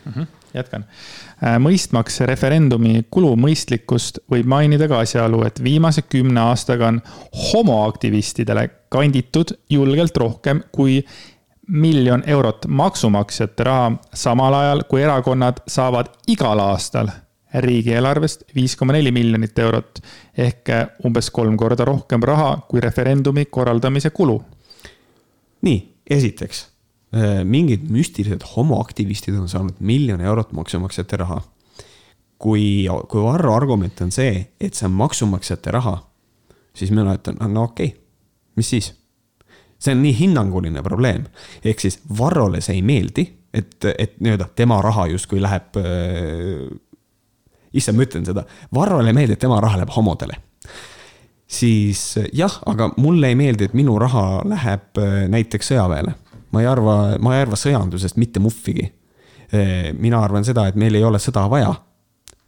mm. 0.05 0.11
-hmm 0.11 0.33
jätkan. 0.55 0.85
Äh, 1.43 1.57
mõistmaks 1.59 2.19
referendumi 2.29 3.05
kulu 3.11 3.33
mõistlikkust, 3.35 4.21
võib 4.31 4.47
mainida 4.47 4.87
ka 4.87 5.01
asjaolu, 5.03 5.43
et 5.43 5.63
viimase 5.63 6.01
kümne 6.01 6.41
aastaga 6.41 6.87
on 6.87 7.01
homoaktivistidele 7.51 8.69
kanditud 8.89 9.51
julgelt 9.69 10.17
rohkem 10.17 10.63
kui 10.71 11.01
miljon 11.67 12.23
eurot 12.27 12.67
maksumaksjate 12.67 13.63
raha, 13.63 13.91
samal 14.13 14.53
ajal 14.53 14.83
kui 14.89 15.03
erakonnad 15.03 15.63
saavad 15.67 16.11
igal 16.27 16.59
aastal 16.59 17.09
riigieelarvest 17.61 18.43
viis 18.55 18.75
koma 18.75 18.95
neli 18.95 19.11
miljonit 19.15 19.59
eurot 19.59 20.01
ehk 20.37 20.71
umbes 21.07 21.29
kolm 21.35 21.57
korda 21.57 21.85
rohkem 21.87 22.23
raha 22.23 22.55
kui 22.69 22.83
referendumi 22.83 23.45
korraldamise 23.45 24.09
kulu. 24.09 24.41
nii, 25.65 25.79
esiteks 26.09 26.65
äh, 27.15 27.43
mingid 27.43 27.87
müstilised 27.89 28.43
homoaktivistid 28.55 29.37
on 29.39 29.49
saanud 29.49 29.79
miljon 29.79 30.21
eurot 30.21 30.51
maksumaksjate 30.51 31.17
raha. 31.17 31.41
kui, 32.37 32.87
kui 33.07 33.23
Varro 33.23 33.55
argument 33.55 34.01
on 34.01 34.11
see, 34.11 34.45
et 34.59 34.73
see 34.73 34.85
on 34.85 34.91
maksumaksjate 34.91 35.71
raha, 35.71 35.97
siis 36.75 36.91
mina 36.91 37.15
ütlen, 37.15 37.39
no 37.53 37.69
okei 37.71 37.93
okay., 37.93 38.01
mis 38.55 38.69
siis 38.69 38.93
see 39.79 39.95
on 39.95 40.03
nii 40.03 40.13
hinnanguline 40.19 40.83
probleem. 40.83 41.25
ehk 41.63 41.79
siis 41.79 41.99
Varrole 42.17 42.61
see 42.61 42.79
ei 42.79 42.81
meeldi, 42.85 43.25
et, 43.53 43.77
et 43.97 44.19
nii-öelda 44.19 44.49
tema 44.55 44.81
raha 44.83 45.07
justkui 45.13 45.41
läheb 45.41 45.79
äh,. 45.79 46.65
Issand, 47.75 47.99
ma 47.99 48.05
ütlen 48.07 48.25
seda, 48.27 48.45
Varrole 48.73 49.11
ei 49.11 49.17
meeldi, 49.17 49.37
et 49.37 49.43
tema 49.43 49.59
raha 49.63 49.81
läheb 49.81 49.93
homodele. 49.95 50.37
siis 51.47 52.17
jah, 52.33 52.59
aga 52.65 52.89
mulle 52.97 53.29
ei 53.29 53.35
meeldi, 53.37 53.67
et 53.67 53.73
minu 53.77 53.99
raha 54.01 54.41
läheb 54.45 55.01
äh, 55.01 55.17
näiteks 55.29 55.71
sõjaväele. 55.71 56.15
ma 56.51 56.61
ei 56.61 56.67
arva, 56.67 56.95
ma 57.19 57.35
ei 57.35 57.45
arva 57.45 57.59
sõjandusest 57.59 58.17
mitte 58.17 58.39
muhvigi 58.39 58.89
äh,. 59.53 59.93
mina 59.93 60.23
arvan 60.23 60.45
seda, 60.45 60.67
et 60.67 60.75
meil 60.75 60.95
ei 60.95 61.03
ole 61.03 61.19
sõda 61.19 61.49
vaja. 61.49 61.73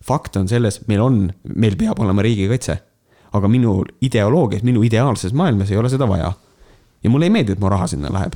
fakt 0.04 0.36
on 0.36 0.48
selles, 0.48 0.82
meil 0.88 1.02
on, 1.02 1.26
meil 1.56 1.76
peab 1.78 2.00
olema 2.00 2.22
riigikaitse 2.22 2.80
aga 3.38 3.48
minu 3.52 3.82
ideoloogias, 4.02 4.64
minu 4.64 4.84
ideaalses 4.84 5.34
maailmas 5.34 5.72
ei 5.72 5.78
ole 5.78 5.90
seda 5.90 6.08
vaja 6.08 6.32
ja 7.04 7.10
mulle 7.10 7.28
ei 7.28 7.34
meeldi, 7.34 7.56
et 7.56 7.60
mu 7.60 7.70
raha 7.70 7.88
sinna 7.88 8.12
läheb. 8.14 8.36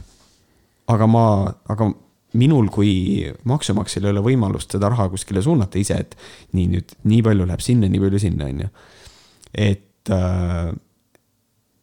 aga 0.88 1.08
ma, 1.08 1.26
aga 1.70 1.92
minul 2.34 2.70
kui 2.72 2.94
maksumaksjal 3.50 4.08
ei 4.08 4.14
ole 4.14 4.24
võimalust 4.24 4.72
seda 4.76 4.90
raha 4.92 5.10
kuskile 5.12 5.44
suunata 5.44 5.80
ise, 5.82 5.98
et 6.00 6.16
nii 6.56 6.70
nüüd, 6.72 6.96
nii 7.04 7.26
palju 7.26 7.48
läheb 7.50 7.64
sinna, 7.64 7.90
nii 7.92 8.04
palju 8.06 8.22
sinna, 8.24 8.48
on 8.48 8.64
ju. 8.66 8.72
et 9.68 10.14
äh,, 10.16 10.72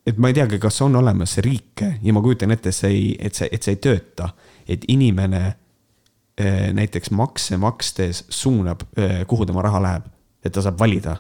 et 0.09 0.17
ma 0.17 0.31
ei 0.31 0.37
teagi, 0.39 0.61
kas 0.63 0.81
on 0.87 0.97
olemas 0.97 1.37
riike 1.45 1.95
ja 2.03 2.13
ma 2.17 2.23
kujutan 2.25 2.55
ette, 2.55 2.73
see 2.73 2.93
ei, 2.95 3.09
et 3.21 3.37
see, 3.37 3.49
et 3.53 3.65
see 3.65 3.77
ei 3.77 3.83
tööta, 3.85 4.31
et 4.69 4.87
inimene 4.89 5.43
äh, 5.45 6.69
näiteks 6.77 7.13
makse 7.17 7.59
makstes 7.61 8.25
suunab, 8.33 8.87
äh, 8.99 9.21
kuhu 9.29 9.47
tema 9.49 9.65
raha 9.67 9.83
läheb, 9.85 10.09
et 10.45 10.55
ta 10.55 10.65
saab 10.65 10.81
valida 10.81 11.19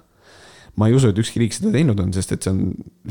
ma 0.79 0.89
ei 0.89 0.95
usu, 0.97 1.11
et 1.13 1.19
ükski 1.19 1.43
riik 1.43 1.57
seda 1.57 1.73
teinud 1.75 1.99
on, 2.03 2.13
sest 2.15 2.35
et 2.37 2.47
see 2.47 2.53
on 2.55 2.61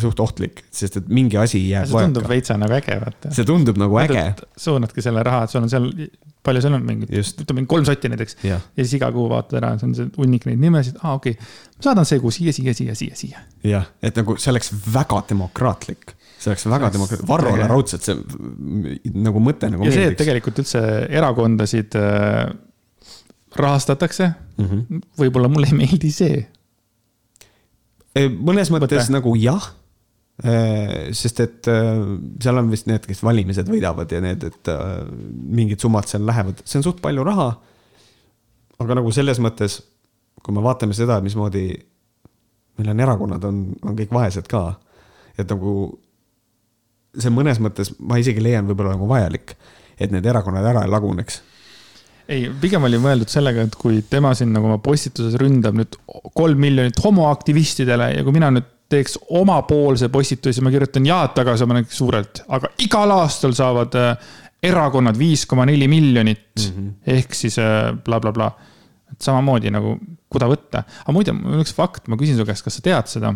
suht 0.02 0.22
ohtlik, 0.24 0.64
sest 0.74 1.00
et 1.02 1.12
mingi 1.12 1.40
asi 1.40 1.62
jääb 1.68 1.90
see 1.90 2.06
tundub 2.08 2.28
veitsa 2.30 2.58
nagu 2.60 2.78
äge, 2.78 2.98
vaata. 3.02 3.32
see 3.36 3.48
tundub 3.48 3.80
nagu 3.82 4.00
äge. 4.02 4.24
suunadki 4.60 5.04
selle 5.06 5.24
raha, 5.28 5.46
et 5.46 5.54
sul 5.54 5.64
on 5.66 5.72
seal, 5.72 5.88
palju 6.48 6.64
seal 6.64 6.78
on 6.78 6.86
mingit, 6.88 7.14
ütleme 7.44 7.66
kolm 7.70 7.88
sotti 7.88 8.12
näiteks. 8.14 8.38
ja 8.48 8.60
siis 8.78 8.98
iga 9.00 9.12
kuu 9.16 9.28
vaatad 9.32 9.60
ära, 9.62 9.74
see 9.82 9.90
on 9.90 9.98
see 9.98 10.12
hunnik 10.20 10.48
neid 10.50 10.62
nimesid, 10.64 11.00
aa 11.02 11.14
ah, 11.14 11.18
okei 11.22 11.36
okay., 11.36 11.56
ma 11.78 11.90
saadan 11.90 12.08
see 12.10 12.22
kuu 12.24 12.34
siia, 12.36 12.56
siia, 12.56 12.76
siia, 12.78 12.96
siia, 12.98 13.18
siia. 13.20 13.44
jah, 13.68 13.90
et 14.02 14.20
nagu 14.20 14.38
see 14.40 14.54
oleks 14.54 14.72
väga 14.94 15.24
demokraatlik 15.34 16.16
see 16.38 16.52
oleks 16.54 16.68
väga 16.70 16.92
demokraatlik, 16.94 17.28
Varrole 17.30 17.68
raudselt 17.68 18.06
see 18.06 18.16
nagu 19.18 19.42
mõte 19.44 19.72
nagu. 19.74 19.84
ja 19.84 19.90
meeldiks. 19.90 20.00
see, 20.00 20.14
et 20.14 20.22
tegelikult 20.22 20.62
üldse 20.64 20.84
erakondasid 21.20 21.98
äh, 22.00 22.54
rahastatakse 23.58 24.30
mm 24.58 24.66
-hmm., 24.66 25.02
võib-olla 25.20 25.50
mulle 25.50 25.70
ei 25.72 25.78
meeldi 25.82 26.12
see 26.14 26.46
mõnes 28.30 28.72
mõttes 28.74 29.08
Võte. 29.08 29.14
nagu 29.18 29.36
jah. 29.40 29.74
sest 31.18 31.40
et 31.42 31.66
seal 31.66 32.60
on 32.60 32.68
vist 32.70 32.86
need, 32.86 33.08
kes 33.10 33.24
valimised 33.26 33.70
võidavad 33.72 34.12
ja 34.14 34.20
need, 34.22 34.44
et 34.46 34.70
mingid 35.34 35.82
summad 35.82 36.06
seal 36.06 36.28
lähevad, 36.30 36.62
see 36.62 36.78
on 36.78 36.86
suht 36.86 37.02
palju 37.02 37.24
raha. 37.26 37.48
aga 38.78 39.00
nagu 39.00 39.12
selles 39.12 39.42
mõttes, 39.42 39.80
kui 40.46 40.54
me 40.54 40.62
vaatame 40.62 40.94
seda, 40.94 41.18
mismoodi 41.26 41.72
meil 42.78 42.92
on 42.94 43.02
erakonnad, 43.02 43.48
on, 43.50 43.64
on 43.82 43.98
kõik 43.98 44.14
vaesed 44.14 44.46
ka. 44.52 44.78
et 45.38 45.50
nagu 45.50 45.74
see 47.18 47.34
mõnes 47.34 47.58
mõttes, 47.58 47.96
ma 47.98 48.20
isegi 48.22 48.44
leian 48.44 48.70
võib-olla 48.70 48.94
nagu 48.94 49.10
vajalik, 49.10 49.56
et 49.98 50.14
need 50.14 50.26
erakonnad 50.26 50.66
ära 50.70 50.86
ei 50.86 50.94
laguneks 50.94 51.42
ei, 52.28 52.48
pigem 52.62 52.88
oli 52.88 53.00
mõeldud 53.02 53.32
sellega, 53.32 53.68
et 53.68 53.76
kui 53.80 54.02
tema 54.10 54.34
siin 54.38 54.52
nagu 54.56 54.70
oma 54.70 54.80
postituses 54.84 55.38
ründab 55.40 55.78
nüüd 55.80 55.96
kolm 56.36 56.60
miljonit 56.62 57.00
homoaktivistidele 57.04 58.12
ja 58.18 58.26
kui 58.26 58.36
mina 58.36 58.52
nüüd 58.54 58.68
teeks 58.92 59.18
omapoolse 59.36 60.08
postituse, 60.12 60.64
ma 60.64 60.72
kirjutan 60.72 61.08
jaad 61.08 61.34
tagasi 61.36 61.66
oma 61.66 61.76
näiteks 61.76 61.98
suurelt, 62.00 62.44
aga 62.56 62.70
igal 62.84 63.12
aastal 63.18 63.56
saavad 63.58 63.98
äh, 64.00 64.30
erakonnad 64.64 65.18
viis 65.20 65.46
koma 65.46 65.66
neli 65.68 65.88
miljonit 65.92 66.48
mm 66.56 66.72
-hmm. 66.72 66.94
ehk 67.18 67.34
siis 67.36 67.56
blablabla 68.06 68.46
äh, 68.48 68.54
bla, 68.54 68.56
bla. 68.56 69.12
et 69.12 69.22
samamoodi 69.22 69.72
nagu, 69.72 69.98
kuda 70.30 70.48
võtta. 70.48 70.84
aga 71.04 71.12
muide, 71.12 71.32
mul 71.32 71.54
on 71.54 71.66
üks 71.66 71.76
fakt, 71.76 72.08
ma 72.08 72.16
küsin 72.16 72.38
su 72.38 72.46
käest, 72.46 72.64
kas 72.64 72.76
sa 72.76 72.82
tead 72.82 73.08
seda? 73.08 73.34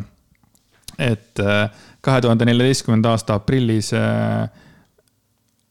et 0.99 1.39
äh, 1.39 1.69
kahe 2.01 2.21
tuhande 2.21 2.45
neljateistkümnenda 2.45 3.09
aasta 3.09 3.33
aprillis 3.39 3.93
äh, 3.93 4.49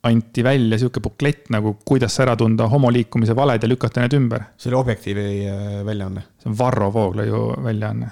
anti 0.02 0.44
välja 0.44 0.78
sihuke 0.80 1.00
buklett 1.04 1.50
nagu 1.52 1.74
Kuidas 1.84 2.14
ära 2.24 2.36
tunda 2.36 2.66
homoliikumise 2.72 3.34
valed 3.36 3.62
ja 3.62 3.68
lükata 3.68 4.00
need 4.00 4.14
ümber. 4.16 4.46
see 4.56 4.70
oli 4.70 4.78
Objektiivi 4.80 5.24
äh, 5.48 5.74
väljaanne. 5.86 6.22
see 6.40 6.50
on 6.50 6.58
Varro 6.58 6.92
Vooglaiu 6.92 7.42
väljaanne. 7.64 8.10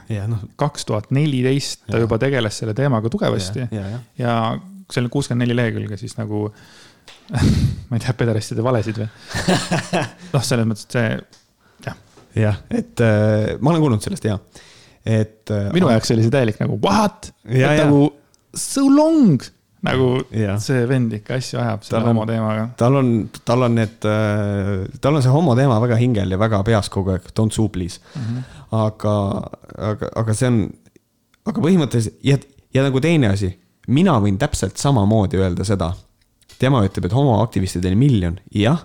kaks 0.56 0.84
tuhat 0.84 1.10
neliteist 1.10 1.86
ta 1.86 1.98
juba 1.98 2.18
tegeles 2.18 2.58
selle 2.58 2.74
teemaga 2.74 3.08
tugevasti 3.08 3.64
ja, 3.64 3.68
ja, 3.70 3.86
ja. 3.88 4.02
ja 4.18 4.34
see 4.90 5.02
oli 5.02 5.12
kuuskümmend 5.16 5.46
neli 5.46 5.56
lehekülge 5.56 5.96
siis 5.96 6.18
nagu 6.20 6.46
ma 7.88 7.96
ei 7.96 8.04
tea, 8.04 8.14
pedaristide 8.16 8.64
valesid 8.64 9.00
või? 9.00 9.08
noh, 10.34 10.44
selles 10.44 10.68
mõttes, 10.68 10.88
et 10.88 10.96
see, 10.96 11.10
jah. 11.88 11.98
jah, 12.36 12.62
et 12.68 13.04
äh, 13.04 13.54
ma 13.60 13.72
olen 13.72 13.84
kuulnud 13.84 14.04
sellest 14.04 14.28
ja, 14.28 14.38
et 15.04 15.52
äh,. 15.54 15.68
minu 15.72 15.88
jaoks 15.92 16.12
oli 16.12 16.24
see 16.26 16.34
täielik 16.34 16.60
nagu 16.60 16.80
what? 16.84 17.32
nagu 17.48 18.10
so 18.56 18.84
long 18.92 19.40
nagu 19.86 20.08
ja. 20.34 20.56
see 20.62 20.82
vend 20.90 21.12
ikka 21.20 21.36
asju 21.38 21.60
ajab 21.62 21.84
selle 21.86 22.10
homo 22.10 22.24
teemaga. 22.26 22.66
tal 22.80 22.98
on, 22.98 23.12
tal 23.46 23.62
on 23.68 23.78
need, 23.78 24.02
äh, 24.10 24.88
tal 25.02 25.18
on 25.18 25.22
see 25.22 25.32
homo 25.32 25.54
teema 25.58 25.78
väga 25.82 25.98
hingel 26.00 26.34
ja 26.34 26.40
väga 26.40 26.60
peas 26.66 26.90
kogu 26.90 27.14
aeg, 27.14 27.30
don't 27.38 27.54
sue 27.54 27.70
please 27.70 28.00
mm. 28.14 28.24
-hmm. 28.24 28.42
aga, 28.80 29.14
aga, 29.92 30.10
aga 30.22 30.34
see 30.34 30.50
on, 30.50 30.60
aga 31.46 31.64
põhimõtteliselt 31.64 32.18
ja, 32.26 32.38
ja 32.74 32.86
nagu 32.88 33.00
teine 33.00 33.30
asi, 33.36 33.52
mina 33.86 34.18
võin 34.22 34.38
täpselt 34.38 34.76
samamoodi 34.76 35.38
öelda 35.38 35.64
seda. 35.64 35.92
tema 36.58 36.82
ütleb, 36.82 37.04
et 37.06 37.14
homoaktivistidel 37.14 37.94
miljon, 37.94 38.40
jah 38.50 38.82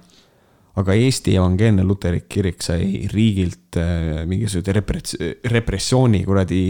aga 0.75 0.93
Eesti 0.93 1.35
Evangeelne 1.35 1.83
Luterlik 1.83 2.27
Kirik 2.29 2.61
sai 2.61 3.07
riigilt 3.09 3.77
äh, 3.77 4.25
mingisuguse 4.25 4.73
repress-, 4.73 5.17
repressiooni 5.45 6.23
kuradi. 6.25 6.61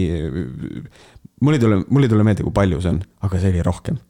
mul 1.40 1.54
ei 1.54 1.60
tule, 1.60 1.84
mul 1.88 2.02
ei 2.02 2.08
tule 2.08 2.24
meelde, 2.24 2.42
kui 2.42 2.52
palju 2.52 2.80
see 2.80 2.90
on, 2.90 3.00
aga 3.20 3.38
see 3.38 3.52
oli 3.52 3.62
rohkem 3.62 4.00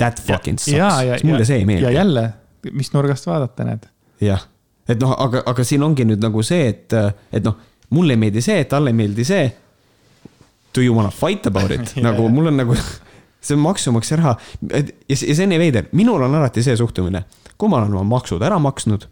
that 0.00 0.20
fucking 0.26 0.60
sucks, 0.60 1.24
mulle 1.24 1.44
see 1.48 1.60
ei 1.62 1.66
meeldi. 1.68 1.84
ja 1.84 1.90
jälle, 2.00 2.24
mis 2.72 2.92
nurgast 2.92 3.26
vaadata, 3.28 3.66
näed. 3.68 3.86
jah, 4.24 4.46
et 4.88 5.00
noh, 5.02 5.14
aga, 5.26 5.42
aga 5.50 5.66
siin 5.66 5.84
ongi 5.86 6.06
nüüd 6.08 6.22
nagu 6.22 6.42
see, 6.46 6.68
et, 6.72 6.96
et 7.32 7.46
noh, 7.46 7.58
mulle 7.96 8.16
ei 8.16 8.22
meeldi 8.24 8.42
see, 8.44 8.64
talle 8.70 8.92
ei 8.92 8.98
meeldi 8.98 9.26
see. 9.26 9.46
Do 10.74 10.82
you 10.84 10.94
wanna 10.94 11.10
fight 11.10 11.46
about 11.50 11.72
it 11.74 11.96
nagu 12.06 12.28
mul 12.30 12.50
on 12.52 12.60
nagu, 12.62 12.76
see 13.44 13.56
on 13.56 13.64
maksumaksja 13.64 14.20
raha. 14.20 14.36
ja, 14.72 14.82
ja 15.08 15.20
see 15.22 15.46
on 15.46 15.54
nii 15.54 15.62
veider, 15.62 15.88
minul 15.98 16.26
on 16.26 16.36
alati 16.40 16.64
see 16.66 16.76
suhtumine, 16.78 17.24
kui 17.58 17.72
ma 17.72 17.80
olen 17.80 17.96
oma 17.96 18.06
maksud 18.16 18.42
ära 18.46 18.60
maksnud. 18.62 19.08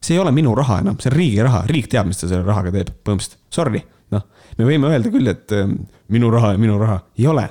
see 0.00 0.16
ei 0.16 0.20
ole 0.22 0.32
minu 0.32 0.54
raha 0.56 0.80
enam, 0.80 0.98
see 1.00 1.12
on 1.12 1.16
riigi 1.16 1.42
raha, 1.44 1.64
riik 1.68 1.88
teab, 1.92 2.08
mis 2.08 2.20
ta 2.20 2.28
selle 2.28 2.44
rahaga 2.46 2.72
teeb, 2.72 2.92
põhimõtteliselt, 3.04 3.40
sorry, 3.52 3.82
noh. 4.14 4.22
me 4.56 4.68
võime 4.68 4.92
öelda 4.92 5.12
küll, 5.12 5.28
et 5.28 5.52
ähm, 5.52 5.82
minu 6.08 6.30
raha 6.32 6.54
ja 6.54 6.60
minu 6.60 6.78
raha, 6.80 7.02
ei 7.20 7.26
ole 7.28 7.44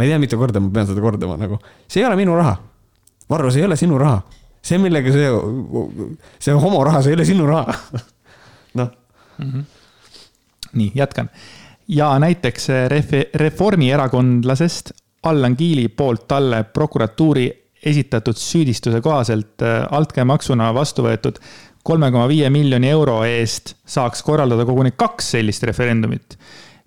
ma 0.00 0.06
ei 0.06 0.12
tea, 0.12 0.20
mitu 0.22 0.38
korda 0.40 0.62
ma 0.64 0.72
pean 0.72 0.88
seda 0.88 1.04
kordama 1.04 1.36
nagu, 1.36 1.60
see 1.84 2.00
ei 2.00 2.08
ole 2.08 2.16
minu 2.16 2.36
raha. 2.38 2.56
Varro, 3.30 3.50
see 3.52 3.60
ei 3.60 3.68
ole 3.68 3.76
sinu 3.76 3.98
raha. 4.00 4.22
see, 4.62 4.78
millega 4.80 5.12
see, 5.12 5.28
see 6.38 6.56
homoraha, 6.64 7.02
see 7.04 7.12
ei 7.12 7.18
ole 7.18 7.28
sinu 7.28 7.46
raha. 7.48 7.76
noh 8.80 8.90
mm 9.38 9.52
-hmm.. 9.52 9.64
nii, 10.72 10.92
jätkan. 10.94 11.30
ja 11.88 12.18
näiteks 12.18 12.68
refi-, 12.88 13.28
reformierakondlasest 13.34 14.92
Allan 15.22 15.56
Kiili 15.56 15.88
poolt 15.88 16.28
talle 16.28 16.64
prokuratuuri 16.64 17.48
esitatud 17.84 18.36
süüdistuse 18.36 19.00
kohaselt 19.00 19.62
äh, 19.62 19.86
altkäemaksuna 19.90 20.74
vastu 20.74 21.02
võetud 21.02 21.40
kolme 21.82 22.10
koma 22.12 22.28
viie 22.28 22.50
miljoni 22.50 22.88
euro 22.92 23.20
eest 23.24 23.74
saaks 23.88 24.22
korraldada 24.22 24.66
koguni 24.68 24.92
kaks 24.96 25.30
sellist 25.36 25.62
referendumit. 25.68 26.36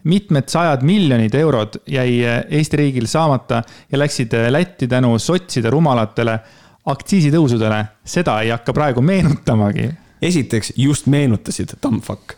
Mitmed 0.04 0.50
sajad 0.52 0.84
miljonid 0.84 1.36
eurod 1.36 1.80
jäi 1.88 2.20
äh, 2.26 2.44
Eesti 2.50 2.78
riigil 2.78 3.08
saamata 3.08 3.64
ja 3.92 4.00
läksid 4.00 4.34
äh, 4.34 4.50
Lätti 4.52 4.88
tänu 4.88 5.18
sotside 5.20 5.70
rumalatele 5.70 6.40
aktsiisitõusudele. 6.86 7.86
seda 8.06 8.42
ei 8.42 8.50
hakka 8.50 8.74
praegu 8.74 9.02
meenutamagi. 9.02 9.90
esiteks 10.22 10.74
just 10.78 11.08
meenutasid, 11.08 11.78
tammfuck. 11.82 12.36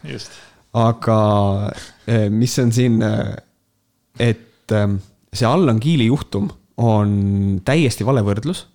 aga 0.74 1.20
mis 2.30 2.60
on 2.60 2.72
siin, 2.72 3.00
et 4.20 4.74
see 5.34 5.48
Allan 5.48 5.80
Kiili 5.80 6.06
juhtum 6.06 6.50
on 6.78 7.62
täiesti 7.66 8.06
vale 8.06 8.24
võrdlus. 8.26 8.66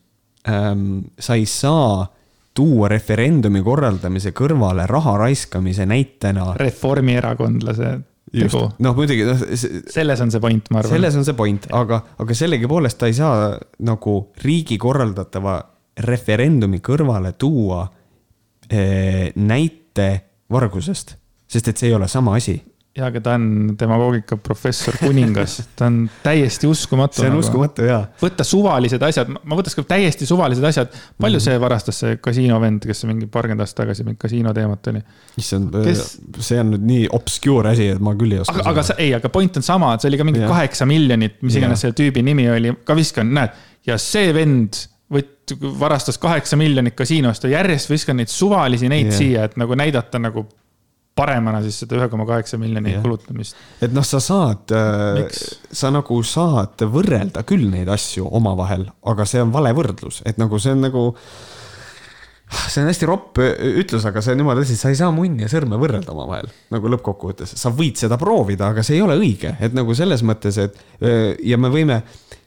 Ähm, 0.48 1.12
sa 1.20 1.36
ei 1.36 1.46
saa 1.46 2.06
tuua 2.56 2.88
referendumi 2.88 3.62
korraldamise 3.62 4.32
kõrvale 4.36 4.86
raha 4.88 5.16
raiskamise 5.20 5.86
näitena. 5.86 6.54
reformierakondlase 6.56 7.98
tegu. 8.30 8.62
noh, 8.78 8.96
muidugi 8.96 9.26
noh. 9.26 9.44
selles 9.90 10.22
on 10.24 10.32
see 10.32 10.42
point, 10.42 10.70
ma 10.70 10.80
arvan. 10.82 10.96
selles 10.96 11.18
on 11.18 11.26
see 11.26 11.36
point, 11.38 11.68
aga, 11.76 12.00
aga 12.22 12.36
sellegipoolest 12.36 13.00
ta 13.00 13.10
ei 13.10 13.16
saa 13.18 13.54
nagu 13.86 14.16
riigi 14.44 14.78
korraldatava 14.80 15.58
referendumi 16.06 16.80
kõrvale 16.84 17.34
tuua 17.38 17.84
eh, 18.70 19.30
näite 19.36 20.10
vargusest, 20.50 21.16
sest 21.50 21.72
et 21.72 21.80
see 21.80 21.90
ei 21.90 21.98
ole 21.98 22.08
sama 22.08 22.36
asi 22.38 22.56
jaa, 22.96 23.06
aga 23.06 23.20
ta 23.22 23.34
on 23.38 23.74
demagoogika 23.78 24.36
professor 24.42 24.96
kuningas, 24.98 25.60
ta 25.78 25.86
on 25.86 26.02
täiesti 26.24 26.66
uskumatu. 26.66 27.20
see 27.20 27.28
on 27.28 27.36
nagu. 27.36 27.44
uskumatu 27.44 27.86
jaa. 27.86 28.00
võtta 28.22 28.46
suvalised 28.46 29.04
asjad, 29.06 29.30
ma 29.30 29.58
võtaks 29.58 29.78
ka 29.78 29.84
täiesti 29.92 30.26
suvalised 30.26 30.66
asjad. 30.66 30.90
palju 31.20 31.38
mm. 31.38 31.44
see 31.46 31.62
varastas, 31.62 32.00
see 32.02 32.18
kasiino 32.22 32.58
vend, 32.62 32.84
kes 32.90 33.04
mingi 33.08 33.30
paarkümmend 33.30 33.62
aastat 33.62 33.84
tagasi 33.84 34.06
mingi 34.06 34.18
kasiino 34.20 34.54
teemat 34.56 34.90
oli? 34.92 35.02
issand 35.38 35.78
kes..., 35.86 36.04
see 36.42 36.60
on 36.62 36.74
nüüd 36.74 36.86
nii 36.90 37.08
obscure 37.20 37.70
asi, 37.70 37.92
et 37.94 38.02
ma 38.02 38.16
küll 38.18 38.34
ei 38.34 38.42
oska. 38.42 38.58
aga, 38.58 38.68
aga 38.74 38.86
sa, 38.90 38.98
ei, 38.98 39.14
aga 39.16 39.32
point 39.32 39.60
on 39.60 39.66
sama, 39.66 39.94
et 39.94 40.02
see 40.02 40.10
oli 40.10 40.20
ka 40.20 40.26
mingi 40.26 40.46
kaheksa 40.46 40.88
miljonit, 40.90 41.38
mis 41.46 41.60
iganes 41.60 41.86
selle 41.86 41.98
tüübi 41.98 42.26
nimi 42.26 42.50
oli, 42.50 42.74
ka 42.86 42.98
viskan, 42.98 43.30
näed. 43.38 43.54
ja 43.86 44.00
see 44.02 44.34
vend 44.34 44.82
võt-, 45.14 45.54
varastas 45.78 46.18
kaheksa 46.18 46.58
miljonit 46.58 46.98
kasiinost 46.98 47.46
ja 47.46 47.60
järjest 47.60 47.90
viskan 47.90 48.18
neid 48.18 48.34
suvalisi 48.34 48.90
neid 48.90 49.12
yeah. 49.12 49.20
siia, 49.22 49.46
et 49.46 49.56
nagu 49.60 49.78
näidata 49.78 50.18
nagu 50.22 50.48
paremana 51.20 51.60
siis 51.64 51.82
seda 51.84 51.98
ühe 52.00 52.08
koma 52.12 52.26
kaheksa 52.28 52.58
miljoni 52.60 52.96
yeah. 52.96 53.04
kulutamist. 53.04 53.58
et 53.84 53.94
noh, 53.94 54.06
sa 54.06 54.22
saad, 54.24 54.72
äh, 54.74 55.22
sa 55.72 55.92
nagu 55.94 56.20
saad 56.26 56.88
võrrelda 56.90 57.44
küll 57.48 57.68
neid 57.72 57.90
asju 57.92 58.28
omavahel, 58.40 58.88
aga 59.12 59.28
see 59.28 59.42
on 59.44 59.54
vale 59.54 59.72
võrdlus, 59.76 60.22
et 60.28 60.40
nagu 60.40 60.60
see 60.60 60.76
on 60.76 60.86
nagu 60.88 61.08
see 62.50 62.82
on 62.82 62.88
hästi 62.90 63.06
ropp 63.06 63.38
ütlus, 63.38 64.04
aga 64.08 64.22
see 64.24 64.34
on 64.34 64.42
jumala 64.42 64.64
tõsi, 64.64 64.78
sa 64.78 64.90
ei 64.90 64.98
saa 64.98 65.12
munni 65.14 65.44
ja 65.44 65.50
sõrme 65.52 65.78
võrrelda 65.80 66.10
omavahel 66.14 66.50
nagu 66.74 66.90
lõppkokkuvõttes. 66.96 67.54
sa 67.60 67.70
võid 67.74 68.00
seda 68.00 68.18
proovida, 68.18 68.72
aga 68.74 68.82
see 68.86 68.98
ei 68.98 69.04
ole 69.04 69.18
õige, 69.20 69.54
et 69.62 69.76
nagu 69.76 69.94
selles 69.94 70.24
mõttes, 70.26 70.58
et 70.58 70.80
ja 71.46 71.60
me 71.60 71.70
võime, 71.70 72.00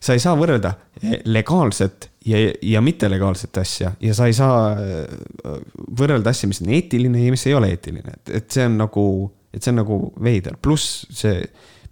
sa 0.03 0.15
ei 0.15 0.21
saa 0.23 0.35
võrrelda 0.35 0.73
legaalset 1.25 2.09
ja, 2.27 2.39
ja 2.61 2.81
mittelegaalset 2.83 3.59
asja 3.61 3.93
ja 4.03 4.15
sa 4.15 4.27
ei 4.27 4.35
saa 4.35 4.73
võrrelda 5.99 6.33
asja, 6.33 6.49
mis 6.51 6.59
on 6.63 6.73
eetiline 6.75 7.23
ja 7.23 7.33
mis 7.33 7.47
ei 7.47 7.55
ole 7.55 7.71
eetiline, 7.73 8.17
et, 8.17 8.33
et 8.41 8.49
see 8.51 8.67
on 8.67 8.75
nagu, 8.83 9.05
et 9.53 9.63
see 9.63 9.71
on 9.71 9.79
nagu 9.81 9.99
veider, 10.23 10.59
pluss 10.61 11.05
see 11.13 11.39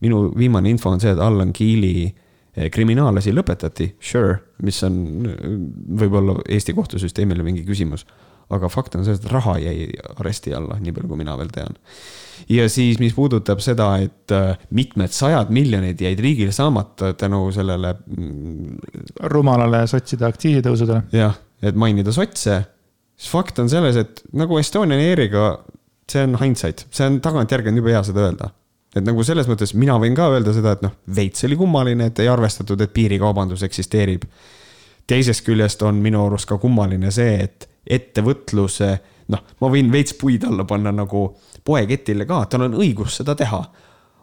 minu 0.04 0.26
viimane 0.36 0.72
info 0.74 0.92
on 0.92 1.00
see, 1.04 1.14
et 1.14 1.24
Allan 1.24 1.54
Kiili 1.56 2.10
Eh, 2.52 2.68
kriminaalasi 2.68 3.32
lõpetati, 3.32 3.94
sure, 4.04 4.34
mis 4.68 4.76
on 4.84 4.96
võib-olla 6.02 6.34
Eesti 6.52 6.74
kohtusüsteemile 6.76 7.46
mingi 7.48 7.64
küsimus. 7.64 8.04
Aga 8.52 8.70
fakt 8.72 8.98
on 9.00 9.06
see, 9.08 9.16
et 9.18 9.30
raha 9.32 9.58
jäi 9.62 9.88
aresti 10.18 10.54
alla, 10.58 10.80
nii 10.82 10.94
palju 10.96 11.12
kui 11.12 11.22
mina 11.22 11.38
veel 11.40 11.52
tean. 11.54 11.78
ja 12.52 12.68
siis, 12.70 13.00
mis 13.00 13.16
puudutab 13.18 13.64
seda, 13.64 13.94
et 14.04 14.36
äh, 14.36 14.60
mitmed 14.76 15.14
sajad 15.16 15.52
miljonid 15.54 16.02
jäid 16.02 16.20
riigil 16.20 16.52
saamata 16.56 17.14
tänu 17.14 17.44
sellele. 17.56 17.96
Mm, 18.18 18.78
rumalale 19.32 19.86
sotside 19.88 20.28
aktsiisitõusudele. 20.30 21.04
jah, 21.16 21.38
et 21.62 21.76
mainida 21.76 22.14
sotse, 22.16 22.62
siis 23.16 23.34
fakt 23.34 23.60
on 23.64 23.70
selles, 23.70 24.00
et 24.00 24.24
nagu 24.34 24.58
Estonian 24.60 25.02
Airiga, 25.02 25.54
see 26.12 26.26
on 26.28 26.40
hindsight, 26.42 26.88
see 26.92 27.08
on 27.08 27.22
tagantjärgi 27.24 27.72
on 27.72 27.80
jube 27.80 27.94
hea 27.94 28.04
seda 28.08 28.28
öelda 28.28 28.52
et 28.96 29.06
nagu 29.06 29.24
selles 29.24 29.48
mõttes 29.48 29.74
mina 29.80 29.96
võin 30.02 30.16
ka 30.18 30.28
öelda 30.34 30.54
seda, 30.56 30.76
et 30.76 30.82
noh, 30.84 30.96
veits 31.16 31.46
oli 31.48 31.58
kummaline, 31.60 32.10
et 32.12 32.20
ei 32.24 32.28
arvestatud, 32.32 32.82
et 32.82 32.94
piirikaubandus 32.94 33.64
eksisteerib. 33.64 34.26
teisest 35.08 35.46
küljest 35.46 35.82
on 35.84 35.96
minu 36.04 36.26
arust 36.26 36.48
ka 36.48 36.58
kummaline 36.58 37.12
see, 37.12 37.40
et 37.44 37.71
ettevõtluse, 37.86 38.92
noh, 39.34 39.46
ma 39.62 39.72
võin 39.72 39.92
veits 39.94 40.14
puid 40.20 40.44
alla 40.48 40.66
panna 40.70 40.94
nagu 40.96 41.30
poeketile 41.66 42.28
ka, 42.30 42.46
tal 42.50 42.68
on 42.68 42.78
õigus 42.82 43.22
seda 43.22 43.36
teha 43.38 43.62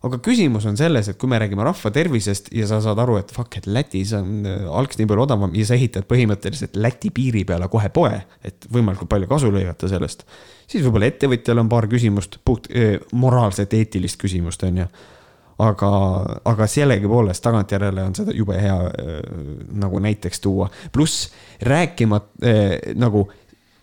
aga 0.07 0.21
küsimus 0.23 0.67
on 0.69 0.77
selles, 0.79 1.09
et 1.11 1.19
kui 1.19 1.31
me 1.31 1.39
räägime 1.43 1.65
rahva 1.67 1.91
tervisest 1.95 2.53
ja 2.55 2.69
sa 2.71 2.79
saad 2.83 3.01
aru, 3.03 3.19
et 3.19 3.33
fuck, 3.35 3.59
et 3.59 3.67
Lätis 3.67 4.13
on 4.17 4.47
äh, 4.47 4.67
algs 4.81 4.99
nii 5.01 5.09
palju 5.11 5.25
odavam 5.25 5.55
ja 5.59 5.67
sa 5.67 5.75
ehitad 5.75 6.07
põhimõtteliselt 6.11 6.79
Läti 6.79 7.11
piiri 7.15 7.43
peale 7.49 7.67
kohe 7.73 7.91
poe, 7.95 8.13
et 8.47 8.69
võimalikult 8.75 9.11
palju 9.11 9.31
kasu 9.31 9.51
lõigata 9.55 9.91
sellest. 9.91 10.25
siis 10.71 10.85
võib-olla 10.87 11.11
ettevõtjal 11.11 11.65
on 11.65 11.71
paar 11.73 11.89
küsimust, 11.91 12.39
puht 12.45 12.71
eh, 12.71 12.99
moraalset, 13.13 13.75
eetilist 13.75 14.21
küsimust, 14.21 14.63
on 14.69 14.85
ju. 14.85 14.87
aga, 15.59 15.91
aga 16.47 16.67
sellegipoolest 16.71 17.43
tagantjärele 17.43 18.05
on 18.07 18.15
seda 18.15 18.35
jube 18.37 18.55
hea 18.61 18.79
eh, 19.03 19.19
nagu 19.83 19.99
näiteks 19.99 20.41
tuua, 20.41 20.71
pluss 20.95 21.33
rääkima 21.67 22.23
eh, 22.43 22.95
nagu 22.95 23.27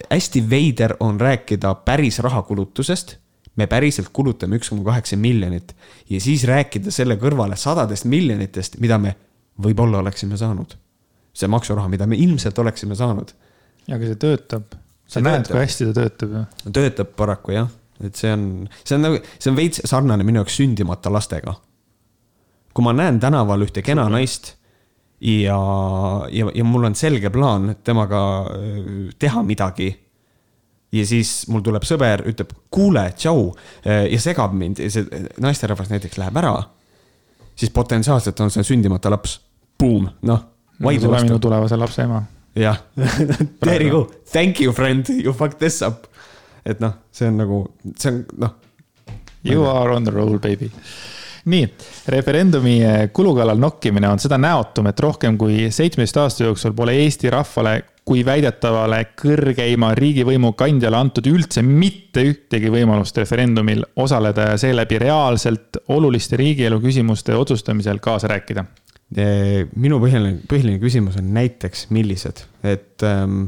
hästi 0.09 0.49
veider 0.49 0.95
on 0.99 1.19
rääkida 1.19 1.75
päris 1.85 2.19
rahakulutusest 2.19 3.17
me 3.55 3.67
päriselt 3.71 4.11
kulutame 4.13 4.59
üks 4.59 4.69
koma 4.71 4.83
kaheksa 4.89 5.17
miljonit 5.17 5.75
ja 6.09 6.19
siis 6.21 6.43
rääkida 6.47 6.91
selle 6.91 7.17
kõrvale 7.21 7.57
sadadest 7.59 8.07
miljonitest, 8.11 8.79
mida 8.83 8.97
me 9.01 9.15
võib-olla 9.61 10.01
oleksime 10.03 10.37
saanud. 10.37 10.75
see 11.35 11.47
maksuraha, 11.51 11.89
mida 11.91 12.07
me 12.07 12.15
ilmselt 12.15 12.59
oleksime 12.59 12.95
saanud. 12.95 13.31
ja 13.87 13.95
aga 13.95 14.05
see 14.05 14.15
töötab. 14.15 14.75
sa 15.07 15.19
see 15.19 15.23
näed, 15.27 15.47
kui 15.47 15.59
hästi 15.59 15.87
ta 15.89 15.93
töötab 16.01 16.35
ju. 16.35 16.43
töötab 16.71 17.15
paraku 17.15 17.55
jah, 17.55 17.71
et 18.03 18.15
see 18.15 18.33
on, 18.33 18.67
see 18.83 18.95
on 18.95 19.07
nagu, 19.07 19.23
see 19.39 19.51
on 19.51 19.57
veits 19.57 19.81
sarnane 19.85 20.23
minu 20.23 20.43
jaoks 20.43 20.59
sündimata 20.59 21.13
lastega. 21.13 21.55
kui 22.73 22.83
ma 22.83 22.93
näen 22.93 23.19
tänaval 23.19 23.63
ühte 23.67 23.81
kena 23.81 24.09
naist 24.11 24.55
ja, 25.21 25.59
ja, 26.31 26.49
ja 26.55 26.63
mul 26.63 26.83
on 26.83 26.95
selge 26.95 27.29
plaan 27.29 27.75
temaga 27.83 28.21
äh, 28.51 29.13
teha 29.19 29.43
midagi 29.43 29.89
ja 30.95 31.05
siis 31.07 31.45
mul 31.51 31.63
tuleb 31.65 31.83
sõber, 31.87 32.23
ütleb, 32.29 32.51
kuule, 32.71 33.09
tšau 33.17 33.49
ja 33.83 34.19
segab 34.21 34.53
mind 34.55 34.79
ja 34.79 34.87
see 34.93 35.25
naisterahvas 35.43 35.89
näiteks 35.91 36.19
läheb 36.21 36.37
ära. 36.39 36.53
siis 37.55 37.71
potentsiaalselt 37.75 38.39
on 38.39 38.51
see 38.51 38.63
sündimata 38.63 39.11
laps, 39.11 39.41
boom, 39.79 40.07
noh. 40.21 40.45
tule 40.79 41.21
minu 41.23 41.39
tulevase 41.39 41.77
lapse 41.77 42.03
ema. 42.03 42.21
jah 42.55 42.79
there 43.65 43.83
you 43.83 43.91
go, 43.91 44.11
thank 44.31 44.61
you 44.61 44.71
friend, 44.71 45.09
you 45.09 45.33
fucked 45.33 45.59
this 45.59 45.81
up. 45.81 46.07
et 46.65 46.79
noh, 46.79 46.95
see 47.11 47.27
on 47.27 47.43
nagu, 47.43 47.65
see 47.97 48.13
on 48.13 48.23
noh. 48.37 48.55
You 49.43 49.67
are 49.69 49.91
on 49.93 50.03
the 50.03 50.11
roll, 50.11 50.39
baby 50.39 50.71
nii, 51.45 51.65
referendumi 52.09 52.77
kulu 53.13 53.35
kallal 53.37 53.59
nokkimine 53.61 54.09
on 54.09 54.21
seda 54.21 54.37
näotum, 54.41 54.89
et 54.89 54.99
rohkem 54.99 55.37
kui 55.37 55.67
seitsmeteist 55.71 56.17
aasta 56.17 56.47
jooksul 56.47 56.73
pole 56.77 56.95
Eesti 57.03 57.29
rahvale 57.33 57.75
kui 58.05 58.21
väidetavale 58.25 58.99
kõrgeima 59.17 59.89
riigivõimu 59.97 60.51
kandjale 60.57 60.99
antud 60.99 61.25
üldse 61.29 61.63
mitte 61.65 62.21
ühtegi 62.29 62.69
võimalust 62.73 63.17
referendumil 63.17 63.81
osaleda 64.01 64.51
ja 64.51 64.59
seeläbi 64.61 64.99
reaalselt 65.01 65.81
oluliste 65.89 66.37
riigielu 66.37 66.79
küsimuste 66.83 67.35
otsustamisel 67.35 68.01
kaasa 68.03 68.29
rääkida? 68.31 68.65
minu 69.15 69.99
põhiline, 70.01 70.39
põhiline 70.49 70.79
küsimus 70.81 71.17
on 71.19 71.27
näiteks, 71.33 71.85
millised, 71.93 72.41
et 72.65 73.03
ähm, 73.05 73.45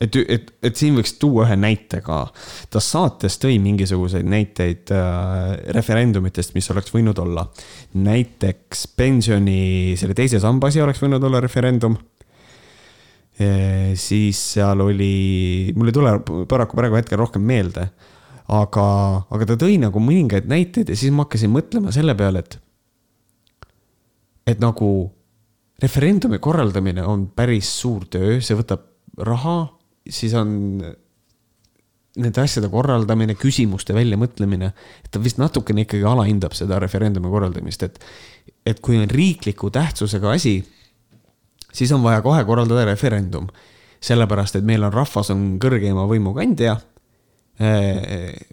et, 0.00 0.16
et, 0.16 0.50
et 0.62 0.76
siin 0.76 0.96
võiks 0.98 1.14
tuua 1.20 1.46
ühe 1.46 1.56
näite 1.60 2.02
ka. 2.04 2.24
ta 2.70 2.82
saates 2.82 3.38
tõi 3.42 3.58
mingisuguseid 3.62 4.26
näiteid 4.28 4.92
äh, 4.94 5.54
referendumitest, 5.76 6.54
mis 6.54 6.70
oleks 6.74 6.92
võinud 6.94 7.18
olla. 7.22 7.46
näiteks 7.94 8.86
pensioni, 8.96 9.94
selle 9.96 10.14
teise 10.14 10.40
samba 10.42 10.68
asi 10.72 10.84
oleks 10.84 11.02
võinud 11.02 11.24
olla 11.24 11.40
referendum 11.44 11.96
siis 13.36 14.38
seal 14.54 14.80
oli, 14.80 15.72
mul 15.76 15.90
ei 15.90 15.92
tule 15.92 16.12
paraku 16.48 16.78
praegu 16.78 16.96
hetkel 16.96 17.20
rohkem 17.20 17.42
meelde. 17.44 17.90
aga, 18.46 18.86
aga 19.26 19.46
ta 19.50 19.56
tõi 19.58 19.74
nagu 19.82 20.00
mõningaid 20.00 20.46
näiteid 20.46 20.92
ja 20.92 20.96
siis 20.96 21.10
ma 21.12 21.24
hakkasin 21.24 21.50
mõtlema 21.50 21.90
selle 21.92 22.14
peale, 22.14 22.44
et, 22.44 22.58
et 24.46 24.60
nagu 24.62 24.90
referendumi 25.82 26.38
korraldamine 26.38 27.02
on 27.04 27.26
päris 27.34 27.72
suur 27.80 28.06
töö, 28.06 28.38
see 28.40 28.54
võtab 28.56 28.86
raha, 29.18 29.56
siis 30.10 30.34
on 30.38 30.80
nende 32.16 32.40
asjade 32.40 32.68
korraldamine, 32.72 33.34
küsimuste 33.36 33.92
väljamõtlemine, 33.92 34.70
et 35.04 35.10
ta 35.12 35.20
vist 35.20 35.36
natukene 35.40 35.84
ikkagi 35.84 36.06
alahindab 36.08 36.54
seda 36.56 36.78
referendumi 36.80 37.28
korraldamist, 37.28 37.82
et, 37.84 37.98
et 38.64 38.80
kui 38.80 38.96
on 38.96 39.10
riikliku 39.10 39.68
tähtsusega 39.74 40.32
asi 40.32 40.56
siis 41.76 41.92
on 41.92 42.02
vaja 42.02 42.22
kohe 42.22 42.44
korraldada 42.44 42.84
referendum. 42.84 43.46
sellepärast, 44.00 44.56
et 44.56 44.64
meil 44.64 44.84
on 44.84 44.92
rahvas 44.92 45.30
on 45.32 45.56
kõrgeima 45.58 46.04
võimu 46.06 46.34
kandja. 46.36 46.76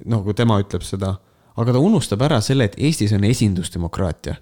nagu 0.05 0.33
tema 0.33 0.57
ütleb 0.63 0.85
seda, 0.87 1.17
aga 1.59 1.73
ta 1.75 1.79
unustab 1.79 2.21
ära 2.23 2.39
selle, 2.41 2.63
et 2.63 2.77
Eestis 2.77 3.13
on 3.13 3.23
esindusdemokraatia. 3.23 4.35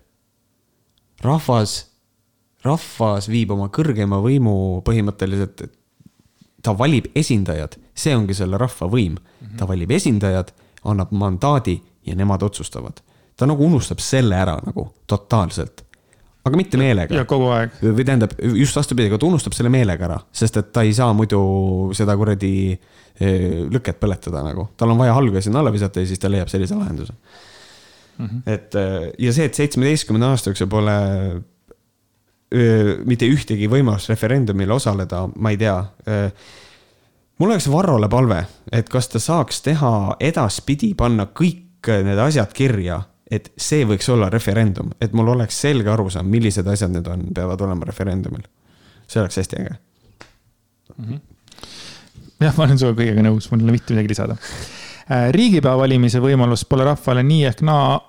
rahvas, 1.22 1.88
rahvas 2.64 3.30
viib 3.30 3.52
oma 3.52 3.68
kõrgeima 3.70 4.22
võimu 4.22 4.82
põhimõtteliselt, 4.86 5.66
ta 6.64 6.74
valib 6.78 7.12
esindajad, 7.16 7.78
see 7.96 8.16
ongi 8.16 8.34
selle 8.38 8.58
rahva 8.58 8.88
võim. 8.88 9.18
ta 9.58 9.68
valib 9.68 9.92
esindajad, 9.92 10.52
annab 10.84 11.12
mandaadi 11.12 11.82
ja 12.06 12.16
nemad 12.16 12.44
otsustavad. 12.44 13.02
ta 13.36 13.46
nagu 13.46 13.66
unustab 13.66 14.00
selle 14.00 14.36
ära 14.36 14.60
nagu 14.66 14.92
totaalselt 15.08 15.84
aga 16.46 16.58
mitte 16.58 16.80
meelega. 16.82 17.16
ja 17.16 17.26
kogu 17.30 17.52
aeg. 17.54 17.78
või 17.84 18.06
tähendab, 18.06 18.34
just 18.58 18.78
vastupidi, 18.78 19.10
aga 19.12 19.20
ta 19.22 19.30
unustab 19.30 19.56
selle 19.58 19.72
meelega 19.74 20.08
ära, 20.08 20.18
sest 20.34 20.58
et 20.62 20.72
ta 20.74 20.86
ei 20.88 20.94
saa 20.98 21.14
muidu 21.18 21.42
seda 21.98 22.16
kuradi 22.18 22.54
eh, 22.74 23.62
lüket 23.70 24.02
põletada 24.02 24.44
nagu. 24.46 24.70
tal 24.78 24.94
on 24.94 25.02
vaja 25.02 25.16
halgu 25.18 25.42
sinna 25.42 25.62
alla 25.62 25.74
visata 25.74 26.02
ja 26.02 26.10
siis 26.10 26.22
ta 26.22 26.32
leiab 26.32 26.50
sellise 26.52 26.78
lahenduse 26.78 27.14
mm. 27.14 28.26
-hmm. 28.26 28.42
et 28.46 28.76
eh, 28.76 29.12
ja 29.28 29.34
see, 29.34 29.46
et 29.46 29.62
seitsmeteistkümne 29.62 30.32
aasta 30.32 30.50
jooksul 30.50 30.72
pole 30.72 30.98
mitte 32.52 33.28
ühtegi 33.32 33.70
võimalust 33.72 34.10
referendumil 34.12 34.72
osaleda, 34.76 35.22
ma 35.40 35.54
ei 35.54 35.58
tea. 35.58 35.78
mul 37.40 37.50
oleks 37.50 37.70
Varrole 37.72 38.10
palve, 38.12 38.42
et 38.72 38.90
kas 38.92 39.08
ta 39.08 39.22
saaks 39.24 39.62
teha 39.64 40.18
edaspidi, 40.20 40.92
panna 41.00 41.30
kõik 41.32 41.88
need 42.04 42.20
asjad 42.20 42.52
kirja 42.54 43.00
et 43.32 43.48
see 43.60 43.86
võiks 43.88 44.10
olla 44.12 44.28
referendum, 44.32 44.92
et 45.02 45.16
mul 45.16 45.32
oleks 45.34 45.62
selge 45.64 45.90
arusaam, 45.92 46.28
millised 46.30 46.68
asjad 46.68 46.92
need 46.92 47.08
on, 47.08 47.30
peavad 47.36 47.64
olema 47.64 47.88
referendumil. 47.88 48.44
see 49.08 49.22
oleks 49.22 49.38
hästi 49.38 49.58
äge 49.60 49.74
mm. 50.98 51.06
-hmm. 51.06 51.20
jah, 52.40 52.58
ma 52.58 52.64
olen 52.64 52.80
sinuga 52.80 53.02
kõigega 53.02 53.26
nõus, 53.26 53.50
mul 53.52 53.60
ei 53.60 53.64
ole 53.64 53.72
mitte 53.72 53.94
midagi 53.94 54.12
lisada. 54.14 54.38
Äh, 55.12 55.30
riigipea 55.32 55.78
valimise 55.78 56.20
võimalust 56.20 56.68
pole 56.70 56.84
rahvale 56.84 57.24
nii 57.24 57.46
ehk 57.46 57.62
naa 57.62 58.00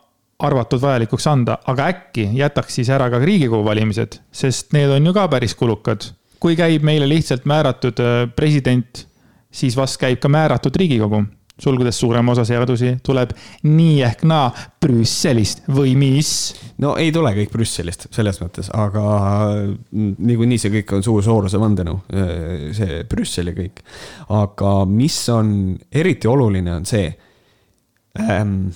arvatud 0.42 0.82
vajalikuks 0.82 1.26
anda, 1.30 1.58
aga 1.70 1.88
äkki 1.92 2.28
jätaks 2.38 2.80
siis 2.80 2.90
ära 2.92 3.08
ka 3.12 3.20
riigikogu 3.22 3.64
valimised, 3.66 4.18
sest 4.32 4.72
need 4.76 4.90
on 4.90 5.06
ju 5.06 5.14
ka 5.16 5.28
päris 5.32 5.54
kulukad. 5.58 6.10
kui 6.42 6.56
käib 6.58 6.82
meile 6.82 7.06
lihtsalt 7.06 7.44
määratud 7.46 8.00
äh, 8.02 8.26
president, 8.36 9.06
siis 9.50 9.76
vast 9.78 10.00
käib 10.00 10.18
ka 10.18 10.28
määratud 10.28 10.76
riigikogu 10.76 11.22
sulgudes 11.62 11.98
suurem 12.00 12.28
osa 12.32 12.44
seadusi 12.48 12.96
tuleb 13.04 13.32
nii 13.68 14.02
ehk 14.06 14.24
naa 14.28 14.50
Brüsselist 14.82 15.66
või 15.70 15.94
mis? 15.98 16.30
no 16.82 16.94
ei 17.00 17.12
tule 17.14 17.32
kõik 17.36 17.52
Brüsselist 17.52 18.08
selles 18.14 18.40
mõttes, 18.42 18.70
aga 18.74 19.04
niikuinii 19.92 20.60
see 20.60 20.72
kõik 20.78 20.96
on 20.96 21.04
suur 21.06 21.24
Soorose 21.24 21.60
vandenõu, 21.60 22.00
see 22.76 23.02
Brüssel 23.08 23.52
ja 23.52 23.56
kõik. 23.58 23.82
aga 24.32 24.72
mis 24.88 25.18
on 25.32 25.52
eriti 25.92 26.30
oluline, 26.30 26.78
on 26.80 26.88
see 26.88 27.12
ähm,, 28.18 28.72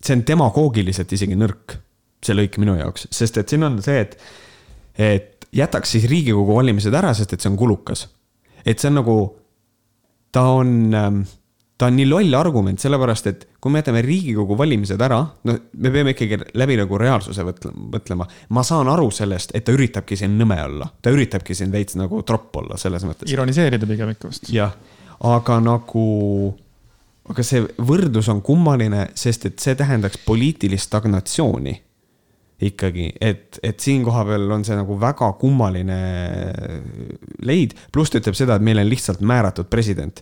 see 0.00 0.16
on 0.16 0.24
demagoogiliselt 0.26 1.12
isegi 1.12 1.36
nõrk, 1.38 1.76
see 2.24 2.36
lõik 2.36 2.56
minu 2.60 2.76
jaoks, 2.78 3.08
sest 3.14 3.40
et 3.40 3.52
siin 3.52 3.66
on 3.66 3.80
see, 3.84 4.00
et, 4.00 4.16
et 4.96 5.50
jätaks 5.56 5.96
siis 5.96 6.06
riigikogu 6.10 6.56
valimised 6.56 6.94
ära, 6.94 7.12
sest 7.16 7.34
et 7.34 7.42
see 7.42 7.52
on 7.52 7.58
kulukas. 7.60 8.08
et 8.64 8.78
see 8.78 8.90
on 8.90 9.00
nagu, 9.00 9.18
ta 10.32 10.46
on 10.60 10.94
ähm, 10.94 11.22
ta 11.80 11.88
on 11.88 11.96
nii 11.96 12.08
loll 12.10 12.36
argument, 12.36 12.80
sellepärast 12.80 13.28
et 13.30 13.44
kui 13.60 13.72
me 13.72 13.80
jätame 13.80 14.02
Riigikogu 14.04 14.56
valimised 14.58 15.00
ära, 15.00 15.20
no 15.48 15.54
me 15.56 15.92
peame 15.94 16.12
ikkagi 16.12 16.38
läbi 16.60 16.76
nagu 16.76 16.98
reaalsuse 17.00 17.44
mõtlema. 17.46 18.26
ma 18.52 18.64
saan 18.66 18.88
aru 18.92 19.08
sellest, 19.14 19.54
et 19.56 19.64
ta 19.64 19.72
üritabki 19.72 20.18
siin 20.20 20.36
nõme 20.38 20.58
olla, 20.60 20.90
ta 21.00 21.12
üritabki 21.14 21.56
siin 21.56 21.72
veits 21.72 21.96
nagu 21.96 22.20
tropp 22.28 22.60
olla 22.60 22.76
selles 22.80 23.06
mõttes. 23.08 23.32
ironiseerida 23.32 23.88
pigem 23.88 24.12
ikka 24.12 24.28
vist. 24.28 24.50
jah, 24.52 24.74
aga 25.24 25.56
nagu, 25.64 26.04
aga 27.30 27.44
see 27.46 27.62
võrdlus 27.78 28.28
on 28.32 28.42
kummaline, 28.42 29.06
sest 29.14 29.46
et 29.46 29.62
see 29.62 29.76
tähendaks 29.78 30.18
poliitilist 30.26 30.90
stagnatsiooni 30.90 31.76
ikkagi, 32.60 33.06
et, 33.24 33.56
et 33.64 33.80
siin 33.80 34.02
kohapeal 34.04 34.50
on 34.52 34.66
see 34.66 34.76
nagu 34.76 34.98
väga 35.00 35.30
kummaline 35.40 36.00
leid, 37.46 37.72
pluss 37.92 38.12
ta 38.12 38.20
ütleb 38.20 38.36
seda, 38.36 38.58
et 38.58 38.66
meil 38.66 38.82
on 38.82 38.90
lihtsalt 38.90 39.22
määratud 39.24 39.70
president 39.72 40.20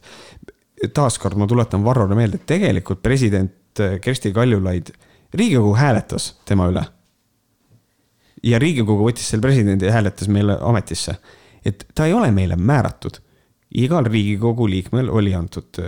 taaskord 0.94 1.38
ma 1.38 1.46
tuletan 1.46 1.84
Varrole 1.84 2.14
meelde, 2.14 2.38
et 2.38 2.46
tegelikult 2.46 3.02
president 3.02 3.82
Kersti 4.02 4.32
Kaljulaid, 4.32 4.92
riigikogu 5.34 5.74
hääletas 5.76 6.32
tema 6.48 6.68
üle. 6.70 6.84
ja 8.42 8.58
riigikogu 8.58 9.02
võttis 9.02 9.26
selle 9.26 9.42
presidendi 9.42 9.86
ja 9.86 9.92
hääletas 9.92 10.28
meile 10.28 10.58
ametisse. 10.60 11.14
et 11.64 11.86
ta 11.94 12.06
ei 12.06 12.12
ole 12.12 12.30
meile 12.30 12.56
määratud. 12.56 13.18
Igal 13.76 14.06
riigikogu 14.08 14.68
liikmel 14.70 15.10
oli 15.12 15.34
antud 15.36 15.80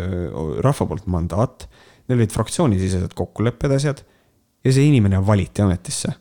rahva 0.61 0.87
poolt 0.87 1.07
mandaat, 1.09 1.69
neil 2.09 2.21
olid 2.21 2.35
fraktsioonisisesed 2.35 3.15
kokkulepped, 3.17 3.73
asjad. 3.73 4.03
ja 4.65 4.73
see 4.73 4.91
inimene 4.91 5.23
valiti 5.27 5.63
ametisse. 5.65 6.13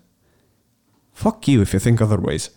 Fuck 1.20 1.50
you 1.52 1.66
if 1.66 1.74
you 1.74 1.84
think 1.84 2.02
otherwise. 2.02 2.52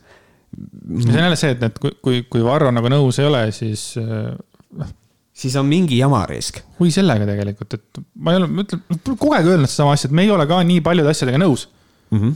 see 1.01 1.11
on 1.11 1.19
jälle 1.19 1.37
see, 1.37 1.51
et, 1.51 1.62
et 1.62 1.79
kui, 1.79 1.91
kui, 2.03 2.23
kui 2.31 2.45
Varro 2.45 2.70
nagu 2.70 2.91
nõus 2.93 3.19
ei 3.19 3.27
ole, 3.27 3.47
siis 3.57 3.95
noh 3.99 4.93
siis 5.33 5.57
on 5.57 5.66
mingi 5.69 5.99
jama 5.99 6.23
risk. 6.29 6.61
või 6.81 6.93
sellega 6.95 7.27
tegelikult, 7.29 7.77
et 7.79 8.01
ma 8.20 8.35
ei 8.35 8.41
ole, 8.41 8.49
ma 8.51 8.65
ütlen, 8.66 8.83
kogu 9.09 9.33
aeg 9.37 9.49
öelnud 9.49 9.70
sedasama 9.70 9.97
asja, 9.97 10.11
et 10.11 10.16
me 10.16 10.27
ei 10.27 10.33
ole 10.35 10.47
ka 10.51 10.61
nii 10.66 10.83
paljude 10.85 11.12
asjadega 11.12 11.41
nõus 11.41 11.69
mm. 12.11 12.19
-hmm. 12.19 12.35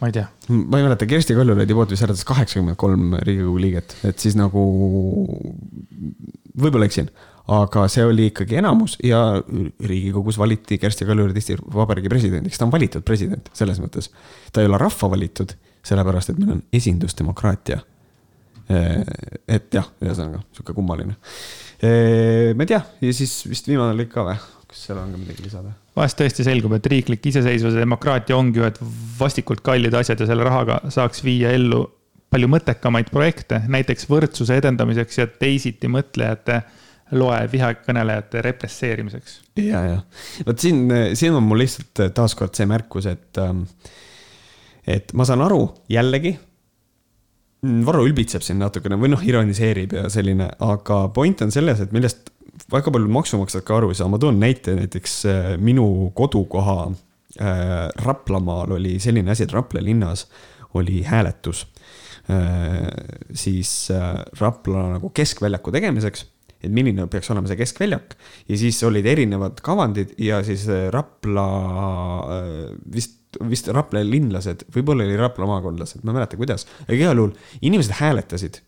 Ma 0.00 0.08
ei 0.08 0.14
tea. 0.14 0.26
ma 0.48 0.78
ei 0.78 0.86
mäleta, 0.86 1.08
Kersti 1.10 1.34
Kaljulaidi 1.34 1.74
poolt 1.74 1.94
vist 1.94 2.04
hääletas 2.04 2.26
kaheksakümmend 2.28 2.78
kolm 2.80 3.16
riigikogu 3.26 3.62
liiget, 3.62 3.96
et 4.06 4.22
siis 4.22 4.36
nagu 4.38 4.62
võib-olla 6.56 6.86
eksin, 6.86 7.10
aga 7.56 7.86
see 7.92 8.06
oli 8.06 8.28
ikkagi 8.30 8.60
enamus 8.62 8.96
ja 9.04 9.22
riigikogus 9.42 10.38
valiti 10.38 10.78
Kersti 10.82 11.08
Kaljulaid 11.08 11.36
Eesti 11.36 11.58
Vabariigi 11.74 12.12
presidendiks, 12.12 12.60
ta 12.60 12.68
on 12.68 12.74
valitud 12.74 13.06
president 13.06 13.50
selles 13.58 13.82
mõttes. 13.82 14.12
ta 14.52 14.62
ei 14.62 14.70
ole 14.70 14.78
rahva 14.82 15.10
valitud, 15.16 15.54
sellepärast 15.86 16.32
et 16.34 16.40
meil 16.42 16.56
on 16.58 16.64
esindusdemokraatia 16.74 17.82
Äh, 18.66 19.04
et 19.46 19.70
jah, 19.74 19.86
ühesõnaga 20.02 20.40
sihuke 20.54 20.74
kummaline. 20.74 21.14
Äh, 21.78 22.50
ma 22.58 22.66
ei 22.66 22.72
tea, 22.72 22.80
ja 23.04 23.14
siis 23.14 23.38
vist 23.46 23.68
viimane 23.70 23.94
lõik 23.94 24.10
ka 24.10 24.24
või? 24.26 24.40
Kas 24.76 24.86
seal 24.90 25.00
on 25.00 25.12
ka 25.14 25.20
midagi 25.20 25.44
lisada? 25.46 25.72
vahest 25.96 26.18
tõesti 26.20 26.44
selgub, 26.44 26.76
et 26.76 26.86
riiklik 26.92 27.24
iseseisvus 27.32 27.76
ja 27.76 27.82
demokraatia 27.84 28.36
ongi 28.36 28.60
ühed 28.60 28.80
vastikult 29.18 29.62
kallid 29.64 29.94
asjad 29.96 30.20
ja 30.20 30.28
selle 30.28 30.44
rahaga 30.44 30.82
saaks 30.92 31.24
viia 31.24 31.54
ellu 31.56 31.86
palju 32.32 32.50
mõttekamaid 32.52 33.08
projekte, 33.14 33.62
näiteks 33.72 34.08
võrdsuse 34.10 34.58
edendamiseks 34.60 35.22
ja 35.22 35.28
teisiti 35.30 35.88
mõtlejate 35.88 36.60
loe 37.16 37.38
vihakõnelejate 37.52 38.42
represseerimiseks. 38.44 39.38
ja, 39.62 39.84
ja 39.94 40.00
vot 40.46 40.60
siin, 40.60 40.90
siin 41.14 41.38
on 41.38 41.46
mul 41.46 41.62
lihtsalt 41.64 42.10
taaskord 42.14 42.58
see 42.58 42.68
märkus, 42.68 43.08
et, 43.08 43.30
ähm, 43.40 43.64
et 44.84 45.14
ma 45.16 45.24
saan 45.24 45.46
aru 45.46 45.62
jällegi 45.88 46.36
Mm, 47.66 47.82
Varro 47.86 48.04
ülbitseb 48.04 48.44
siin 48.44 48.60
natukene 48.60 48.98
või 49.00 49.10
noh, 49.12 49.22
ironiseerib 49.24 49.94
ja 49.96 50.08
selline, 50.12 50.50
aga 50.62 51.06
point 51.14 51.40
on 51.46 51.52
selles, 51.54 51.80
et 51.80 51.94
millest 51.96 52.28
väga 52.72 52.92
paljud 52.94 53.12
maksumaksjad 53.16 53.64
ka 53.66 53.80
aru 53.80 53.90
ei 53.92 53.98
saa, 53.98 54.10
ma 54.10 54.20
toon 54.22 54.40
näite 54.40 54.76
näiteks 54.78 55.16
äh, 55.30 55.48
minu 55.62 56.10
kodukoha 56.16 56.78
äh, 56.88 57.88
Raplamaal 58.04 58.76
oli 58.78 58.96
selline 59.02 59.34
asi, 59.34 59.46
et 59.46 59.54
Rapla 59.56 59.82
linnas 59.84 60.26
oli 60.74 61.02
hääletus. 61.06 61.66
Äh, 62.30 62.88
siis 63.34 63.90
äh, 63.94 64.22
Rapla 64.40 64.88
nagu 64.96 65.10
keskväljaku 65.14 65.74
tegemiseks 65.74 66.26
et 66.64 66.72
milline 66.72 67.04
peaks 67.10 67.30
olema 67.30 67.50
see 67.50 67.58
keskväljak. 67.60 68.16
Ja 68.48 68.58
siis 68.58 68.80
olid 68.86 69.06
erinevad 69.06 69.60
kavandid 69.64 70.16
ja 70.22 70.40
siis 70.46 70.66
äh, 70.72 70.88
Rapla 70.94 71.46
äh, 72.38 72.50
vist 72.94 73.22
vist 73.44 73.68
Rapla 73.74 74.00
linlased, 74.06 74.64
võib-olla 74.72 75.04
oli 75.04 75.16
Rapla 75.18 75.48
maakondlased, 75.50 76.00
ma 76.04 76.12
ei 76.12 76.18
mäleta, 76.20 76.38
kuidas, 76.40 76.64
aga 76.86 76.96
igal 76.96 77.20
juhul 77.20 77.34
inimesed 77.68 77.98
hääletasid. 77.98 78.62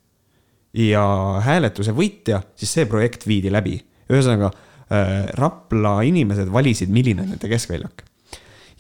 Ja 0.77 1.05
hääletuse 1.45 1.95
võitja, 1.97 2.43
siis 2.57 2.73
see 2.77 2.89
projekt 2.89 3.27
viidi 3.27 3.53
läbi. 3.53 3.79
ühesõnaga 4.09 4.51
äh, 4.53 5.29
Rapla 5.39 6.01
inimesed 6.09 6.51
valisid, 6.53 6.93
milline 6.93 7.25
on 7.25 7.33
nende 7.35 7.49
keskväljak. 7.49 8.05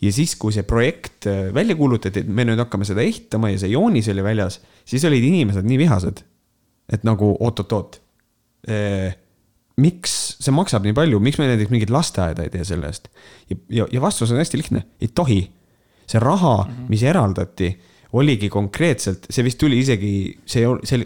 ja 0.00 0.12
siis, 0.12 0.36
kui 0.36 0.52
see 0.52 0.62
projekt 0.62 1.26
äh, 1.26 1.54
välja 1.54 1.76
kuulutati, 1.76 2.20
et 2.20 2.28
me 2.28 2.44
nüüd 2.44 2.60
hakkame 2.60 2.84
seda 2.84 3.02
ehitama 3.02 3.50
ja 3.50 3.58
see 3.58 3.72
joonis 3.72 4.08
oli 4.08 4.24
väljas, 4.24 4.60
siis 4.84 5.04
olid 5.04 5.24
inimesed 5.24 5.64
nii 5.64 5.78
vihased, 5.78 6.22
et 6.92 7.04
nagu 7.04 7.34
oot-oot-oot 7.40 8.00
äh, 8.68 9.16
miks 9.78 10.14
see 10.42 10.54
maksab 10.54 10.86
nii 10.86 10.96
palju, 10.96 11.20
miks 11.22 11.38
me 11.38 11.46
näiteks 11.48 11.70
mingit 11.72 11.92
lasteaeda 11.94 12.44
ei 12.46 12.52
tee 12.52 12.64
selle 12.66 12.90
eest? 12.90 13.08
ja, 13.50 13.56
ja, 13.80 13.86
ja 13.92 14.02
vastus 14.02 14.32
on 14.34 14.40
hästi 14.42 14.60
lihtne, 14.60 14.84
ei 15.00 15.08
tohi 15.08 15.40
see 16.08 16.20
raha 16.22 16.56
mm, 16.62 16.72
-hmm. 16.72 16.88
mis 16.88 17.02
eraldati, 17.02 17.68
oligi 18.16 18.48
konkreetselt, 18.48 19.26
see 19.28 19.44
vist 19.44 19.58
tuli 19.60 19.82
isegi, 19.82 20.12
see, 20.48 20.64
see 20.88 21.04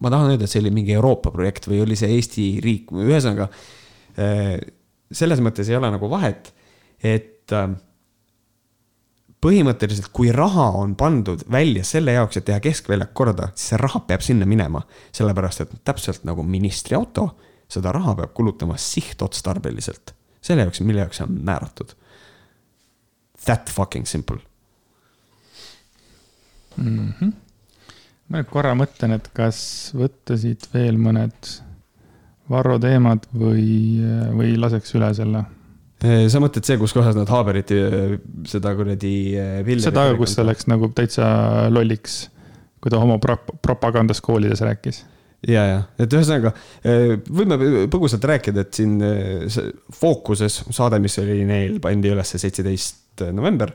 ma 0.00 0.12
tahan 0.12 0.32
öelda, 0.32 0.46
et 0.46 0.52
see 0.52 0.62
oli 0.62 0.72
mingi 0.72 0.94
Euroopa 0.96 1.32
projekt 1.34 1.68
või 1.68 1.82
oli 1.84 1.98
see 2.00 2.14
Eesti 2.16 2.46
riik, 2.64 2.92
ühesõnaga. 2.96 3.50
Äh, 4.20 4.54
selles 5.14 5.42
mõttes 5.44 5.68
ei 5.68 5.76
ole 5.76 5.90
nagu 5.92 6.08
vahet, 6.08 6.48
et 7.04 7.52
äh, 7.52 7.74
põhimõtteliselt, 9.44 10.08
kui 10.16 10.32
raha 10.32 10.70
on 10.80 10.94
pandud 10.96 11.44
välja 11.52 11.84
selle 11.84 12.16
jaoks, 12.16 12.40
et 12.40 12.48
teha 12.48 12.62
keskväljak 12.64 13.12
korda, 13.16 13.50
siis 13.52 13.74
see 13.74 13.82
raha 13.82 14.00
peab 14.08 14.24
sinna 14.24 14.48
minema. 14.48 14.80
sellepärast, 15.12 15.60
et 15.60 15.76
täpselt 15.84 16.24
nagu 16.24 16.42
ministri 16.42 16.96
auto, 16.96 17.34
seda 17.68 17.92
raha 17.92 18.16
peab 18.22 18.32
kulutama 18.32 18.80
sihtotstarbeliselt. 18.80 20.16
selle 20.40 20.64
jaoks, 20.64 20.80
mille 20.80 21.04
jaoks 21.04 21.20
see 21.20 21.28
on 21.28 21.38
määratud. 21.44 21.94
That 23.44 23.68
fucking 23.68 24.08
simple 24.08 24.40
mm. 26.76 27.12
-hmm. 27.20 27.32
ma 28.28 28.40
nüüd 28.40 28.50
korra 28.50 28.74
mõtlen, 28.78 29.18
et 29.18 29.30
kas 29.36 29.92
võtta 29.96 30.38
siit 30.40 30.68
veel 30.74 30.98
mõned 30.98 31.54
Varro 32.50 32.76
teemad 32.76 33.24
või, 33.32 34.02
või 34.36 34.58
laseks 34.60 34.92
üle 34.98 35.08
selle 35.16 35.46
sa 36.02 36.40
mõtled 36.42 36.66
see, 36.66 36.76
kus 36.80 36.92
kohas 36.94 37.16
nad 37.16 37.30
Haaberiti 37.32 37.78
äh, 37.80 38.14
seda 38.48 38.74
kuradi 38.76 39.14
seda, 39.82 40.06
kus 40.18 40.36
ta 40.36 40.44
läks 40.46 40.68
nagu 40.70 40.90
täitsa 40.96 41.26
lolliks, 41.72 42.24
kui 42.82 42.92
ta 42.92 43.00
homopropagandas 43.00 44.20
koolides 44.24 44.60
rääkis. 44.64 45.04
ja, 45.48 45.64
ja, 45.68 45.78
et 46.00 46.12
ühesõnaga 46.12 46.52
võime 46.84 47.86
põgusalt 47.92 48.24
rääkida, 48.28 48.64
et 48.64 48.76
siin 48.76 48.98
fookuses 50.00 50.62
saade, 50.74 51.00
mis 51.04 51.16
oli 51.22 51.42
neil, 51.48 51.80
pandi 51.84 52.12
ülesse 52.12 52.40
seitseteist 52.42 53.24
november. 53.32 53.72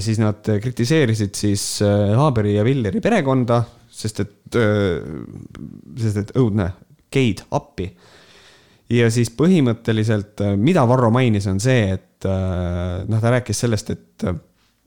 Siis 0.00 0.20
nad 0.22 0.46
kritiseerisid 0.62 1.34
siis 1.34 1.62
Haaberi 1.82 2.52
ja 2.54 2.64
Villeri 2.64 3.00
perekonda, 3.02 3.60
sest 3.90 4.20
et, 4.22 4.58
sest 5.98 6.20
et 6.20 6.30
õudne, 6.38 6.68
geid 7.10 7.42
appi 7.56 7.88
ja 8.92 9.08
siis 9.12 9.30
põhimõtteliselt, 9.34 10.42
äh, 10.44 10.54
mida 10.58 10.86
Varro 10.88 11.10
mainis, 11.14 11.46
on 11.50 11.60
see, 11.62 11.90
et 11.96 12.28
äh, 12.28 13.02
noh, 13.08 13.22
ta 13.22 13.34
rääkis 13.34 13.64
sellest, 13.64 13.90
et, 13.94 14.26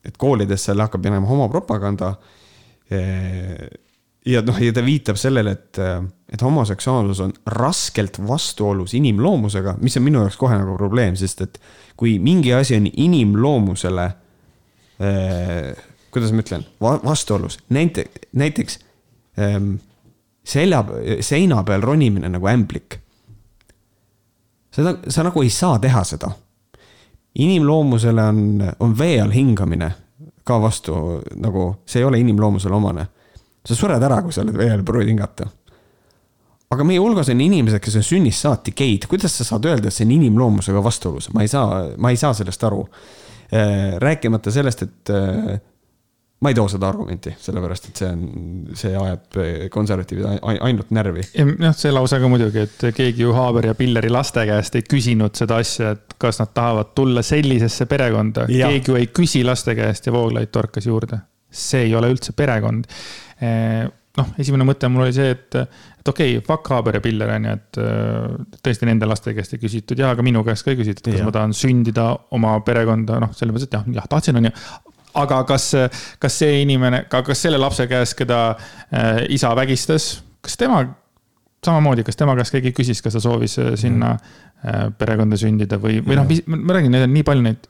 et 0.06 0.18
koolidesse 0.20 0.76
hakkab 0.78 1.04
minema 1.06 1.28
homopropaganda. 1.28 2.16
ja 4.26 4.42
noh, 4.42 4.58
ja 4.58 4.74
ta 4.74 4.82
viitab 4.82 5.18
sellele, 5.22 5.52
et, 5.52 5.78
et 6.34 6.42
homoseksuaalsus 6.42 7.20
on 7.22 7.34
raskelt 7.54 8.18
vastuolus 8.28 8.96
inimloomusega, 8.98 9.76
mis 9.82 9.98
on 9.98 10.04
minu 10.08 10.24
jaoks 10.24 10.40
kohe 10.42 10.58
nagu 10.58 10.74
probleem, 10.78 11.14
sest 11.20 11.44
et 11.46 11.60
kui 12.00 12.16
mingi 12.20 12.54
asi 12.54 12.80
on 12.80 12.88
inimloomusele 12.90 14.08
kuidas 16.12 16.34
ma 16.36 16.44
ütlen, 16.44 16.66
vastuolus, 16.82 17.60
näite, 17.72 18.10
näiteks 18.36 18.80
eh, 19.40 19.60
selja, 20.44 20.84
seina 21.24 21.64
peal 21.64 21.86
ronimine 21.86 22.32
nagu 22.34 22.50
ämblik 22.52 23.00
seda, 24.76 24.96
sa 25.08 25.26
nagu 25.26 25.44
ei 25.44 25.50
saa 25.50 25.80
teha 25.80 26.04
seda. 26.04 26.32
inimloomusele 27.40 28.24
on, 28.24 28.64
on 28.80 28.98
vee 28.98 29.22
all 29.22 29.32
hingamine 29.32 29.92
ka 30.44 30.58
vastu 30.62 31.22
nagu, 31.38 31.70
see 31.86 32.02
ei 32.02 32.06
ole 32.06 32.20
inimloomusele 32.20 32.76
omane. 32.76 33.08
sa 33.66 33.76
sured 33.76 34.04
ära, 34.04 34.22
kui 34.24 34.34
sa 34.34 34.42
oled 34.42 34.58
vee 34.58 34.72
all, 34.72 34.84
proovid 34.84 35.12
hingata. 35.12 35.48
aga 36.70 36.84
meie 36.84 37.00
hulgas 37.00 37.30
on 37.30 37.42
inimesed, 37.42 37.80
kes 37.82 37.96
on 37.96 38.06
sünnist 38.06 38.46
saati 38.46 38.74
geid, 38.78 39.08
kuidas 39.10 39.38
sa 39.38 39.44
saad 39.44 39.66
öelda, 39.66 39.88
et 39.88 39.94
see 39.94 40.06
on 40.06 40.16
inimloomusega 40.18 40.84
vastuolus, 40.84 41.30
ma 41.34 41.46
ei 41.46 41.48
saa, 41.52 41.86
ma 41.98 42.14
ei 42.14 42.18
saa 42.18 42.34
sellest 42.34 42.64
aru. 42.64 42.86
Äh, 43.50 43.98
rääkimata 43.98 44.52
sellest, 44.54 44.84
et 44.86 45.10
äh, 45.10 45.56
ma 46.40 46.52
ei 46.52 46.56
too 46.56 46.68
seda 46.72 46.88
argumenti, 46.88 47.32
sellepärast 47.42 47.90
et 47.90 48.00
see 48.00 48.10
on, 48.14 48.22
see 48.78 48.92
ajab 48.96 49.40
konservatiivid 49.74 50.44
ainult 50.68 50.94
närvi. 50.96 51.26
noh, 51.60 51.74
see 51.76 51.92
lause 51.92 52.20
ka 52.22 52.30
muidugi, 52.32 52.64
et 52.68 52.86
keegi 52.96 53.26
ju 53.26 53.34
Haaber 53.36 53.72
ja 53.72 53.76
Pilleri 53.76 54.12
laste 54.14 54.46
käest 54.48 54.78
ei 54.80 54.86
küsinud 54.88 55.36
seda 55.40 55.60
asja, 55.64 55.96
et 55.98 56.16
kas 56.22 56.40
nad 56.40 56.54
tahavad 56.56 56.94
tulla 56.96 57.24
sellisesse 57.26 57.90
perekonda. 57.92 58.48
keegi 58.48 58.94
ju 58.94 59.00
ei 59.02 59.10
küsi 59.12 59.44
laste 59.48 59.76
käest 59.76 60.08
ja 60.08 60.16
Vooglaid 60.16 60.54
torkas 60.54 60.88
juurde. 60.88 61.20
see 61.50 61.88
ei 61.88 61.96
ole 61.98 62.12
üldse 62.14 62.36
perekond. 62.38 62.86
Eh, 63.42 63.88
noh, 64.20 64.28
esimene 64.38 64.68
mõte 64.68 64.88
mul 64.92 65.08
oli 65.08 65.16
see, 65.16 65.32
et, 65.34 65.56
et 66.10 66.14
okei 66.14 66.38
okay,, 66.38 66.46
fuck 66.46 66.74
Haaber 66.74 67.00
ja 67.00 67.04
Piller 67.06 67.32
on 67.38 67.48
ju, 67.48 67.56
et 67.60 67.82
tõesti 68.66 68.90
nende 68.90 69.08
laste 69.10 69.34
käest 69.38 69.56
ei 69.56 69.62
küsitud 69.62 70.02
ja, 70.02 70.12
aga 70.16 70.26
minu 70.26 70.44
käest 70.48 70.66
ka 70.66 70.74
ei 70.74 70.80
küsitud, 70.82 71.06
kas 71.12 71.22
ja. 71.22 71.28
ma 71.28 71.36
tahan 71.36 71.56
sündida 71.58 72.12
oma 72.36 72.58
perekonda, 72.66 73.22
noh, 73.24 73.34
selles 73.38 73.56
mõttes, 73.56 73.70
et 73.70 73.78
jah, 73.80 73.90
jah, 74.00 74.08
tahtsin, 74.12 74.42
on 74.42 74.50
ju 74.50 74.56
aga 75.18 75.42
kas, 75.50 75.72
kas 76.22 76.40
see 76.42 76.62
inimene, 76.64 77.04
ka 77.12 77.22
kas 77.26 77.44
selle 77.46 77.60
lapse 77.62 77.88
käest, 77.90 78.16
keda 78.20 78.40
äh, 78.54 79.24
isa 79.34 79.52
vägistas, 79.58 80.20
kas 80.46 80.58
tema 80.60 80.84
samamoodi, 81.66 82.06
kas 82.08 82.20
tema 82.20 82.36
käest 82.40 82.56
keegi 82.56 82.74
küsis, 82.76 83.02
kas 83.04 83.18
ta 83.18 83.24
soovis 83.24 83.58
äh, 83.62 83.74
sinna 83.80 84.14
äh, 84.16 84.88
perekonda 84.98 85.40
sündida 85.40 85.80
või, 85.82 86.00
või 86.06 86.20
noh, 86.20 86.30
ma 86.56 86.78
räägin, 86.78 86.94
neid 86.96 87.08
on 87.08 87.16
nii 87.16 87.28
palju 87.28 87.46
neid. 87.46 87.70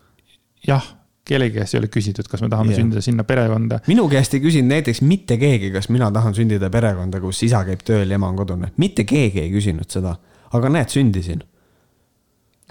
jah, 0.68 0.86
kellegi 1.30 1.60
käest 1.60 1.76
ei 1.76 1.84
ole 1.84 1.91
küsitud, 1.93 2.27
kas 2.30 2.41
me 2.41 2.49
tahame 2.49 2.73
yeah. 2.73 2.81
sündida 2.81 3.03
sinna 3.06 3.26
perekonda. 3.27 3.80
minu 3.88 4.07
käest 4.11 4.34
ei 4.34 4.41
küsinud 4.43 4.73
näiteks 4.73 5.03
mitte 5.06 5.38
keegi, 5.41 5.69
kas 5.76 5.91
mina 5.93 6.10
tahan 6.15 6.35
sündida 6.38 6.72
perekonda, 6.73 7.22
kus 7.22 7.43
isa 7.45 7.61
käib 7.68 7.85
tööl 7.85 8.10
ja 8.10 8.18
ema 8.18 8.31
on 8.31 8.41
kodune, 8.41 8.73
mitte 8.81 9.06
keegi 9.10 9.45
ei 9.45 9.53
küsinud 9.53 9.89
seda, 9.93 10.15
aga 10.57 10.73
näed, 10.73 10.91
sündisin. 10.93 11.45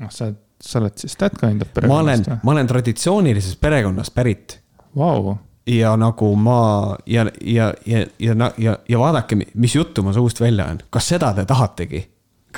noh, 0.02 0.12
sa 0.14 0.32
sa 0.60 0.80
oled 0.80 0.98
siis 0.98 1.16
that 1.16 1.36
kind 1.38 1.62
of 1.62 1.70
perekonnast? 1.74 2.26
ma 2.26 2.34
olen, 2.34 2.40
ma 2.42 2.52
olen 2.52 2.66
traditsioonilisest 2.66 3.60
perekonnast 3.60 4.14
pärit 4.14 4.58
wow.. 4.96 5.34
ja 5.66 5.94
nagu 5.96 6.32
ma 6.36 6.96
ja, 7.06 7.26
ja, 7.40 7.72
ja, 7.86 8.04
ja, 8.18 8.52
ja, 8.58 8.78
ja 8.88 8.98
vaadake, 8.98 9.38
mis 9.54 9.74
juttu 9.74 10.02
ma 10.02 10.12
suust 10.12 10.40
välja 10.40 10.66
ajan, 10.66 10.82
kas 10.90 11.08
seda 11.14 11.32
te 11.36 11.46
tahategi? 11.48 12.04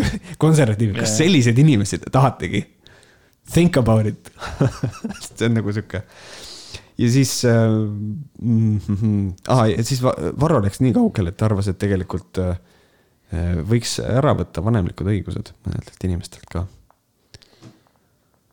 konservatiivid, 0.44 1.00
kas 1.02 1.16
sellised 1.18 1.58
inimesed 1.58 2.06
te 2.06 2.12
tahategi? 2.14 2.62
Think 3.50 3.76
about 3.80 4.06
it 4.06 4.32
see 5.36 5.48
on 5.48 5.56
nagu 5.58 5.72
sihuke. 5.74 6.02
ja 7.00 7.12
siis 7.12 7.44
äh,, 7.48 7.70
mm, 8.40 9.30
ah, 9.48 9.64
ja 9.70 9.84
siis 9.86 10.02
Varro 10.04 10.60
läks 10.64 10.82
nii 10.84 10.92
kaugele, 10.96 11.32
et 11.32 11.40
ta 11.40 11.48
arvas, 11.48 11.70
et 11.70 11.80
tegelikult 11.80 12.42
äh, 12.42 12.58
võiks 13.66 13.98
ära 14.04 14.34
võtta 14.38 14.62
vanemlikud 14.64 15.08
õigused 15.08 15.54
mõnedelt 15.64 16.06
inimestelt 16.08 16.46
ka 16.50 16.66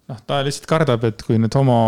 noh, 0.07 0.21
ta 0.27 0.41
lihtsalt 0.45 0.69
kardab, 0.69 1.05
et 1.07 1.23
kui 1.25 1.39
nüüd 1.41 1.53
homo, 1.57 1.79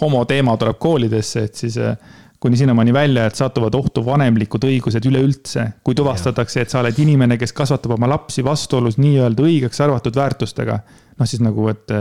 homo 0.00 0.24
teema 0.28 0.56
tuleb 0.60 0.80
koolidesse, 0.82 1.46
et 1.48 1.62
siis 1.62 1.76
eh, 1.80 1.94
kuni 2.40 2.58
sinnamaani 2.58 2.94
välja, 2.94 3.26
et 3.28 3.38
satuvad 3.38 3.74
ohtu 3.76 4.02
vanemlikud 4.06 4.64
õigused 4.66 5.06
üleüldse. 5.10 5.66
kui 5.84 5.96
tuvastatakse, 5.96 6.64
et 6.64 6.72
sa 6.72 6.80
oled 6.80 6.98
inimene, 6.98 7.38
kes 7.40 7.52
kasvatab 7.56 7.98
oma 7.98 8.08
lapsi 8.10 8.44
vastuolus 8.44 8.98
nii-öelda 9.00 9.46
õigeks 9.46 9.82
arvatud 9.84 10.16
väärtustega. 10.16 10.80
Noh, 11.20 11.28
siis 11.28 11.42
nagu, 11.44 11.68
et, 11.68 11.94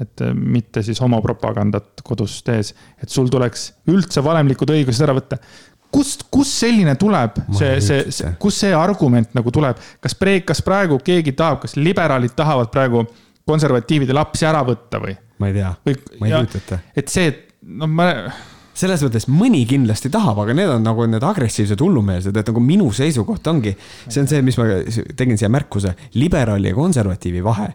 et 0.00 0.24
mitte 0.38 0.82
siis 0.86 1.00
homopropagandat 1.02 2.02
kodus 2.06 2.40
tees, 2.46 2.72
et 3.02 3.10
sul 3.10 3.30
tuleks 3.32 3.72
üldse 3.90 4.22
vanemlikud 4.24 4.70
õigused 4.74 5.06
ära 5.06 5.16
võtta 5.18 5.40
kust, 5.94 6.26
kust 6.32 6.62
selline 6.62 6.94
tuleb, 7.00 7.38
see, 7.54 7.76
see, 7.84 8.08
see, 8.14 8.32
kust 8.42 8.64
see 8.64 8.72
argument 8.76 9.34
nagu 9.36 9.52
tuleb, 9.54 9.78
kas 10.02 10.16
pre-, 10.18 10.40
kas 10.46 10.62
praegu 10.66 10.98
keegi 11.04 11.34
tahab, 11.38 11.60
kas 11.64 11.76
liberaalid 11.78 12.34
tahavad 12.36 12.72
praegu 12.74 13.04
konservatiivide 13.48 14.16
lapsi 14.16 14.48
ära 14.48 14.64
võtta 14.66 15.00
või? 15.02 15.14
ma 15.40 15.50
ei 15.50 15.56
tea, 15.56 15.70
ma 15.84 16.28
ei 16.28 16.34
kujuta 16.34 16.60
ette. 16.60 16.80
et 17.02 17.10
see, 17.12 17.30
no 17.78 17.88
ma. 17.90 18.10
selles 18.74 19.02
mõttes 19.06 19.26
mõni 19.30 19.64
kindlasti 19.70 20.10
tahab, 20.14 20.40
aga 20.44 20.56
need 20.56 20.70
on 20.76 20.86
nagu 20.86 21.06
need 21.10 21.26
agressiivsed 21.26 21.82
hullumeelsed, 21.82 22.36
et 22.36 22.52
nagu 22.52 22.62
minu 22.62 22.90
seisukoht 22.94 23.46
ongi, 23.50 23.74
see 24.06 24.22
on 24.22 24.30
see, 24.30 24.42
mis 24.46 24.58
ma 24.60 24.70
tegin 25.18 25.38
siia 25.40 25.50
märkuse, 25.52 25.94
liberaali 26.18 26.72
ja 26.72 26.78
konservatiivi 26.78 27.44
vahe. 27.44 27.68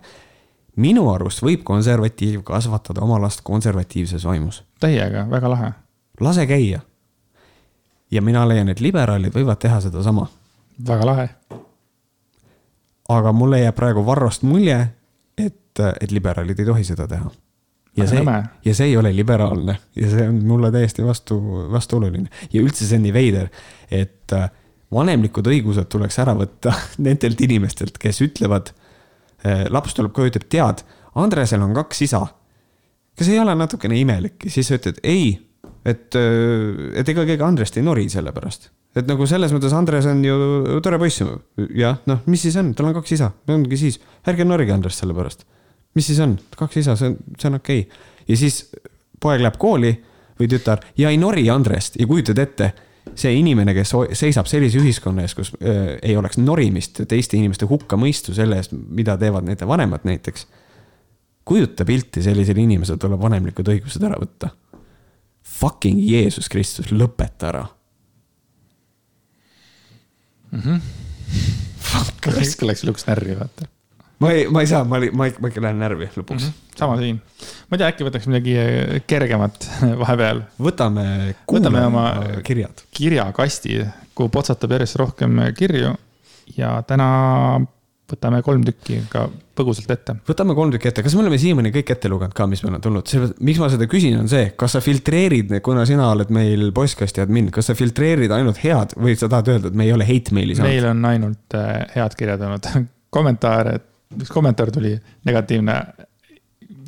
Minu 0.79 1.07
arust 1.11 1.43
võib 1.43 1.63
konservatiiv 1.67 2.43
kasvatada 2.47 3.03
oma 3.05 3.19
last 3.21 3.43
konservatiivses 3.47 4.25
vaimus. 4.25 4.63
täiega, 4.79 5.25
väga 5.29 5.49
lahe. 5.49 5.71
lase 6.19 6.47
käia. 6.47 6.79
ja 8.11 8.21
mina 8.21 8.47
leian, 8.47 8.69
et 8.69 8.79
liberaalid 8.79 9.35
võivad 9.35 9.59
teha 9.59 9.81
sedasama. 9.81 10.27
väga 10.87 11.05
lahe. 11.05 11.29
aga 13.09 13.33
mulle 13.33 13.61
jääb 13.63 13.75
praegu 13.75 14.05
Varrost 14.05 14.43
mulje, 14.43 14.79
et, 15.37 15.83
et 16.01 16.11
liberaalid 16.11 16.59
ei 16.59 16.65
tohi 16.65 16.83
seda 16.83 17.07
teha. 17.07 17.31
ja 17.97 18.07
see, 18.07 18.23
ja 18.65 18.75
see 18.75 18.91
ei 18.91 18.97
ole 18.97 19.15
liberaalne 19.15 19.77
ja 19.95 20.09
see 20.09 20.27
on 20.29 20.43
mulle 20.47 20.71
täiesti 20.71 21.03
vastu, 21.03 21.39
vastuoluline 21.71 22.29
ja 22.53 22.61
üldse 22.61 22.85
see 22.85 22.97
on 22.97 23.07
nii 23.07 23.13
veider, 23.13 23.49
et 23.91 24.37
äh, 24.37 24.49
vanemlikud 24.93 25.47
õigused 25.49 25.89
tuleks 25.89 26.19
ära 26.21 26.35
võtta 26.37 26.73
nendelt 27.05 27.41
inimestelt, 27.41 27.97
kes 28.01 28.21
ütlevad. 28.25 28.73
Äh, 29.45 29.67
laps 29.71 29.95
tuleb 29.95 30.11
koju, 30.15 30.33
ütleb, 30.33 30.47
tead, 30.51 30.83
Andresel 31.19 31.63
on 31.63 31.75
kaks 31.77 32.03
isa. 32.07 32.25
kas 33.19 33.27
ei 33.27 33.39
ole 33.39 33.55
natukene 33.55 33.97
imelik? 33.99 34.45
Siis 34.47 34.67
sa 34.67 34.77
ütled 34.79 34.99
ei, 35.03 35.31
et, 35.87 36.15
äh, 36.15 36.99
et 36.99 37.09
ega 37.09 37.25
keegi 37.27 37.45
Andrest 37.45 37.77
ei 37.77 37.83
nori 37.83 38.07
selle 38.11 38.33
pärast. 38.35 38.69
Et 38.97 39.07
nagu 39.07 39.25
selles 39.29 39.53
mõttes 39.53 39.73
Andres 39.75 40.07
on 40.09 40.23
ju 40.25 40.79
tore 40.83 40.97
poiss. 40.99 41.21
jah, 41.75 41.99
noh, 42.09 42.21
mis 42.25 42.41
siis 42.41 42.55
on, 42.57 42.73
tal 42.73 42.89
on 42.89 42.97
kaks 42.97 43.15
isa, 43.15 43.31
ongi 43.47 43.77
siis, 43.77 43.99
ärge 44.27 44.45
norige 44.45 44.73
Andrest 44.73 45.03
selle 45.03 45.13
pärast. 45.13 45.45
mis 45.95 46.05
siis 46.05 46.19
on, 46.19 46.37
kaks 46.57 46.77
isa, 46.77 46.95
see 46.95 47.07
on, 47.07 47.17
see 47.37 47.47
on 47.49 47.55
okei. 47.55 47.79
Okay.. 47.85 48.23
ja 48.27 48.37
siis 48.37 48.69
poeg 49.19 49.41
läheb 49.41 49.57
kooli 49.57 49.93
või 50.39 50.47
tütar 50.51 50.83
ja 50.97 51.09
ei 51.09 51.17
nori 51.17 51.47
Andrest. 51.49 51.95
Ja 51.99 52.07
kujutad 52.07 52.37
ette, 52.39 52.73
see 53.17 53.33
inimene, 53.39 53.73
kes 53.77 53.93
seisab 54.17 54.47
sellise 54.49 54.79
ühiskonna 54.81 55.23
ees, 55.25 55.35
kus 55.37 55.51
äh, 55.59 55.97
ei 56.05 56.17
oleks 56.17 56.39
norimist, 56.41 57.01
teiste 57.09 57.37
inimeste 57.39 57.67
hukkamõistu 57.69 58.35
selle 58.37 58.59
eest, 58.59 58.73
mida 58.73 59.17
teevad 59.19 59.47
nende 59.47 59.67
vanemad 59.67 60.05
näiteks. 60.07 60.47
kujuta 61.49 61.85
pilti, 61.85 62.21
sellisel 62.21 62.57
inimesel 62.61 62.99
tuleb 63.01 63.21
vanemlikud 63.21 63.67
õigused 63.73 64.03
ära 64.05 64.19
võtta 64.21 64.51
Fucking 65.59 65.99
Jeesus 66.05 66.49
Kristus, 66.49 66.91
lõpeta 66.91 67.49
ära 67.49 67.65
mm. 70.51 70.61
-hmm. 70.61 70.79
raske 72.35 72.65
oleks 72.65 72.85
lõpuks 72.85 73.07
närvi 73.07 73.39
vaata. 73.39 73.67
Ma 74.19 74.33
ei, 74.35 74.45
ma 74.51 74.63
ei 74.63 74.69
saa, 74.69 74.83
ma, 74.83 74.99
ma, 75.11 75.29
ma 75.39 75.51
ikka 75.51 75.63
lähen 75.63 75.79
närvi 75.81 76.09
lõpuks 76.15 76.43
mm. 76.43 76.51
-hmm. 76.51 76.77
sama 76.79 76.97
siin. 76.99 77.21
ma 77.69 77.77
ei 77.77 77.81
tea, 77.81 77.89
äkki 77.93 78.07
võtaks 78.07 78.29
midagi 78.31 78.57
äh, 78.59 78.99
kergemat 79.07 79.69
vahepeal. 80.03 80.43
võtame, 80.59 81.07
võtame 81.49 81.85
oma 81.87 82.05
kirjad. 82.43 82.85
kirjakasti, 82.91 83.81
kuhu 84.15 84.31
potsatab 84.33 84.77
järjest 84.77 84.99
rohkem 85.01 85.41
kirju 85.57 85.95
ja 86.57 86.79
täna 86.87 87.09
võtame 88.09 88.41
kolm 88.45 88.63
tükki 88.65 88.99
ka 89.11 89.25
põgusalt 89.57 89.91
ette. 89.93 90.15
võtame 90.27 90.55
kolm 90.57 90.73
tükki 90.73 90.89
ette, 90.91 91.03
kas 91.05 91.15
me 91.15 91.23
oleme 91.23 91.39
siiamaani 91.41 91.71
kõik 91.75 91.91
ette 91.93 92.11
lugenud 92.11 92.35
ka, 92.35 92.47
mis 92.49 92.63
meil 92.65 92.77
on 92.77 92.85
tulnud, 92.85 93.13
miks 93.45 93.61
ma 93.61 93.69
seda 93.71 93.87
küsin, 93.91 94.17
on 94.21 94.29
see, 94.31 94.49
kas 94.59 94.75
sa 94.75 94.83
filtreerid, 94.83 95.53
kuna 95.65 95.85
sina 95.89 96.09
oled 96.13 96.31
meil 96.33 96.69
postkasti 96.75 97.23
admin, 97.23 97.51
kas 97.53 97.69
sa 97.71 97.77
filtreerid 97.77 98.33
ainult 98.35 98.61
head 98.63 98.95
või 98.97 99.17
sa 99.19 99.29
tahad 99.31 99.53
öelda, 99.53 99.71
et 99.71 99.77
me 99.79 99.87
ei 99.87 99.93
ole 99.95 100.07
hate 100.09 100.35
mail'i 100.35 100.57
saanud? 100.57 100.73
meil 100.73 100.89
on 100.89 101.05
ainult 101.11 101.59
äh, 101.59 101.83
head 101.95 102.17
kirjad 102.19 102.45
olnud 102.47 102.71
kommentaare, 103.15 103.77
üks 104.17 104.31
kommentaar 104.33 104.71
tuli 104.73 104.95
negatiivne. 105.27 105.75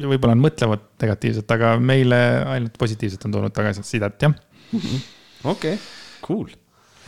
võib-olla 0.02 0.34
nad 0.34 0.46
mõtlevad 0.46 0.88
negatiivset, 1.02 1.52
aga 1.54 1.76
meile 1.82 2.18
ainult 2.56 2.78
positiivset 2.82 3.28
on 3.28 3.38
tulnud 3.38 3.54
tagasisidet, 3.54 4.26
jah. 4.26 4.34
okei, 5.54 5.78
cool 6.26 6.50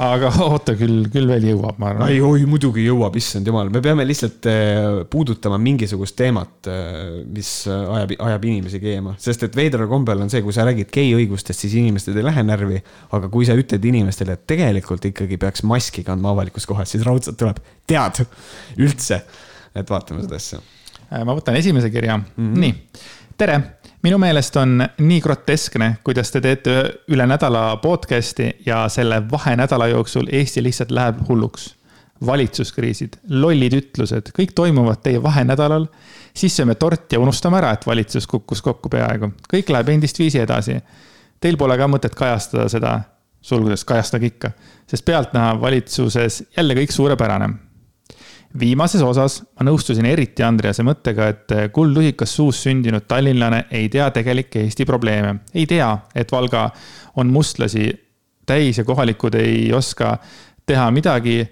aga 0.02 0.30
oota, 0.48 0.73
küll, 0.77 1.06
küll 1.14 1.30
veel 1.30 1.45
jõuab, 1.52 1.77
ma 1.81 1.91
arvan. 1.91 2.10
ei, 2.10 2.19
oi 2.23 2.48
muidugi 2.49 2.85
jõuab, 2.88 3.15
issand 3.19 3.48
jumal, 3.49 3.69
me 3.73 3.81
peame 3.84 4.06
lihtsalt 4.07 4.48
eh, 4.49 4.88
puudutama 5.10 5.60
mingisugust 5.61 6.18
teemat, 6.18 6.69
eh, 6.72 7.22
mis 7.30 7.52
ajab, 7.69 8.15
ajab 8.18 8.48
inimesi 8.49 8.81
keema, 8.81 9.15
sest 9.22 9.45
et 9.48 9.57
veidral 9.57 9.90
kombel 9.91 10.26
on 10.26 10.34
see, 10.34 10.41
kui 10.45 10.56
sa 10.56 10.65
räägid 10.68 10.90
gei 10.94 11.14
õigustest, 11.18 11.65
siis 11.65 11.77
inimestel 11.81 12.18
ei 12.18 12.26
lähe 12.26 12.45
närvi. 12.48 12.81
aga 13.14 13.30
kui 13.34 13.45
sa 13.45 13.57
ütled 13.57 13.85
inimestele, 13.85 14.38
et 14.38 14.45
tegelikult 14.49 15.06
ikkagi 15.11 15.38
peaks 15.41 15.65
maski 15.68 16.06
kandma 16.06 16.34
avalikus 16.34 16.65
kohas, 16.69 16.90
siis 16.94 17.06
raudselt 17.06 17.38
tuleb, 17.38 17.61
tead, 17.90 18.23
üldse, 18.81 19.22
et 19.76 19.90
vaatame 19.90 20.24
seda 20.26 20.36
asja. 20.36 20.60
ma 21.26 21.36
võtan 21.36 21.58
esimese 21.60 21.90
kirja 21.90 22.18
mm, 22.18 22.26
-hmm. 22.36 22.60
nii, 22.60 22.76
tere 23.38 23.62
minu 24.04 24.18
meelest 24.20 24.56
on 24.60 24.84
nii 24.98 25.22
groteskne, 25.24 25.98
kuidas 26.04 26.32
te 26.32 26.41
teete 26.44 26.74
üle 27.14 27.26
nädala 27.28 27.78
podcast'i 27.84 28.50
ja 28.66 28.84
selle 28.91 29.22
vahenädala 29.32 29.88
jooksul 29.94 30.28
Eesti 30.32 30.64
lihtsalt 30.64 30.91
läheb 30.91 31.24
hulluks. 31.30 31.76
valitsuskriisid, 32.26 33.18
lollid 33.30 33.74
ütlused, 33.76 34.30
kõik 34.38 34.54
toimuvad 34.56 35.02
teie 35.04 35.24
vahenädalal. 35.24 35.88
siis 36.34 36.56
sööme 36.56 36.76
torti 36.76 37.16
ja 37.16 37.20
unustame 37.20 37.58
ära, 37.58 37.72
et 37.72 37.88
valitsus 37.88 38.28
kukkus 38.28 38.62
kokku 38.62 38.90
peaaegu, 38.90 39.34
kõik 39.54 39.70
läheb 39.70 39.90
endist 39.90 40.20
viisi 40.20 40.40
edasi. 40.40 40.80
Teil 41.40 41.58
pole 41.58 41.78
ka 41.78 41.88
mõtet 41.88 42.16
kajastada 42.16 42.70
seda, 42.70 43.02
sulgudes 43.41 43.84
kajastage 43.84 44.26
ikka, 44.26 44.52
sest 44.88 45.06
pealtnäha 45.06 45.62
valitsuses 45.62 46.44
jälle 46.58 46.74
kõik 46.74 46.91
suurepärane 46.91 47.50
viimases 48.60 49.02
osas 49.02 49.40
ma 49.44 49.66
nõustusin 49.68 50.06
eriti 50.06 50.44
Andrease 50.46 50.84
mõttega, 50.86 51.28
et 51.34 51.54
kuldlusikas 51.74 52.36
suus 52.36 52.62
sündinud 52.66 53.08
tallinlane 53.10 53.66
ei 53.72 53.90
tea 53.90 54.10
tegelikke 54.14 54.62
Eesti 54.62 54.86
probleeme. 54.86 55.36
ei 55.54 55.66
tea, 55.66 55.98
et 56.16 56.32
Valga 56.32 56.70
on 57.16 57.32
mustlasi 57.34 57.92
täis 58.46 58.78
ja 58.78 58.84
kohalikud 58.84 59.36
ei 59.36 59.74
oska 59.74 60.18
teha 60.66 60.92
midagi, 60.92 61.48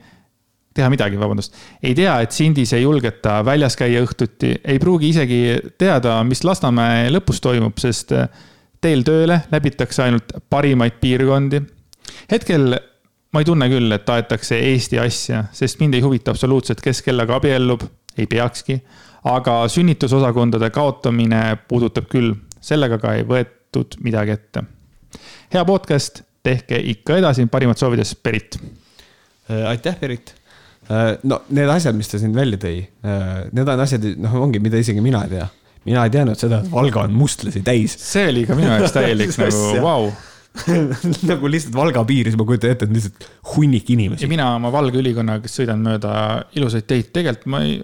teha 0.74 0.90
midagi, 0.90 1.20
vabandust. 1.20 1.56
ei 1.84 1.96
tea, 1.96 2.20
et 2.22 2.32
Sindis 2.32 2.74
ei 2.74 2.84
julgeta 2.84 3.42
väljas 3.46 3.76
käia 3.76 4.04
õhtuti, 4.04 4.56
ei 4.64 4.80
pruugi 4.80 5.10
isegi 5.10 5.42
teada, 5.78 6.22
mis 6.24 6.44
Lasnamäe 6.44 7.10
lõpus 7.12 7.42
toimub, 7.42 7.78
sest 7.82 8.14
teel 8.82 9.04
tööle 9.04 9.42
läbitakse 9.52 10.04
ainult 10.04 10.34
parimaid 10.50 11.02
piirkondi. 11.02 11.62
hetkel 12.32 12.78
ma 13.32 13.42
ei 13.42 13.48
tunne 13.48 13.68
küll, 13.72 13.92
et 13.96 14.10
aetakse 14.12 14.60
Eesti 14.72 15.00
asja, 15.02 15.46
sest 15.56 15.80
mind 15.82 15.96
ei 15.96 16.04
huvita 16.04 16.34
absoluutselt, 16.34 16.82
kes 16.84 17.02
kellega 17.06 17.38
abiellub, 17.40 17.86
ei 18.18 18.28
peakski. 18.28 18.82
aga 19.24 19.68
sünnitusosakondade 19.70 20.72
kaotamine 20.74 21.58
puudutab 21.70 22.08
küll, 22.10 22.34
sellega 22.62 22.98
ka 22.98 23.14
ei 23.20 23.24
võetud 23.28 24.00
midagi 24.02 24.36
ette. 24.36 24.64
hea 25.54 25.66
podcast, 25.66 26.24
tehke 26.44 26.80
ikka 26.96 27.18
edasi, 27.22 27.46
parimad 27.46 27.78
soovides, 27.78 28.16
Berit. 28.24 28.58
Äh, 29.50 29.70
aitäh, 29.70 29.96
Berit. 30.00 30.34
Äh, 30.90 31.18
no 31.24 31.44
need 31.50 31.70
asjad, 31.70 31.96
mis 31.96 32.10
ta 32.10 32.20
siin 32.20 32.36
välja 32.36 32.58
tõi, 32.58 32.82
äh, 33.06 33.32
need 33.52 33.70
on 33.70 33.80
asjad, 33.86 34.06
noh, 34.18 34.36
ongi, 34.42 34.60
mida 34.60 34.82
isegi 34.82 35.02
mina 35.02 35.24
ei 35.28 35.38
tea 35.38 35.50
mina 35.86 36.04
ei 36.06 36.12
teadnud 36.14 36.38
seda, 36.38 36.60
et 36.62 36.70
Valga 36.70 37.08
on 37.08 37.14
mustlasi 37.18 37.64
täis. 37.66 37.96
see 37.98 38.28
oli 38.30 38.44
ka 38.46 38.54
minu 38.54 38.70
jaoks 38.70 38.94
täielik 38.94 39.32
nagu 39.42 39.62
vau 39.82 40.04
wow 40.04 40.12
nagu 41.30 41.48
lihtsalt 41.52 41.76
Valga 41.76 42.04
piiris, 42.08 42.36
ma 42.40 42.46
kujutan 42.48 42.74
ette, 42.74 42.88
et 42.90 42.96
lihtsalt 42.96 43.28
hunnik 43.54 43.90
inimesi. 43.94 44.26
ja 44.26 44.32
mina 44.32 44.50
oma 44.58 44.72
valge 44.74 45.00
ülikonnaga, 45.00 45.50
sõidan 45.52 45.82
mööda 45.86 46.14
ilusaid 46.60 46.88
teid, 46.90 47.12
tegelikult 47.16 47.48
ma 47.54 47.64
ei, 47.68 47.80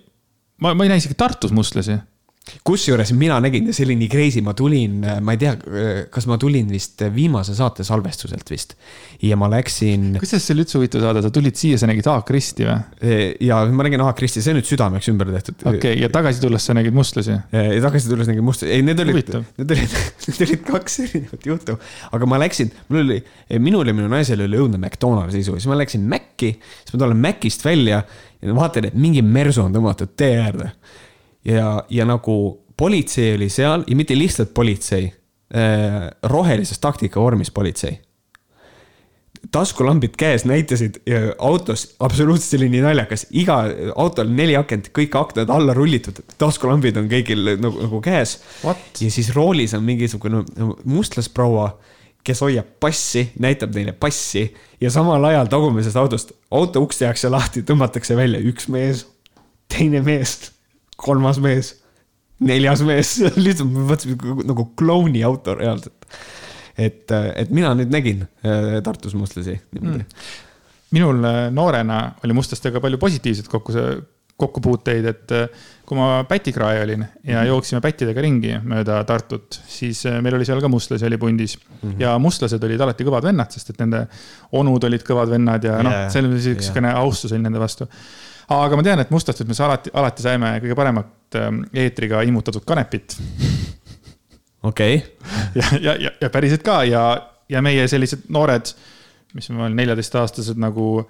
ma, 0.63 0.73
ma 0.73 0.85
ei 0.85 0.91
näe 0.91 1.01
isegi 1.01 1.17
Tartus 1.17 1.55
mustlasi 1.55 1.95
kusjuures 2.67 3.11
mina 3.17 3.37
nägin 3.43 3.69
see 3.73 3.85
oli 3.87 3.97
nii 3.99 4.09
crazy, 4.11 4.41
ma 4.45 4.53
tulin, 4.57 5.01
ma 5.23 5.35
ei 5.35 5.39
tea, 5.41 5.53
kas 6.13 6.27
ma 6.29 6.37
tulin 6.41 6.69
vist 6.71 7.03
viimase 7.13 7.55
saate 7.57 7.85
salvestuselt 7.87 8.49
vist. 8.51 8.75
ja 9.23 9.37
ma 9.39 9.49
läksin. 9.51 10.17
kuidas 10.21 10.45
see 10.45 10.55
oli 10.55 10.63
üldse 10.65 10.77
huvitav 10.79 11.03
saada, 11.03 11.23
sa 11.25 11.31
tulid 11.33 11.57
siia, 11.59 11.79
sa 11.79 11.89
nägid 11.89 12.07
Aak 12.11 12.29
Risti 12.33 12.67
või? 12.67 12.77
E, 13.01 13.17
ja 13.47 13.59
ma 13.71 13.87
nägin 13.87 14.03
Aak 14.05 14.21
Risti, 14.23 14.43
see 14.43 14.53
on 14.53 14.61
nüüd 14.61 14.69
südameks 14.69 15.09
ümber 15.11 15.31
tehtud. 15.35 15.59
okei 15.63 15.79
okay,, 15.79 15.95
ja 16.03 16.11
tagasi 16.13 16.43
tulles 16.43 16.67
sa 16.69 16.75
nägid 16.77 16.95
mustlasi? 16.97 17.39
ja 17.53 17.81
tagasi 17.83 18.11
tulles 18.11 18.31
nägin 18.31 18.47
mustlasi, 18.47 18.73
ei, 18.75 18.85
need 18.85 19.01
olid, 19.03 19.33
need 19.59 19.75
olid, 19.77 19.97
need 20.27 20.45
olid 20.47 20.63
kaks 20.69 20.99
erinevat 21.07 21.49
juttu. 21.51 21.79
aga 22.11 22.29
ma 22.29 22.39
läksin, 22.43 22.71
mul 22.91 23.03
oli, 23.03 23.19
minul 23.63 23.91
ja 23.91 23.97
minu 23.97 24.11
naisel 24.11 24.45
oli 24.47 24.61
õudne 24.61 24.79
McDonaldsi 24.81 25.43
isu, 25.43 25.57
siis 25.57 25.69
ma 25.71 25.79
läksin 25.79 26.07
Maci, 26.07 26.53
siis 26.83 26.95
ma 26.95 27.03
tulen 27.03 27.19
Macist 27.21 27.65
välja 27.67 28.03
ja 28.41 28.55
vaatan, 28.55 28.91
et 28.91 28.97
mingi 28.97 29.23
mersu 29.25 29.65
on 29.65 29.75
tõmmatud 29.75 30.15
tee 30.19 30.37
äärde 30.39 30.71
ja, 31.47 31.83
ja 31.89 32.05
nagu 32.07 32.37
politsei 32.77 33.35
oli 33.35 33.49
seal 33.49 33.85
ja 33.87 33.95
mitte 33.95 34.17
lihtsalt 34.17 34.53
politsei, 34.53 35.13
äh, 35.55 36.09
rohelises 36.23 36.79
taktikavormis 36.79 37.51
politsei. 37.51 37.99
taskulambid 39.51 40.15
käes 40.17 40.45
näitasid 40.45 40.95
autos, 41.37 41.95
absoluutselt 41.99 42.57
oli 42.59 42.69
nii 42.73 42.81
naljakas, 42.81 43.27
iga 43.31 43.59
autol 43.95 44.31
neli 44.33 44.55
akent, 44.57 44.89
kõik 44.97 45.13
aknad 45.15 45.49
alla 45.53 45.75
rullitud, 45.77 46.19
taskulambid 46.41 46.97
on 46.97 47.07
kõigil 47.11 47.53
nagu, 47.61 47.83
nagu 47.85 48.01
käes. 48.01 48.39
ja 48.63 49.11
siis 49.11 49.29
roolis 49.35 49.73
on 49.77 49.83
mingisugune 49.83 50.43
mustlasproua 50.83 51.77
kes 52.27 52.41
hoiab 52.43 52.73
passi, 52.79 53.29
näitab 53.39 53.75
neile 53.77 53.93
passi 53.95 54.49
ja 54.81 54.91
samal 54.91 55.23
ajal 55.29 55.47
tagumisest 55.47 55.95
autost, 55.95 56.33
auto 56.51 56.81
uks 56.83 56.99
tehakse 56.99 57.29
lahti, 57.31 57.63
tõmmatakse 57.63 58.17
välja 58.19 58.41
üks 58.43 58.67
mees, 58.73 59.05
teine 59.71 60.01
mees 60.03 60.51
kolmas 60.97 61.39
mees, 61.43 61.75
neljas 62.43 62.83
mees, 62.85 63.15
lihtsalt 63.45 63.69
ma 63.71 63.85
mõtlesin 63.93 64.43
nagu 64.49 64.67
klouni 64.77 65.23
auto 65.25 65.55
reaalselt. 65.57 66.19
et, 66.77 67.09
et 67.09 67.53
mina 67.53 67.73
nüüd 67.77 67.93
nägin 67.93 68.25
äh, 68.45 68.77
Tartus 68.85 69.15
mustlasi 69.17 69.55
niimoodi 69.55 70.03
mm. 70.03 70.27
minul 70.93 71.25
äh, 71.25 71.39
noorena 71.53 72.03
oli 72.25 72.35
mustlastega 72.37 72.81
palju 72.83 72.99
positiivset 73.01 73.49
kokku, 73.49 73.73
kokkupuuteid, 74.37 75.07
et 75.09 75.33
äh, 75.33 75.65
kui 75.87 75.97
ma 75.97 76.21
pätikrae 76.29 76.83
olin 76.83 77.01
ja 77.23 77.41
mm. 77.41 77.47
jooksime 77.49 77.81
pättidega 77.81 78.21
ringi 78.21 78.53
mööda 78.61 78.99
Tartut, 79.09 79.57
siis 79.69 80.03
meil 80.21 80.37
oli 80.37 80.45
seal 80.45 80.61
ka 80.61 80.69
mustlasi 80.69 81.09
oli 81.09 81.17
pundis 81.21 81.57
mm. 81.57 81.73
-hmm. 81.81 81.97
ja 82.05 82.13
mustlased 82.21 82.69
olid 82.69 82.85
alati 82.85 83.07
kõvad 83.07 83.29
vennad, 83.31 83.53
sest 83.53 83.73
et 83.73 83.81
nende 83.81 84.05
onud 84.51 84.89
olid 84.89 85.05
kõvad 85.05 85.33
vennad 85.33 85.65
ja 85.65 85.81
noh 85.81 85.93
yeah,, 85.93 86.09
see 86.13 86.21
oli 86.21 86.35
niisugune 86.37 86.93
yeah. 86.93 87.01
austus 87.01 87.33
oli 87.33 87.45
nende 87.45 87.61
vastu 87.61 87.89
aga 88.55 88.79
ma 88.79 88.85
tean, 88.85 89.01
et 89.03 89.09
Mustastut 89.11 89.47
me 89.49 89.55
alati, 89.65 89.91
alati 89.93 90.23
saime 90.23 90.53
kõige 90.63 90.77
paremat 90.77 91.39
ähm, 91.39 91.63
eetriga 91.75 92.21
immutatud 92.27 92.63
kanepit. 92.67 93.17
okei. 94.67 95.01
ja, 95.59 95.65
ja, 95.81 95.97
ja, 96.07 96.13
ja 96.21 96.29
päriselt 96.33 96.63
ka 96.65 96.81
ja, 96.87 97.03
ja 97.49 97.63
meie 97.65 97.87
sellised 97.91 98.29
noored, 98.33 98.71
mis 99.35 99.49
me 99.51 99.65
oleme 99.65 99.81
neljateistaastased 99.81 100.59
nagu 100.61 101.07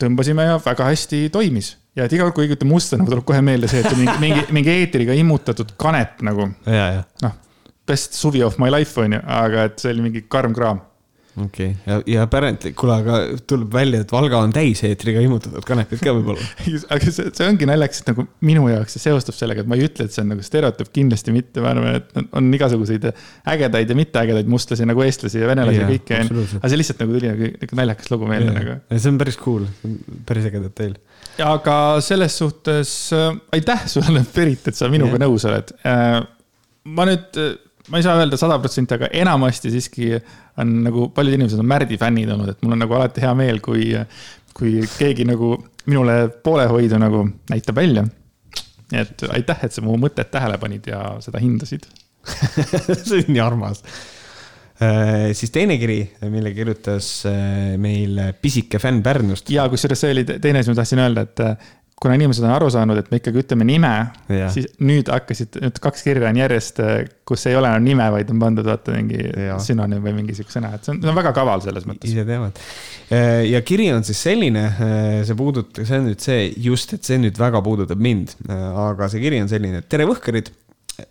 tõmbasime 0.00 0.48
ja 0.48 0.58
väga 0.62 0.90
hästi 0.90 1.28
toimis. 1.34 1.76
ja 1.94 2.08
et 2.08 2.12
iga 2.16 2.26
kord, 2.26 2.36
kui 2.38 2.50
ütleb 2.50 2.68
musta, 2.70 2.98
nagu 2.98 3.12
tuleb 3.12 3.26
kohe 3.26 3.42
meelde 3.44 3.70
see, 3.70 3.84
et 3.84 3.94
mingi, 3.98 4.18
mingi, 4.22 4.46
mingi 4.54 4.74
eetriga 4.74 5.14
immutatud 5.18 5.76
kanep 5.78 6.24
nagu. 6.26 6.50
noh, 7.22 7.38
best 7.86 8.18
suvi 8.18 8.42
of 8.42 8.58
my 8.58 8.72
life 8.74 8.98
on 9.00 9.14
ju, 9.14 9.22
aga 9.22 9.68
et 9.70 9.78
see 9.78 9.94
oli 9.94 10.08
mingi 10.08 10.26
karm 10.30 10.54
kraam 10.56 10.82
okei 11.34 11.70
okay., 11.70 11.74
ja, 11.86 11.96
ja 12.06 12.24
apparently, 12.26 12.70
kuule, 12.78 12.94
aga 13.02 13.18
tuleb 13.48 13.72
välja, 13.74 14.02
et 14.04 14.12
Valga 14.14 14.38
on 14.44 14.52
täiseetriga 14.54 15.22
immutatud 15.24 15.64
kanepid 15.66 16.02
ka 16.04 16.12
võib-olla 16.14 16.44
aga 16.94 17.14
see, 17.14 17.32
see 17.34 17.48
ongi 17.48 17.66
naljakas, 17.68 18.02
et 18.02 18.10
nagu 18.12 18.26
minu 18.46 18.68
jaoks 18.70 18.94
see 18.94 19.02
seostub 19.08 19.36
sellega, 19.36 19.64
et 19.64 19.70
ma 19.70 19.78
ei 19.78 19.86
ütle, 19.88 20.06
et 20.06 20.14
see 20.14 20.22
on 20.22 20.30
nagu 20.34 20.44
stereotüüp, 20.46 20.92
kindlasti 20.94 21.34
mitte, 21.34 21.62
ma 21.64 21.72
arvan, 21.72 21.98
et 21.98 22.36
on 22.38 22.50
igasuguseid 22.58 23.08
ägedaid 23.54 23.90
ja 23.90 23.98
mitteägedaid 23.98 24.52
mustlasi 24.54 24.86
nagu 24.88 25.02
eestlasi 25.06 25.42
ja 25.42 25.50
venelasi 25.50 25.82
ja 25.82 25.90
kõike. 25.90 26.22
aga 26.60 26.70
see 26.70 26.80
lihtsalt 26.80 27.02
nagu 27.02 27.18
tuli 27.18 27.32
nagu, 27.32 27.50
nagu 27.64 27.80
naljakas 27.82 28.14
lugu 28.14 28.30
meelde 28.30 28.54
nagu. 28.54 28.78
see 28.94 29.10
on 29.10 29.20
päris 29.24 29.40
cool, 29.42 29.66
päris 30.28 30.48
äge 30.50 30.62
detail. 30.68 30.96
aga 31.42 31.76
selles 32.04 32.38
suhtes 32.38 32.94
äh, 33.16 33.30
aitäh 33.58 33.88
sulle, 33.90 34.22
Berit, 34.34 34.70
et 34.70 34.78
sa 34.78 34.90
minuga 34.92 35.18
ja. 35.18 35.26
nõus 35.26 35.50
oled 35.50 35.74
äh,. 35.82 36.20
ma 36.94 37.10
nüüd 37.10 37.42
äh, 37.42 37.54
ma 37.88 38.00
ei 38.00 38.06
saa 38.06 38.16
öelda 38.20 38.38
sada 38.40 38.58
protsenti, 38.62 38.96
aga 38.96 39.10
enamasti 39.12 39.72
siiski 39.74 40.12
on 40.62 40.74
nagu 40.86 41.08
paljud 41.14 41.36
inimesed 41.36 41.60
on 41.60 41.68
Märdi 41.68 41.98
fännid 42.00 42.32
olnud, 42.32 42.54
et 42.54 42.62
mul 42.64 42.76
on 42.76 42.84
nagu 42.84 42.96
alati 42.96 43.24
hea 43.24 43.34
meel, 43.38 43.60
kui, 43.64 43.90
kui 44.56 44.78
keegi 44.96 45.26
nagu 45.28 45.56
minule 45.86 46.18
poolehoidu 46.44 47.00
nagu 47.02 47.26
näitab 47.52 47.80
välja. 47.80 48.06
nii 48.92 49.00
et 49.00 49.28
aitäh, 49.32 49.64
et 49.64 49.72
sa 49.72 49.82
mu 49.84 49.96
mõtet 50.00 50.28
tähele 50.30 50.58
panid 50.60 50.86
ja 50.86 51.16
seda 51.24 51.40
hindasid 51.40 51.86
see 53.04 53.20
on 53.20 53.32
nii 53.32 53.40
armas 53.42 53.82
Äh, 54.82 55.30
siis 55.38 55.52
teine 55.54 55.76
kiri, 55.78 56.00
mille 56.32 56.50
kirjutas 56.50 57.22
äh, 57.30 57.76
meil 57.78 58.18
pisike 58.42 58.80
fänn 58.82 59.04
Pärnust. 59.06 59.50
ja 59.54 59.68
kusjuures 59.70 60.00
see 60.02 60.10
oli 60.10 60.24
teine 60.26 60.64
asi, 60.64 60.72
ma 60.72 60.78
tahtsin 60.80 61.02
öelda, 61.04 61.22
et 61.28 61.42
kuna 62.02 62.16
inimesed 62.18 62.44
on 62.44 62.52
aru 62.52 62.68
saanud, 62.72 62.98
et 63.00 63.10
me 63.12 63.20
ikkagi 63.20 63.40
ütleme 63.44 63.66
nime, 63.68 63.92
siis 64.52 64.66
nüüd 64.84 65.08
hakkasid, 65.12 65.60
nüüd 65.62 65.78
kaks 65.82 66.04
kirja 66.04 66.28
on 66.28 66.40
järjest, 66.40 66.80
kus 67.28 67.46
ei 67.48 67.56
ole 67.56 67.70
enam 67.70 67.86
nime, 67.86 68.08
vaid 68.12 68.32
on 68.34 68.42
pandud 68.42 68.66
vaata 68.68 68.96
mingi 68.96 69.20
sünonüüm 69.64 70.02
või 70.04 70.16
mingi 70.18 70.36
sihuke 70.36 70.52
sõna, 70.52 70.74
et 70.76 70.84
see 70.84 70.94
on, 70.94 71.00
see 71.04 71.12
on 71.12 71.18
väga 71.20 71.32
kaval 71.36 71.62
selles 71.64 71.86
mõttes. 71.88 72.10
ise 72.10 72.26
teavad. 72.28 72.58
ja 73.48 73.62
kiri 73.66 73.88
on 73.94 74.04
siis 74.06 74.20
selline, 74.26 74.66
see 75.28 75.38
puudutab, 75.38 75.84
see 75.84 76.00
on 76.00 76.10
nüüd 76.10 76.26
see 76.26 76.50
just, 76.66 76.96
et 76.98 77.06
see 77.06 77.20
nüüd 77.22 77.40
väga 77.40 77.62
puudutab 77.64 78.02
mind, 78.02 78.36
aga 78.50 79.08
see 79.12 79.22
kiri 79.24 79.40
on 79.44 79.50
selline, 79.52 79.80
et 79.84 79.90
tere 79.90 80.08
võhkarid 80.10 80.52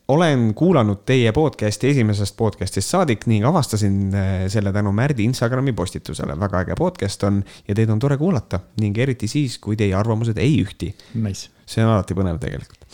olen 0.07 0.53
kuulanud 0.55 1.03
teie 1.05 1.31
podcast'i 1.31 1.89
esimesest 1.89 2.37
podcast'ist 2.37 2.93
saadik 2.93 3.25
ning 3.27 3.45
avastasin 3.45 3.97
eh, 4.15 4.31
selle 4.51 4.73
tänu 4.73 4.91
Märdi 4.91 5.23
Instagrami 5.23 5.73
postitusele. 5.73 6.39
väga 6.39 6.59
äge 6.63 6.75
podcast 6.77 7.23
on 7.23 7.43
ja 7.67 7.75
teid 7.75 7.89
on 7.89 7.99
tore 7.99 8.17
kuulata 8.17 8.59
ning 8.81 8.97
eriti 8.97 9.27
siis, 9.27 9.57
kui 9.59 9.75
teie 9.75 9.95
arvamused 9.95 10.37
ei 10.37 10.55
ühti 10.63 10.93
nice.. 11.13 11.49
see 11.65 11.83
on 11.83 11.91
alati 11.91 12.15
põnev 12.17 12.39
tegelikult. 12.39 12.85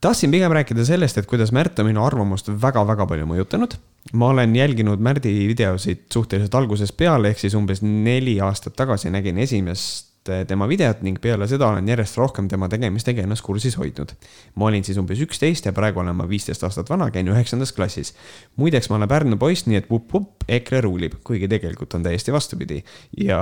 tahtsin 0.00 0.30
pigem 0.30 0.52
rääkida 0.52 0.84
sellest, 0.84 1.18
et 1.18 1.26
kuidas 1.26 1.52
Märt 1.52 1.78
on 1.78 1.90
minu 1.90 2.04
arvamust 2.04 2.50
väga-väga 2.62 3.06
palju 3.06 3.26
mõjutanud. 3.26 3.78
ma 4.12 4.28
olen 4.34 4.56
jälginud 4.56 5.00
Märdi 5.02 5.34
videosid 5.48 6.06
suhteliselt 6.12 6.54
algusest 6.54 6.96
peale, 6.96 7.30
ehk 7.30 7.42
siis 7.42 7.54
umbes 7.54 7.82
neli 7.82 8.40
aastat 8.40 8.76
tagasi 8.76 9.10
nägin 9.10 9.38
esimest 9.38 10.05
tema 10.48 10.66
videot 10.68 11.02
ning 11.06 11.18
peale 11.22 11.46
seda 11.50 11.68
olen 11.70 11.88
järjest 11.88 12.18
rohkem 12.20 12.48
tema 12.50 12.68
tegemistega 12.72 13.22
ennast 13.24 13.44
kursis 13.46 13.76
hoidnud. 13.78 14.12
ma 14.54 14.68
olin 14.70 14.84
siis 14.84 14.98
umbes 14.98 15.20
üksteist 15.22 15.66
ja 15.66 15.72
praegu 15.76 16.00
olen 16.00 16.16
ma 16.16 16.28
viisteist 16.28 16.64
aastat 16.66 16.90
vana, 16.90 17.10
käin 17.10 17.28
üheksandas 17.28 17.72
klassis. 17.72 18.14
muideks, 18.56 18.90
ma 18.90 18.96
olen 18.96 19.08
Pärnu 19.08 19.38
poiss, 19.38 19.66
nii 19.66 19.80
et 19.80 19.90
vupp-vupp, 19.90 20.46
EKRE 20.48 20.80
ruulib, 20.86 21.20
kuigi 21.24 21.48
tegelikult 21.48 21.94
on 21.94 22.02
täiesti 22.06 22.32
vastupidi 22.32 22.82
ja 23.20 23.40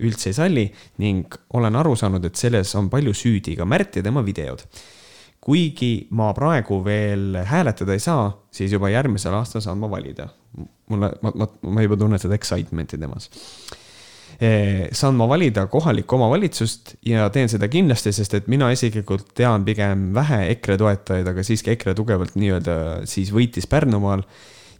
üldse 0.00 0.30
ei 0.30 0.38
salli 0.38 0.66
ning 0.98 1.34
olen 1.54 1.76
aru 1.76 1.96
saanud, 1.96 2.24
et 2.24 2.36
selles 2.36 2.74
on 2.74 2.90
palju 2.90 3.14
süüdi 3.14 3.56
ka 3.56 3.68
Märt 3.68 3.96
ja 3.96 4.02
tema 4.02 4.24
videod 4.26 4.66
kuigi 5.40 6.06
ma 6.12 6.34
praegu 6.36 6.82
veel 6.84 7.38
hääletada 7.48 7.96
ei 7.96 8.02
saa, 8.02 8.26
siis 8.52 8.72
juba 8.72 8.90
järgmisel 8.92 9.34
aastal 9.34 9.64
saan 9.64 9.78
ma 9.78 9.90
valida. 9.90 10.28
mulle, 10.88 11.12
ma, 11.22 11.32
ma, 11.34 11.46
ma 11.62 11.82
juba 11.82 11.96
tunnen 11.96 12.18
seda 12.18 12.34
excitement'i 12.34 12.98
temas 12.98 13.30
Eh, 13.30 13.79
saan 14.96 15.18
ma 15.18 15.26
valida 15.28 15.66
kohalikku 15.68 16.16
omavalitsust 16.16 16.94
ja 17.04 17.26
teen 17.32 17.50
seda 17.52 17.68
kindlasti, 17.68 18.12
sest 18.16 18.38
et 18.38 18.46
mina 18.48 18.70
isiklikult 18.72 19.34
tean 19.36 19.66
pigem 19.66 20.10
vähe 20.16 20.46
EKRE 20.54 20.78
toetajaid, 20.80 21.26
aga 21.28 21.42
siiski 21.44 21.74
EKRE 21.74 21.92
tugevalt 21.98 22.38
nii-öelda 22.40 22.76
siis 23.10 23.34
võitis 23.36 23.68
Pärnumaal 23.68 24.24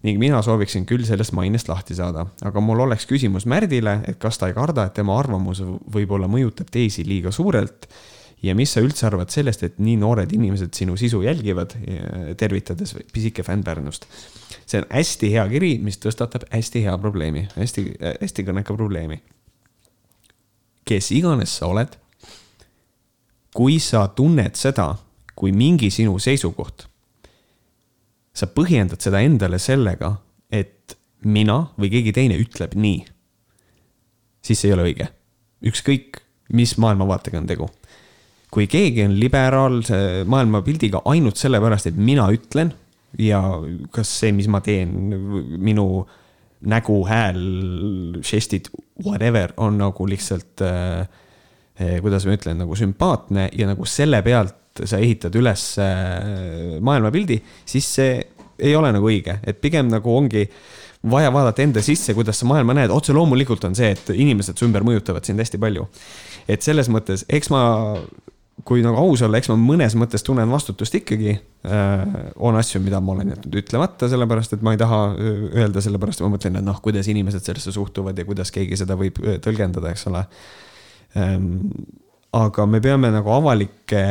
ning 0.06 0.16
mina 0.20 0.38
sooviksin 0.40 0.86
küll 0.88 1.04
sellest 1.04 1.34
mainest 1.36 1.68
lahti 1.68 1.92
saada, 1.98 2.24
aga 2.40 2.62
mul 2.64 2.80
oleks 2.86 3.04
küsimus 3.08 3.44
Märdile, 3.44 3.98
et 4.08 4.16
kas 4.22 4.40
ta 4.40 4.48
ei 4.48 4.56
karda, 4.56 4.86
et 4.88 4.96
tema 4.96 5.18
arvamus 5.20 5.60
võib-olla 5.60 6.30
mõjutab 6.30 6.70
teisi 6.72 7.04
liiga 7.04 7.32
suurelt? 7.34 7.90
Ja 8.40 8.54
mis 8.56 8.72
sa 8.72 8.80
üldse 8.80 9.04
arvad 9.04 9.28
sellest, 9.28 9.66
et 9.66 9.74
nii 9.84 9.98
noored 10.00 10.30
inimesed 10.32 10.72
sinu 10.72 10.94
sisu 10.96 11.20
jälgivad, 11.20 11.74
tervitades 12.40 12.94
pisike 13.12 13.44
fänn 13.44 13.60
Pärnust. 13.66 14.08
see 14.64 14.80
on 14.80 14.86
hästi 14.88 15.30
hea 15.34 15.44
kiri, 15.50 15.74
mis 15.84 16.00
tõstatab 16.00 16.48
hästi 16.48 16.86
hea 16.86 16.96
probleemi, 17.02 17.44
hästi, 17.58 17.84
hästi 18.22 18.46
kõneka 18.48 18.78
probleemi 18.78 19.20
kes 20.84 21.10
iganes 21.12 21.56
sa 21.58 21.66
oled. 21.66 21.96
kui 23.54 23.80
sa 23.82 24.06
tunned 24.14 24.54
seda 24.54 24.94
kui 25.40 25.54
mingi 25.56 25.88
sinu 25.92 26.18
seisukoht, 26.20 26.84
sa 28.36 28.48
põhjendad 28.52 29.00
seda 29.00 29.22
endale 29.24 29.58
sellega, 29.62 30.12
et 30.52 30.96
mina 31.24 31.62
või 31.80 31.90
keegi 31.94 32.12
teine 32.16 32.36
ütleb 32.40 32.76
nii, 32.76 33.00
siis 34.44 34.60
see 34.60 34.70
ei 34.70 34.76
ole 34.76 34.90
õige. 34.90 35.08
ükskõik, 35.70 36.20
mis 36.56 36.76
maailmavaatega 36.80 37.40
on 37.40 37.48
tegu. 37.48 37.70
kui 38.50 38.66
keegi 38.66 39.04
on 39.04 39.12
liberaalse 39.14 40.24
maailmapildiga 40.26 41.02
ainult 41.06 41.36
sellepärast, 41.36 41.86
et 41.86 41.96
mina 41.96 42.26
ütlen 42.32 42.72
ja 43.18 43.40
kas 43.92 44.10
see, 44.20 44.32
mis 44.32 44.48
ma 44.48 44.60
teen, 44.60 44.90
minu 45.58 46.06
nägu, 46.60 47.00
hääl, 47.08 47.40
žestid, 48.26 48.68
whatever 49.04 49.54
on 49.56 49.78
nagu 49.80 50.06
lihtsalt 50.08 50.64
äh, 50.64 51.06
eh, 51.80 51.96
kuidas 52.04 52.26
ma 52.28 52.36
ütlen, 52.36 52.60
nagu 52.60 52.76
sümpaatne 52.76 53.48
ja 53.56 53.70
nagu 53.70 53.88
selle 53.88 54.20
pealt 54.26 54.84
sa 54.84 55.00
ehitad 55.00 55.34
üles 55.38 55.72
äh, 55.82 56.76
maailmapildi, 56.84 57.40
siis 57.68 57.88
see 57.96 58.20
ei 58.60 58.76
ole 58.76 58.92
nagu 58.92 59.08
õige, 59.08 59.38
et 59.48 59.60
pigem 59.60 59.88
nagu 59.88 60.12
ongi 60.12 60.44
vaja 61.10 61.30
vaadata 61.32 61.64
enda 61.64 61.82
sisse, 61.84 62.12
kuidas 62.14 62.42
sa 62.42 62.48
maailma 62.48 62.76
näed, 62.76 62.92
otse 62.92 63.14
loomulikult 63.16 63.64
on 63.64 63.76
see, 63.76 63.94
et 63.96 64.10
inimesed 64.12 64.58
su 64.58 64.66
ümber 64.68 64.84
mõjutavad 64.84 65.24
sind 65.24 65.40
hästi 65.40 65.60
palju. 65.60 65.86
et 66.50 66.62
selles 66.62 66.88
mõttes, 66.92 67.24
eks 67.28 67.50
ma 67.52 67.62
kui 68.64 68.82
nagu 68.84 68.98
aus 68.98 69.22
olla, 69.24 69.38
eks 69.38 69.50
ma 69.52 69.56
mõnes 69.58 69.94
mõttes 69.98 70.24
tunnen 70.26 70.50
vastutust 70.50 70.94
ikkagi 70.98 71.32
äh,. 71.32 72.14
on 72.36 72.58
asju, 72.58 72.80
mida 72.84 73.00
ma 73.04 73.14
olen 73.14 73.32
jätnud 73.34 73.56
ütlemata, 73.62 74.08
sellepärast 74.10 74.56
et 74.56 74.64
ma 74.66 74.74
ei 74.74 74.80
taha 74.80 75.00
äh, 75.12 75.40
öelda, 75.62 75.82
sellepärast 75.84 76.24
ma 76.24 76.32
mõtlen, 76.34 76.58
et 76.60 76.66
noh, 76.66 76.80
kuidas 76.82 77.08
inimesed 77.12 77.44
sellesse 77.46 77.72
suhtuvad 77.74 78.18
ja 78.18 78.26
kuidas 78.28 78.52
keegi 78.54 78.78
seda 78.80 78.96
võib 79.00 79.20
äh, 79.24 79.38
tõlgendada, 79.44 79.92
eks 79.94 80.06
ole 80.10 80.24
ähm,. 81.20 81.52
aga 82.36 82.66
me 82.66 82.80
peame 82.80 83.10
nagu 83.10 83.32
avalike, 83.34 84.02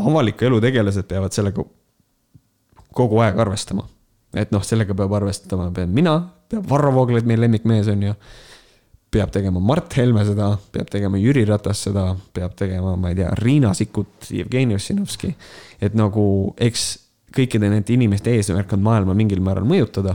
avaliku 0.00 0.48
elu 0.48 0.60
tegelased 0.64 1.08
peavad 1.08 1.34
sellega 1.36 1.64
kogu 2.96 3.20
aeg 3.24 3.38
arvestama. 3.38 3.88
et 4.34 4.52
noh, 4.54 4.62
sellega 4.64 4.94
peab 4.94 5.12
arvestama, 5.18 5.70
pean 5.74 5.90
mina, 5.94 6.16
peab 6.50 6.68
Varro 6.70 6.92
Vooglaid, 6.94 7.26
meie 7.26 7.40
lemmikmees 7.40 7.90
on 7.90 8.08
ju 8.10 8.14
peab 9.10 9.30
tegema 9.34 9.60
Mart 9.60 9.96
Helme 9.98 10.24
seda, 10.26 10.52
peab 10.72 10.90
tegema 10.90 11.18
Jüri 11.18 11.42
Ratas 11.48 11.82
seda, 11.88 12.12
peab 12.34 12.54
tegema, 12.58 12.94
ma 12.96 13.10
ei 13.10 13.18
tea, 13.18 13.30
Riina 13.38 13.72
Sikkut, 13.74 14.30
Jevgeni 14.30 14.76
Ossinovski. 14.78 15.34
et 15.80 15.94
nagu, 15.98 16.54
eks 16.58 16.86
kõikide 17.34 17.70
nende 17.70 17.94
inimeste 17.94 18.34
eesmärk 18.34 18.72
on 18.74 18.82
maailma 18.84 19.14
mingil 19.14 19.42
määral 19.42 19.66
mõjutada. 19.66 20.14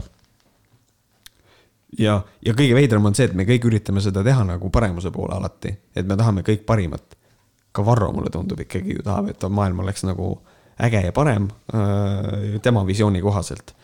ja, 1.98 2.22
ja 2.44 2.54
kõige 2.54 2.74
veidram 2.74 3.04
on 3.04 3.14
see, 3.14 3.28
et 3.28 3.34
me 3.34 3.44
kõik 3.44 3.68
üritame 3.68 4.00
seda 4.00 4.24
teha 4.24 4.44
nagu 4.44 4.70
paremuse 4.70 5.10
poole 5.10 5.36
alati, 5.36 5.76
et 5.94 6.06
me 6.06 6.16
tahame 6.16 6.42
kõik 6.42 6.64
parimat. 6.66 7.16
ka 7.72 7.84
Varro, 7.84 8.12
mulle 8.12 8.30
tundub 8.32 8.60
ikkagi 8.60 8.94
ju 8.96 9.02
tahab, 9.04 9.28
et 9.28 9.42
maailm 9.48 9.80
oleks 9.84 10.04
nagu 10.08 10.38
äge 10.80 11.02
ja 11.04 11.12
parem 11.12 11.48
äh, 11.74 12.60
tema 12.62 12.86
visiooni 12.86 13.20
kohaselt 13.20 13.74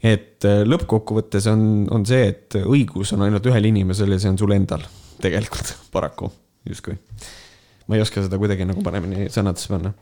et 0.00 0.46
äh, 0.48 0.62
lõppkokkuvõttes 0.68 1.48
on, 1.52 1.64
on 1.92 2.06
see, 2.08 2.30
et 2.32 2.56
õigus 2.62 3.12
on 3.16 3.26
ainult 3.26 3.46
ühel 3.50 3.70
inimesel 3.70 4.14
ja 4.14 4.20
see 4.22 4.32
on 4.32 4.38
sul 4.40 4.54
endal 4.56 4.84
tegelikult 5.20 5.74
paraku 5.94 6.30
justkui. 6.68 6.96
ma 7.88 7.98
ei 7.98 8.04
oska 8.04 8.24
seda 8.24 8.38
kuidagi 8.40 8.66
nagu 8.68 8.84
paremini 8.84 9.28
sõnadesse 9.32 9.72
panna. 9.72 9.92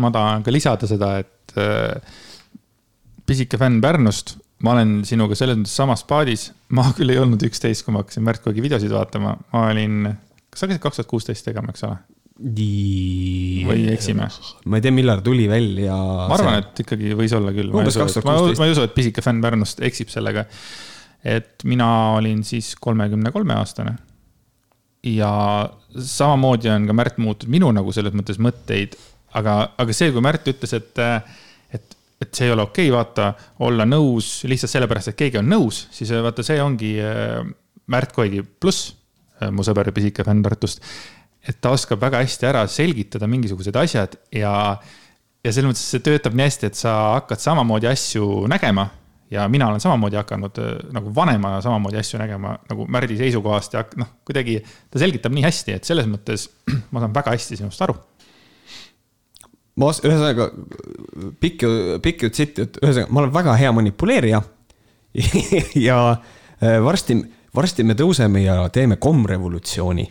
ma 0.00 0.12
tahan 0.14 0.46
ka 0.46 0.54
lisada 0.54 0.90
seda, 0.90 1.16
et 1.22 1.58
äh, 1.58 2.20
pisike 3.26 3.58
fänn 3.60 3.80
Pärnust, 3.82 4.36
ma 4.66 4.74
olen 4.76 5.00
sinuga 5.08 5.38
selles 5.38 5.58
mõttes 5.58 5.74
samas 5.82 6.06
paadis. 6.06 6.50
ma 6.76 6.90
küll 6.96 7.14
ei 7.14 7.20
olnud 7.22 7.42
üksteist, 7.50 7.84
kui 7.84 7.94
ma 7.94 8.04
hakkasin 8.04 8.26
Märt 8.26 8.44
Kogi 8.44 8.62
videosid 8.62 8.94
vaatama, 8.94 9.36
ma 9.52 9.66
olin, 9.72 10.12
kas 10.50 10.62
sa 10.62 10.66
hakkasid 10.66 10.86
kaks 10.86 11.00
tuhat 11.00 11.10
kuusteist 11.10 11.46
tegema, 11.46 11.74
eks 11.74 11.86
ole? 11.88 11.98
Või 12.40 13.88
eksime? 13.92 14.26
ma 14.64 14.78
ei 14.78 14.84
tea, 14.84 14.94
millal 14.94 15.20
tuli 15.24 15.46
välja. 15.50 15.94
ma 15.94 16.36
arvan 16.36 16.56
see..., 16.56 16.62
et 16.64 16.82
ikkagi 16.84 17.12
võis 17.18 17.34
olla 17.36 17.52
küll. 17.56 17.72
ma 17.74 17.84
ei 17.84 18.72
usu, 18.72 18.86
et 18.86 18.94
pisike 18.96 19.24
fänn 19.24 19.42
Pärnust 19.44 19.82
eksib 19.84 20.12
sellega. 20.12 20.46
et 21.24 21.66
mina 21.68 21.90
olin 22.16 22.42
siis 22.46 22.72
kolmekümne 22.80 23.32
kolme 23.34 23.56
aastane. 23.58 23.96
ja 25.04 25.30
samamoodi 25.96 26.72
on 26.72 26.88
ka 26.88 26.96
Märt 26.96 27.20
muutnud 27.20 27.52
minu 27.52 27.72
nagu 27.76 27.92
selles 27.92 28.16
mõttes 28.16 28.40
mõtteid. 28.40 28.96
aga, 29.36 29.60
aga 29.76 29.96
see, 29.96 30.12
kui 30.14 30.24
Märt 30.24 30.48
ütles, 30.48 30.72
et, 30.76 31.04
et, 31.76 31.98
et 32.24 32.32
see 32.32 32.48
ei 32.48 32.56
ole 32.56 32.64
okei 32.64 32.88
okay,, 32.88 32.96
vaata, 32.96 33.34
olla 33.66 33.84
nõus 33.88 34.40
lihtsalt 34.48 34.78
sellepärast, 34.78 35.12
et 35.12 35.20
keegi 35.20 35.42
on 35.42 35.52
nõus, 35.52 35.86
siis 35.92 36.12
vaata, 36.16 36.46
see 36.46 36.60
ongi 36.64 36.96
äh, 37.04 37.44
Märt 37.90 38.16
Koigi 38.16 38.40
pluss, 38.42 38.94
äh, 39.42 39.52
mu 39.52 39.66
sõber 39.66 39.92
ja 39.92 39.96
pisike 39.96 40.24
fänn 40.24 40.40
Tartust 40.46 40.80
et 41.48 41.60
ta 41.60 41.72
oskab 41.74 42.00
väga 42.02 42.20
hästi 42.20 42.48
ära 42.50 42.64
selgitada 42.68 43.28
mingisugused 43.30 43.76
asjad 43.80 44.16
ja, 44.34 44.52
ja 45.44 45.52
selles 45.52 45.70
mõttes 45.70 45.84
see 45.94 46.02
töötab 46.04 46.36
nii 46.36 46.48
hästi, 46.48 46.70
et 46.70 46.78
sa 46.78 46.96
hakkad 47.16 47.40
samamoodi 47.42 47.88
asju 47.90 48.46
nägema. 48.50 48.90
ja 49.30 49.48
mina 49.48 49.68
olen 49.68 49.80
samamoodi 49.80 50.16
hakanud 50.18 50.58
äh, 50.58 50.70
nagu 50.92 51.12
vanemana 51.14 51.60
samamoodi 51.62 51.96
asju 52.00 52.18
nägema 52.18 52.56
nagu 52.68 52.86
Märdi 52.88 53.16
seisukohast 53.16 53.74
ja 53.74 53.84
noh, 53.96 54.08
kuidagi 54.26 54.60
ta 54.90 54.98
selgitab 54.98 55.32
nii 55.32 55.44
hästi, 55.46 55.76
et 55.78 55.84
selles 55.84 56.08
mõttes 56.10 56.48
ma 56.92 57.00
saan 57.00 57.14
väga 57.14 57.36
hästi 57.36 57.60
sinust 57.62 57.82
aru 57.86 57.96
ma 59.76 59.90
os-, 59.90 60.02
ühesõnaga 60.04 60.50
pikk, 61.40 61.64
pikk 62.04 62.28
jutt 62.28 62.40
siit, 62.42 62.58
et 62.58 62.80
ühesõnaga 62.82 63.08
ma 63.08 63.24
olen 63.24 63.34
väga 63.38 63.56
hea 63.62 63.72
manipuleerija 63.72 64.42
ja 65.88 66.00
äh, 66.12 66.80
varsti, 66.84 67.22
varsti 67.56 67.86
me 67.86 67.96
tõuseme 67.96 68.44
ja 68.44 68.60
teeme 68.68 69.00
komrevolutsiooni 69.00 70.10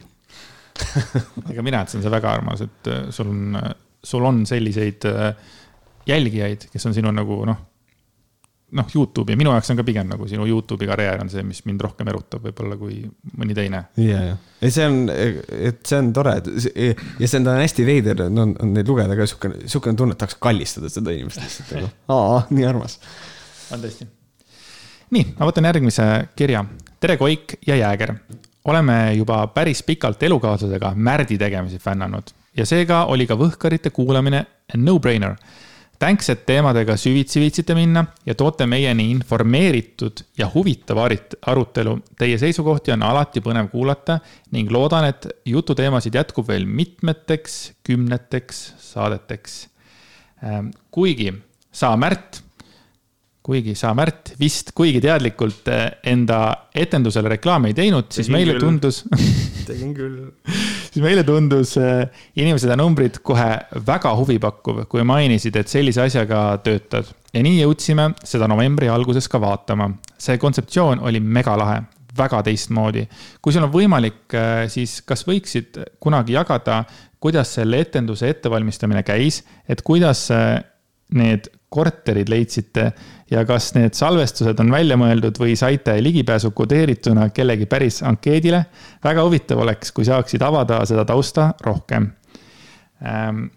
ega 1.51 1.65
mina 1.65 1.83
ütlesin 1.85 2.05
see 2.05 2.13
väga 2.13 2.35
armas, 2.39 2.65
et 2.65 2.91
äh, 2.91 3.07
sul 3.15 3.31
on, 3.31 3.57
sul 4.03 4.25
on 4.25 4.45
selliseid 4.49 5.07
jälgijaid, 6.09 6.69
kes 6.73 6.87
on 6.89 6.95
sinu 6.95 7.11
nagu 7.13 7.43
noh 7.49 7.65
noh, 8.75 8.89
Youtube'i, 8.95 9.37
minu 9.39 9.53
jaoks 9.53 9.71
on 9.73 9.79
ka 9.79 9.85
pigem 9.85 10.09
nagu 10.09 10.27
sinu 10.29 10.45
Youtube'i 10.47 10.87
karjäär 10.89 11.23
on 11.23 11.31
see, 11.31 11.43
mis 11.45 11.61
mind 11.67 11.81
rohkem 11.83 12.09
erutab 12.11 12.43
võib-olla 12.45 12.77
kui 12.79 12.99
mõni 13.39 13.55
teine. 13.57 13.83
ja, 13.99 14.19
ja, 14.29 14.35
ei, 14.61 14.73
see 14.73 14.85
on, 14.85 14.99
et 15.09 15.81
see 15.89 16.01
on 16.01 16.11
tore 16.15 16.35
ja 16.37 17.29
see 17.29 17.39
on 17.41 17.49
hästi 17.53 17.87
veider, 17.87 18.25
on, 18.27 18.53
on 18.53 18.75
neid 18.75 18.89
lugeda 18.89 19.17
ka 19.17 19.27
siukene, 19.29 19.63
siukene 19.71 19.99
tunne, 19.99 20.17
et 20.17 20.21
tahaks 20.21 20.37
kallistada 20.41 20.91
seda 20.91 21.15
inimest 21.15 21.41
lihtsalt 21.41 21.73
nagu, 21.77 21.91
aa, 22.13 22.43
nii 22.53 22.67
armas. 22.69 22.99
on 23.73 23.85
tõesti. 23.85 24.09
nii, 25.17 25.25
ma 25.39 25.49
võtan 25.49 25.69
järgmise 25.71 26.11
kirja. 26.37 26.63
tere, 26.99 27.17
Koik 27.21 27.59
ja 27.67 27.79
Jääger. 27.79 28.15
Oleme 28.65 29.13
juba 29.13 29.47
päris 29.47 29.83
pikalt 29.83 30.23
elukaaslasega 30.23 30.93
Märdi 30.95 31.37
tegemisi 31.37 31.79
fännanud 31.79 32.33
ja 32.57 32.65
seega 32.65 33.05
oli 33.05 33.27
ka 33.27 33.37
Võhkarite 33.39 33.89
kuulamine 33.95 34.45
no-brainer 34.77 35.35
tänks, 35.99 36.29
et 36.31 36.45
teemadega 36.47 36.95
süvitsi 36.97 37.41
viitsite 37.43 37.75
minna 37.75 38.05
ja 38.25 38.35
toote 38.35 38.65
meieni 38.69 39.09
informeeritud 39.11 40.23
ja 40.37 40.47
huvitava 40.53 41.07
arutelu. 41.51 41.97
Teie 42.17 42.37
seisukohti 42.39 42.93
on 42.95 43.03
alati 43.03 43.43
põnev 43.43 43.69
kuulata 43.71 44.19
ning 44.55 44.71
loodan, 44.71 45.09
et 45.11 45.27
jututeemasid 45.45 46.15
jätkub 46.15 46.47
veel 46.47 46.65
mitmeteks, 46.65 47.59
kümneteks 47.83 48.63
saadeteks. 48.91 49.59
Ähm, 50.43 50.71
kuigi 50.91 51.33
sa, 51.71 51.91
Märt, 51.99 52.41
kuigi 53.45 53.73
sa, 53.77 53.93
Märt, 53.97 54.33
vist 54.39 54.73
kuigi 54.77 54.99
teadlikult 55.03 55.69
äh, 55.71 55.85
enda 56.11 56.69
etendusele 56.75 57.31
reklaami 57.37 57.71
ei 57.71 57.77
teinud, 57.77 58.09
siis 58.13 58.29
meile 58.33 58.57
küll. 58.57 58.65
tundus 58.65 59.03
tegin 59.69 59.93
küll 59.95 60.17
siis 60.91 61.03
meile 61.03 61.23
tundus 61.27 61.75
äh, 61.79 62.07
inimesed 62.39 62.69
ja 62.71 62.77
numbrid 62.79 63.21
kohe 63.25 63.51
väga 63.87 64.11
huvipakkuv, 64.19 64.83
kui 64.91 65.05
mainisid, 65.07 65.55
et 65.59 65.71
sellise 65.71 66.03
asjaga 66.03 66.43
töötad. 66.65 67.07
ja 67.33 67.43
nii 67.45 67.61
jõudsime 67.61 68.09
seda 68.27 68.49
novembri 68.51 68.89
alguses 68.91 69.29
ka 69.31 69.41
vaatama. 69.41 69.91
see 70.17 70.37
kontseptsioon 70.37 70.99
oli 70.99 71.19
megalahe, 71.19 71.83
väga 72.17 72.41
teistmoodi. 72.49 73.05
kui 73.41 73.53
sul 73.53 73.67
on 73.67 73.73
võimalik, 73.73 74.25
äh, 74.33 74.65
siis 74.67 74.99
kas 75.01 75.23
võiksid 75.27 75.79
kunagi 75.99 76.35
jagada, 76.35 76.83
kuidas 77.19 77.55
selle 77.55 77.79
etenduse 77.85 78.29
ettevalmistamine 78.29 79.03
käis, 79.03 79.43
et 79.67 79.81
kuidas 79.81 80.27
need 81.15 81.49
korterid 81.69 82.29
leidsite 82.29 82.91
ja 83.31 83.43
kas 83.45 83.73
need 83.75 83.93
salvestused 83.97 84.59
on 84.59 84.71
välja 84.73 84.97
mõeldud 84.97 85.37
või 85.39 85.55
saite 85.57 85.93
ligipääsu 86.03 86.51
kodeerituna 86.57 87.29
kellegi 87.29 87.65
päris 87.69 88.01
ankeedile. 88.03 88.65
väga 89.03 89.23
huvitav 89.23 89.61
oleks, 89.61 89.91
kui 89.91 90.05
saaksid 90.05 90.41
avada 90.41 90.81
seda 90.85 91.05
tausta 91.05 91.53
rohkem 91.65 92.11
ähm,. 93.05 93.47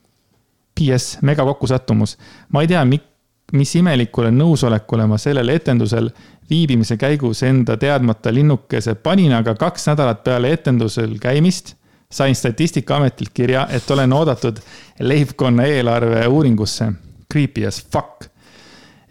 PS, 0.73 1.19
mega 1.23 1.45
kokkusattumus. 1.45 2.19
ma 2.49 2.63
ei 2.63 2.69
tea, 2.69 2.85
mis 3.53 3.75
imelikule 3.77 4.31
nõusolekule 4.33 5.07
ma 5.07 5.19
sellel 5.19 5.49
etendusel 5.49 6.09
viibimise 6.51 6.97
käigus 6.97 7.43
enda 7.43 7.77
teadmata 7.77 8.33
linnukese 8.35 8.95
panin, 8.95 9.33
aga 9.33 9.55
kaks 9.55 9.87
nädalat 9.93 10.25
peale 10.25 10.53
etendusel 10.53 11.19
käimist 11.21 11.75
sain 12.13 12.35
Statistikaametilt 12.35 13.31
kirja, 13.35 13.67
et 13.71 13.91
olen 13.91 14.13
oodatud 14.13 14.59
leibkonna 15.01 15.65
eelarve 15.65 16.27
uuringusse. 16.27 16.93
Creepy 17.33 17.67
as 17.67 17.81
fuck 17.83 18.29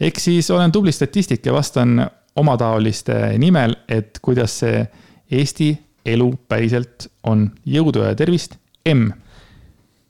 ehk 0.02 0.20
siis 0.20 0.50
olen 0.52 0.72
tubli 0.72 0.92
statistik 0.92 1.46
ja 1.46 1.54
vastan 1.54 2.00
omataoliste 2.36 3.38
nimel, 3.42 3.76
et 3.90 4.20
kuidas 4.22 4.60
see 4.64 4.86
Eesti 5.32 5.72
elu 6.06 6.28
päriselt 6.50 7.08
on. 7.30 7.46
jõudu 7.66 8.04
ja 8.04 8.16
tervist, 8.18 8.58
M. 8.90 9.12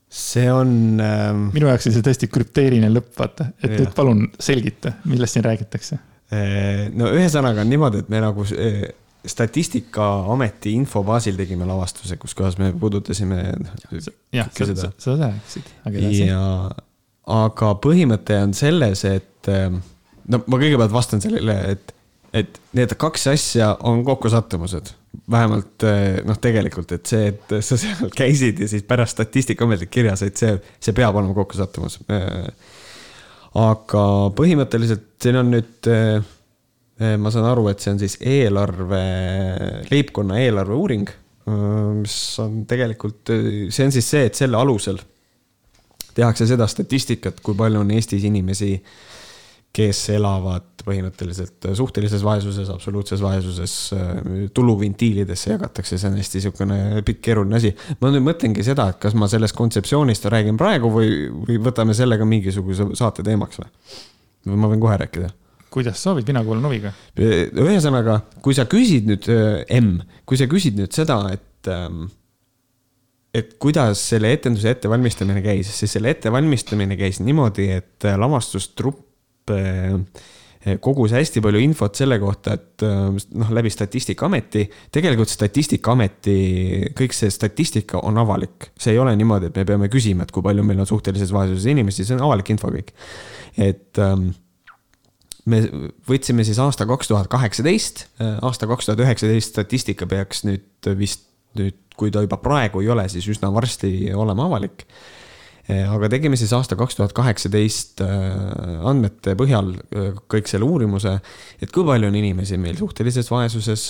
see 0.09 0.47
on 0.51 1.01
ähm.... 1.03 1.49
minu 1.53 1.69
jaoks 1.69 1.89
on 1.89 1.95
see 1.97 2.05
tõesti 2.05 2.29
krüpteeriline 2.31 2.89
lõpp, 2.93 3.11
vaata, 3.19 3.51
et 3.61 3.75
nüüd 3.75 3.91
palun 3.97 4.25
selgita, 4.39 4.95
millest 5.05 5.37
siin 5.37 5.45
räägitakse. 5.45 5.99
Äh, 6.31 6.87
no 6.95 7.11
ühesõnaga 7.11 7.65
on 7.65 7.69
niimoodi, 7.69 8.05
et 8.05 8.09
me 8.09 8.21
nagu 8.23 8.45
äh, 8.55 8.85
statistikaameti 9.27 10.73
info 10.73 11.03
baasil 11.05 11.35
tegime 11.37 11.67
lavastuse, 11.69 12.17
kus 12.21 12.33
kohas 12.37 12.57
me 12.61 12.71
puudutasime. 12.73 13.43
jah, 14.33 14.49
seda 14.55 14.93
sa 14.97 15.17
rääkisid. 15.19 15.75
ja, 16.25 16.45
aga 17.27 17.75
põhimõte 17.83 18.37
on 18.41 18.53
selles, 18.57 19.05
et 19.05 19.27
et 19.41 19.51
ähm, 19.51 19.81
no 20.29 20.41
ma 20.45 20.59
kõigepealt 20.61 20.93
vastan 20.93 21.21
sellele, 21.23 21.55
et, 21.73 21.93
et 22.37 22.59
need 22.77 22.93
kaks 22.99 23.29
asja 23.33 23.75
on 23.87 24.03
kokkusattumused. 24.07 24.93
vähemalt 25.31 25.83
äh, 25.83 26.21
noh, 26.25 26.37
tegelikult, 26.39 26.91
et 26.91 27.05
see, 27.05 27.31
et 27.33 27.55
sa 27.63 27.77
seal 27.77 28.11
käisid 28.21 28.59
ja 28.61 28.67
siis 28.67 28.83
pärast 28.87 29.17
Statistikaametit 29.17 29.89
kirja 29.91 30.15
said, 30.15 30.37
see, 30.37 30.53
see 30.79 30.95
peab 30.95 31.15
olema 31.15 31.33
kokkusattumus. 31.37 31.99
Äh, 32.11 32.51
aga 33.61 34.03
põhimõtteliselt 34.37 35.09
siin 35.21 35.41
on 35.41 35.51
nüüd, 35.51 35.89
äh, 35.91 37.17
ma 37.17 37.33
saan 37.33 37.49
aru, 37.49 37.65
et 37.71 37.81
see 37.81 37.95
on 37.95 37.99
siis 37.99 38.19
eelarve, 38.21 39.01
leibkonna 39.89 40.37
eelarve 40.43 40.77
uuring, 40.77 41.09
mis 41.97 42.15
on 42.39 42.59
tegelikult, 42.69 43.31
see 43.73 43.87
on 43.87 43.93
siis 43.95 44.05
see, 44.13 44.27
et 44.29 44.37
selle 44.37 44.59
alusel 44.59 44.99
tehakse 46.15 46.47
seda 46.49 46.67
statistikat, 46.67 47.39
kui 47.43 47.57
palju 47.57 47.81
on 47.81 47.91
Eestis 47.95 48.23
inimesi 48.27 48.73
äh, 48.75 48.93
kes 49.71 49.99
elavad 50.11 50.83
põhimõtteliselt 50.83 51.69
suhtelises 51.77 52.23
vaesuses, 52.25 52.69
absoluutses 52.73 53.21
vaesuses, 53.23 53.75
tulukvintiilidesse 54.55 55.53
jagatakse, 55.53 55.99
see 55.99 56.09
on 56.09 56.17
hästi 56.19 56.39
niisugune 56.39 57.03
pikk 57.07 57.21
keeruline 57.29 57.59
asi. 57.59 57.71
ma 58.01 58.11
nüüd 58.11 58.25
mõtlengi 58.25 58.65
seda, 58.67 58.89
et 58.91 58.99
kas 59.03 59.15
ma 59.15 59.29
sellest 59.31 59.55
kontseptsioonist 59.55 60.27
räägin 60.33 60.59
praegu 60.59 60.91
või, 60.91 61.13
või 61.31 61.59
võtame 61.63 61.95
selle 61.97 62.17
ka 62.19 62.27
mingisuguse 62.27 62.89
saate 62.99 63.23
teemaks 63.27 63.61
või? 63.61 63.69
või 64.49 64.63
ma 64.63 64.71
võin 64.73 64.83
kohe 64.83 64.97
rääkida? 65.05 65.31
kuidas 65.71 66.01
soovid, 66.03 66.27
mina 66.27 66.43
kuulan 66.43 66.67
huviga. 66.67 66.91
ühesõnaga, 67.15 68.17
kui 68.43 68.57
sa 68.57 68.65
küsid 68.67 69.07
nüüd 69.07 69.29
M, 69.77 70.01
kui 70.27 70.41
sa 70.41 70.49
küsid 70.51 70.75
nüüd 70.81 70.91
seda, 70.91 71.21
et 71.31 71.71
ähm, 71.71 72.09
et 73.33 73.55
kuidas 73.63 74.01
selle 74.11 74.33
etenduse 74.35 74.73
ettevalmistamine 74.75 75.41
käis, 75.45 75.71
siis 75.77 75.97
selle 75.97 76.11
ettevalmistamine 76.11 76.97
käis 76.99 77.21
niimoodi, 77.23 77.69
et 77.79 78.09
lavastustrupp 78.19 79.07
Eh, 80.61 80.77
kogus 80.77 81.09
hästi 81.15 81.41
palju 81.41 81.57
infot 81.63 81.97
selle 81.97 82.19
kohta, 82.21 82.53
et 82.53 82.83
eh, 82.85 83.21
noh, 83.41 83.53
läbi 83.57 83.71
Statistikaameti, 83.73 84.67
tegelikult 84.93 85.31
Statistikaameti, 85.33 86.35
kõik 86.97 87.15
see 87.17 87.33
statistika 87.33 88.03
on 88.05 88.19
avalik. 88.21 88.69
see 88.77 88.93
ei 88.93 88.99
ole 89.01 89.15
niimoodi, 89.17 89.49
et 89.49 89.57
me 89.57 89.65
peame 89.65 89.89
küsima, 89.89 90.27
et 90.27 90.31
kui 90.31 90.45
palju 90.45 90.61
meil 90.67 90.83
on 90.83 90.89
suhtelises 90.89 91.33
vaesuses 91.33 91.65
inimesi, 91.73 92.05
see 92.05 92.13
on 92.19 92.21
avalik 92.27 92.53
info 92.53 92.69
kõik. 92.69 92.93
et 93.57 93.97
ähm, 94.05 94.29
me 95.49 95.63
võtsime 96.05 96.45
siis 96.45 96.61
aasta 96.61 96.85
kaks 96.85 97.09
tuhat 97.09 97.31
kaheksateist, 97.33 98.05
aasta 98.21 98.69
kaks 98.69 98.85
tuhat 98.85 99.01
üheksateist 99.01 99.57
statistika 99.57 100.05
peaks 100.05 100.45
nüüd 100.45 100.93
vist 100.99 101.30
nüüd, 101.59 101.77
kui 101.97 102.13
ta 102.13 102.23
juba 102.23 102.39
praegu 102.41 102.81
ei 102.81 102.91
ole, 102.91 103.07
siis 103.11 103.27
üsna 103.29 103.51
varsti 103.53 104.11
olema 104.17 104.47
avalik. 104.49 104.85
Eh, 105.69 105.85
aga 105.85 106.09
tegime 106.09 106.37
siis 106.39 106.51
aasta 106.57 106.75
kaks 106.75 106.97
tuhat 106.97 107.11
kaheksateist 107.15 108.01
eh, 108.03 108.87
andmete 108.89 109.35
põhjal 109.37 109.69
eh, 109.77 110.07
kõik 110.31 110.49
selle 110.49 110.65
uurimuse, 110.65 111.13
et 111.61 111.71
kui 111.71 111.85
palju 111.87 112.09
on 112.09 112.17
inimesi 112.17 112.57
meil 112.59 112.79
suhtelises 112.79 113.29
vaesuses, 113.31 113.85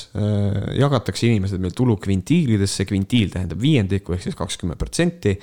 jagatakse 0.78 1.30
inimesed 1.30 1.64
meil 1.64 1.74
tulukvintiilidesse, 1.78 2.86
kvintiil 2.90 3.32
tähendab 3.34 3.64
viiendikku 3.64 4.18
ehk 4.18 4.28
siis 4.28 4.38
kakskümmend 4.38 4.82
protsenti 4.82 5.38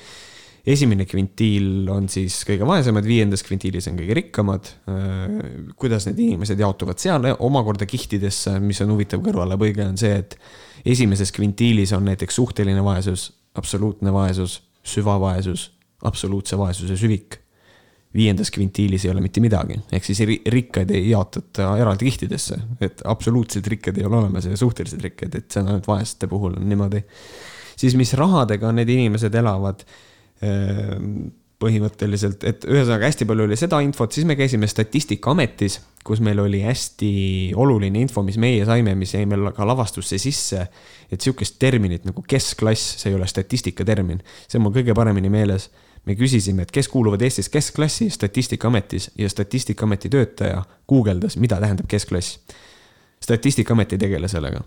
esimene 0.69 1.05
kvintiil 1.09 1.89
on 1.89 2.05
siis 2.11 2.41
kõige 2.47 2.67
vaesemad, 2.67 3.07
viiendas 3.07 3.43
kvintiilis 3.47 3.89
on 3.89 3.97
kõige 3.97 4.17
rikkamad. 4.19 4.69
kuidas 5.79 6.05
need 6.09 6.19
inimesed 6.27 6.59
jaotuvad 6.59 7.01
seal 7.01 7.25
omakorda 7.39 7.87
kihtidesse, 7.89 8.59
mis 8.63 8.81
on 8.85 8.93
huvitav 8.93 9.23
kõrvalepõige, 9.25 9.87
on 9.87 9.97
see, 9.97 10.13
et 10.21 10.37
esimeses 10.85 11.33
kvintiilis 11.35 11.93
on 11.97 12.05
näiteks 12.07 12.39
suhteline 12.41 12.83
vaesus, 12.85 13.31
absoluutne 13.57 14.13
vaesus, 14.13 14.61
süvavaesus 14.83 15.69
absoluutse 16.03 16.57
vaesuse 16.57 16.97
süvik. 16.97 17.39
viiendas 18.13 18.49
kvintiilis 18.49 19.03
ei 19.05 19.11
ole 19.11 19.21
mitte 19.21 19.37
midagi, 19.37 19.75
ehk 19.93 20.05
siis 20.07 20.23
rikkaid 20.49 20.89
ei 20.97 21.11
jaotata 21.11 21.75
eraldi 21.77 22.07
kihtidesse, 22.07 22.55
et 22.81 23.03
absoluutselt 23.05 23.67
rikkad 23.69 23.99
ei 24.01 24.05
ole 24.07 24.17
olemas 24.17 24.47
ja 24.49 24.57
suhteliselt 24.57 25.03
rikkad, 25.05 25.35
et 25.37 25.51
see 25.51 25.61
on 25.61 25.69
ainult 25.69 25.87
vaeste 25.87 26.27
puhul 26.27 26.55
on 26.57 26.65
niimoodi. 26.69 27.03
siis 27.77 27.93
mis 27.95 28.13
rahadega 28.17 28.71
need 28.73 28.89
inimesed 28.89 29.35
elavad 29.35 29.85
põhimõtteliselt, 31.59 32.43
et 32.47 32.63
ühesõnaga 32.67 33.09
hästi 33.09 33.27
palju 33.27 33.45
oli 33.49 33.57
seda 33.59 33.81
infot, 33.83 34.13
siis 34.15 34.27
me 34.27 34.37
käisime 34.39 34.67
Statistikaametis, 34.69 35.79
kus 36.07 36.21
meil 36.23 36.39
oli 36.39 36.61
hästi 36.63 37.09
oluline 37.59 38.05
info, 38.05 38.23
mis 38.23 38.39
meie 38.39 38.63
saime, 38.67 38.93
mis 38.95 39.13
jäi 39.17 39.25
meil 39.27 39.49
ka 39.55 39.67
lavastusse 39.67 40.17
sisse. 40.21 40.67
et 41.11 41.21
sihukest 41.21 41.57
terminit 41.59 42.05
nagu 42.05 42.21
keskklass, 42.21 43.01
see 43.01 43.09
ei 43.09 43.15
ole 43.17 43.27
statistikatermin, 43.27 44.21
see 44.47 44.59
on 44.59 44.67
mul 44.67 44.75
kõige 44.75 44.95
paremini 44.95 45.29
meeles. 45.29 45.69
me 46.05 46.15
küsisime, 46.15 46.61
et 46.61 46.71
kes 46.71 46.87
kuuluvad 46.87 47.21
Eestis 47.21 47.49
keskklassi 47.49 48.09
Statistikaametis 48.09 49.11
ja 49.17 49.29
Statistikaameti 49.29 50.09
töötaja 50.09 50.63
guugeldas, 50.87 51.37
mida 51.37 51.59
tähendab 51.59 51.87
keskklass. 51.87 52.39
statistikaamet 53.19 53.93
ei 53.93 53.97
tegele 53.97 54.27
sellega. 54.27 54.63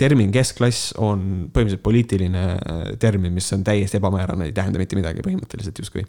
Termin 0.00 0.32
keskklass 0.32 0.94
on 0.98 1.50
põhimõtteliselt 1.52 1.84
poliitiline 1.84 2.44
äh, 2.56 2.84
termin, 3.02 3.34
mis 3.36 3.50
on 3.56 3.64
täiesti 3.66 3.98
ebamäärane, 4.00 4.48
ei 4.48 4.56
tähenda 4.56 4.80
mitte 4.80 4.98
midagi 4.98 5.24
põhimõtteliselt 5.26 5.82
justkui. 5.82 6.06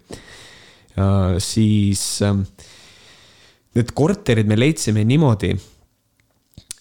siis 1.40 2.22
ähm, 2.28 2.42
need 3.78 3.94
korterid 3.96 4.50
me 4.50 4.58
leidsime 4.60 5.04
niimoodi, 5.08 5.54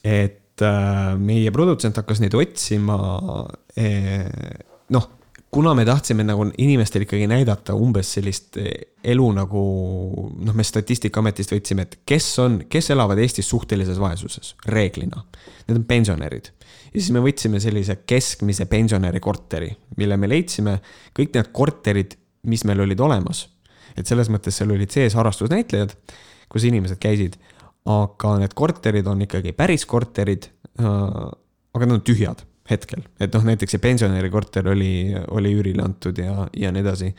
et 0.04 0.64
äh, 0.64 1.14
meie 1.20 1.52
produtsent 1.54 2.00
hakkas 2.00 2.22
neid 2.22 2.34
otsima. 2.38 2.98
Eh, 3.78 4.26
noh 4.90 5.08
kuna 5.50 5.74
me 5.74 5.84
tahtsime 5.84 6.24
nagu 6.24 6.46
inimestele 6.58 7.06
ikkagi 7.06 7.26
näidata 7.30 7.74
umbes 7.74 8.12
sellist 8.16 8.56
elu 9.04 9.26
nagu 9.34 9.62
noh, 10.30 10.54
me 10.56 10.66
Statistikaametist 10.66 11.54
võtsime, 11.54 11.86
et 11.86 11.98
kes 12.06 12.28
on, 12.42 12.60
kes 12.70 12.90
elavad 12.94 13.18
Eestis 13.18 13.50
suhtelises 13.50 13.98
vaesuses 14.00 14.54
reeglina. 14.70 15.24
Need 15.66 15.82
on 15.82 15.86
pensionärid. 15.88 16.50
ja 16.92 16.96
siis 16.98 17.10
me 17.14 17.22
võtsime 17.24 17.60
sellise 17.62 18.00
keskmise 18.06 18.66
pensionäri 18.70 19.20
korteri, 19.20 19.70
mille 19.98 20.16
me 20.16 20.30
leidsime, 20.30 20.78
kõik 21.16 21.34
need 21.34 21.50
korterid, 21.52 22.14
mis 22.46 22.64
meil 22.64 22.86
olid 22.86 23.00
olemas. 23.00 23.48
et 23.98 24.06
selles 24.06 24.30
mõttes 24.30 24.54
seal 24.56 24.70
olid 24.70 24.90
sees 24.90 25.14
harrastusnäitlejad, 25.18 25.96
kus 26.48 26.64
inimesed 26.64 26.98
käisid, 27.02 27.34
aga 27.90 28.36
need 28.38 28.54
korterid 28.54 29.06
on 29.06 29.26
ikkagi 29.26 29.52
päris 29.52 29.84
korterid. 29.86 30.46
Äh, 30.78 31.26
aga 31.74 31.86
nad 31.86 31.98
on 31.98 32.06
tühjad 32.06 32.46
hetkel, 32.70 33.04
et 33.20 33.34
noh, 33.34 33.46
näiteks 33.46 33.76
see 33.76 33.82
pensionäri 33.82 34.30
korter 34.32 34.68
oli, 34.72 35.14
oli 35.34 35.54
üürile 35.58 35.84
antud 35.84 36.18
ja, 36.18 36.46
ja 36.56 36.72
nii 36.74 36.84
edasi. 36.84 37.10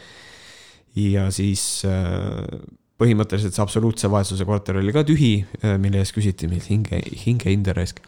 ja 0.99 1.28
siis 1.32 1.86
äh, 1.88 2.61
põhimõtteliselt 3.02 3.56
see 3.56 3.64
absoluutse 3.64 4.11
vaesuse 4.11 4.45
korter 4.45 4.80
oli 4.82 4.94
ka 4.95 5.06
tühi, 5.07 5.34
äh, 5.64 5.78
mille 5.82 6.02
eest 6.02 6.15
küsiti 6.15 6.49
meilt 6.52 6.69
hinge, 6.72 7.02
hingehinda 7.26 7.76
raisk 7.78 8.03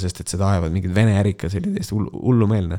sest 0.00 0.22
et 0.22 0.32
seda 0.32 0.48
ajavad 0.54 0.72
mingid 0.72 0.92
vene 0.96 1.18
ärikad, 1.20 1.52
see 1.52 1.60
oli 1.60 1.74
täiesti 1.74 1.96
hullumeelne. 1.96 2.78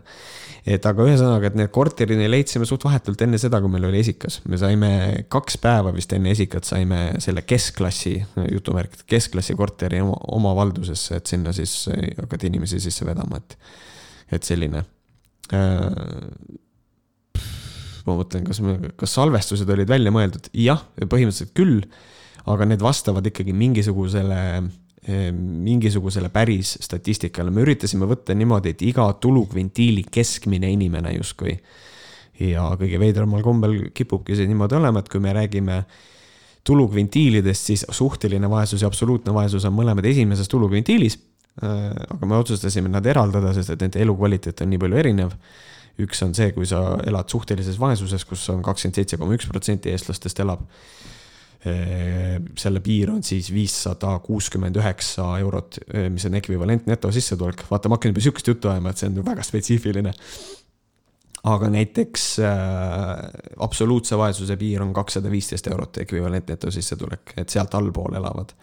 et 0.68 0.86
aga 0.90 1.06
ühesõnaga, 1.06 1.52
et 1.52 1.58
need 1.60 1.70
korterid 1.74 2.18
me 2.18 2.30
leidsime 2.30 2.66
suht 2.70 2.84
vahetult 2.88 3.22
enne 3.22 3.38
seda, 3.42 3.60
kui 3.62 3.72
meil 3.72 3.86
oli 3.90 4.02
esikas. 4.02 4.40
me 4.50 4.58
saime 4.58 4.92
kaks 5.34 5.60
päeva 5.62 5.94
vist 5.96 6.14
enne 6.18 6.34
esikat 6.34 6.66
saime 6.68 7.02
selle 7.24 7.44
keskklassi, 7.46 8.16
jutumärkid, 8.54 9.06
keskklassi 9.10 9.56
korteri 9.60 10.02
oma, 10.02 10.18
oma 10.40 10.56
valdusesse, 10.58 11.22
et 11.22 11.30
sinna 11.30 11.54
siis 11.56 11.86
hakati 12.18 12.50
inimesi 12.50 12.82
sisse 12.82 13.06
vedama, 13.06 13.44
et, 13.44 13.58
et 14.40 14.50
selline 14.50 14.82
äh, 15.54 15.86
ma 18.08 18.18
mõtlen, 18.18 18.48
kas 18.48 18.64
me, 18.66 18.80
kas 18.98 19.14
salvestused 19.20 19.70
olid 19.70 19.90
välja 19.92 20.14
mõeldud, 20.16 20.50
jah, 20.58 20.82
põhimõtteliselt 20.98 21.54
küll, 21.58 21.86
aga 22.48 22.66
need 22.66 22.82
vastavad 22.82 23.26
ikkagi 23.28 23.54
mingisugusele 23.54 24.42
Eh, 24.48 24.87
mingisugusele 25.08 26.30
päris 26.30 26.74
statistikale, 26.84 27.52
me 27.54 27.64
üritasime 27.64 28.08
võtta 28.10 28.36
niimoodi, 28.36 28.74
et 28.76 28.82
iga 28.84 29.06
tulukvintiili 29.22 30.04
keskmine 30.12 30.72
inimene 30.74 31.14
justkui. 31.16 31.56
ja 32.40 32.68
kõige 32.78 33.00
veidramal 33.00 33.42
kombel 33.42 33.90
kipubki 33.96 34.36
see 34.38 34.48
niimoodi 34.50 34.76
olema, 34.78 35.00
et 35.00 35.10
kui 35.10 35.20
me 35.24 35.32
räägime 35.34 35.78
tulukvintiilidest, 36.68 37.70
siis 37.72 37.86
suhteline 37.90 38.50
vaesus 38.50 38.82
ja 38.84 38.88
absoluutne 38.92 39.34
vaesus 39.34 39.66
on 39.66 39.74
mõlemad 39.74 40.06
esimeses 40.06 40.52
tulukvintiilis. 40.52 41.18
Eh, 41.64 41.88
aga 42.14 42.28
me 42.30 42.38
otsustasime 42.38 42.92
nad 42.92 43.06
eraldada, 43.06 43.54
sest 43.56 43.72
et 43.74 43.82
nende 43.82 44.04
elukvaliteet 44.04 44.62
on 44.62 44.70
nii 44.74 44.84
palju 44.84 45.04
erinev. 45.06 45.32
üks 45.98 46.20
on 46.22 46.36
see, 46.38 46.52
kui 46.54 46.68
sa 46.70 47.00
elad 47.10 47.26
suhtelises 47.32 47.80
vaesuses, 47.82 48.22
kus 48.30 48.44
on 48.54 48.60
kakskümmend 48.62 49.00
seitse 49.00 49.18
koma 49.18 49.34
üks 49.34 49.48
protsenti 49.50 49.90
eestlastest 49.90 50.44
elab 50.44 50.62
selle 51.66 52.82
piir 52.86 53.10
on 53.12 53.24
siis 53.26 53.50
viissada 53.54 54.14
kuuskümmend 54.24 54.78
üheksa 54.78 55.26
eurot, 55.42 55.80
mis 56.14 56.28
on 56.30 56.38
ekvivalent 56.38 56.86
netosissetulek. 56.88 57.66
vaata, 57.72 57.90
ma 57.90 57.98
hakkan 57.98 58.14
juba 58.14 58.24
sihukest 58.24 58.52
juttu 58.54 58.70
ajama, 58.70 58.94
et 58.94 59.02
see 59.02 59.10
on 59.10 59.18
väga 59.26 59.44
spetsiifiline. 59.44 60.14
aga 61.48 61.70
näiteks 61.72 62.24
äh, 62.44 62.54
absoluutse 63.64 64.18
vaesuse 64.18 64.58
piir 64.58 64.82
on 64.84 64.94
kakssada 64.94 65.32
viisteist 65.32 65.68
eurot 65.68 65.98
ekvivalent 66.04 66.50
netosissetulek, 66.54 67.34
et 67.38 67.50
sealt 67.50 67.76
allpool 67.76 68.16
elavad. 68.20 68.54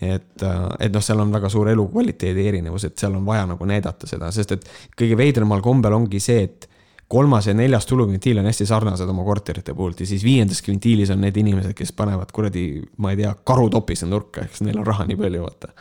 et, 0.00 0.42
et 0.80 0.92
noh, 0.92 1.02
seal 1.02 1.20
on 1.20 1.32
väga 1.32 1.48
suur 1.52 1.68
elukvaliteedi 1.68 2.48
erinevus, 2.48 2.84
et 2.84 2.98
seal 2.98 3.14
on 3.16 3.26
vaja 3.26 3.46
nagu 3.52 3.68
näidata 3.68 4.08
seda, 4.08 4.30
sest 4.32 4.56
et 4.56 4.66
kõige 4.96 5.16
veidramal 5.16 5.60
kombel 5.64 5.92
ongi 5.96 6.20
see, 6.20 6.48
et 6.48 6.68
kolmas 7.08 7.46
ja 7.46 7.54
neljas 7.54 7.86
tulukvintiil 7.86 8.40
on 8.42 8.48
hästi 8.50 8.66
sarnased 8.66 9.08
oma 9.10 9.24
korterite 9.26 9.74
puhult 9.74 10.02
ja 10.02 10.08
siis 10.08 10.24
viiendas 10.26 10.62
kvintiilis 10.66 11.12
on 11.14 11.22
need 11.22 11.38
inimesed, 11.38 11.76
kes 11.78 11.94
panevad 11.96 12.32
kuradi, 12.34 12.66
ma 13.02 13.14
ei 13.14 13.22
tea, 13.22 13.32
karutopise 13.46 14.08
nurka, 14.10 14.46
eks 14.46 14.64
neil 14.66 14.82
on 14.82 14.86
raha 14.86 15.06
nii 15.06 15.18
palju, 15.20 15.46
vaata. 15.46 15.72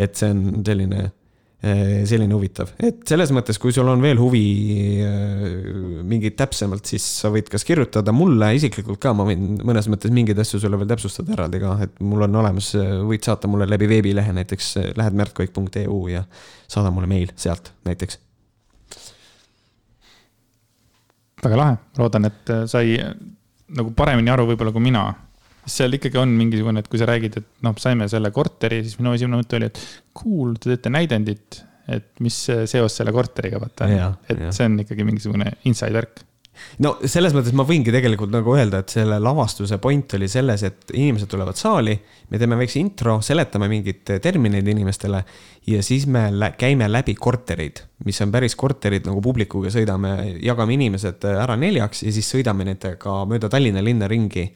et 0.00 0.16
see 0.18 0.30
on 0.32 0.64
selline, 0.66 1.04
eh, 1.62 2.00
selline 2.08 2.34
huvitav, 2.34 2.72
et 2.82 3.04
selles 3.06 3.30
mõttes, 3.36 3.60
kui 3.62 3.70
sul 3.74 3.86
on 3.92 4.02
veel 4.02 4.18
huvi 4.18 4.42
eh, 5.04 5.44
mingit 6.10 6.34
täpsemalt, 6.40 6.82
siis 6.90 7.06
sa 7.20 7.30
võid 7.30 7.50
kas 7.52 7.66
kirjutada 7.68 8.14
mulle 8.16 8.48
isiklikult 8.58 8.98
ka, 9.02 9.12
ma 9.14 9.28
võin 9.28 9.60
mõnes 9.62 9.86
mõttes 9.92 10.10
mingeid 10.14 10.40
asju 10.42 10.58
sulle 10.64 10.80
veel 10.80 10.90
täpsustada 10.90 11.36
eraldi 11.36 11.60
ka, 11.62 11.76
et 11.86 12.02
mul 12.02 12.26
on 12.26 12.40
olemas, 12.42 12.72
võid 13.06 13.28
saata 13.28 13.50
mulle 13.50 13.70
läbi 13.70 13.86
veebilehe 13.92 14.34
näiteks, 14.40 14.72
lähed 14.98 15.20
märtkoik.eu 15.22 16.00
ja 16.10 16.24
saada 16.66 16.90
mulle 16.90 17.12
meil 17.12 17.30
sealt 17.38 17.70
näiteks 17.86 18.18
väga 21.44 21.58
lahe, 21.58 21.80
loodan, 21.98 22.28
et 22.30 22.52
äh, 22.52 22.62
sai 22.70 22.94
äh, 23.00 23.12
nagu 23.76 23.92
paremini 23.96 24.32
aru 24.32 24.48
võib-olla 24.50 24.74
kui 24.74 24.84
mina. 24.84 25.08
seal 25.70 25.92
ikkagi 25.94 26.18
on 26.18 26.30
mingisugune, 26.34 26.80
et 26.82 26.88
kui 26.90 26.98
sa 26.98 27.06
räägid, 27.06 27.36
et 27.38 27.48
noh, 27.62 27.74
saime 27.78 28.08
selle 28.10 28.32
korteri, 28.34 28.80
siis 28.82 28.96
minu 28.98 29.12
esimene 29.14 29.42
mõte 29.42 29.58
oli, 29.58 29.68
et 29.70 29.82
cool, 30.16 30.56
te 30.58 30.72
teete 30.72 30.90
näidendit, 30.90 31.60
et 31.90 32.08
mis 32.24 32.38
seos 32.70 32.96
selle 32.96 33.12
korteriga, 33.14 33.60
vaata. 33.62 33.86
et 34.30 34.40
ja. 34.46 34.50
see 34.54 34.66
on 34.66 34.80
ikkagi 34.82 35.06
mingisugune 35.06 35.52
inside 35.68 35.94
värk 35.94 36.24
no 36.84 36.92
selles 37.08 37.34
mõttes 37.36 37.54
ma 37.56 37.64
võingi 37.66 37.92
tegelikult 37.94 38.32
nagu 38.32 38.54
öelda, 38.56 38.82
et 38.82 38.92
selle 38.92 39.18
lavastuse 39.22 39.78
point 39.82 40.16
oli 40.18 40.28
selles, 40.30 40.64
et 40.66 40.92
inimesed 40.94 41.30
tulevad 41.30 41.58
saali, 41.58 41.94
me 42.30 42.40
teeme 42.40 42.58
väikse 42.60 42.80
intro, 42.80 43.18
seletame 43.24 43.68
mingeid 43.70 44.14
termineid 44.22 44.68
inimestele 44.72 45.22
ja 45.70 45.82
siis 45.86 46.06
me 46.10 46.26
lä 46.34 46.52
käime 46.58 46.88
läbi 46.90 47.14
korterid, 47.18 47.84
mis 48.06 48.20
on 48.24 48.32
päris 48.34 48.56
korterid 48.60 49.08
nagu 49.08 49.22
publikuga 49.24 49.72
sõidame, 49.72 50.14
jagame 50.44 50.76
inimesed 50.76 51.26
ära 51.32 51.56
neljaks 51.60 52.04
ja 52.06 52.14
siis 52.14 52.28
sõidame 52.34 52.66
nendega 52.68 53.22
mööda 53.30 53.50
Tallinna 53.52 53.84
linna 53.84 54.10
ringi 54.10 54.46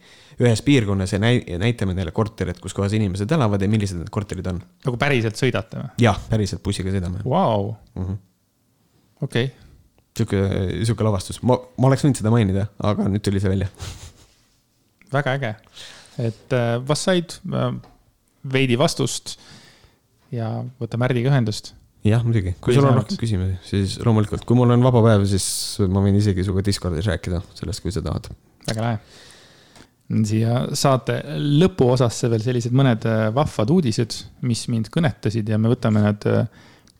ühes 0.41 0.61
piirkonnas 0.67 1.15
ja 1.15 1.21
näi-, 1.23 1.43
näitame 1.61 1.95
neile 1.95 2.11
korterit, 2.15 2.59
kus 2.63 2.75
kohas 2.75 2.95
inimesed 2.97 3.31
elavad 3.31 3.61
ja 3.61 3.71
millised 3.71 4.01
need 4.01 4.11
korterid 4.13 4.47
on. 4.51 4.59
nagu 4.85 4.99
päriselt 4.99 5.39
sõidate 5.39 5.79
või? 5.79 5.91
jah, 6.03 6.19
päriselt 6.29 6.63
bussiga 6.65 6.91
sõidame. 6.91 7.23
Vau, 7.23 7.75
mhm. 7.95 8.17
okei 9.23 9.53
sihuke, 10.15 10.41
sihuke 10.85 11.05
lavastus, 11.05 11.41
ma, 11.45 11.57
ma 11.79 11.89
oleks 11.89 12.05
võinud 12.05 12.19
seda 12.21 12.33
mainida, 12.33 12.67
aga 12.83 13.07
nüüd 13.11 13.23
tuli 13.25 13.41
see 13.43 13.51
välja. 13.51 13.69
väga 15.13 15.35
äge, 15.39 15.51
et 16.29 16.55
äh, 16.55 16.75
vast 16.87 17.09
said 17.09 17.35
äh, 17.51 17.73
veidi 18.51 18.77
vastust 18.79 19.35
ja 20.33 20.51
võta 20.81 20.99
Märdiga 21.01 21.31
ühendust. 21.33 21.73
jah, 22.05 22.23
muidugi, 22.25 22.55
kui, 22.61 22.75
sul 22.77 22.87
on 22.87 22.99
rohkem 23.01 23.19
küsimusi, 23.19 23.59
siis 23.67 23.99
loomulikult, 24.05 24.45
kui 24.47 24.57
mul 24.57 24.75
on 24.75 24.85
vaba 24.85 25.03
päev, 25.05 25.27
siis 25.29 25.47
ma 25.91 26.03
võin 26.03 26.19
isegi 26.19 26.45
sinuga 26.45 26.63
Discordis 26.65 27.09
rääkida 27.09 27.41
sellest, 27.57 27.83
kui 27.83 27.93
sa 27.95 28.03
tahad. 28.05 28.31
väga 28.69 28.85
lahe. 28.87 29.01
siia 30.29 30.61
saate 30.77 31.19
lõpuosasse 31.35 32.29
veel 32.31 32.45
sellised 32.45 32.75
mõned 32.77 33.09
äh, 33.09 33.27
vahvad 33.35 33.75
uudised, 33.75 34.21
mis 34.47 34.63
mind 34.71 34.91
kõnetasid 34.93 35.51
ja 35.51 35.59
me 35.59 35.73
võtame 35.73 36.05
need 36.05 36.29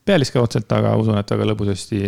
pealiskaudselt, 0.05 0.69
aga 0.69 0.91
usun, 1.01 1.17
et 1.17 1.31
väga 1.33 1.47
lõbusasti 1.49 2.03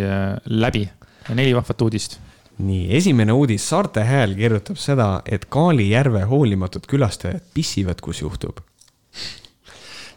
läbi 0.54 0.84
neli 1.34 1.54
vahvat 1.56 1.82
uudist. 1.86 2.18
nii, 2.58 2.88
esimene 2.96 3.32
uudis, 3.32 3.68
Saarte 3.68 4.02
Hääl 4.02 4.34
kirjutab 4.38 4.80
seda, 4.82 5.10
et 5.26 5.44
Kaali 5.46 5.90
järve 5.92 6.24
hoolimatud 6.26 6.88
külastajad 6.90 7.44
pissivad, 7.54 8.00
kus 8.02 8.22
juhtub 8.24 8.58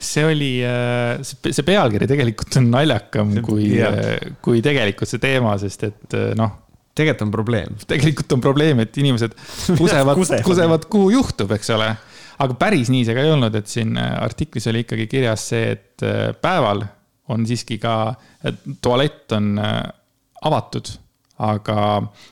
see 0.02 0.26
oli, 0.26 0.52
äh, 0.66 1.22
see 1.22 1.66
pealkiri 1.66 2.08
tegelikult 2.10 2.58
on 2.60 2.70
naljakam 2.74 3.36
kui, 3.46 3.76
äh, 3.86 4.34
kui 4.44 4.62
tegelikult 4.66 5.10
see 5.10 5.22
teema, 5.22 5.54
sest 5.62 5.86
et 5.92 6.16
äh, 6.18 6.32
noh. 6.38 6.58
tegelikult 6.98 7.28
on 7.28 7.34
probleem. 7.34 7.78
tegelikult 7.88 8.34
on 8.36 8.44
probleem, 8.44 8.82
et 8.86 8.98
inimesed 9.02 9.36
kusevad 9.82 10.24
kusevad, 10.48 10.90
kuhu 10.92 11.12
juhtub, 11.18 11.54
eks 11.58 11.70
ole. 11.78 11.92
aga 12.42 12.58
päris 12.60 12.90
nii 12.94 13.06
see 13.06 13.18
ka 13.18 13.28
ei 13.28 13.36
olnud, 13.36 13.56
et 13.62 13.70
siin 13.70 13.94
artiklis 14.02 14.68
oli 14.72 14.84
ikkagi 14.88 15.08
kirjas 15.12 15.46
see, 15.54 15.78
et 15.78 16.06
päeval 16.42 16.84
on 17.32 17.46
siiski 17.48 17.78
ka, 17.80 18.16
tualett 18.84 19.38
on 19.38 19.54
avatud, 20.48 20.94
aga 21.42 21.78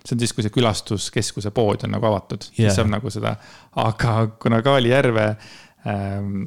see 0.04 0.16
on 0.16 0.22
siis, 0.22 0.34
kui 0.36 0.46
see 0.46 0.54
külastuskeskuse 0.54 1.52
pood 1.56 1.86
on 1.88 1.96
nagu 1.96 2.10
avatud 2.12 2.46
yeah., 2.52 2.70
siis 2.70 2.78
saab 2.78 2.92
nagu 2.92 3.12
seda, 3.14 3.36
aga 3.82 4.16
kuna 4.42 4.62
Kaali 4.66 4.94
järve 4.94 5.26
ähm, 5.90 6.44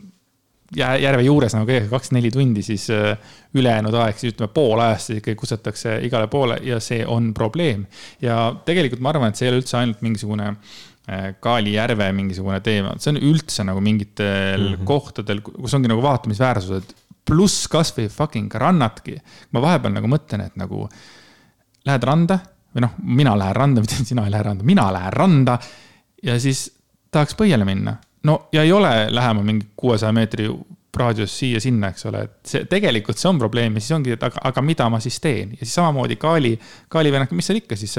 järve 0.76 1.24
juures 1.26 1.52
nagu 1.56 1.68
kõigega 1.68 1.90
kakskümmend 1.90 2.22
neli 2.22 2.32
tundi, 2.32 2.62
siis 2.64 2.86
äh, 2.94 3.34
ülejäänud 3.58 3.96
aeg, 4.04 4.16
siis 4.18 4.32
ütleme 4.32 4.52
pool 4.54 4.80
ajast 4.80 5.10
siis 5.10 5.20
ikkagi 5.20 5.36
kusetakse 5.42 5.98
igale 6.06 6.30
poole 6.32 6.58
ja 6.64 6.78
see 6.80 7.02
on 7.06 7.32
probleem. 7.36 7.84
ja 8.22 8.38
tegelikult 8.66 9.02
ma 9.04 9.12
arvan, 9.12 9.32
et 9.32 9.40
see 9.40 9.48
ei 9.48 9.52
ole 9.52 9.60
üldse 9.60 9.76
ainult 9.80 10.04
mingisugune 10.04 10.48
äh, 10.52 11.32
Kaali 11.44 11.76
järve 11.76 12.08
mingisugune 12.16 12.60
teema, 12.64 12.94
see 12.98 13.12
on 13.12 13.20
üldse 13.20 13.66
nagu 13.68 13.84
mingitel 13.84 14.68
mm 14.68 14.74
-hmm. 14.74 14.84
kohtadel, 14.88 15.42
kus 15.44 15.74
ongi 15.76 15.92
nagu 15.92 16.04
vaatamisväärsused, 16.04 16.94
pluss 17.28 17.68
kasvõi 17.68 18.08
fucking 18.08 18.54
rannadki. 18.54 19.18
ma 19.52 19.60
vahepeal 19.60 19.92
nagu 19.92 20.08
mõtlen, 20.08 20.46
et 20.46 20.56
nagu 20.56 20.88
lähed 21.88 22.04
randa 22.08 22.38
või 22.72 22.86
noh, 22.86 22.94
mina 23.02 23.34
lähen 23.38 23.56
randa, 23.56 23.80
mitte 23.84 24.04
sina 24.04 24.26
ei 24.26 24.34
lähe 24.34 24.46
randa, 24.48 24.66
mina 24.66 24.88
lähen 24.92 25.12
randa 25.12 25.58
ja 26.22 26.38
siis 26.40 26.68
tahaks 27.10 27.36
põhjale 27.38 27.66
minna 27.68 27.96
no 28.28 28.38
ja 28.52 28.62
ei 28.62 28.72
ole 28.72 28.92
lähemal 29.10 29.44
mingi 29.46 29.72
kuuesaja 29.76 30.12
meetri 30.16 30.48
raadius 30.96 31.32
siia-sinna, 31.40 31.88
eks 31.94 32.04
ole, 32.10 32.22
et 32.26 32.50
see 32.50 32.64
tegelikult 32.68 33.16
see 33.16 33.30
on 33.30 33.38
probleem 33.40 33.78
ja 33.78 33.80
siis 33.80 33.94
ongi, 33.96 34.12
et 34.12 34.24
aga, 34.26 34.42
aga 34.50 34.64
mida 34.64 34.88
ma 34.92 34.98
siis 35.00 35.16
teen 35.24 35.54
ja 35.56 35.62
siis 35.64 35.72
samamoodi 35.78 36.18
Kaali, 36.20 36.50
Kaali 36.92 37.12
vennad, 37.14 37.32
mis 37.32 37.48
seal 37.48 37.62
ikka 37.62 37.78
siis, 37.80 37.94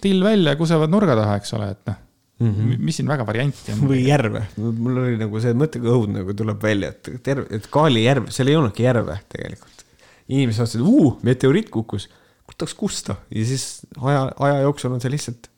till 0.00 0.22
välja, 0.22 0.54
kusevad 0.60 0.92
nurga 0.92 1.16
taha, 1.18 1.40
eks 1.40 1.56
ole, 1.58 1.72
et 1.74 1.90
noh 1.90 2.04
mm 2.38 2.54
-hmm. 2.54 2.78
mis 2.78 2.96
siin 2.96 3.08
väga 3.08 3.26
varianti 3.26 3.72
on. 3.72 3.88
või 3.88 4.04
järve, 4.06 4.44
mul 4.56 4.96
oli 5.02 5.16
nagu 5.18 5.40
see 5.40 5.54
mõtteõud 5.54 6.14
nagu 6.14 6.34
tuleb 6.34 6.62
välja, 6.62 6.88
et 6.88 7.10
terve, 7.22 7.46
et 7.50 7.66
Kaali 7.66 8.04
järv, 8.04 8.30
seal 8.30 8.48
ei 8.48 8.56
olnudki 8.56 8.82
järve 8.82 9.18
tegelikult. 9.28 9.84
inimesed 10.28 10.62
mõtlesid, 10.62 10.80
uu, 10.84 11.18
meteoriit 11.22 11.70
kukkus, 11.70 12.08
kutaks 12.48 12.74
kusta 12.78 13.18
ja 13.34 13.44
siis 13.46 13.86
aja, 14.00 14.26
aja 14.38 14.64
jooksul 14.66 14.92
on 14.96 15.04
see 15.04 15.12
lihtsalt. 15.12 15.50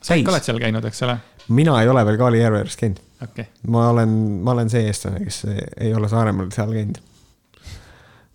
sa 0.00 0.18
ikka 0.18 0.32
oled 0.32 0.48
seal 0.48 0.60
käinud, 0.62 0.84
eks 0.88 1.02
ole? 1.06 1.16
mina 1.48 1.78
ei 1.82 1.88
ole 1.88 2.04
veel 2.06 2.18
Kaali 2.20 2.42
järve 2.42 2.62
ääres 2.64 2.76
käinud 2.80 3.00
okay.. 3.22 3.44
ma 3.66 3.88
olen, 3.88 4.12
ma 4.44 4.54
olen 4.56 4.70
see 4.72 4.84
eestlane, 4.88 5.24
kes 5.24 5.42
ei 5.80 5.94
ole 5.94 6.08
Saaremaal 6.08 6.52
seal 6.54 6.72
käinud. 6.74 7.00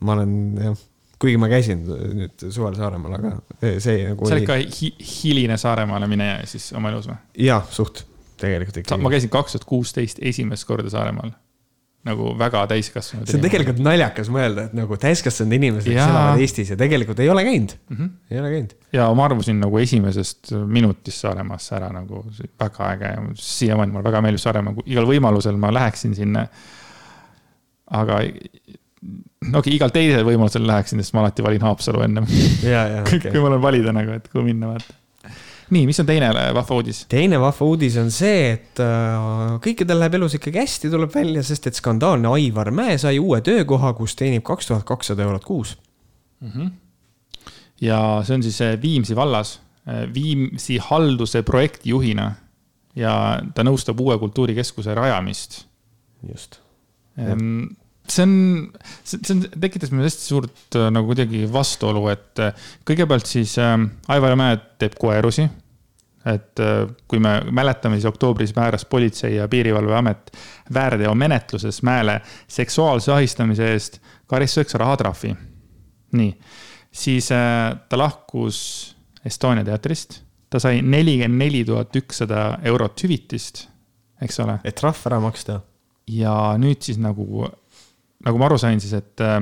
ma 0.05 0.17
olen 0.17 0.35
jah, 0.61 0.83
kuigi 1.21 1.39
ma 1.41 1.49
käisin 1.51 1.85
nüüd 1.85 2.47
suvel 2.49 2.77
Saaremaal, 2.77 3.17
aga 3.19 3.33
see 3.83 4.03
nagu. 4.09 4.27
sa 4.27 4.37
olid 4.37 4.49
ka 4.49 4.59
hi 4.59 4.91
hiline 4.99 5.57
Saaremaale 5.61 6.09
mineja 6.11 6.43
siis 6.49 6.71
oma 6.77 6.93
elus 6.93 7.09
või? 7.11 7.17
jaa, 7.47 7.63
suht, 7.71 8.05
tegelikult 8.41 8.83
ikka. 8.83 8.99
ma 9.01 9.13
käisin 9.13 9.33
kaks 9.33 9.57
tuhat 9.57 9.69
kuusteist 9.69 10.21
esimest 10.21 10.67
korda 10.69 10.93
Saaremaal 10.93 11.33
nagu 12.05 12.31
väga 12.37 12.65
täiskasvanud. 12.69 13.25
see 13.29 13.39
on 13.39 13.43
tegelikult 13.45 13.79
naljakas 13.83 14.29
mõelda, 14.33 14.67
et 14.69 14.75
nagu 14.77 14.97
täiskasvanud 15.01 15.57
inimesed, 15.57 15.89
kes 15.89 16.01
elavad 16.03 16.41
Eestis 16.43 16.71
ja 16.73 16.77
tegelikult 16.79 17.21
ei 17.23 17.29
ole 17.33 17.45
käinud 17.47 17.73
mm, 17.75 17.97
-hmm. 17.97 18.11
ei 18.31 18.41
ole 18.41 18.51
käinud. 18.53 18.75
ja 18.93 19.07
ma 19.17 19.25
arvasin 19.25 19.59
nagu 19.63 19.81
esimesest 19.81 20.53
minutist 20.69 21.25
Saaremaasse 21.25 21.75
ära 21.79 21.89
nagu 21.93 22.21
väga 22.61 22.91
äge 22.91 23.13
ja 23.15 23.23
siiamaani 23.41 23.95
mulle 23.95 24.09
väga 24.09 24.21
meeldib 24.25 24.43
Saaremaa, 24.43 24.85
igal 24.85 25.09
võimalusel 25.09 25.57
ma 25.57 25.73
läheksin 25.73 26.15
sinna. 26.15 26.45
aga 27.85 28.19
no 28.21 29.59
okei 29.59 29.59
okay,, 29.59 29.73
igal 29.79 29.93
teisel 29.93 30.25
võimalusel 30.27 30.67
läheksin, 30.67 31.01
sest 31.01 31.13
ma 31.13 31.25
alati 31.25 31.43
valin 31.45 31.61
Haapsalu 31.61 32.05
ennem. 32.05 32.29
Kui 33.31 33.41
mul 33.41 33.57
on 33.57 33.61
valida 33.61 33.93
nagu, 33.93 34.17
et 34.17 34.29
kuhu 34.29 34.45
minna, 34.45 34.75
vaata 34.75 35.04
nii, 35.73 35.85
mis 35.89 35.99
on 36.01 36.07
teine 36.09 36.29
vahva 36.33 36.77
uudis? 36.77 37.03
teine 37.11 37.39
vahva 37.41 37.67
uudis 37.69 37.97
on 38.01 38.11
see, 38.13 38.53
et 38.55 38.81
äh, 38.83 39.57
kõikidel 39.63 40.01
läheb 40.01 40.19
elus 40.19 40.37
ikkagi 40.37 40.61
hästi, 40.61 40.91
tuleb 40.93 41.13
välja, 41.13 41.43
sest 41.45 41.69
et 41.69 41.79
skandaalne 41.79 42.29
Aivar 42.35 42.71
Mäe 42.75 42.97
sai 43.01 43.19
uue 43.21 43.41
töökoha, 43.45 43.93
kus 43.97 44.17
teenib 44.19 44.45
kaks 44.45 44.71
tuhat 44.71 44.87
kakssada 44.87 45.25
eurot 45.25 45.45
kuus 45.45 45.75
mm. 46.41 46.51
-hmm. 46.51 46.71
ja 47.81 47.99
see 48.25 48.39
on 48.39 48.43
siis 48.43 48.61
äh, 48.61 48.75
Viimsi 48.81 49.15
vallas, 49.15 49.59
äh, 49.87 50.05
Viimsi 50.13 50.77
halduse 50.77 51.43
projektijuhina 51.43 52.31
ja 52.95 53.15
ta 53.55 53.63
nõustab 53.63 53.99
uue 54.01 54.17
kultuurikeskuse 54.19 54.93
rajamist. 54.95 55.65
just 56.29 56.59
ehm, 57.17 57.75
see 58.11 58.23
on, 58.23 58.33
see 59.03 59.33
on, 59.33 59.43
tekitas 59.61 59.91
mulle 59.91 60.09
hästi 60.09 60.27
suurt 60.29 60.77
äh, 60.77 60.89
nagu 60.93 61.09
kuidagi 61.09 61.45
vastuolu, 61.51 62.07
et 62.13 62.41
äh, 62.43 62.65
kõigepealt 62.87 63.29
siis 63.29 63.57
äh, 63.61 63.77
Aivar 64.13 64.35
Mäe 64.39 64.57
teeb 64.81 64.97
koerusi. 64.99 65.47
et 66.25 66.59
äh, 66.59 66.87
kui 67.07 67.19
me 67.21 67.37
mäletame, 67.51 67.99
siis 67.99 68.09
oktoobris 68.09 68.55
määras 68.55 68.85
Politsei- 68.85 69.35
ja 69.35 69.47
Piirivalveamet 69.47 70.31
väärteomenetluses 70.73 71.83
Mäele 71.83 72.21
seksuaalse 72.47 73.11
ahistamise 73.11 73.71
eest 73.71 73.99
karistuseks 74.27 74.73
rahatrahvi. 74.73 75.35
nii, 76.11 76.37
siis 76.91 77.31
äh, 77.31 77.75
ta 77.89 77.97
lahkus 77.97 78.95
Estonia 79.25 79.63
teatrist, 79.65 80.21
ta 80.49 80.59
sai 80.61 80.81
nelikümmend 80.81 81.41
neli 81.41 81.63
tuhat 81.65 81.95
ükssada 81.97 82.59
eurot 82.63 83.03
hüvitist, 83.03 83.65
eks 84.21 84.39
ole. 84.39 84.59
et 84.63 84.75
trahv 84.77 85.07
ära 85.09 85.19
maksta. 85.19 85.61
ja 86.07 86.53
nüüd 86.61 86.85
siis 86.85 86.99
nagu 87.01 87.47
nagu 88.25 88.41
ma 88.41 88.49
aru 88.49 88.57
sain, 88.61 88.81
siis 88.81 88.93
et 88.97 89.21
äh, 89.23 89.39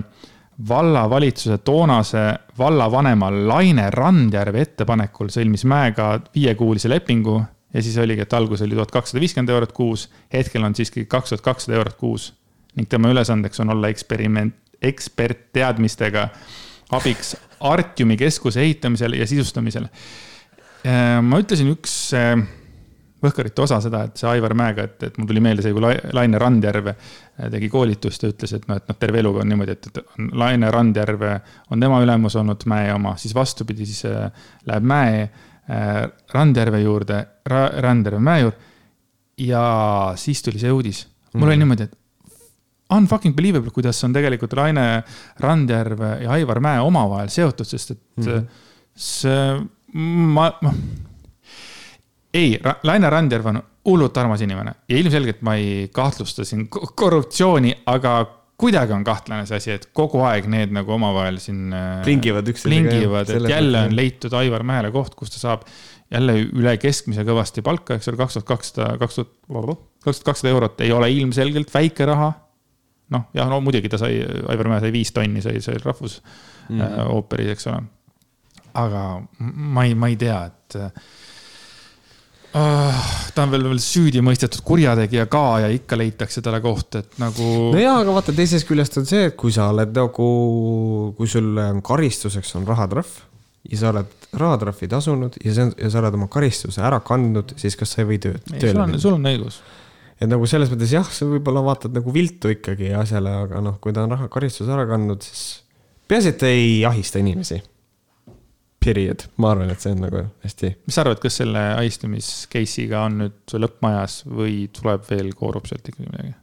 vallavalitsuse 0.69 1.57
toonase 1.65 2.23
vallavanema 2.57 3.31
Laine 3.47 3.89
Randjärve 3.89 4.61
ettepanekul 4.61 5.31
sõlmis 5.33 5.65
Mäega 5.65 6.19
viiekuulise 6.35 6.91
lepingu 6.91 7.39
ja 7.73 7.81
siis 7.81 7.97
oligi, 7.97 8.21
et 8.21 8.33
alguses 8.33 8.67
oli 8.67 8.77
tuhat 8.77 8.91
kakssada 8.91 9.21
viiskümmend 9.23 9.49
eurot 9.49 9.71
kuus, 9.73 10.07
hetkel 10.33 10.63
on 10.63 10.75
siiski 10.75 11.05
kaks 11.09 11.33
tuhat 11.33 11.45
kakssada 11.45 11.77
eurot 11.79 11.97
kuus. 11.97 12.33
ning 12.75 12.89
tema 12.89 13.09
ülesandeks 13.13 13.59
on 13.61 13.69
olla 13.69 13.87
eksperiment, 13.93 14.55
ekspertteadmistega 14.81 16.29
abiks 16.91 17.35
Artiumi 17.59 18.17
keskuse 18.17 18.61
ehitamisel 18.61 19.13
ja 19.13 19.27
sisustamisel. 19.27 19.85
Äh, 20.83 21.21
ma 21.21 21.39
ütlesin 21.39 21.69
üks 21.71 22.13
äh, 22.17 22.41
Võhkarite 23.23 23.63
osa 23.63 23.79
seda, 23.83 24.03
et 24.07 24.19
see 24.19 24.27
Aivar 24.27 24.55
Mäega, 24.57 24.87
et, 24.89 24.97
et 25.07 25.17
mul 25.19 25.29
tuli 25.29 25.43
meelde 25.43 25.63
see, 25.63 25.73
kui 25.75 25.83
Laine 26.17 26.41
Randjärv 26.41 26.89
äh, 26.91 26.97
tegi 27.53 27.69
koolitust 27.71 28.25
ja 28.25 28.33
ütles, 28.33 28.55
et 28.57 28.67
noh, 28.67 28.81
et 28.81 28.91
noh, 28.91 28.99
terve 28.99 29.21
eluga 29.23 29.43
on 29.43 29.51
niimoodi, 29.53 29.77
et, 29.77 29.89
et 29.89 30.27
Laine 30.39 30.71
Randjärv 30.73 31.25
on 31.71 31.85
tema 31.85 32.01
ülemus 32.03 32.37
olnud 32.39 32.67
Mäe 32.71 32.91
oma, 32.93 33.15
siis 33.21 33.35
vastupidi, 33.37 33.87
siis 33.89 34.03
äh, 34.09 34.45
läheb 34.69 34.87
Mäe 34.91 35.23
äh, 35.23 35.89
Randjärve 36.35 36.83
juurde 36.83 37.23
ra,, 37.49 37.65
Randjärve 37.87 38.21
Mäe 38.23 38.45
juurde. 38.45 38.71
ja 39.43 39.65
siis 40.19 40.43
tuli 40.45 40.59
see 40.61 40.71
uudis, 40.71 41.05
mul 41.33 41.45
mm. 41.45 41.47
oli 41.47 41.55
mhm. 41.55 41.63
niimoodi, 41.63 41.89
et 41.89 41.99
unfucking 42.93 43.35
believable, 43.35 43.71
kuidas 43.73 44.03
on 44.05 44.13
tegelikult 44.13 44.53
Laine 44.59 45.03
Randjärv 45.41 46.03
ja 46.25 46.35
Aivar 46.35 46.59
Mäe 46.63 46.83
omavahel 46.83 47.31
seotud, 47.33 47.67
sest 47.67 47.95
et 47.95 48.27
mm. 48.27 48.45
see, 48.93 49.47
ma, 50.35 50.51
ma 50.61 50.75
ei, 52.33 52.57
Laine 52.83 53.09
Randjärv 53.09 53.51
on 53.51 53.61
hullult 53.85 54.17
armas 54.17 54.41
inimene 54.41 54.73
ja 54.89 54.97
ilmselgelt 54.97 55.41
ma 55.45 55.57
ei 55.59 55.89
kahtlusta 55.93 56.45
siin 56.47 56.67
korruptsiooni, 56.69 57.75
aga 57.91 58.13
kuidagi 58.59 58.93
on 58.95 59.03
kahtlane 59.03 59.47
see 59.49 59.57
asi, 59.59 59.73
et 59.75 59.89
kogu 59.97 60.21
aeg 60.27 60.47
need 60.51 60.73
nagu 60.75 60.93
omavahel 60.95 61.39
siin. 61.41 61.65
Äh, 61.73 62.03
plingivad 62.05 62.47
üksteisega. 62.47 62.89
plingivad, 62.89 63.33
et 63.33 63.49
jälle 63.49 63.81
on 63.87 63.95
leitud 63.97 64.35
Aivar 64.39 64.63
Mäele 64.67 64.91
koht, 64.93 65.17
kus 65.19 65.33
ta 65.33 65.41
saab 65.41 65.65
jälle 66.13 66.37
üle 66.45 66.75
keskmise 66.77 67.25
kõvasti 67.27 67.63
palka, 67.65 67.97
eks 67.97 68.11
ole, 68.11 68.19
kaks 68.19 68.37
tuhat 68.37 68.47
kakssada, 68.47 68.91
kaks 69.01 69.19
tuhat, 69.19 69.33
kaks 70.05 70.21
tuhat 70.21 70.29
kakssada 70.29 70.53
eurot 70.53 70.83
ei 70.85 70.93
ole 70.93 71.09
ilmselgelt 71.11 71.73
väike 71.73 72.07
raha. 72.09 72.31
noh, 73.13 73.27
jah, 73.35 73.49
no 73.49 73.59
muidugi 73.61 73.91
ta 73.91 73.99
sai, 74.01 74.21
Aivar 74.49 74.69
Mäe 74.71 74.79
sai 74.81 74.93
viis 74.93 75.11
tonni, 75.13 75.41
sai, 75.43 75.59
sai 75.61 75.75
rahvusooperis 75.81 77.49
mm., 77.49 77.51
eks 77.53 77.67
ole. 77.69 77.83
aga 78.79 79.03
ma 79.41 79.83
ei, 79.85 79.97
ma 79.97 80.09
ei 80.13 80.17
tea, 80.17 80.39
et 80.49 80.79
uh,. 80.79 81.03
Ta 82.53 83.43
on 83.43 83.53
veel, 83.53 83.65
veel 83.71 83.81
süüdi 83.81 84.21
mõistetud 84.21 84.61
kurjategija 84.65 85.25
ka 85.31 85.43
ja 85.63 85.69
ikka 85.73 85.97
leitakse 85.97 86.43
talle 86.45 86.59
koht, 86.61 86.99
et 86.99 87.19
nagu. 87.21 87.47
no 87.73 87.79
jaa, 87.81 87.95
aga 88.03 88.13
vaata 88.13 88.35
teisest 88.37 88.67
küljest 88.69 88.99
on 89.01 89.07
see, 89.09 89.27
et 89.31 89.37
kui 89.39 89.53
sa 89.55 89.71
oled 89.73 89.93
nagu, 89.97 90.27
kui 91.17 91.29
sul 91.29 91.57
karistuseks 91.85 92.53
on 92.59 92.67
rahatrahv 92.69 93.15
ja 93.71 93.79
sa 93.79 93.89
oled 93.93 94.29
rahatrahvi 94.37 94.89
tasunud 94.91 95.39
ja 95.41 95.55
see 95.55 95.65
on, 95.65 95.73
ja 95.81 95.89
sa 95.89 96.03
oled 96.03 96.19
oma 96.19 96.29
karistuse 96.31 96.83
ära 96.85 97.01
kandnud, 97.05 97.55
siis 97.57 97.77
kas 97.79 97.95
sa 97.95 98.03
ei 98.03 98.11
või 98.13 98.21
tööd, 98.21 98.45
tööle 98.53 98.85
minna? 98.85 99.01
sul 99.01 99.17
on 99.17 99.29
õigus. 99.33 99.59
et 100.19 100.29
nagu 100.29 100.45
selles 100.49 100.69
mõttes 100.73 100.93
jah, 100.93 101.09
sa 101.09 101.25
võib-olla 101.29 101.65
vaatad 101.65 101.97
nagu 101.97 102.13
viltu 102.13 102.53
ikkagi 102.53 102.93
asjale, 103.01 103.33
aga 103.47 103.65
noh, 103.65 103.81
kui 103.81 103.97
ta 103.97 104.05
on 104.05 104.13
raha, 104.13 104.29
karistuse 104.33 104.69
ära 104.73 104.85
kandnud, 104.89 105.25
siis 105.25 105.63
peaasi, 106.05 106.35
et 106.35 106.49
ei 106.53 106.81
ahista 106.85 107.23
inimesi 107.23 107.63
period, 108.83 109.25
ma 109.41 109.53
arvan, 109.53 109.71
et 109.73 109.83
see 109.83 109.93
on 109.95 110.03
nagu 110.03 110.21
hästi. 110.43 110.73
mis 110.87 110.95
sa 110.95 111.03
arvad, 111.05 111.19
kas 111.23 111.39
selle 111.41 111.63
ahistamis 111.77 112.29
case'iga 112.51 113.05
on 113.07 113.17
nüüd 113.23 113.55
lõppmajas 113.63 114.21
või 114.27 114.67
tuleb 114.75 115.07
veel, 115.09 115.33
koorub 115.37 115.67
sealt 115.69 115.87
ikkagi 115.89 116.09
midagi? 116.09 116.33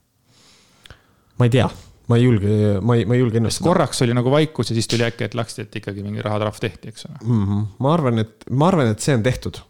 ma 1.41 1.49
ei 1.49 1.55
tea, 1.55 1.69
ma 2.11 2.19
ei 2.19 2.27
julge, 2.27 2.59
ma 2.85 2.99
ei, 2.99 3.07
ma 3.09 3.17
ei 3.17 3.23
julge 3.23 3.41
ennustada. 3.41 3.69
korraks 3.69 4.05
oli 4.07 4.17
nagu 4.17 4.33
vaikus 4.33 4.73
ja 4.73 4.79
siis 4.79 4.91
tuli 4.91 5.07
äkki, 5.07 5.29
et 5.29 5.39
laksti, 5.39 5.67
et 5.67 5.81
ikkagi 5.83 6.05
mingi 6.07 6.25
rahatrahv 6.25 6.61
tehti, 6.63 6.93
eks 6.93 7.09
ole 7.09 7.19
mm. 7.23 7.47
-hmm. 7.47 7.65
ma 7.79 7.95
arvan, 7.95 8.23
et, 8.25 8.37
ma 8.51 8.69
arvan, 8.73 8.93
et 8.95 9.01
see 9.05 9.17
on 9.17 9.25
tehtud. 9.27 9.63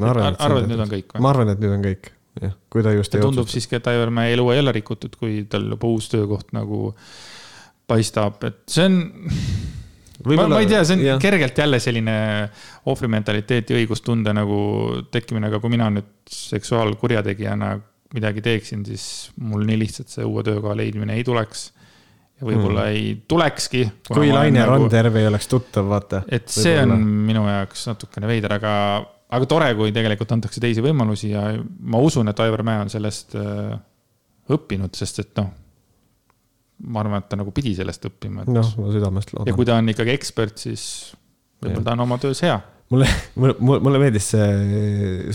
arvad, 0.00 0.34
et 0.36 0.72
nüüd 0.72 0.86
on 0.86 0.96
kõik 0.96 1.14
või? 1.14 1.24
ma 1.26 1.34
arvan, 1.34 1.52
et 1.54 1.62
nüüd 1.62 1.76
on 1.76 1.86
kõik, 1.88 2.10
jah, 2.40 2.56
kui 2.72 2.86
ta 2.86 2.96
just 2.96 3.12
tundub 3.16 3.44
otsusta. 3.46 3.58
siiski, 3.58 3.80
et 3.80 3.92
Aivar 3.92 4.12
Mäe 4.14 4.34
elu 4.36 4.50
ei 4.54 4.64
ole 4.64 4.74
rikutud, 4.78 5.16
kui 5.20 5.44
tal 5.50 5.68
juba 5.74 5.90
uus 5.90 6.08
töökoht 6.12 6.52
nagu 6.56 6.94
paistab, 7.90 8.44
et 8.48 8.62
see 8.70 8.88
on 8.88 8.98
ma, 10.24 10.46
ma 10.48 10.60
ei 10.62 10.68
tea, 10.70 10.82
see 10.86 10.98
on 10.98 11.04
jah. 11.04 11.20
kergelt 11.22 11.58
jälle 11.58 11.80
selline 11.82 12.16
ohvrimentaliteeti 12.90 13.76
õigustunde 13.80 14.34
nagu 14.36 14.58
tekkimine, 15.12 15.50
aga 15.50 15.60
kui 15.62 15.72
mina 15.72 15.88
nüüd 15.92 16.10
seksuaalkurjategijana 16.32 17.74
midagi 18.16 18.44
teeksin, 18.44 18.82
siis 18.86 19.06
mul 19.40 19.64
nii 19.68 19.78
lihtsalt 19.84 20.12
see 20.12 20.26
uue 20.28 20.44
töökoha 20.46 20.76
leidmine 20.76 21.16
ei 21.16 21.24
tuleks. 21.24 21.70
ja 22.40 22.48
võib-olla 22.48 22.84
mm. 22.84 22.92
ei 22.92 23.14
tulekski. 23.28 23.86
kui 24.10 24.32
Laine 24.32 24.60
nagu, 24.60 24.76
Randjärv 24.76 25.16
ei 25.20 25.30
oleks 25.30 25.48
tuttav, 25.48 25.88
vaata. 25.88 26.22
et 26.28 26.48
see 26.52 26.76
on 26.82 26.98
minu 27.00 27.46
jaoks 27.48 27.86
natukene 27.92 28.28
veider, 28.30 28.58
aga, 28.58 28.74
aga 29.32 29.48
tore, 29.48 29.72
kui 29.78 29.94
tegelikult 29.96 30.36
antakse 30.36 30.60
teisi 30.60 30.84
võimalusi 30.84 31.32
ja 31.32 31.48
ma 31.62 32.02
usun, 32.04 32.28
et 32.32 32.44
Aivar 32.44 32.64
Mäe 32.68 32.84
on 32.84 32.92
sellest 32.92 33.38
äh, 33.38 33.74
õppinud, 34.52 34.92
sest 34.98 35.24
et 35.24 35.34
noh 35.40 35.50
ma 36.82 37.02
arvan, 37.02 37.22
et 37.22 37.30
ta 37.30 37.38
nagu 37.38 37.54
pidi 37.54 37.74
sellest 37.78 38.06
õppima. 38.08 38.46
noh, 38.48 38.70
ma 38.78 38.92
südamest 38.94 39.34
loodan. 39.34 39.50
ja 39.50 39.56
kui 39.56 39.68
ta 39.68 39.78
on 39.80 39.90
ikkagi 39.92 40.14
ekspert, 40.16 40.58
siis 40.62 40.84
võib-olla 41.62 41.86
ta 41.86 41.96
on 41.96 42.06
oma 42.06 42.18
töös 42.22 42.42
hea. 42.44 42.56
mulle, 42.92 43.08
mulle, 43.36 43.78
mulle 43.84 44.00
meeldis 44.02 44.32
see, 44.34 44.48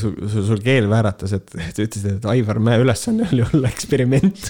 sul, 0.02 0.18
sul 0.49 0.60
keel 0.64 0.90
vääratas, 0.91 1.38
et 1.38 1.56
sa 1.56 1.86
ütlesid, 1.86 2.18
et 2.18 2.28
Aivar 2.34 2.60
Mäe 2.64 2.82
ülesanne 2.84 3.30
oli 3.32 3.45
olla 3.48 3.72
eksperiment 3.72 4.44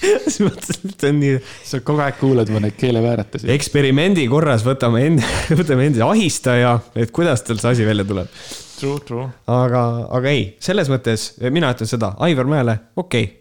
siis 0.00 0.40
mõtlesin, 0.46 0.88
et 0.88 1.02
see 1.04 1.12
on 1.12 1.20
nii. 1.20 1.34
sa 1.70 1.82
kogu 1.84 2.00
aeg 2.04 2.16
kuulad 2.20 2.50
mu 2.52 2.62
neid 2.62 2.76
keelevääratusi. 2.80 3.50
eksperimendi 3.52 4.24
korras 4.32 4.64
võtame 4.66 5.04
enda, 5.10 5.34
võtame 5.60 5.90
enda 5.90 6.08
ahistaja, 6.08 6.78
et 6.96 7.12
kuidas 7.14 7.44
tal 7.46 7.60
see 7.60 7.74
asi 7.76 7.88
välja 7.88 8.06
tuleb. 8.08 8.32
True, 8.80 9.02
true. 9.04 9.26
aga, 9.44 9.82
aga 10.08 10.32
ei, 10.32 10.46
selles 10.62 10.88
mõttes 10.88 11.34
mina 11.52 11.74
ütlen 11.74 11.90
seda, 11.90 12.14
Aivar 12.24 12.48
Mäele, 12.48 12.78
okei 12.96 13.26
okay 13.28 13.36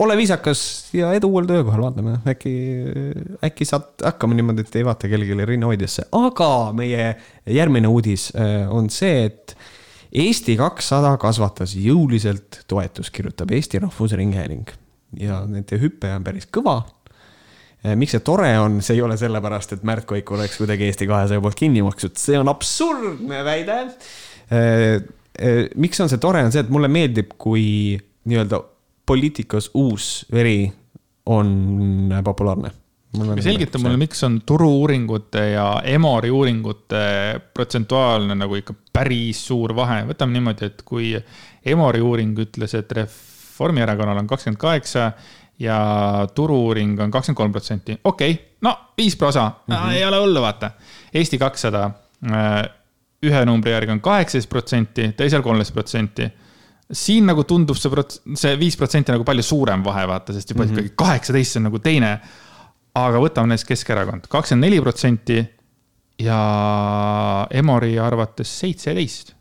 ole 0.00 0.16
viisakas 0.16 0.60
ja 0.96 1.12
edu 1.16 1.28
uuel 1.28 1.48
töökohal, 1.48 1.82
vaatame, 1.84 2.16
äkki, 2.28 2.52
äkki 3.44 3.66
saad 3.68 4.04
hakkama 4.04 4.36
niimoodi, 4.38 4.64
et 4.64 4.78
ei 4.80 4.86
vaata 4.86 5.10
kellelegi 5.10 5.48
rinnahoidjasse, 5.52 6.06
aga 6.16 6.48
meie 6.76 7.10
järgmine 7.50 7.90
uudis 7.90 8.30
äh, 8.32 8.64
on 8.72 8.88
see, 8.92 9.26
et 9.28 9.56
Eesti 10.10 10.56
kakssada 10.58 11.12
kasvatas 11.22 11.76
jõuliselt 11.78 12.64
toetust, 12.70 13.12
kirjutab 13.14 13.52
Eesti 13.54 13.78
Rahvusringhääling. 13.78 14.72
Ja 15.20 15.44
nende 15.46 15.78
hüpe 15.78 16.10
on 16.16 16.24
päris 16.26 16.48
kõva. 16.50 16.80
Äh, 17.84 17.94
miks 17.98 18.16
see 18.16 18.24
tore 18.26 18.50
on, 18.58 18.80
see 18.82 18.96
ei 18.98 19.04
ole 19.06 19.20
sellepärast, 19.20 19.76
et 19.76 19.86
Märt 19.86 20.08
Koik 20.10 20.32
oleks 20.34 20.58
kuidagi 20.58 20.88
Eesti 20.88 21.06
kahesaja 21.10 21.44
poolt 21.44 21.60
kinni 21.60 21.84
makstud, 21.86 22.16
see 22.18 22.40
on 22.40 22.50
absurdne 22.50 23.44
väide. 23.46 23.78
Äh, 24.50 24.98
miks 25.78 26.02
on 26.02 26.10
see 26.10 26.20
tore, 26.20 26.42
on 26.48 26.56
see, 26.56 26.64
et 26.64 26.72
mulle 26.72 26.90
meeldib, 26.90 27.36
kui 27.38 28.00
nii-öelda 28.26 28.64
poliitikas 29.10 29.70
uus 29.74 30.26
veri 30.32 30.72
on 31.26 32.14
populaarne. 32.24 32.70
selgita 33.40 33.78
mulle, 33.78 33.96
miks 33.96 34.22
on 34.24 34.40
turu-uuringute 34.46 35.50
ja 35.50 35.82
Emori 35.84 36.30
uuringute 36.30 37.00
protsentuaalne 37.54 38.34
nagu 38.38 38.54
ikka 38.54 38.74
päris 38.92 39.40
suur 39.48 39.74
vahe, 39.74 40.04
võtame 40.06 40.38
niimoodi, 40.38 40.70
et 40.70 40.84
kui 40.86 41.10
Emori 41.66 42.00
uuring 42.00 42.38
ütles, 42.38 42.76
et 42.78 42.92
Reformierakonnal 43.00 44.22
on 44.22 44.30
kakskümmend 44.30 44.60
kaheksa 44.62 45.10
ja 45.58 45.80
turu-uuring 46.34 47.00
on 47.02 47.10
kakskümmend 47.10 47.40
kolm 47.42 47.56
protsenti, 47.56 47.98
okei 48.04 48.36
okay,, 48.36 48.44
no 48.62 48.76
viis 48.98 49.16
prosa 49.16 49.48
mm, 49.48 49.74
-hmm. 49.74 49.96
ei 49.96 50.04
ole 50.04 50.20
hullu, 50.22 50.40
vaata. 50.40 50.70
Eesti 51.14 51.38
kakssada 51.38 51.90
äh, 52.30 52.62
ühe 53.26 53.44
numbri 53.44 53.72
järgi 53.72 53.92
on 53.92 54.00
kaheksateist 54.00 54.48
protsenti, 54.48 55.12
teisel 55.16 55.42
kolmteist 55.42 55.74
protsenti 55.74 56.30
siin 56.92 57.26
nagu 57.30 57.44
tundub 57.48 57.78
see 57.78 57.92
prot-, 57.92 58.20
see 58.38 58.54
viis 58.60 58.76
protsenti 58.78 59.14
nagu 59.14 59.26
palju 59.26 59.44
suurem 59.46 59.82
vahe, 59.84 60.06
vaata, 60.10 60.34
sest 60.36 60.50
juba 60.50 60.64
mm 60.64 60.70
-hmm. 60.70 60.78
ikkagi 60.78 60.94
kaheksateist 60.96 61.60
on 61.60 61.68
nagu 61.68 61.78
teine. 61.78 62.20
aga 62.94 63.18
võtame 63.22 63.46
näiteks 63.46 63.68
Keskerakond, 63.68 64.24
kakskümmend 64.28 64.66
neli 64.66 64.80
protsenti 64.82 65.36
ja 66.18 67.46
Emori 67.50 67.98
arvates 67.98 68.58
seitseteist. 68.60 69.34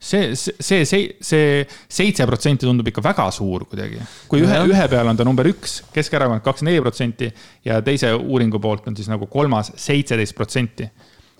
see, 0.00 0.36
see, 0.36 0.54
see, 0.60 0.84
see, 0.84 1.06
see 1.20 1.66
seitse 1.88 2.26
protsenti 2.26 2.66
tundub 2.66 2.86
ikka 2.86 3.02
väga 3.02 3.30
suur 3.30 3.64
kuidagi. 3.64 3.98
kui 4.28 4.42
ühe, 4.44 4.58
ühe 4.68 4.88
peal 4.88 5.08
on 5.08 5.16
ta 5.16 5.24
number 5.24 5.46
üks, 5.46 5.82
Keskerakond 5.92 6.44
kakskümmend 6.44 6.74
neli 6.74 6.82
protsenti 6.82 7.32
ja 7.64 7.82
teise 7.82 8.12
uuringu 8.14 8.60
poolt 8.60 8.86
on 8.86 8.96
siis 8.96 9.08
nagu 9.08 9.26
kolmas 9.26 9.72
seitseteist 9.76 10.34
protsenti 10.34 10.90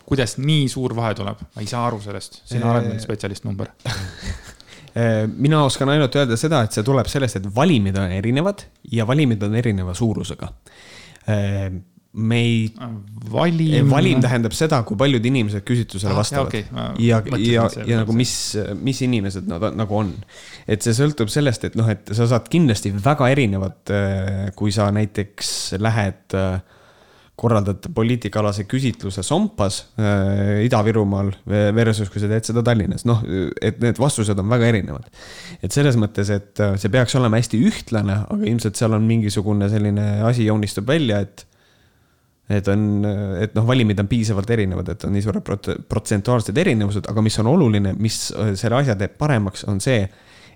kuidas 0.09 0.39
nii 0.41 0.69
suur 0.69 0.97
vahe 0.97 1.15
tuleb, 1.15 1.41
ma 1.55 1.61
ei 1.61 1.67
saa 1.69 1.87
aru 1.87 2.01
sellest, 2.01 2.41
sina 2.49 2.71
oled 2.73 2.89
meil 2.89 3.01
spetsialist 3.01 3.45
number 3.45 3.69
mina 5.37 5.62
oskan 5.66 5.93
ainult 5.93 6.16
öelda 6.19 6.39
seda, 6.41 6.65
et 6.65 6.75
see 6.75 6.87
tuleb 6.87 7.07
sellest, 7.11 7.39
et 7.41 7.47
valimid 7.55 7.99
on 8.01 8.15
erinevad 8.16 8.65
ja 8.93 9.07
valimid 9.09 9.43
on 9.47 9.55
erineva 9.61 9.95
suurusega. 9.95 10.51
Äh, 11.29 11.69
me 12.19 12.39
ei, 12.41 12.73
valim. 13.31 13.91
valim 13.91 14.23
tähendab 14.25 14.55
seda, 14.57 14.81
kui 14.87 14.97
paljud 14.99 15.25
inimesed 15.29 15.62
küsitlusele 15.66 16.15
ah, 16.15 16.19
vastavad 16.23 16.55
ja, 16.57 16.62
okay. 16.65 16.95
ja, 17.05 17.20
ja, 17.29 17.66
ja, 17.69 17.85
ja 17.87 17.99
nagu 18.01 18.15
mis, 18.16 18.33
mis 18.81 19.03
inimesed 19.05 19.47
nad 19.51 19.69
nagu 19.77 19.99
on. 20.01 20.15
et 20.66 20.85
see 20.85 20.97
sõltub 20.97 21.31
sellest, 21.33 21.69
et 21.69 21.77
noh, 21.79 21.89
et 21.93 22.09
sa 22.16 22.27
saad 22.31 22.49
kindlasti 22.51 22.95
väga 22.97 23.29
erinevat, 23.35 23.93
äh, 23.93 24.49
kui 24.59 24.73
sa 24.75 24.89
näiteks 24.95 25.53
lähed 25.85 26.39
äh, 26.39 26.59
korraldad 27.39 27.86
poliitikaalase 27.94 28.65
küsitluse 28.69 29.23
Sompas 29.23 29.81
äh, 30.01 30.65
Ida-Virumaal 30.66 31.31
versus 31.77 32.10
kui 32.10 32.23
sa 32.23 32.31
teed 32.31 32.48
seda 32.48 32.65
Tallinnas, 32.66 33.05
noh, 33.09 33.20
et 33.62 33.78
need 33.82 34.01
vastused 34.01 34.39
on 34.39 34.48
väga 34.51 34.70
erinevad. 34.73 35.06
et 35.62 35.74
selles 35.74 35.98
mõttes, 36.01 36.32
et 36.35 36.62
äh, 36.65 36.74
see 36.81 36.90
peaks 36.93 37.15
olema 37.19 37.39
hästi 37.39 37.60
ühtlane, 37.69 38.23
aga 38.27 38.48
ilmselt 38.51 38.81
seal 38.81 38.97
on 38.97 39.06
mingisugune 39.06 39.70
selline 39.70 40.09
asi 40.27 40.48
joonistub 40.48 40.89
välja, 40.89 41.23
et 41.27 41.47
et 42.48 42.69
on, 42.73 43.05
et 43.43 43.52
noh, 43.52 43.66
valimid 43.69 43.98
on 44.01 44.09
piisavalt 44.09 44.51
erinevad, 44.51 44.89
et 44.89 45.02
on 45.05 45.12
nii 45.12 45.24
suured 45.27 45.44
prot 45.44 45.69
protsentuaalsed 45.89 46.56
erinevused, 46.59 47.05
aga 47.10 47.23
mis 47.23 47.36
on 47.43 47.52
oluline, 47.52 47.93
mis 48.01 48.23
äh, 48.32 48.55
selle 48.59 48.81
asja 48.81 48.97
teeb 48.98 49.19
paremaks, 49.20 49.66
on 49.69 49.82
see, 49.85 50.01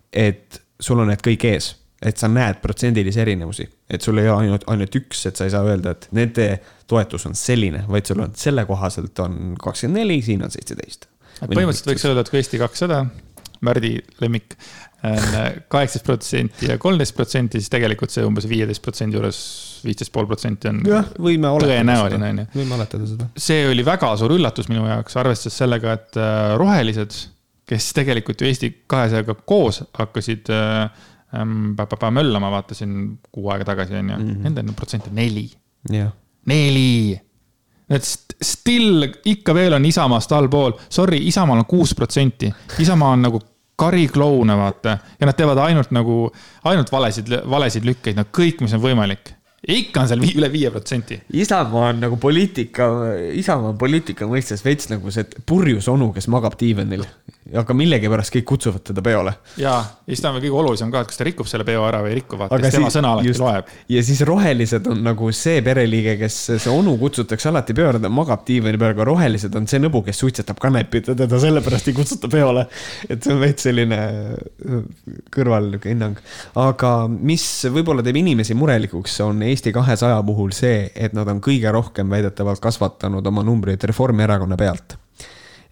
et 0.09 0.59
sul 0.83 1.05
on 1.05 1.13
need 1.13 1.23
kõik 1.23 1.47
ees 1.53 1.75
et 2.03 2.19
sa 2.19 2.29
näed 2.31 2.61
protsendilisi 2.63 3.21
erinevusi, 3.23 3.67
et 3.91 4.05
sul 4.05 4.19
ei 4.21 4.29
ole 4.29 4.47
ainult, 4.47 4.67
ainult 4.71 4.97
üks, 4.99 5.25
et 5.31 5.39
sa 5.39 5.47
ei 5.47 5.55
saa 5.55 5.65
öelda, 5.67 5.95
et 5.97 6.09
nende 6.17 6.47
toetus 6.91 7.27
on 7.29 7.37
selline, 7.39 7.85
vaid 7.91 8.09
sul 8.11 8.23
on 8.25 8.33
selle 8.39 8.65
kohaselt 8.69 9.19
on 9.25 9.57
kakskümmend 9.61 10.03
neli, 10.03 10.21
siin 10.25 10.43
on 10.45 10.53
seitseteist. 10.53 11.09
põhimõtteliselt 11.43 11.93
võiks 11.93 12.09
öelda, 12.09 12.25
et 12.25 12.33
kui 12.33 12.43
Eesti 12.43 12.63
kakssada, 12.63 13.05
Märdi 13.63 13.93
lemmik, 14.19 14.57
kaheksateist 15.03 16.07
protsenti 16.07 16.67
ja 16.67 16.79
kolmteist 16.83 17.15
protsenti, 17.15 17.61
siis 17.63 17.71
tegelikult 17.71 18.11
see 18.11 18.25
umbes 18.27 18.49
viieteist 18.51 18.83
protsendi 18.83 19.19
juures, 19.19 19.39
viisteist 19.87 20.13
pool 20.15 20.27
protsenti 20.31 20.71
on. 20.71 20.81
jah, 20.87 21.13
võime 21.19 21.51
on 22.31 22.43
ju. 22.43 22.49
võime 22.55 22.77
oletada 22.79 23.07
seda. 23.11 23.29
see 23.47 23.69
oli 23.71 23.87
väga 23.87 24.13
suur 24.19 24.35
üllatus 24.35 24.71
minu 24.71 24.87
jaoks, 24.87 25.19
arvestades 25.23 25.59
sellega, 25.63 25.95
et 25.99 26.19
äh, 26.19 26.57
rohelised, 26.59 27.19
kes 27.71 27.89
tegelikult 27.99 28.43
ju 28.43 28.51
Eesti 28.51 28.71
kahesajaga 28.91 29.39
koos 29.47 29.83
hakkasid 29.99 30.51
äh, 30.55 31.07
möllama, 32.11 32.51
vaatasin 32.51 33.19
kuu 33.33 33.51
aega 33.51 33.65
tagasi, 33.65 33.95
on 33.97 34.11
ju, 34.11 34.17
mhm. 34.17 34.43
nende 34.43 34.77
protsent 34.77 35.07
on 35.09 35.15
neli. 35.15 35.51
neli. 36.47 37.21
et 37.93 38.05
still 38.43 39.05
ikka 39.25 39.55
veel 39.55 39.73
on 39.77 39.85
Isamaast 39.85 40.33
allpool, 40.33 40.73
sorry, 40.89 41.19
Isamaal 41.29 41.59
on 41.59 41.67
kuus 41.69 41.95
protsenti, 41.95 42.53
Isamaa 42.79 43.11
on 43.17 43.23
nagu 43.23 43.41
karikloune, 43.77 44.57
vaata. 44.57 44.99
ja 45.21 45.27
nad 45.27 45.37
teevad 45.37 45.59
ainult 45.59 45.91
nagu, 45.91 46.31
ainult 46.65 46.93
valesid, 46.93 47.33
valesid 47.51 47.85
lükkeid, 47.85 48.17
no 48.17 48.25
kõik, 48.39 48.61
mis 48.65 48.75
on 48.77 48.83
võimalik 48.83 49.35
ikka 49.63 50.03
on 50.03 50.09
seal 50.11 50.25
üle 50.27 50.49
viie 50.51 50.71
protsenti. 50.75 51.21
Isamaa 51.39 51.93
on 51.93 52.01
nagu 52.03 52.17
poliitika, 52.21 52.89
Isamaa 53.39 53.71
on 53.71 53.79
poliitika 53.79 54.27
mõistes 54.27 54.65
veits 54.67 54.89
nagu 54.91 55.13
see 55.15 55.29
purjus 55.47 55.87
onu, 55.93 56.11
kes 56.17 56.27
magab 56.33 56.59
diivanil. 56.59 57.07
aga 57.59 57.75
millegipärast 57.75 58.33
kõik 58.33 58.45
kutsuvad 58.47 58.85
teda 58.87 59.03
peole. 59.03 59.33
ja, 59.59 59.75
ja 60.07 60.15
siis 60.15 60.23
ta 60.23 60.31
on 60.31 60.37
veel 60.37 60.45
kõige 60.47 60.59
olulisem 60.61 60.93
ka, 60.93 61.03
et 61.03 61.11
kas 61.11 61.19
ta 61.19 61.25
rikub 61.27 61.49
selle 61.51 61.67
peo 61.67 61.83
ära 61.85 61.99
või 62.03 62.13
ei 62.13 62.17
riku, 62.21 62.39
vaata, 62.39 62.59
siis 62.63 62.77
tema 62.77 62.91
sõna 62.95 63.11
alati 63.17 63.29
just, 63.29 63.43
loeb. 63.43 63.73
ja 63.93 64.03
siis 64.07 64.23
rohelised 64.27 64.87
on 64.89 65.03
nagu 65.05 65.31
see 65.37 65.63
pereliige, 65.67 66.15
kes, 66.21 66.39
see 66.53 66.73
onu 66.73 66.95
kutsutakse 67.01 67.51
alati 67.51 67.75
peole, 67.77 68.01
ta 68.03 68.11
magab 68.15 68.47
diivani 68.47 68.79
peal, 68.81 68.95
aga 68.95 69.07
rohelised 69.11 69.59
on 69.59 69.67
see 69.69 69.83
nõbu, 69.83 70.05
kes 70.07 70.23
suitsetab 70.23 70.63
kanepit 70.63 71.11
ja 71.11 71.17
teda 71.19 71.41
sellepärast 71.43 71.91
ei 71.91 71.97
kutsuta 71.99 72.31
peole. 72.33 72.65
et 73.09 73.19
see 73.19 73.35
on 73.35 73.43
veits 73.43 73.67
selline 73.69 74.01
kõrval 75.35 75.75
hinnang. 75.83 76.23
aga 76.63 76.95
mis 77.11 77.47
võib-olla 77.75 78.07
teeb 78.07 78.23
inimesi 78.23 78.57
murelikuks, 78.59 79.19
on 79.27 79.43
Eesti 79.53 79.73
kahesaja 79.75 80.21
puhul 80.27 80.53
see, 80.57 80.87
et 80.97 81.15
nad 81.17 81.29
on 81.29 81.41
kõige 81.45 81.71
rohkem 81.75 82.11
väidetavalt 82.13 82.63
kasvatanud 82.63 83.27
oma 83.29 83.45
numbreid 83.47 83.83
Reformierakonna 83.91 84.57
pealt. 84.57 84.97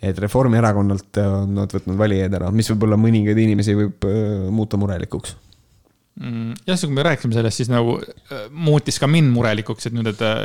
et 0.02 0.18
Reformierakonnalt 0.18 1.18
on 1.20 1.54
nad 1.58 1.72
võtnud 1.74 1.98
valijaid 2.00 2.34
ära, 2.38 2.50
mis 2.50 2.70
võib-olla 2.72 2.96
mõningaid 2.96 3.38
inimesi 3.38 3.74
võib 3.76 4.06
äh, 4.08 4.46
muuta 4.48 4.78
murelikuks 4.80 5.34
mm,. 6.20 6.54
jah, 6.66 6.76
siis 6.76 6.86
kui 6.88 6.96
me 6.96 7.04
rääkisime 7.04 7.36
sellest, 7.36 7.60
siis 7.60 7.72
nagu 7.72 7.98
äh, 8.00 8.46
muutis 8.50 9.00
ka 9.00 9.08
mind 9.10 9.32
murelikuks, 9.34 9.90
et 9.90 9.96
nüüd 9.96 10.24
äh, 10.24 10.38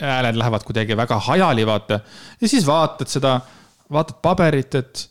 hääled 0.00 0.38
lähevad 0.38 0.66
kuidagi 0.66 0.96
väga 0.98 1.18
hajali, 1.28 1.66
vaata. 1.66 2.00
ja 2.40 2.50
siis 2.50 2.66
vaatad 2.66 3.10
seda, 3.10 3.38
vaatad 3.92 4.20
paberit, 4.22 4.78
et 4.78 5.08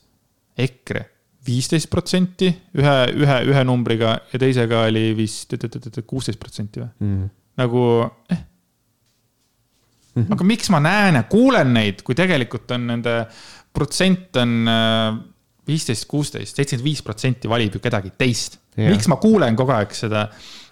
EKRE 0.63 1.05
viisteist 1.43 1.89
protsenti 1.91 2.49
ühe, 2.79 2.97
ühe, 3.19 3.37
ühe 3.51 3.63
numbriga 3.67 4.15
ja 4.31 4.39
teisega 4.39 4.85
oli 4.87 5.09
vist 5.17 5.55
kuusteist 6.07 6.39
protsenti 6.39 6.83
või 6.83 6.91
mm? 7.03 7.31
Nagu 7.61 7.83
eh. 8.31 8.41
Aga 10.13 10.45
miks 10.45 10.69
ma 10.69 10.77
näen 10.77 11.15
ja 11.17 11.23
kuulen 11.25 11.71
neid, 11.73 12.03
kui 12.05 12.13
tegelikult 12.13 12.69
on 12.75 12.83
nende 12.91 13.15
protsent 13.73 14.37
on 14.37 14.51
äh, 14.69 15.15
viisteist, 15.67 16.05
kuusteist, 16.11 16.57
seitsekümmend 16.57 16.85
viis 16.85 17.01
protsenti 17.05 17.49
valib 17.49 17.77
ju 17.77 17.81
kedagi 17.81 18.13
teist. 18.17 18.59
miks 18.77 19.05
ma 19.09 19.19
kuulen 19.21 19.53
kogu 19.57 19.69
aeg 19.69 19.91
seda 19.93 20.23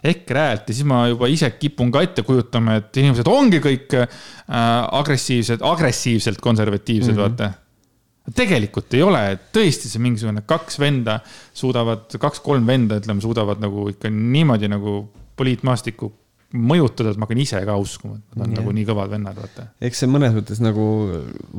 EKRE 0.10 0.44
häält 0.45 0.70
ja 0.72 0.74
siis 0.74 0.86
ma 0.90 1.03
juba 1.06 1.28
ise 1.30 1.52
kipun 1.53 1.91
ka 1.94 2.02
ette 2.02 2.24
kujutama, 2.26 2.80
et 2.82 2.98
inimesed 2.98 3.28
ongi 3.30 3.60
kõik 3.62 3.94
äh, 3.98 4.08
agressiivsed, 4.49 5.62
agressiivselt 5.62 6.41
konservatiivsed 6.41 7.14
mm, 7.14 7.20
-hmm. 7.20 7.22
vaata 7.22 8.34
tegelikult 8.38 8.94
ei 8.94 9.03
ole, 9.06 9.22
et 9.36 9.48
tõesti 9.53 9.90
see 9.90 10.02
mingisugune 10.02 10.44
kaks 10.45 10.80
venda 10.82 11.20
suudavad, 11.53 12.10
kaks-kolm 12.22 12.66
venda, 12.68 12.99
ütleme, 13.02 13.22
suudavad 13.22 13.62
nagu 13.62 13.88
ikka 13.90 14.10
niimoodi 14.14 14.70
nagu 14.70 15.12
poliitmaastikku 15.38 16.12
mõjutada, 16.52 17.14
et 17.14 17.19
ma 17.19 17.28
hakkan 17.28 17.41
ise 17.44 17.61
ka 17.68 17.76
uskuma, 17.80 18.18
et 18.19 18.36
nad 18.36 18.45
on 18.45 18.52
yeah. 18.52 18.60
nagu 18.60 18.73
nii 18.76 18.86
kõvad 18.90 19.11
vennad, 19.14 19.38
vaata. 19.40 19.68
eks 19.88 20.03
see 20.03 20.11
mõnes 20.11 20.36
mõttes 20.36 20.61
nagu, 20.64 20.86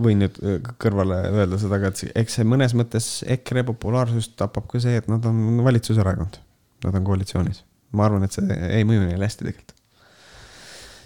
võin 0.07 0.23
nüüd 0.25 0.41
äh, 0.43 0.59
kõrvale 0.83 1.21
öelda 1.31 1.61
seda 1.61 1.81
ka, 1.83 1.93
et 1.93 2.19
eks 2.25 2.39
see 2.39 2.49
mõnes 2.49 2.77
mõttes 2.79 3.09
EKRE 3.37 3.65
populaarsust 3.73 4.37
tapab 4.41 4.69
ka 4.71 4.83
see, 4.83 4.99
et 5.01 5.09
nad 5.13 5.25
on 5.29 5.63
valitsuserakond. 5.65 6.41
Nad 6.83 6.99
on 6.99 7.07
koalitsioonis. 7.07 7.63
ma 7.95 8.09
arvan, 8.09 8.25
et 8.27 8.35
see 8.35 8.61
ei 8.73 8.87
mõju 8.89 9.05
neile 9.07 9.29
hästi 9.29 9.45
tegelikult. 9.47 9.75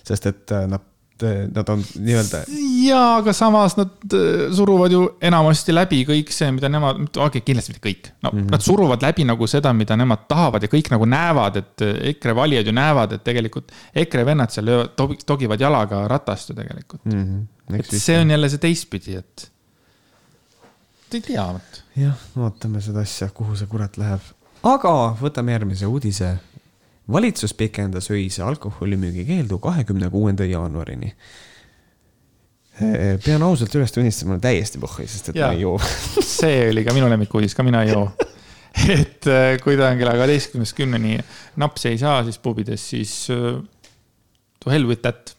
sest 0.07 0.29
et 0.31 0.55
äh, 0.55 0.69
nad 0.71 0.85
nad 1.23 1.69
on 1.69 1.83
nii-öelda. 1.99 2.43
jaa, 2.87 3.17
aga 3.17 3.33
samas 3.33 3.77
nad 3.77 4.15
äh, 4.15 4.53
suruvad 4.57 4.93
ju 4.93 5.03
enamasti 5.21 5.75
läbi 5.75 6.03
kõik 6.09 6.33
see, 6.35 6.51
mida 6.53 6.69
nemad, 6.73 7.01
okei 7.09 7.27
okay,, 7.27 7.45
kindlasti 7.47 7.75
mitte 7.75 7.89
kõik. 7.89 8.11
no 8.23 8.31
mm 8.33 8.39
-hmm. 8.39 8.51
nad 8.53 8.65
suruvad 8.65 9.03
läbi 9.03 9.25
nagu 9.25 9.47
seda, 9.47 9.73
mida 9.73 9.97
nemad 9.97 10.27
tahavad 10.29 10.63
ja 10.63 10.69
kõik 10.69 10.91
nagu 10.91 11.05
näevad, 11.05 11.57
et 11.57 11.83
äh, 11.83 12.09
EKRE 12.13 12.35
valijad 12.35 12.67
ju 12.67 12.73
näevad, 12.73 13.13
et 13.13 13.25
tegelikult 13.25 13.73
EKRE 13.95 14.27
vennad 14.27 14.51
seal 14.51 14.67
löövad, 14.67 14.91
togivad 15.27 15.61
jalaga 15.61 16.09
ratast 16.09 16.51
ju 16.51 16.55
tegelikult 16.55 17.05
mm. 17.05 17.47
-hmm. 17.69 17.79
et 17.79 17.87
see 17.87 18.19
on 18.21 18.31
jälle 18.31 18.49
see 18.49 18.59
teistpidi, 18.59 19.17
et. 19.17 19.51
ei 21.13 21.21
tea, 21.21 21.47
vot. 21.53 21.83
jah, 21.97 22.19
vaatame 22.37 22.81
seda 22.81 23.01
asja, 23.01 23.29
kuhu 23.29 23.57
see 23.57 23.67
kurat 23.67 23.97
läheb. 23.97 24.21
aga 24.63 25.17
võtame 25.21 25.53
järgmise 25.53 25.87
uudise 25.87 26.39
valitsus 27.13 27.55
pikendas 27.55 28.11
öise 28.11 28.43
alkoholimüügi 28.43 29.27
keeldu 29.27 29.59
kahekümne 29.59 30.11
kuuenda 30.11 30.45
jaanuarini. 30.45 31.13
pean 33.25 33.43
ausalt 33.43 33.75
üles 33.75 33.93
tunnistama, 33.93 34.37
täiesti 34.39 34.79
pohhui, 34.79 35.07
sest 35.09 35.31
et 35.31 35.39
ja, 35.39 35.47
ma 35.47 35.57
ei 35.57 35.63
joo 35.63 35.79
see 36.39 36.67
oli 36.71 36.83
ka 36.85 36.93
minu 36.93 37.09
lemmikuudis, 37.09 37.55
ka 37.57 37.65
mina 37.65 37.81
ei 37.87 37.95
joo. 37.95 38.11
et 38.99 39.25
äh, 39.33 39.55
kui 39.65 39.79
ta 39.79 39.89
on 39.89 39.97
kella 39.97 40.13
kaheteistkümnest 40.19 40.77
kümneni 40.77 41.17
napsi 41.57 41.95
ei 41.95 41.99
saa, 42.03 42.21
siis 42.27 42.37
pubides, 42.43 42.85
siis 42.91 43.15
uh, 43.33 43.63
to 44.61 44.71
hell 44.75 44.85
with 44.91 45.01
that 45.07 45.33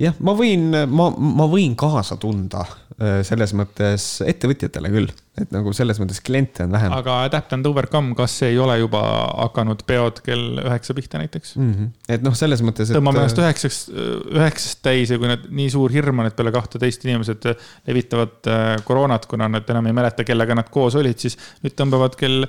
jah, 0.00 0.14
ma 0.24 0.34
võin, 0.36 0.72
ma, 0.90 1.08
ma 1.14 1.46
võin 1.50 1.74
kaasa 1.78 2.16
tunda 2.20 2.64
äh, 2.64 3.20
selles 3.26 3.54
mõttes 3.56 4.06
ettevõtjatele 4.26 4.90
küll, 4.90 5.12
et 5.38 5.54
nagu 5.54 5.72
selles 5.76 6.00
mõttes 6.02 6.20
kliente 6.24 6.66
on 6.66 6.74
vähem. 6.74 6.94
aga 6.96 7.20
adapt 7.28 7.54
and 7.56 7.68
overcome, 7.70 8.14
kas 8.18 8.36
ei 8.46 8.58
ole 8.60 8.80
juba 8.80 9.02
hakanud 9.46 9.84
peod 9.86 10.20
kell 10.26 10.60
üheksa 10.64 10.96
pihta 10.98 11.22
näiteks 11.22 11.56
mm? 11.56 11.72
-hmm. 11.72 11.94
et 12.16 12.26
noh, 12.26 12.34
selles 12.38 12.64
mõttes 12.66 12.90
et.... 12.90 12.98
tõmbame 12.98 13.22
ennast 13.22 13.42
üheksaks, 13.42 13.80
üheksast 14.34 14.82
täis 14.84 15.14
ja 15.14 15.20
kui 15.22 15.30
need 15.30 15.48
nii 15.62 15.70
suur 15.74 15.94
hirm 15.94 16.24
on, 16.24 16.30
et 16.30 16.36
peale 16.38 16.54
kahteteist 16.54 17.06
inimesed 17.06 17.50
levitavad 17.86 18.50
äh, 18.50 18.70
koroonat, 18.84 19.28
kuna 19.30 19.50
nad 19.50 19.68
enam 19.70 19.90
ei 19.90 19.96
mäleta, 19.96 20.26
kellega 20.26 20.58
nad 20.58 20.70
koos 20.74 20.98
olid, 20.98 21.20
siis 21.22 21.38
nüüd 21.62 21.78
tõmbavad 21.78 22.18
kell 22.18 22.48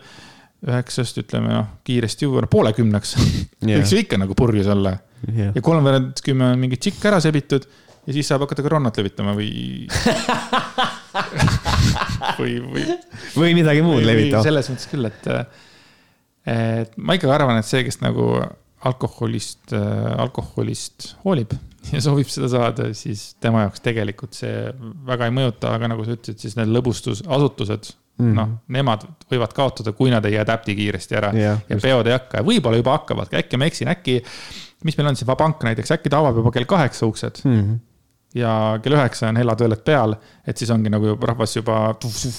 üheksast, 0.66 1.20
ütleme 1.22 1.52
noh, 1.52 1.74
kiiresti 1.86 2.26
juba 2.26 2.48
poole 2.50 2.74
kümneks 2.74 3.18
yeah. 3.20 3.78
võiks 3.78 3.94
ju 3.94 4.02
ikka 4.02 4.18
nagu 4.18 4.34
purjus 4.38 4.72
olla 4.74 4.98
yeah.. 5.32 5.56
ja 5.56 5.66
kolmveerand 5.66 6.22
kümme 6.26 6.54
on 6.54 6.62
mingi 6.62 6.80
tšikk 6.82 7.10
ära 7.12 7.22
sebitud 7.24 7.68
ja 8.06 8.16
siis 8.16 8.30
saab 8.30 8.46
hakata 8.46 8.66
koroonat 8.66 9.02
levitama 9.02 9.36
või 9.38 9.52
või, 12.40 12.60
või. 12.62 12.86
või 13.36 13.56
midagi 13.58 13.82
muud 13.86 14.06
levitama. 14.06 14.44
selles 14.46 14.70
mõttes 14.72 14.90
küll, 14.92 15.10
et, 15.10 15.30
et 16.52 16.98
ma 16.98 17.18
ikkagi 17.18 17.34
arvan, 17.34 17.62
et 17.62 17.70
see, 17.70 17.84
kes 17.88 18.02
nagu 18.04 18.30
alkoholist, 18.86 19.74
alkoholist 19.74 21.16
hoolib 21.24 21.56
ja 21.94 22.02
soovib 22.04 22.30
seda 22.32 22.50
saada, 22.52 22.90
siis 22.98 23.34
tema 23.42 23.66
jaoks 23.66 23.84
tegelikult 23.86 24.38
see 24.38 24.70
väga 25.08 25.30
ei 25.30 25.36
mõjuta, 25.36 25.76
aga 25.78 25.90
nagu 25.92 26.06
sa 26.06 26.18
ütlesid, 26.18 26.42
siis 26.42 26.58
need 26.60 26.72
lõbustusasutused 26.74 27.92
mm. 27.92 28.26
-hmm. 28.26 28.38
noh, 28.38 28.56
nemad 28.78 29.06
võivad 29.32 29.56
kaotada, 29.58 29.94
kui 29.98 30.14
nad 30.14 30.26
ei 30.30 30.40
adapti 30.42 30.78
kiiresti 30.78 31.20
ära 31.20 31.34
yeah, 31.36 31.62
ja 31.70 31.78
just. 31.78 31.86
peod 31.86 32.10
ei 32.10 32.18
hakka 32.18 32.42
ja 32.42 32.48
võib-olla 32.48 32.82
juba 32.82 32.98
hakkavad, 33.00 33.34
äkki 33.42 33.62
ma 33.62 33.70
eksin, 33.70 33.92
äkki 33.94 34.20
mis 34.86 34.98
meil 35.00 35.12
on 35.12 35.20
siin, 35.20 35.28
Vabank 35.30 35.66
näiteks, 35.66 35.94
äkki 35.98 36.14
ta 36.14 36.22
avab 36.24 36.40
juba 36.42 36.54
kell 36.56 36.70
kaheksa 36.70 37.10
uksed 37.10 37.44
mm. 37.44 37.60
-hmm. 37.60 37.84
ja 38.42 38.56
kell 38.84 38.98
üheksa 38.98 39.30
on 39.32 39.42
hellatoilet 39.42 39.86
peal, 39.86 40.18
et 40.48 40.58
siis 40.58 40.72
ongi 40.72 40.94
nagu 40.94 41.18
rahvas 41.22 41.56
juba, 41.58 41.80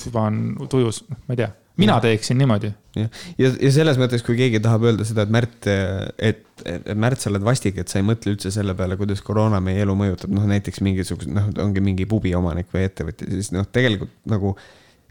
juba 0.06 0.26
on 0.30 0.42
tujus, 0.70 1.04
noh, 1.10 1.22
ma 1.26 1.36
ei 1.36 1.44
tea 1.44 1.52
mina 1.76 1.92
ja. 1.92 2.00
teeksin 2.00 2.38
niimoodi. 2.38 2.70
jah, 2.96 3.10
ja, 3.38 3.50
ja 3.60 3.72
selles 3.72 3.98
mõttes, 4.00 4.24
kui 4.24 4.36
keegi 4.38 4.60
tahab 4.64 4.86
öelda 4.88 5.04
seda, 5.04 5.26
et 5.26 5.32
Märt, 5.32 5.68
et, 5.68 6.42
et 6.64 6.88
Märt, 6.96 7.20
sa 7.20 7.30
oled 7.30 7.44
vastik, 7.44 7.78
et 7.80 7.92
sa 7.92 8.00
ei 8.00 8.06
mõtle 8.06 8.32
üldse 8.32 8.52
selle 8.54 8.74
peale, 8.78 8.96
kuidas 9.00 9.20
koroona 9.24 9.60
meie 9.64 9.84
elu 9.84 9.96
mõjutab, 9.98 10.32
noh 10.36 10.46
näiteks 10.48 10.80
mingisugused, 10.86 11.32
noh, 11.36 11.50
ongi 11.62 11.84
mingi 11.84 12.08
pubi 12.08 12.32
omanik 12.38 12.72
või 12.72 12.86
ettevõtja, 12.88 13.28
siis 13.34 13.52
noh, 13.54 13.68
tegelikult 13.72 14.14
nagu 14.32 14.54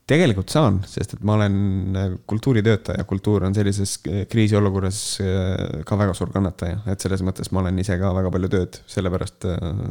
tegelikult 0.10 0.53
saan, 0.53 0.80
sest 0.86 1.15
et 1.18 1.26
ma 1.26 1.36
olen 1.40 1.98
äh, 1.98 2.15
kultuuritöötaja, 2.30 3.03
kultuur 3.10 3.48
on 3.48 3.56
sellises 3.57 3.98
äh, 4.06 4.23
kriisiolukorras 4.30 4.99
äh, 5.23 5.84
ka 5.88 5.98
väga 5.98 6.14
suur 6.18 6.32
kannataja, 6.34 6.84
et 6.91 7.02
selles 7.02 7.23
mõttes 7.26 7.49
ma 7.52 7.64
olen 7.64 7.82
ise 7.82 7.98
ka 8.02 8.11
väga 8.14 8.34
palju 8.34 8.52
tööd 8.53 8.82
sellepärast 8.91 9.48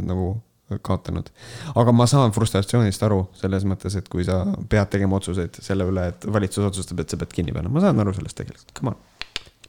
nagu 0.06 0.34
kaotanud. 0.86 1.26
aga 1.76 1.92
ma 1.92 2.06
saan 2.08 2.32
frustratsioonist 2.34 3.02
aru 3.04 3.24
selles 3.36 3.66
mõttes, 3.68 3.98
et 3.98 4.06
kui 4.10 4.24
sa 4.26 4.40
pead 4.70 4.88
tegema 4.94 5.18
otsuseid 5.18 5.58
selle 5.62 5.86
üle, 5.90 6.06
et 6.14 6.24
valitsus 6.24 6.64
otsustab, 6.70 7.02
et 7.02 7.10
sa 7.10 7.18
pead 7.20 7.34
kinni 7.34 7.52
panema, 7.52 7.74
ma 7.74 7.84
saan 7.84 8.00
aru 8.00 8.14
sellest 8.16 8.38
tegelikult, 8.38 8.70
come 8.78 8.94
on, 8.94 9.02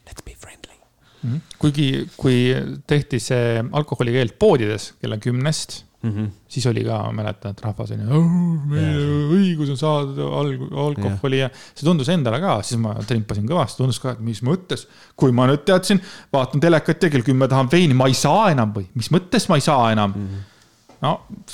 let's 0.05 0.23
be 0.23 0.37
friendly 0.37 0.77
mm. 0.77 1.33
-hmm. 1.33 1.57
kuigi, 1.59 1.89
kui 2.17 2.37
tehti 2.87 3.19
see 3.19 3.65
alkoholikeeld 3.71 4.37
poodides 4.39 4.93
kella 5.01 5.17
kümnest 5.17 5.84
mm. 6.05 6.15
-hmm. 6.15 6.31
siis 6.55 6.65
oli 6.71 6.85
ka, 6.85 6.99
mäletan, 7.15 7.55
et 7.55 7.61
rahvas 7.65 7.91
on 7.95 8.05
ju, 8.05 8.23
meie 8.71 8.95
õigus 9.35 9.73
on 9.73 9.79
saada 9.81 10.29
alg 10.39 10.65
alkoholi 10.85 11.41
ja. 11.43 11.49
ja 11.49 11.73
see 11.73 11.87
tundus 11.87 12.09
endale 12.13 12.39
ka, 12.43 12.57
siis 12.63 12.81
ma 12.81 12.95
trimpasin 13.07 13.47
kõvasti, 13.49 13.81
tundus 13.81 14.01
ka, 14.03 14.15
et 14.15 14.25
mis 14.25 14.41
mõttes. 14.45 14.87
kui 15.15 15.35
ma 15.35 15.47
nüüd 15.49 15.65
teadsin, 15.67 16.01
vaatan 16.33 16.63
telekat 16.63 17.07
ja 17.07 17.13
kell 17.13 17.25
kümme 17.25 17.49
tahan 17.51 17.71
veini, 17.71 17.97
ma 17.97 18.09
ei 18.11 18.17
saa 18.17 18.51
enam 18.53 18.73
või 18.75 18.89
mis 18.93 19.11
mõttes 19.13 19.49
ma 19.49 19.59
ei 19.59 19.65
saa 19.65 19.91
enam 19.95 20.13
mm. 20.15 20.27
-hmm 20.27 20.51
no 21.05 21.11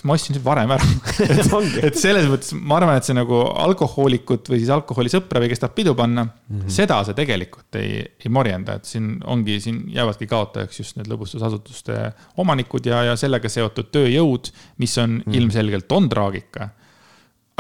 ma 0.08 0.16
ostsin 0.16 0.38
varem 0.44 0.72
ära 0.76 0.88
et, 1.26 1.78
et 1.90 2.00
selles 2.00 2.28
mõttes 2.32 2.54
ma 2.56 2.78
arvan, 2.80 2.98
et 3.00 3.08
see 3.08 3.16
nagu 3.18 3.42
alkohoolikut 3.66 4.52
või 4.52 4.62
siis 4.62 4.72
alkoholisõpra 4.74 5.42
või 5.44 5.52
kes 5.52 5.64
tahab 5.64 5.76
pidu 5.78 5.94
panna 5.98 6.26
mm, 6.26 6.34
-hmm. 6.48 6.74
seda 6.74 7.02
see 7.08 7.18
tegelikult 7.18 7.80
ei, 7.82 8.02
ei 8.22 8.34
morjenda, 8.34 8.78
et 8.80 8.90
siin 8.90 9.14
ongi, 9.30 9.60
siin 9.64 9.84
jäävadki 9.94 10.30
kaotajaks 10.32 10.82
just 10.84 11.00
need 11.00 11.12
lõbustusasutuste 11.12 12.00
omanikud 12.42 12.88
ja, 12.90 13.04
ja 13.12 13.18
sellega 13.20 13.52
seotud 13.52 13.92
tööjõud, 13.94 14.52
mis 14.82 14.98
on 14.98 15.18
mm 15.18 15.24
-hmm. 15.26 15.40
ilmselgelt 15.42 15.98
on 15.98 16.10
traagika. 16.10 16.70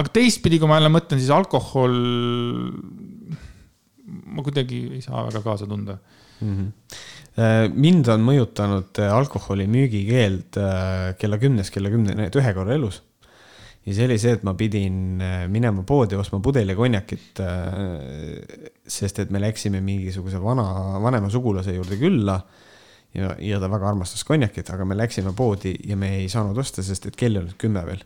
aga 0.01 0.09
teistpidi, 0.09 0.59
kui 0.59 0.69
ma 0.69 0.79
jälle 0.79 0.89
mõtlen, 0.89 1.19
siis 1.19 1.29
alkohol, 1.29 1.97
ma 4.25 4.43
kuidagi 4.43 4.87
ei 4.95 5.01
saa 5.01 5.27
väga 5.27 5.41
kaasa 5.45 5.67
tunda 5.67 5.97
mm. 6.41 6.55
-hmm 6.55 7.09
mind 7.39 8.09
on 8.11 8.25
mõjutanud 8.27 8.99
äh, 8.99 9.13
alkoholi 9.15 9.67
müügikeeld 9.71 10.59
äh, 10.59 11.13
kella 11.19 11.39
kümnest 11.39 11.71
kella 11.71 11.91
kümneni, 11.93 12.27
et 12.27 12.35
ühe 12.35 12.53
korra 12.57 12.75
elus. 12.75 13.01
ja 13.85 13.95
see 13.95 14.05
oli 14.09 14.17
see, 14.21 14.35
et 14.35 14.43
ma 14.45 14.53
pidin 14.53 15.21
minema 15.49 15.85
poodi 15.87 16.19
ostma 16.19 16.41
pudeli 16.43 16.75
konjakit. 16.75 17.39
sest 18.85 19.23
et 19.23 19.31
me 19.31 19.39
läksime 19.41 19.81
mingisuguse 19.81 20.41
vana, 20.43 20.99
vanema 21.01 21.29
sugulase 21.29 21.73
juurde 21.73 21.97
külla. 21.97 22.41
ja, 23.15 23.35
ja 23.39 23.59
ta 23.59 23.71
väga 23.71 23.89
armastas 23.89 24.23
konjakit, 24.27 24.69
aga 24.69 24.85
me 24.85 24.99
läksime 24.99 25.33
poodi 25.33 25.77
ja 25.87 25.95
me 25.95 26.17
ei 26.19 26.29
saanud 26.29 26.57
osta, 26.57 26.83
sest 26.83 27.07
et 27.07 27.15
kell 27.15 27.35
ei 27.35 27.45
olnud 27.45 27.57
kümme 27.57 27.85
veel 27.87 28.03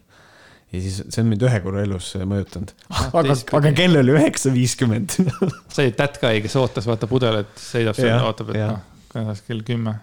ja 0.73 0.79
siis 0.81 1.01
see 1.09 1.21
on 1.21 1.29
mind 1.29 1.43
ühe 1.45 1.59
korra 1.65 1.83
elus 1.85 2.13
mõjutanud. 2.29 2.71
aga, 3.09 3.35
aga 3.57 3.71
kell 3.73 3.97
oli 3.99 4.13
üheksa 4.19 4.53
viiskümmend. 4.53 5.17
sa 5.73 5.81
olid 5.81 5.97
that 5.97 6.21
guy, 6.21 6.45
kes 6.45 6.55
ootas, 6.61 6.85
vaata 6.85 7.09
pudelit, 7.09 7.53
sõidab 7.57 7.97
seal, 7.97 8.21
ootab, 8.21 8.53
et 8.53 8.61
noh 8.69 8.83
kajas 9.15 9.41
kell 9.47 9.63
kümme. 9.65 9.97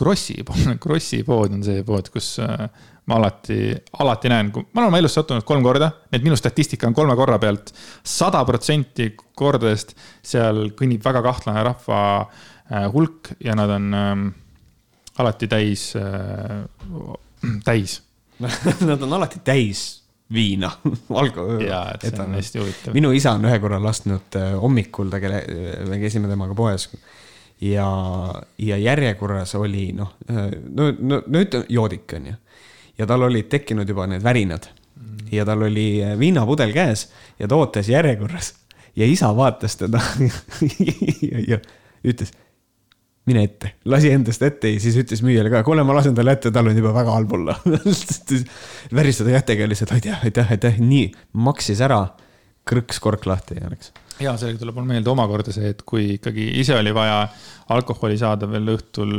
Krossi 0.00 0.38
Krossi 0.84 1.22
pood 1.26 1.52
on 1.56 1.64
see 1.66 1.84
pood, 1.86 2.08
kus 2.14 2.32
äh, 2.42 2.66
ma 3.10 3.18
alati, 3.18 3.74
alati 4.00 4.30
näen, 4.30 4.50
ma 4.54 4.82
olen 4.82 4.90
oma 4.92 5.00
elus 5.00 5.16
sattunud 5.18 5.46
kolm 5.48 5.64
korda, 5.66 5.90
nii 6.10 6.20
et 6.20 6.26
minu 6.26 6.38
statistika 6.38 6.88
on 6.88 6.96
kolme 6.96 7.16
korra 7.18 7.40
pealt. 7.42 7.72
sada 8.06 8.42
protsenti 8.48 9.10
kordadest 9.36 9.96
seal 10.22 10.70
kõnnib 10.78 11.04
väga 11.04 11.24
kahtlane 11.26 11.64
rahva 11.66 12.02
äh, 12.20 12.86
hulk 12.92 13.34
ja 13.44 13.56
nad 13.58 13.72
on 13.76 13.94
ähm, 13.96 14.28
alati 15.18 15.48
täis 15.50 15.90
äh,, 15.98 16.62
täis 17.64 18.00
Nad 18.88 19.02
on 19.04 19.12
alati 19.12 19.42
täis 19.44 20.00
viina 20.32 20.70
alko-. 21.20 21.58
jaa, 21.64 21.90
et 21.94 22.06
see 22.06 22.22
on 22.22 22.36
hästi 22.38 22.62
huvitav. 22.62 22.94
minu 22.96 23.10
isa 23.16 23.34
on 23.36 23.44
ühe 23.48 23.58
korra 23.60 23.80
lasknud 23.82 24.38
äh, 24.38 24.52
hommikul, 24.60 25.10
ta 25.12 25.20
käis, 25.22 25.50
me 25.90 25.98
käisime 26.00 26.30
temaga 26.30 26.56
poes 26.56 26.88
ja, 27.60 27.88
ja 28.58 28.76
järjekorras 28.76 29.54
oli 29.54 29.90
noh, 29.92 30.14
no, 30.28 30.90
no, 30.98 31.22
no 31.26 31.42
ütleme 31.44 31.66
joodik 31.68 32.12
on 32.16 32.30
ju. 32.32 32.36
ja 32.98 33.06
tal 33.06 33.22
olid 33.28 33.48
tekkinud 33.52 33.88
juba 33.88 34.06
need 34.06 34.24
värinad. 34.24 34.70
ja 35.32 35.44
tal 35.44 35.62
oli 35.62 36.02
viinapudel 36.18 36.72
käes 36.72 37.10
ja 37.38 37.48
ta 37.48 37.56
ootas 37.56 37.88
järjekorras 37.88 38.54
ja 38.96 39.06
isa 39.06 39.36
vaatas 39.36 39.76
teda 39.76 40.00
ja, 41.30 41.44
ja 41.48 41.58
ütles 42.04 42.32
mine 43.28 43.44
ette, 43.44 43.74
lasi 43.84 44.10
endast 44.10 44.42
ette 44.42 44.72
ja 44.72 44.80
siis 44.82 44.96
ütles 44.98 45.20
müüjale 45.22 45.52
ka, 45.52 45.62
kuule, 45.66 45.84
ma 45.86 45.94
lasen 45.94 46.16
talle 46.16 46.34
ette, 46.34 46.50
tal 46.54 46.70
on 46.70 46.78
juba 46.78 46.92
väga 46.96 47.14
halb 47.14 47.34
olla 47.36 47.56
väristada 48.98 49.34
kätega 49.36 49.68
lihtsalt 49.70 49.92
aitäh, 49.94 50.24
aitäh, 50.24 50.50
aitäh, 50.50 50.80
nii, 50.82 51.10
maksis 51.46 51.82
ära, 51.84 52.00
krõks 52.68 53.00
kork 53.02 53.28
lahti 53.28 53.60
ja 53.60 53.70
läks. 53.70 53.92
Ja 54.20 54.34
sellega 54.36 54.60
tuleb 54.60 54.76
mul 54.76 54.88
meelde 54.88 55.10
omakorda 55.12 55.52
see, 55.54 55.70
et 55.72 55.82
kui 55.86 56.16
ikkagi 56.16 56.46
ise 56.60 56.76
oli 56.76 56.92
vaja 56.94 57.22
alkoholi 57.70 58.16
saada 58.18 58.48
veel 58.50 58.72
õhtul, 58.74 59.12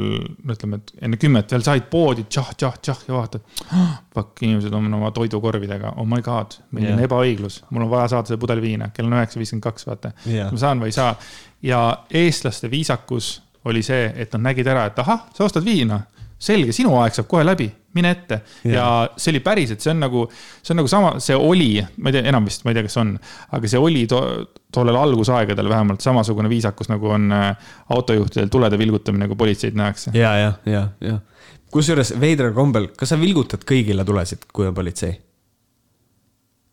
no 0.43 0.55
ütleme, 0.55 0.81
et 0.81 1.05
enne 1.07 1.19
kümmet 1.21 1.53
veel 1.55 1.63
said 1.65 1.87
poodi 1.91 2.25
tšah, 2.27 2.51
tšah, 2.57 2.79
tšah 2.83 3.05
ja 3.07 3.15
vaatad. 3.15 3.45
Fuck, 4.11 4.41
inimesed 4.43 4.73
on 4.75 4.89
oma 4.99 5.13
toidukorvidega, 5.15 5.95
oh 6.01 6.09
my 6.09 6.21
god, 6.25 6.57
milline 6.75 6.97
yeah. 6.97 7.07
ebaõiglus, 7.07 7.61
mul 7.71 7.87
on 7.87 7.93
vaja 7.93 8.11
saada 8.15 8.33
see 8.33 8.41
pudel 8.41 8.61
viina, 8.63 8.91
kell 8.95 9.07
on 9.07 9.15
üheksa 9.17 9.39
viiskümmend 9.39 9.65
kaks, 9.69 9.87
vaata 9.87 10.13
yeah.. 10.25 10.51
ma 10.51 10.61
saan 10.61 10.83
või 10.83 10.91
ei 10.91 10.97
saa 10.99 11.15
ja 11.65 11.81
eestlaste 12.21 12.69
viisakus 12.71 13.37
oli 13.65 13.83
see, 13.85 14.09
et 14.17 14.33
nad 14.35 14.49
nägid 14.49 14.67
ära, 14.67 14.87
et 14.89 14.99
ahah, 14.99 15.27
sa 15.35 15.45
ostad 15.45 15.65
viina. 15.65 16.01
selge, 16.41 16.73
sinu 16.73 16.95
aeg 16.97 17.13
saab 17.13 17.27
kohe 17.29 17.43
läbi, 17.45 17.67
mine 17.93 18.11
ette 18.15 18.41
yeah.. 18.65 18.75
ja 18.75 18.85
see 19.19 19.33
oli 19.33 19.41
päriselt, 19.43 19.83
see 19.83 19.93
on 19.93 20.03
nagu, 20.05 20.25
see 20.61 20.73
on 20.75 20.81
nagu 20.81 20.91
sama, 20.91 21.13
see 21.23 21.37
oli, 21.37 21.71
ma 21.97 22.11
ei 22.11 22.17
tea, 22.17 22.27
enam 22.31 22.47
vist, 22.47 22.63
ma 22.65 22.71
ei 22.71 22.77
tea, 22.77 22.85
kas 22.87 22.99
on. 23.01 23.15
aga 23.57 23.71
see 23.71 23.81
oli 23.81 24.05
to, 24.11 24.21
tollel 24.73 24.99
algusaegadel 24.99 25.69
vähemalt 25.69 26.03
samasugune 26.03 26.51
viisakus, 26.51 26.91
nagu 26.91 27.11
on 27.11 27.31
äh, 27.35 27.73
autojuhtidel 27.95 28.51
tulede 28.53 28.79
vilgutamine, 28.79 29.27
kui 29.31 29.39
politseid 29.39 29.75
nähakse. 29.77 30.15
ja, 30.17 30.35
ja, 30.39 30.53
ja, 30.65 30.85
ja. 31.03 31.17
kusjuures 31.71 32.15
veidral 32.19 32.55
kombel, 32.57 32.91
kas 32.97 33.13
sa 33.13 33.19
vilgutad 33.19 33.67
kõigile 33.67 34.07
tulesid, 34.07 34.47
kui 34.53 34.69
on 34.69 34.77
politsei? 34.77 35.19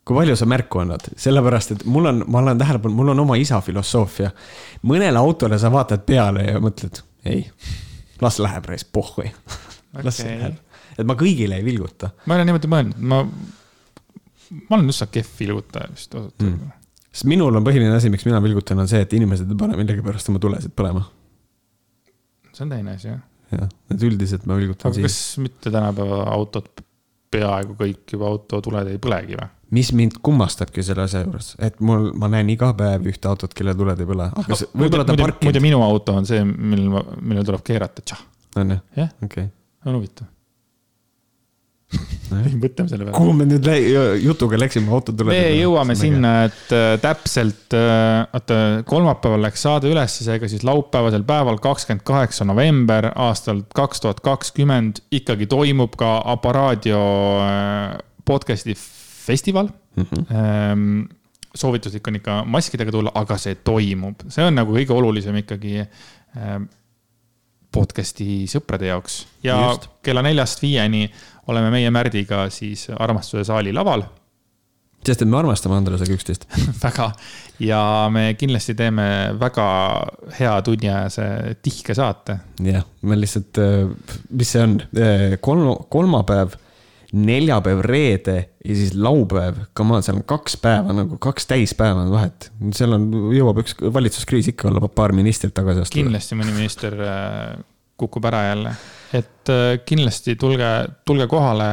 kui 0.09 0.17
palju 0.17 0.39
sa 0.41 0.47
märku 0.49 0.81
annad, 0.81 1.05
sellepärast 1.21 1.75
et 1.75 1.83
mul 1.85 2.09
on, 2.09 2.23
ma 2.33 2.41
olen 2.41 2.61
tähele 2.61 2.81
pannud, 2.81 2.97
mul 2.97 3.13
on 3.13 3.27
oma 3.27 3.37
isa 3.37 3.59
filosoofia. 3.61 4.31
mõnele 4.89 5.21
autole 5.21 5.59
sa 5.61 5.69
vaatad 5.73 6.07
peale 6.09 6.47
ja 6.47 6.63
mõtled, 6.65 7.03
ei, 7.29 7.43
las 8.25 8.39
läheb 8.41 8.71
reis, 8.71 8.87
pohhui 8.89 9.29
okay.. 9.29 10.05
las 10.09 10.23
läheb, 10.25 10.57
et 10.99 11.07
ma 11.07 11.17
kõigile 11.19 11.59
ei 11.59 11.67
vilguta. 11.67 12.13
ma 12.27 12.35
ei 12.35 12.43
ole 12.43 12.49
niimoodi 12.51 12.71
mõelnud, 12.73 13.07
ma, 13.13 13.23
ma 14.59 14.79
olen 14.79 14.93
üsna 14.93 15.09
kehv 15.13 15.31
vilgutaja 15.41 15.91
vist 15.93 16.15
ausalt 16.19 16.45
mm.. 16.45 16.73
sest 17.11 17.29
minul 17.31 17.59
on 17.59 17.67
põhiline 17.67 17.95
asi, 17.97 18.11
miks 18.13 18.27
mina 18.29 18.43
vilgutan, 18.45 18.83
on 18.83 18.91
see, 18.91 19.03
et 19.07 19.15
inimesed 19.19 19.51
ei 19.51 19.61
pane 19.61 19.79
millegipärast 19.79 20.33
oma 20.33 20.43
tulesid 20.43 20.75
põlema. 20.79 21.05
see 22.53 22.67
on 22.67 22.75
teine 22.75 22.97
asi, 22.97 23.13
jah. 23.13 23.23
jah, 23.55 23.71
et 23.95 24.09
üldiselt 24.11 24.49
ma 24.51 24.59
vilgutan. 24.59 24.91
aga 24.91 24.99
siis. 24.99 25.07
kas 25.07 25.45
mitte 25.45 25.75
tänapäeva 25.75 26.25
autod, 26.35 26.73
peaaegu 27.29 27.77
kõik 27.79 28.17
juba 28.17 28.33
autotuled 28.33 28.91
ei 28.91 29.01
põlegi 29.03 29.39
või? 29.39 29.53
mis 29.79 29.93
mind 29.93 30.17
kummastabki 30.25 30.83
selle 30.83 31.05
asja 31.05 31.21
juures, 31.27 31.53
et 31.63 31.79
mul, 31.85 32.09
ma 32.19 32.31
näen 32.33 32.49
iga 32.51 32.73
päev 32.77 33.05
ühte 33.11 33.29
autot, 33.29 33.53
kelle 33.55 33.77
tuled 33.77 34.01
ei 34.01 34.09
põle, 34.09 34.31
parkib. 35.21 35.45
muide, 35.45 35.63
minu 35.63 35.85
auto 35.85 36.17
on 36.19 36.27
see, 36.27 36.41
millel, 36.43 37.15
millel 37.21 37.47
tuleb 37.47 37.63
keerata, 37.69 38.03
tšah. 38.03 38.25
on 38.65 38.75
jah? 38.75 38.83
jah, 39.05 39.15
okei. 39.29 39.47
on 39.85 40.01
huvitav 40.01 40.33
mõtleme 41.89 42.89
selle 42.91 43.07
peale. 43.07 43.15
kuhu 43.17 43.33
me 43.37 43.47
nüüd 43.49 43.69
jutuga 44.21 44.59
läksime, 44.61 44.91
auto 44.93 45.15
tuleb. 45.17 45.33
me 45.33 45.55
jõuame 45.57 45.97
sinna, 45.97 46.33
et 46.49 46.75
äh, 46.77 46.91
täpselt, 47.01 47.73
äh, 47.77 48.27
oota, 48.37 48.59
kolmapäeval 48.89 49.47
läks 49.47 49.65
saade 49.65 49.89
üles, 49.91 50.19
seega 50.27 50.51
siis 50.51 50.67
laupäevasel 50.69 51.25
päeval, 51.29 51.61
kakskümmend 51.65 52.05
kaheksa 52.09 52.45
november 52.49 53.11
aastal 53.17 53.63
kaks 53.77 54.05
tuhat 54.05 54.21
kakskümmend 54.25 55.01
ikkagi 55.17 55.49
toimub 55.49 55.97
ka 56.01 56.19
Aparaadio 56.35 57.03
äh, 57.47 57.97
podcast'i 58.29 58.77
festival 58.77 59.71
mm. 59.97 60.05
-hmm. 60.05 61.07
soovituslik 61.55 62.09
on 62.09 62.21
ikka 62.21 62.43
maskidega 62.45 62.93
tulla, 62.93 63.13
aga 63.15 63.39
see 63.41 63.55
toimub, 63.65 64.29
see 64.29 64.45
on 64.45 64.61
nagu 64.61 64.77
kõige 64.77 64.93
olulisem 64.93 65.37
ikkagi 65.41 65.79
ehm, 65.81 66.69
podcast'i 67.73 68.45
sõprade 68.49 68.89
jaoks 68.89 69.27
ja 69.45 69.57
Just. 69.69 69.89
kella 70.03 70.23
neljast 70.25 70.63
viieni 70.63 71.09
oleme 71.49 71.73
meie 71.75 71.91
Märdiga 71.95 72.47
siis 72.53 72.89
Armastuse 72.99 73.45
saali 73.49 73.73
laval. 73.73 74.05
sest 75.07 75.23
et 75.23 75.29
me 75.31 75.39
armastame 75.39 75.77
Andresega 75.79 76.15
üksteist 76.17 76.47
väga 76.85 77.11
ja 77.63 77.81
me 78.13 78.33
kindlasti 78.39 78.75
teeme 78.79 79.09
väga 79.41 79.67
hea 80.39 80.55
tunniajase 80.63 81.29
tihke 81.63 81.95
saate. 81.95 82.39
jah, 82.63 82.87
me 83.03 83.21
lihtsalt, 83.21 83.61
mis 84.31 84.55
see 84.57 84.65
on, 84.65 84.81
kolm, 85.41 85.77
kolmapäev 85.89 86.59
neljapäev, 87.13 87.81
reede 87.81 88.37
ja 88.65 88.75
siis 88.75 88.93
laupäev, 88.95 89.63
come 89.77 89.97
on, 89.97 90.03
seal 90.05 90.19
on 90.19 90.27
kaks 90.29 90.59
päeva 90.61 90.93
nagu, 90.93 91.17
kaks 91.23 91.47
täispäeva 91.49 92.05
on 92.05 92.11
vahet. 92.13 92.51
seal 92.77 92.93
on, 92.99 93.09
jõuab 93.33 93.63
üks 93.63 93.77
valitsuskriis 93.81 94.51
ikka 94.53 94.69
olla, 94.69 94.89
paar 94.93 95.15
ministrit 95.17 95.55
tagasi 95.57 95.87
astuda. 95.87 96.03
kindlasti 96.03 96.37
mõni 96.37 96.53
minister 96.53 96.99
äh, 97.01 97.57
kukub 97.99 98.25
ära 98.31 98.45
jälle, 98.51 98.75
et 99.17 99.53
äh, 99.53 99.81
kindlasti 99.87 100.37
tulge, 100.41 100.71
tulge 101.09 101.27
kohale. 101.31 101.73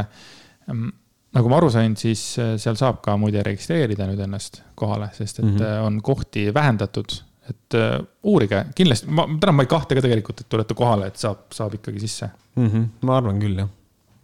Mm, 0.72 0.91
nagu 1.35 1.52
ma 1.52 1.60
aru 1.60 1.69
sain, 1.73 1.95
siis 1.99 2.23
äh, 2.41 2.56
seal 2.61 2.77
saab 2.80 3.02
ka 3.06 3.18
muide 3.22 3.43
registreerida 3.45 4.07
nüüd 4.10 4.23
ennast 4.26 4.61
kohale, 4.80 5.11
sest 5.14 5.39
et 5.39 5.45
mm 5.45 5.57
-hmm. 5.57 5.88
on 5.88 6.02
kohti 6.02 6.52
vähendatud 6.53 7.22
et 7.45 7.76
uurige 8.23 8.64
kindlasti, 8.76 9.07
ma 9.07 9.27
täna 9.39 9.52
ma 9.52 9.61
ei 9.61 9.68
kahtle 9.69 9.95
ka 9.95 10.02
tegelikult, 10.02 10.39
et 10.41 10.49
tulete 10.49 10.73
kohale, 10.73 11.07
et 11.07 11.15
saab, 11.22 11.43
saab 11.53 11.73
ikkagi 11.77 11.99
sisse 11.99 12.30
mm. 12.56 12.68
-hmm. 12.68 12.85
ma 13.06 13.18
arvan 13.18 13.39
küll, 13.39 13.60
jah 13.60 13.69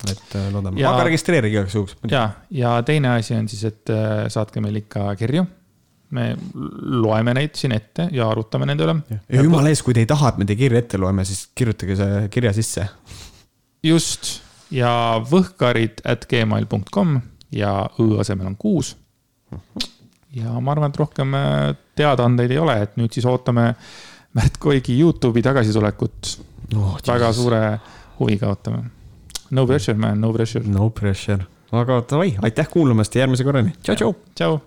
et 0.09 0.33
loodame, 0.51 0.81
aga 0.81 1.03
registreerige 1.03 1.59
igaks 1.59 1.75
juhuks. 1.75 1.95
ja, 2.09 2.31
ja 2.49 2.81
teine 2.83 3.11
asi 3.19 3.35
on 3.35 3.49
siis, 3.49 3.63
et 3.63 3.91
saatke 4.27 4.61
meile 4.61 4.81
ikka 4.81 5.15
kirju. 5.15 5.45
Me 6.15 6.31
loeme 7.01 7.33
neid 7.37 7.55
siin 7.59 7.73
ette 7.75 8.07
ja 8.11 8.29
arutame 8.31 8.67
nende 8.69 8.85
üle. 8.87 8.95
ja 9.09 9.43
jumala 9.43 9.71
eest, 9.71 9.85
kui 9.87 9.95
te 9.95 10.03
ei 10.03 10.09
taha, 10.09 10.33
et 10.33 10.41
me 10.41 10.47
teie 10.47 10.59
kirja 10.59 10.81
ette 10.83 10.99
loeme, 11.01 11.25
siis 11.27 11.47
kirjutage 11.55 11.97
see 11.99 12.23
kirja 12.33 12.53
sisse. 12.57 12.87
just 13.83 14.39
ja 14.71 14.93
võhkarid 15.27 16.03
at 16.07 16.27
gmail.com 16.31 17.19
ja 17.55 17.73
õ 17.99 18.07
asemel 18.23 18.51
on 18.51 18.55
kuus. 18.59 18.95
ja 20.35 20.55
ma 20.59 20.75
arvan, 20.75 20.91
et 20.91 21.01
rohkem 21.01 21.35
äh, 21.35 21.73
teadaandeid 21.99 22.53
ei 22.53 22.61
ole, 22.61 22.77
et 22.85 22.97
nüüd 22.99 23.13
siis 23.13 23.27
ootame 23.27 23.73
Märt 24.31 24.61
Koigi 24.63 24.93
Youtube'i 24.95 25.43
tagasitulekut 25.43 26.37
oh,. 26.79 26.95
väga 27.07 27.33
suure 27.35 27.61
huviga 28.19 28.47
ootame 28.53 28.85
No 29.51 29.65
pressure, 29.67 29.97
man, 29.99 30.21
no 30.21 30.31
pressure. 30.31 30.63
no 30.63 30.89
pressure, 30.95 31.43
aga 31.75 31.97
davai, 32.07 32.37
aitäh 32.47 32.69
kuulamast 32.71 33.15
ja 33.15 33.25
järgmise 33.25 33.43
korrani, 33.43 33.73
tšau, 33.83 33.97
tšau. 33.99 34.13
tšau. 34.39 34.59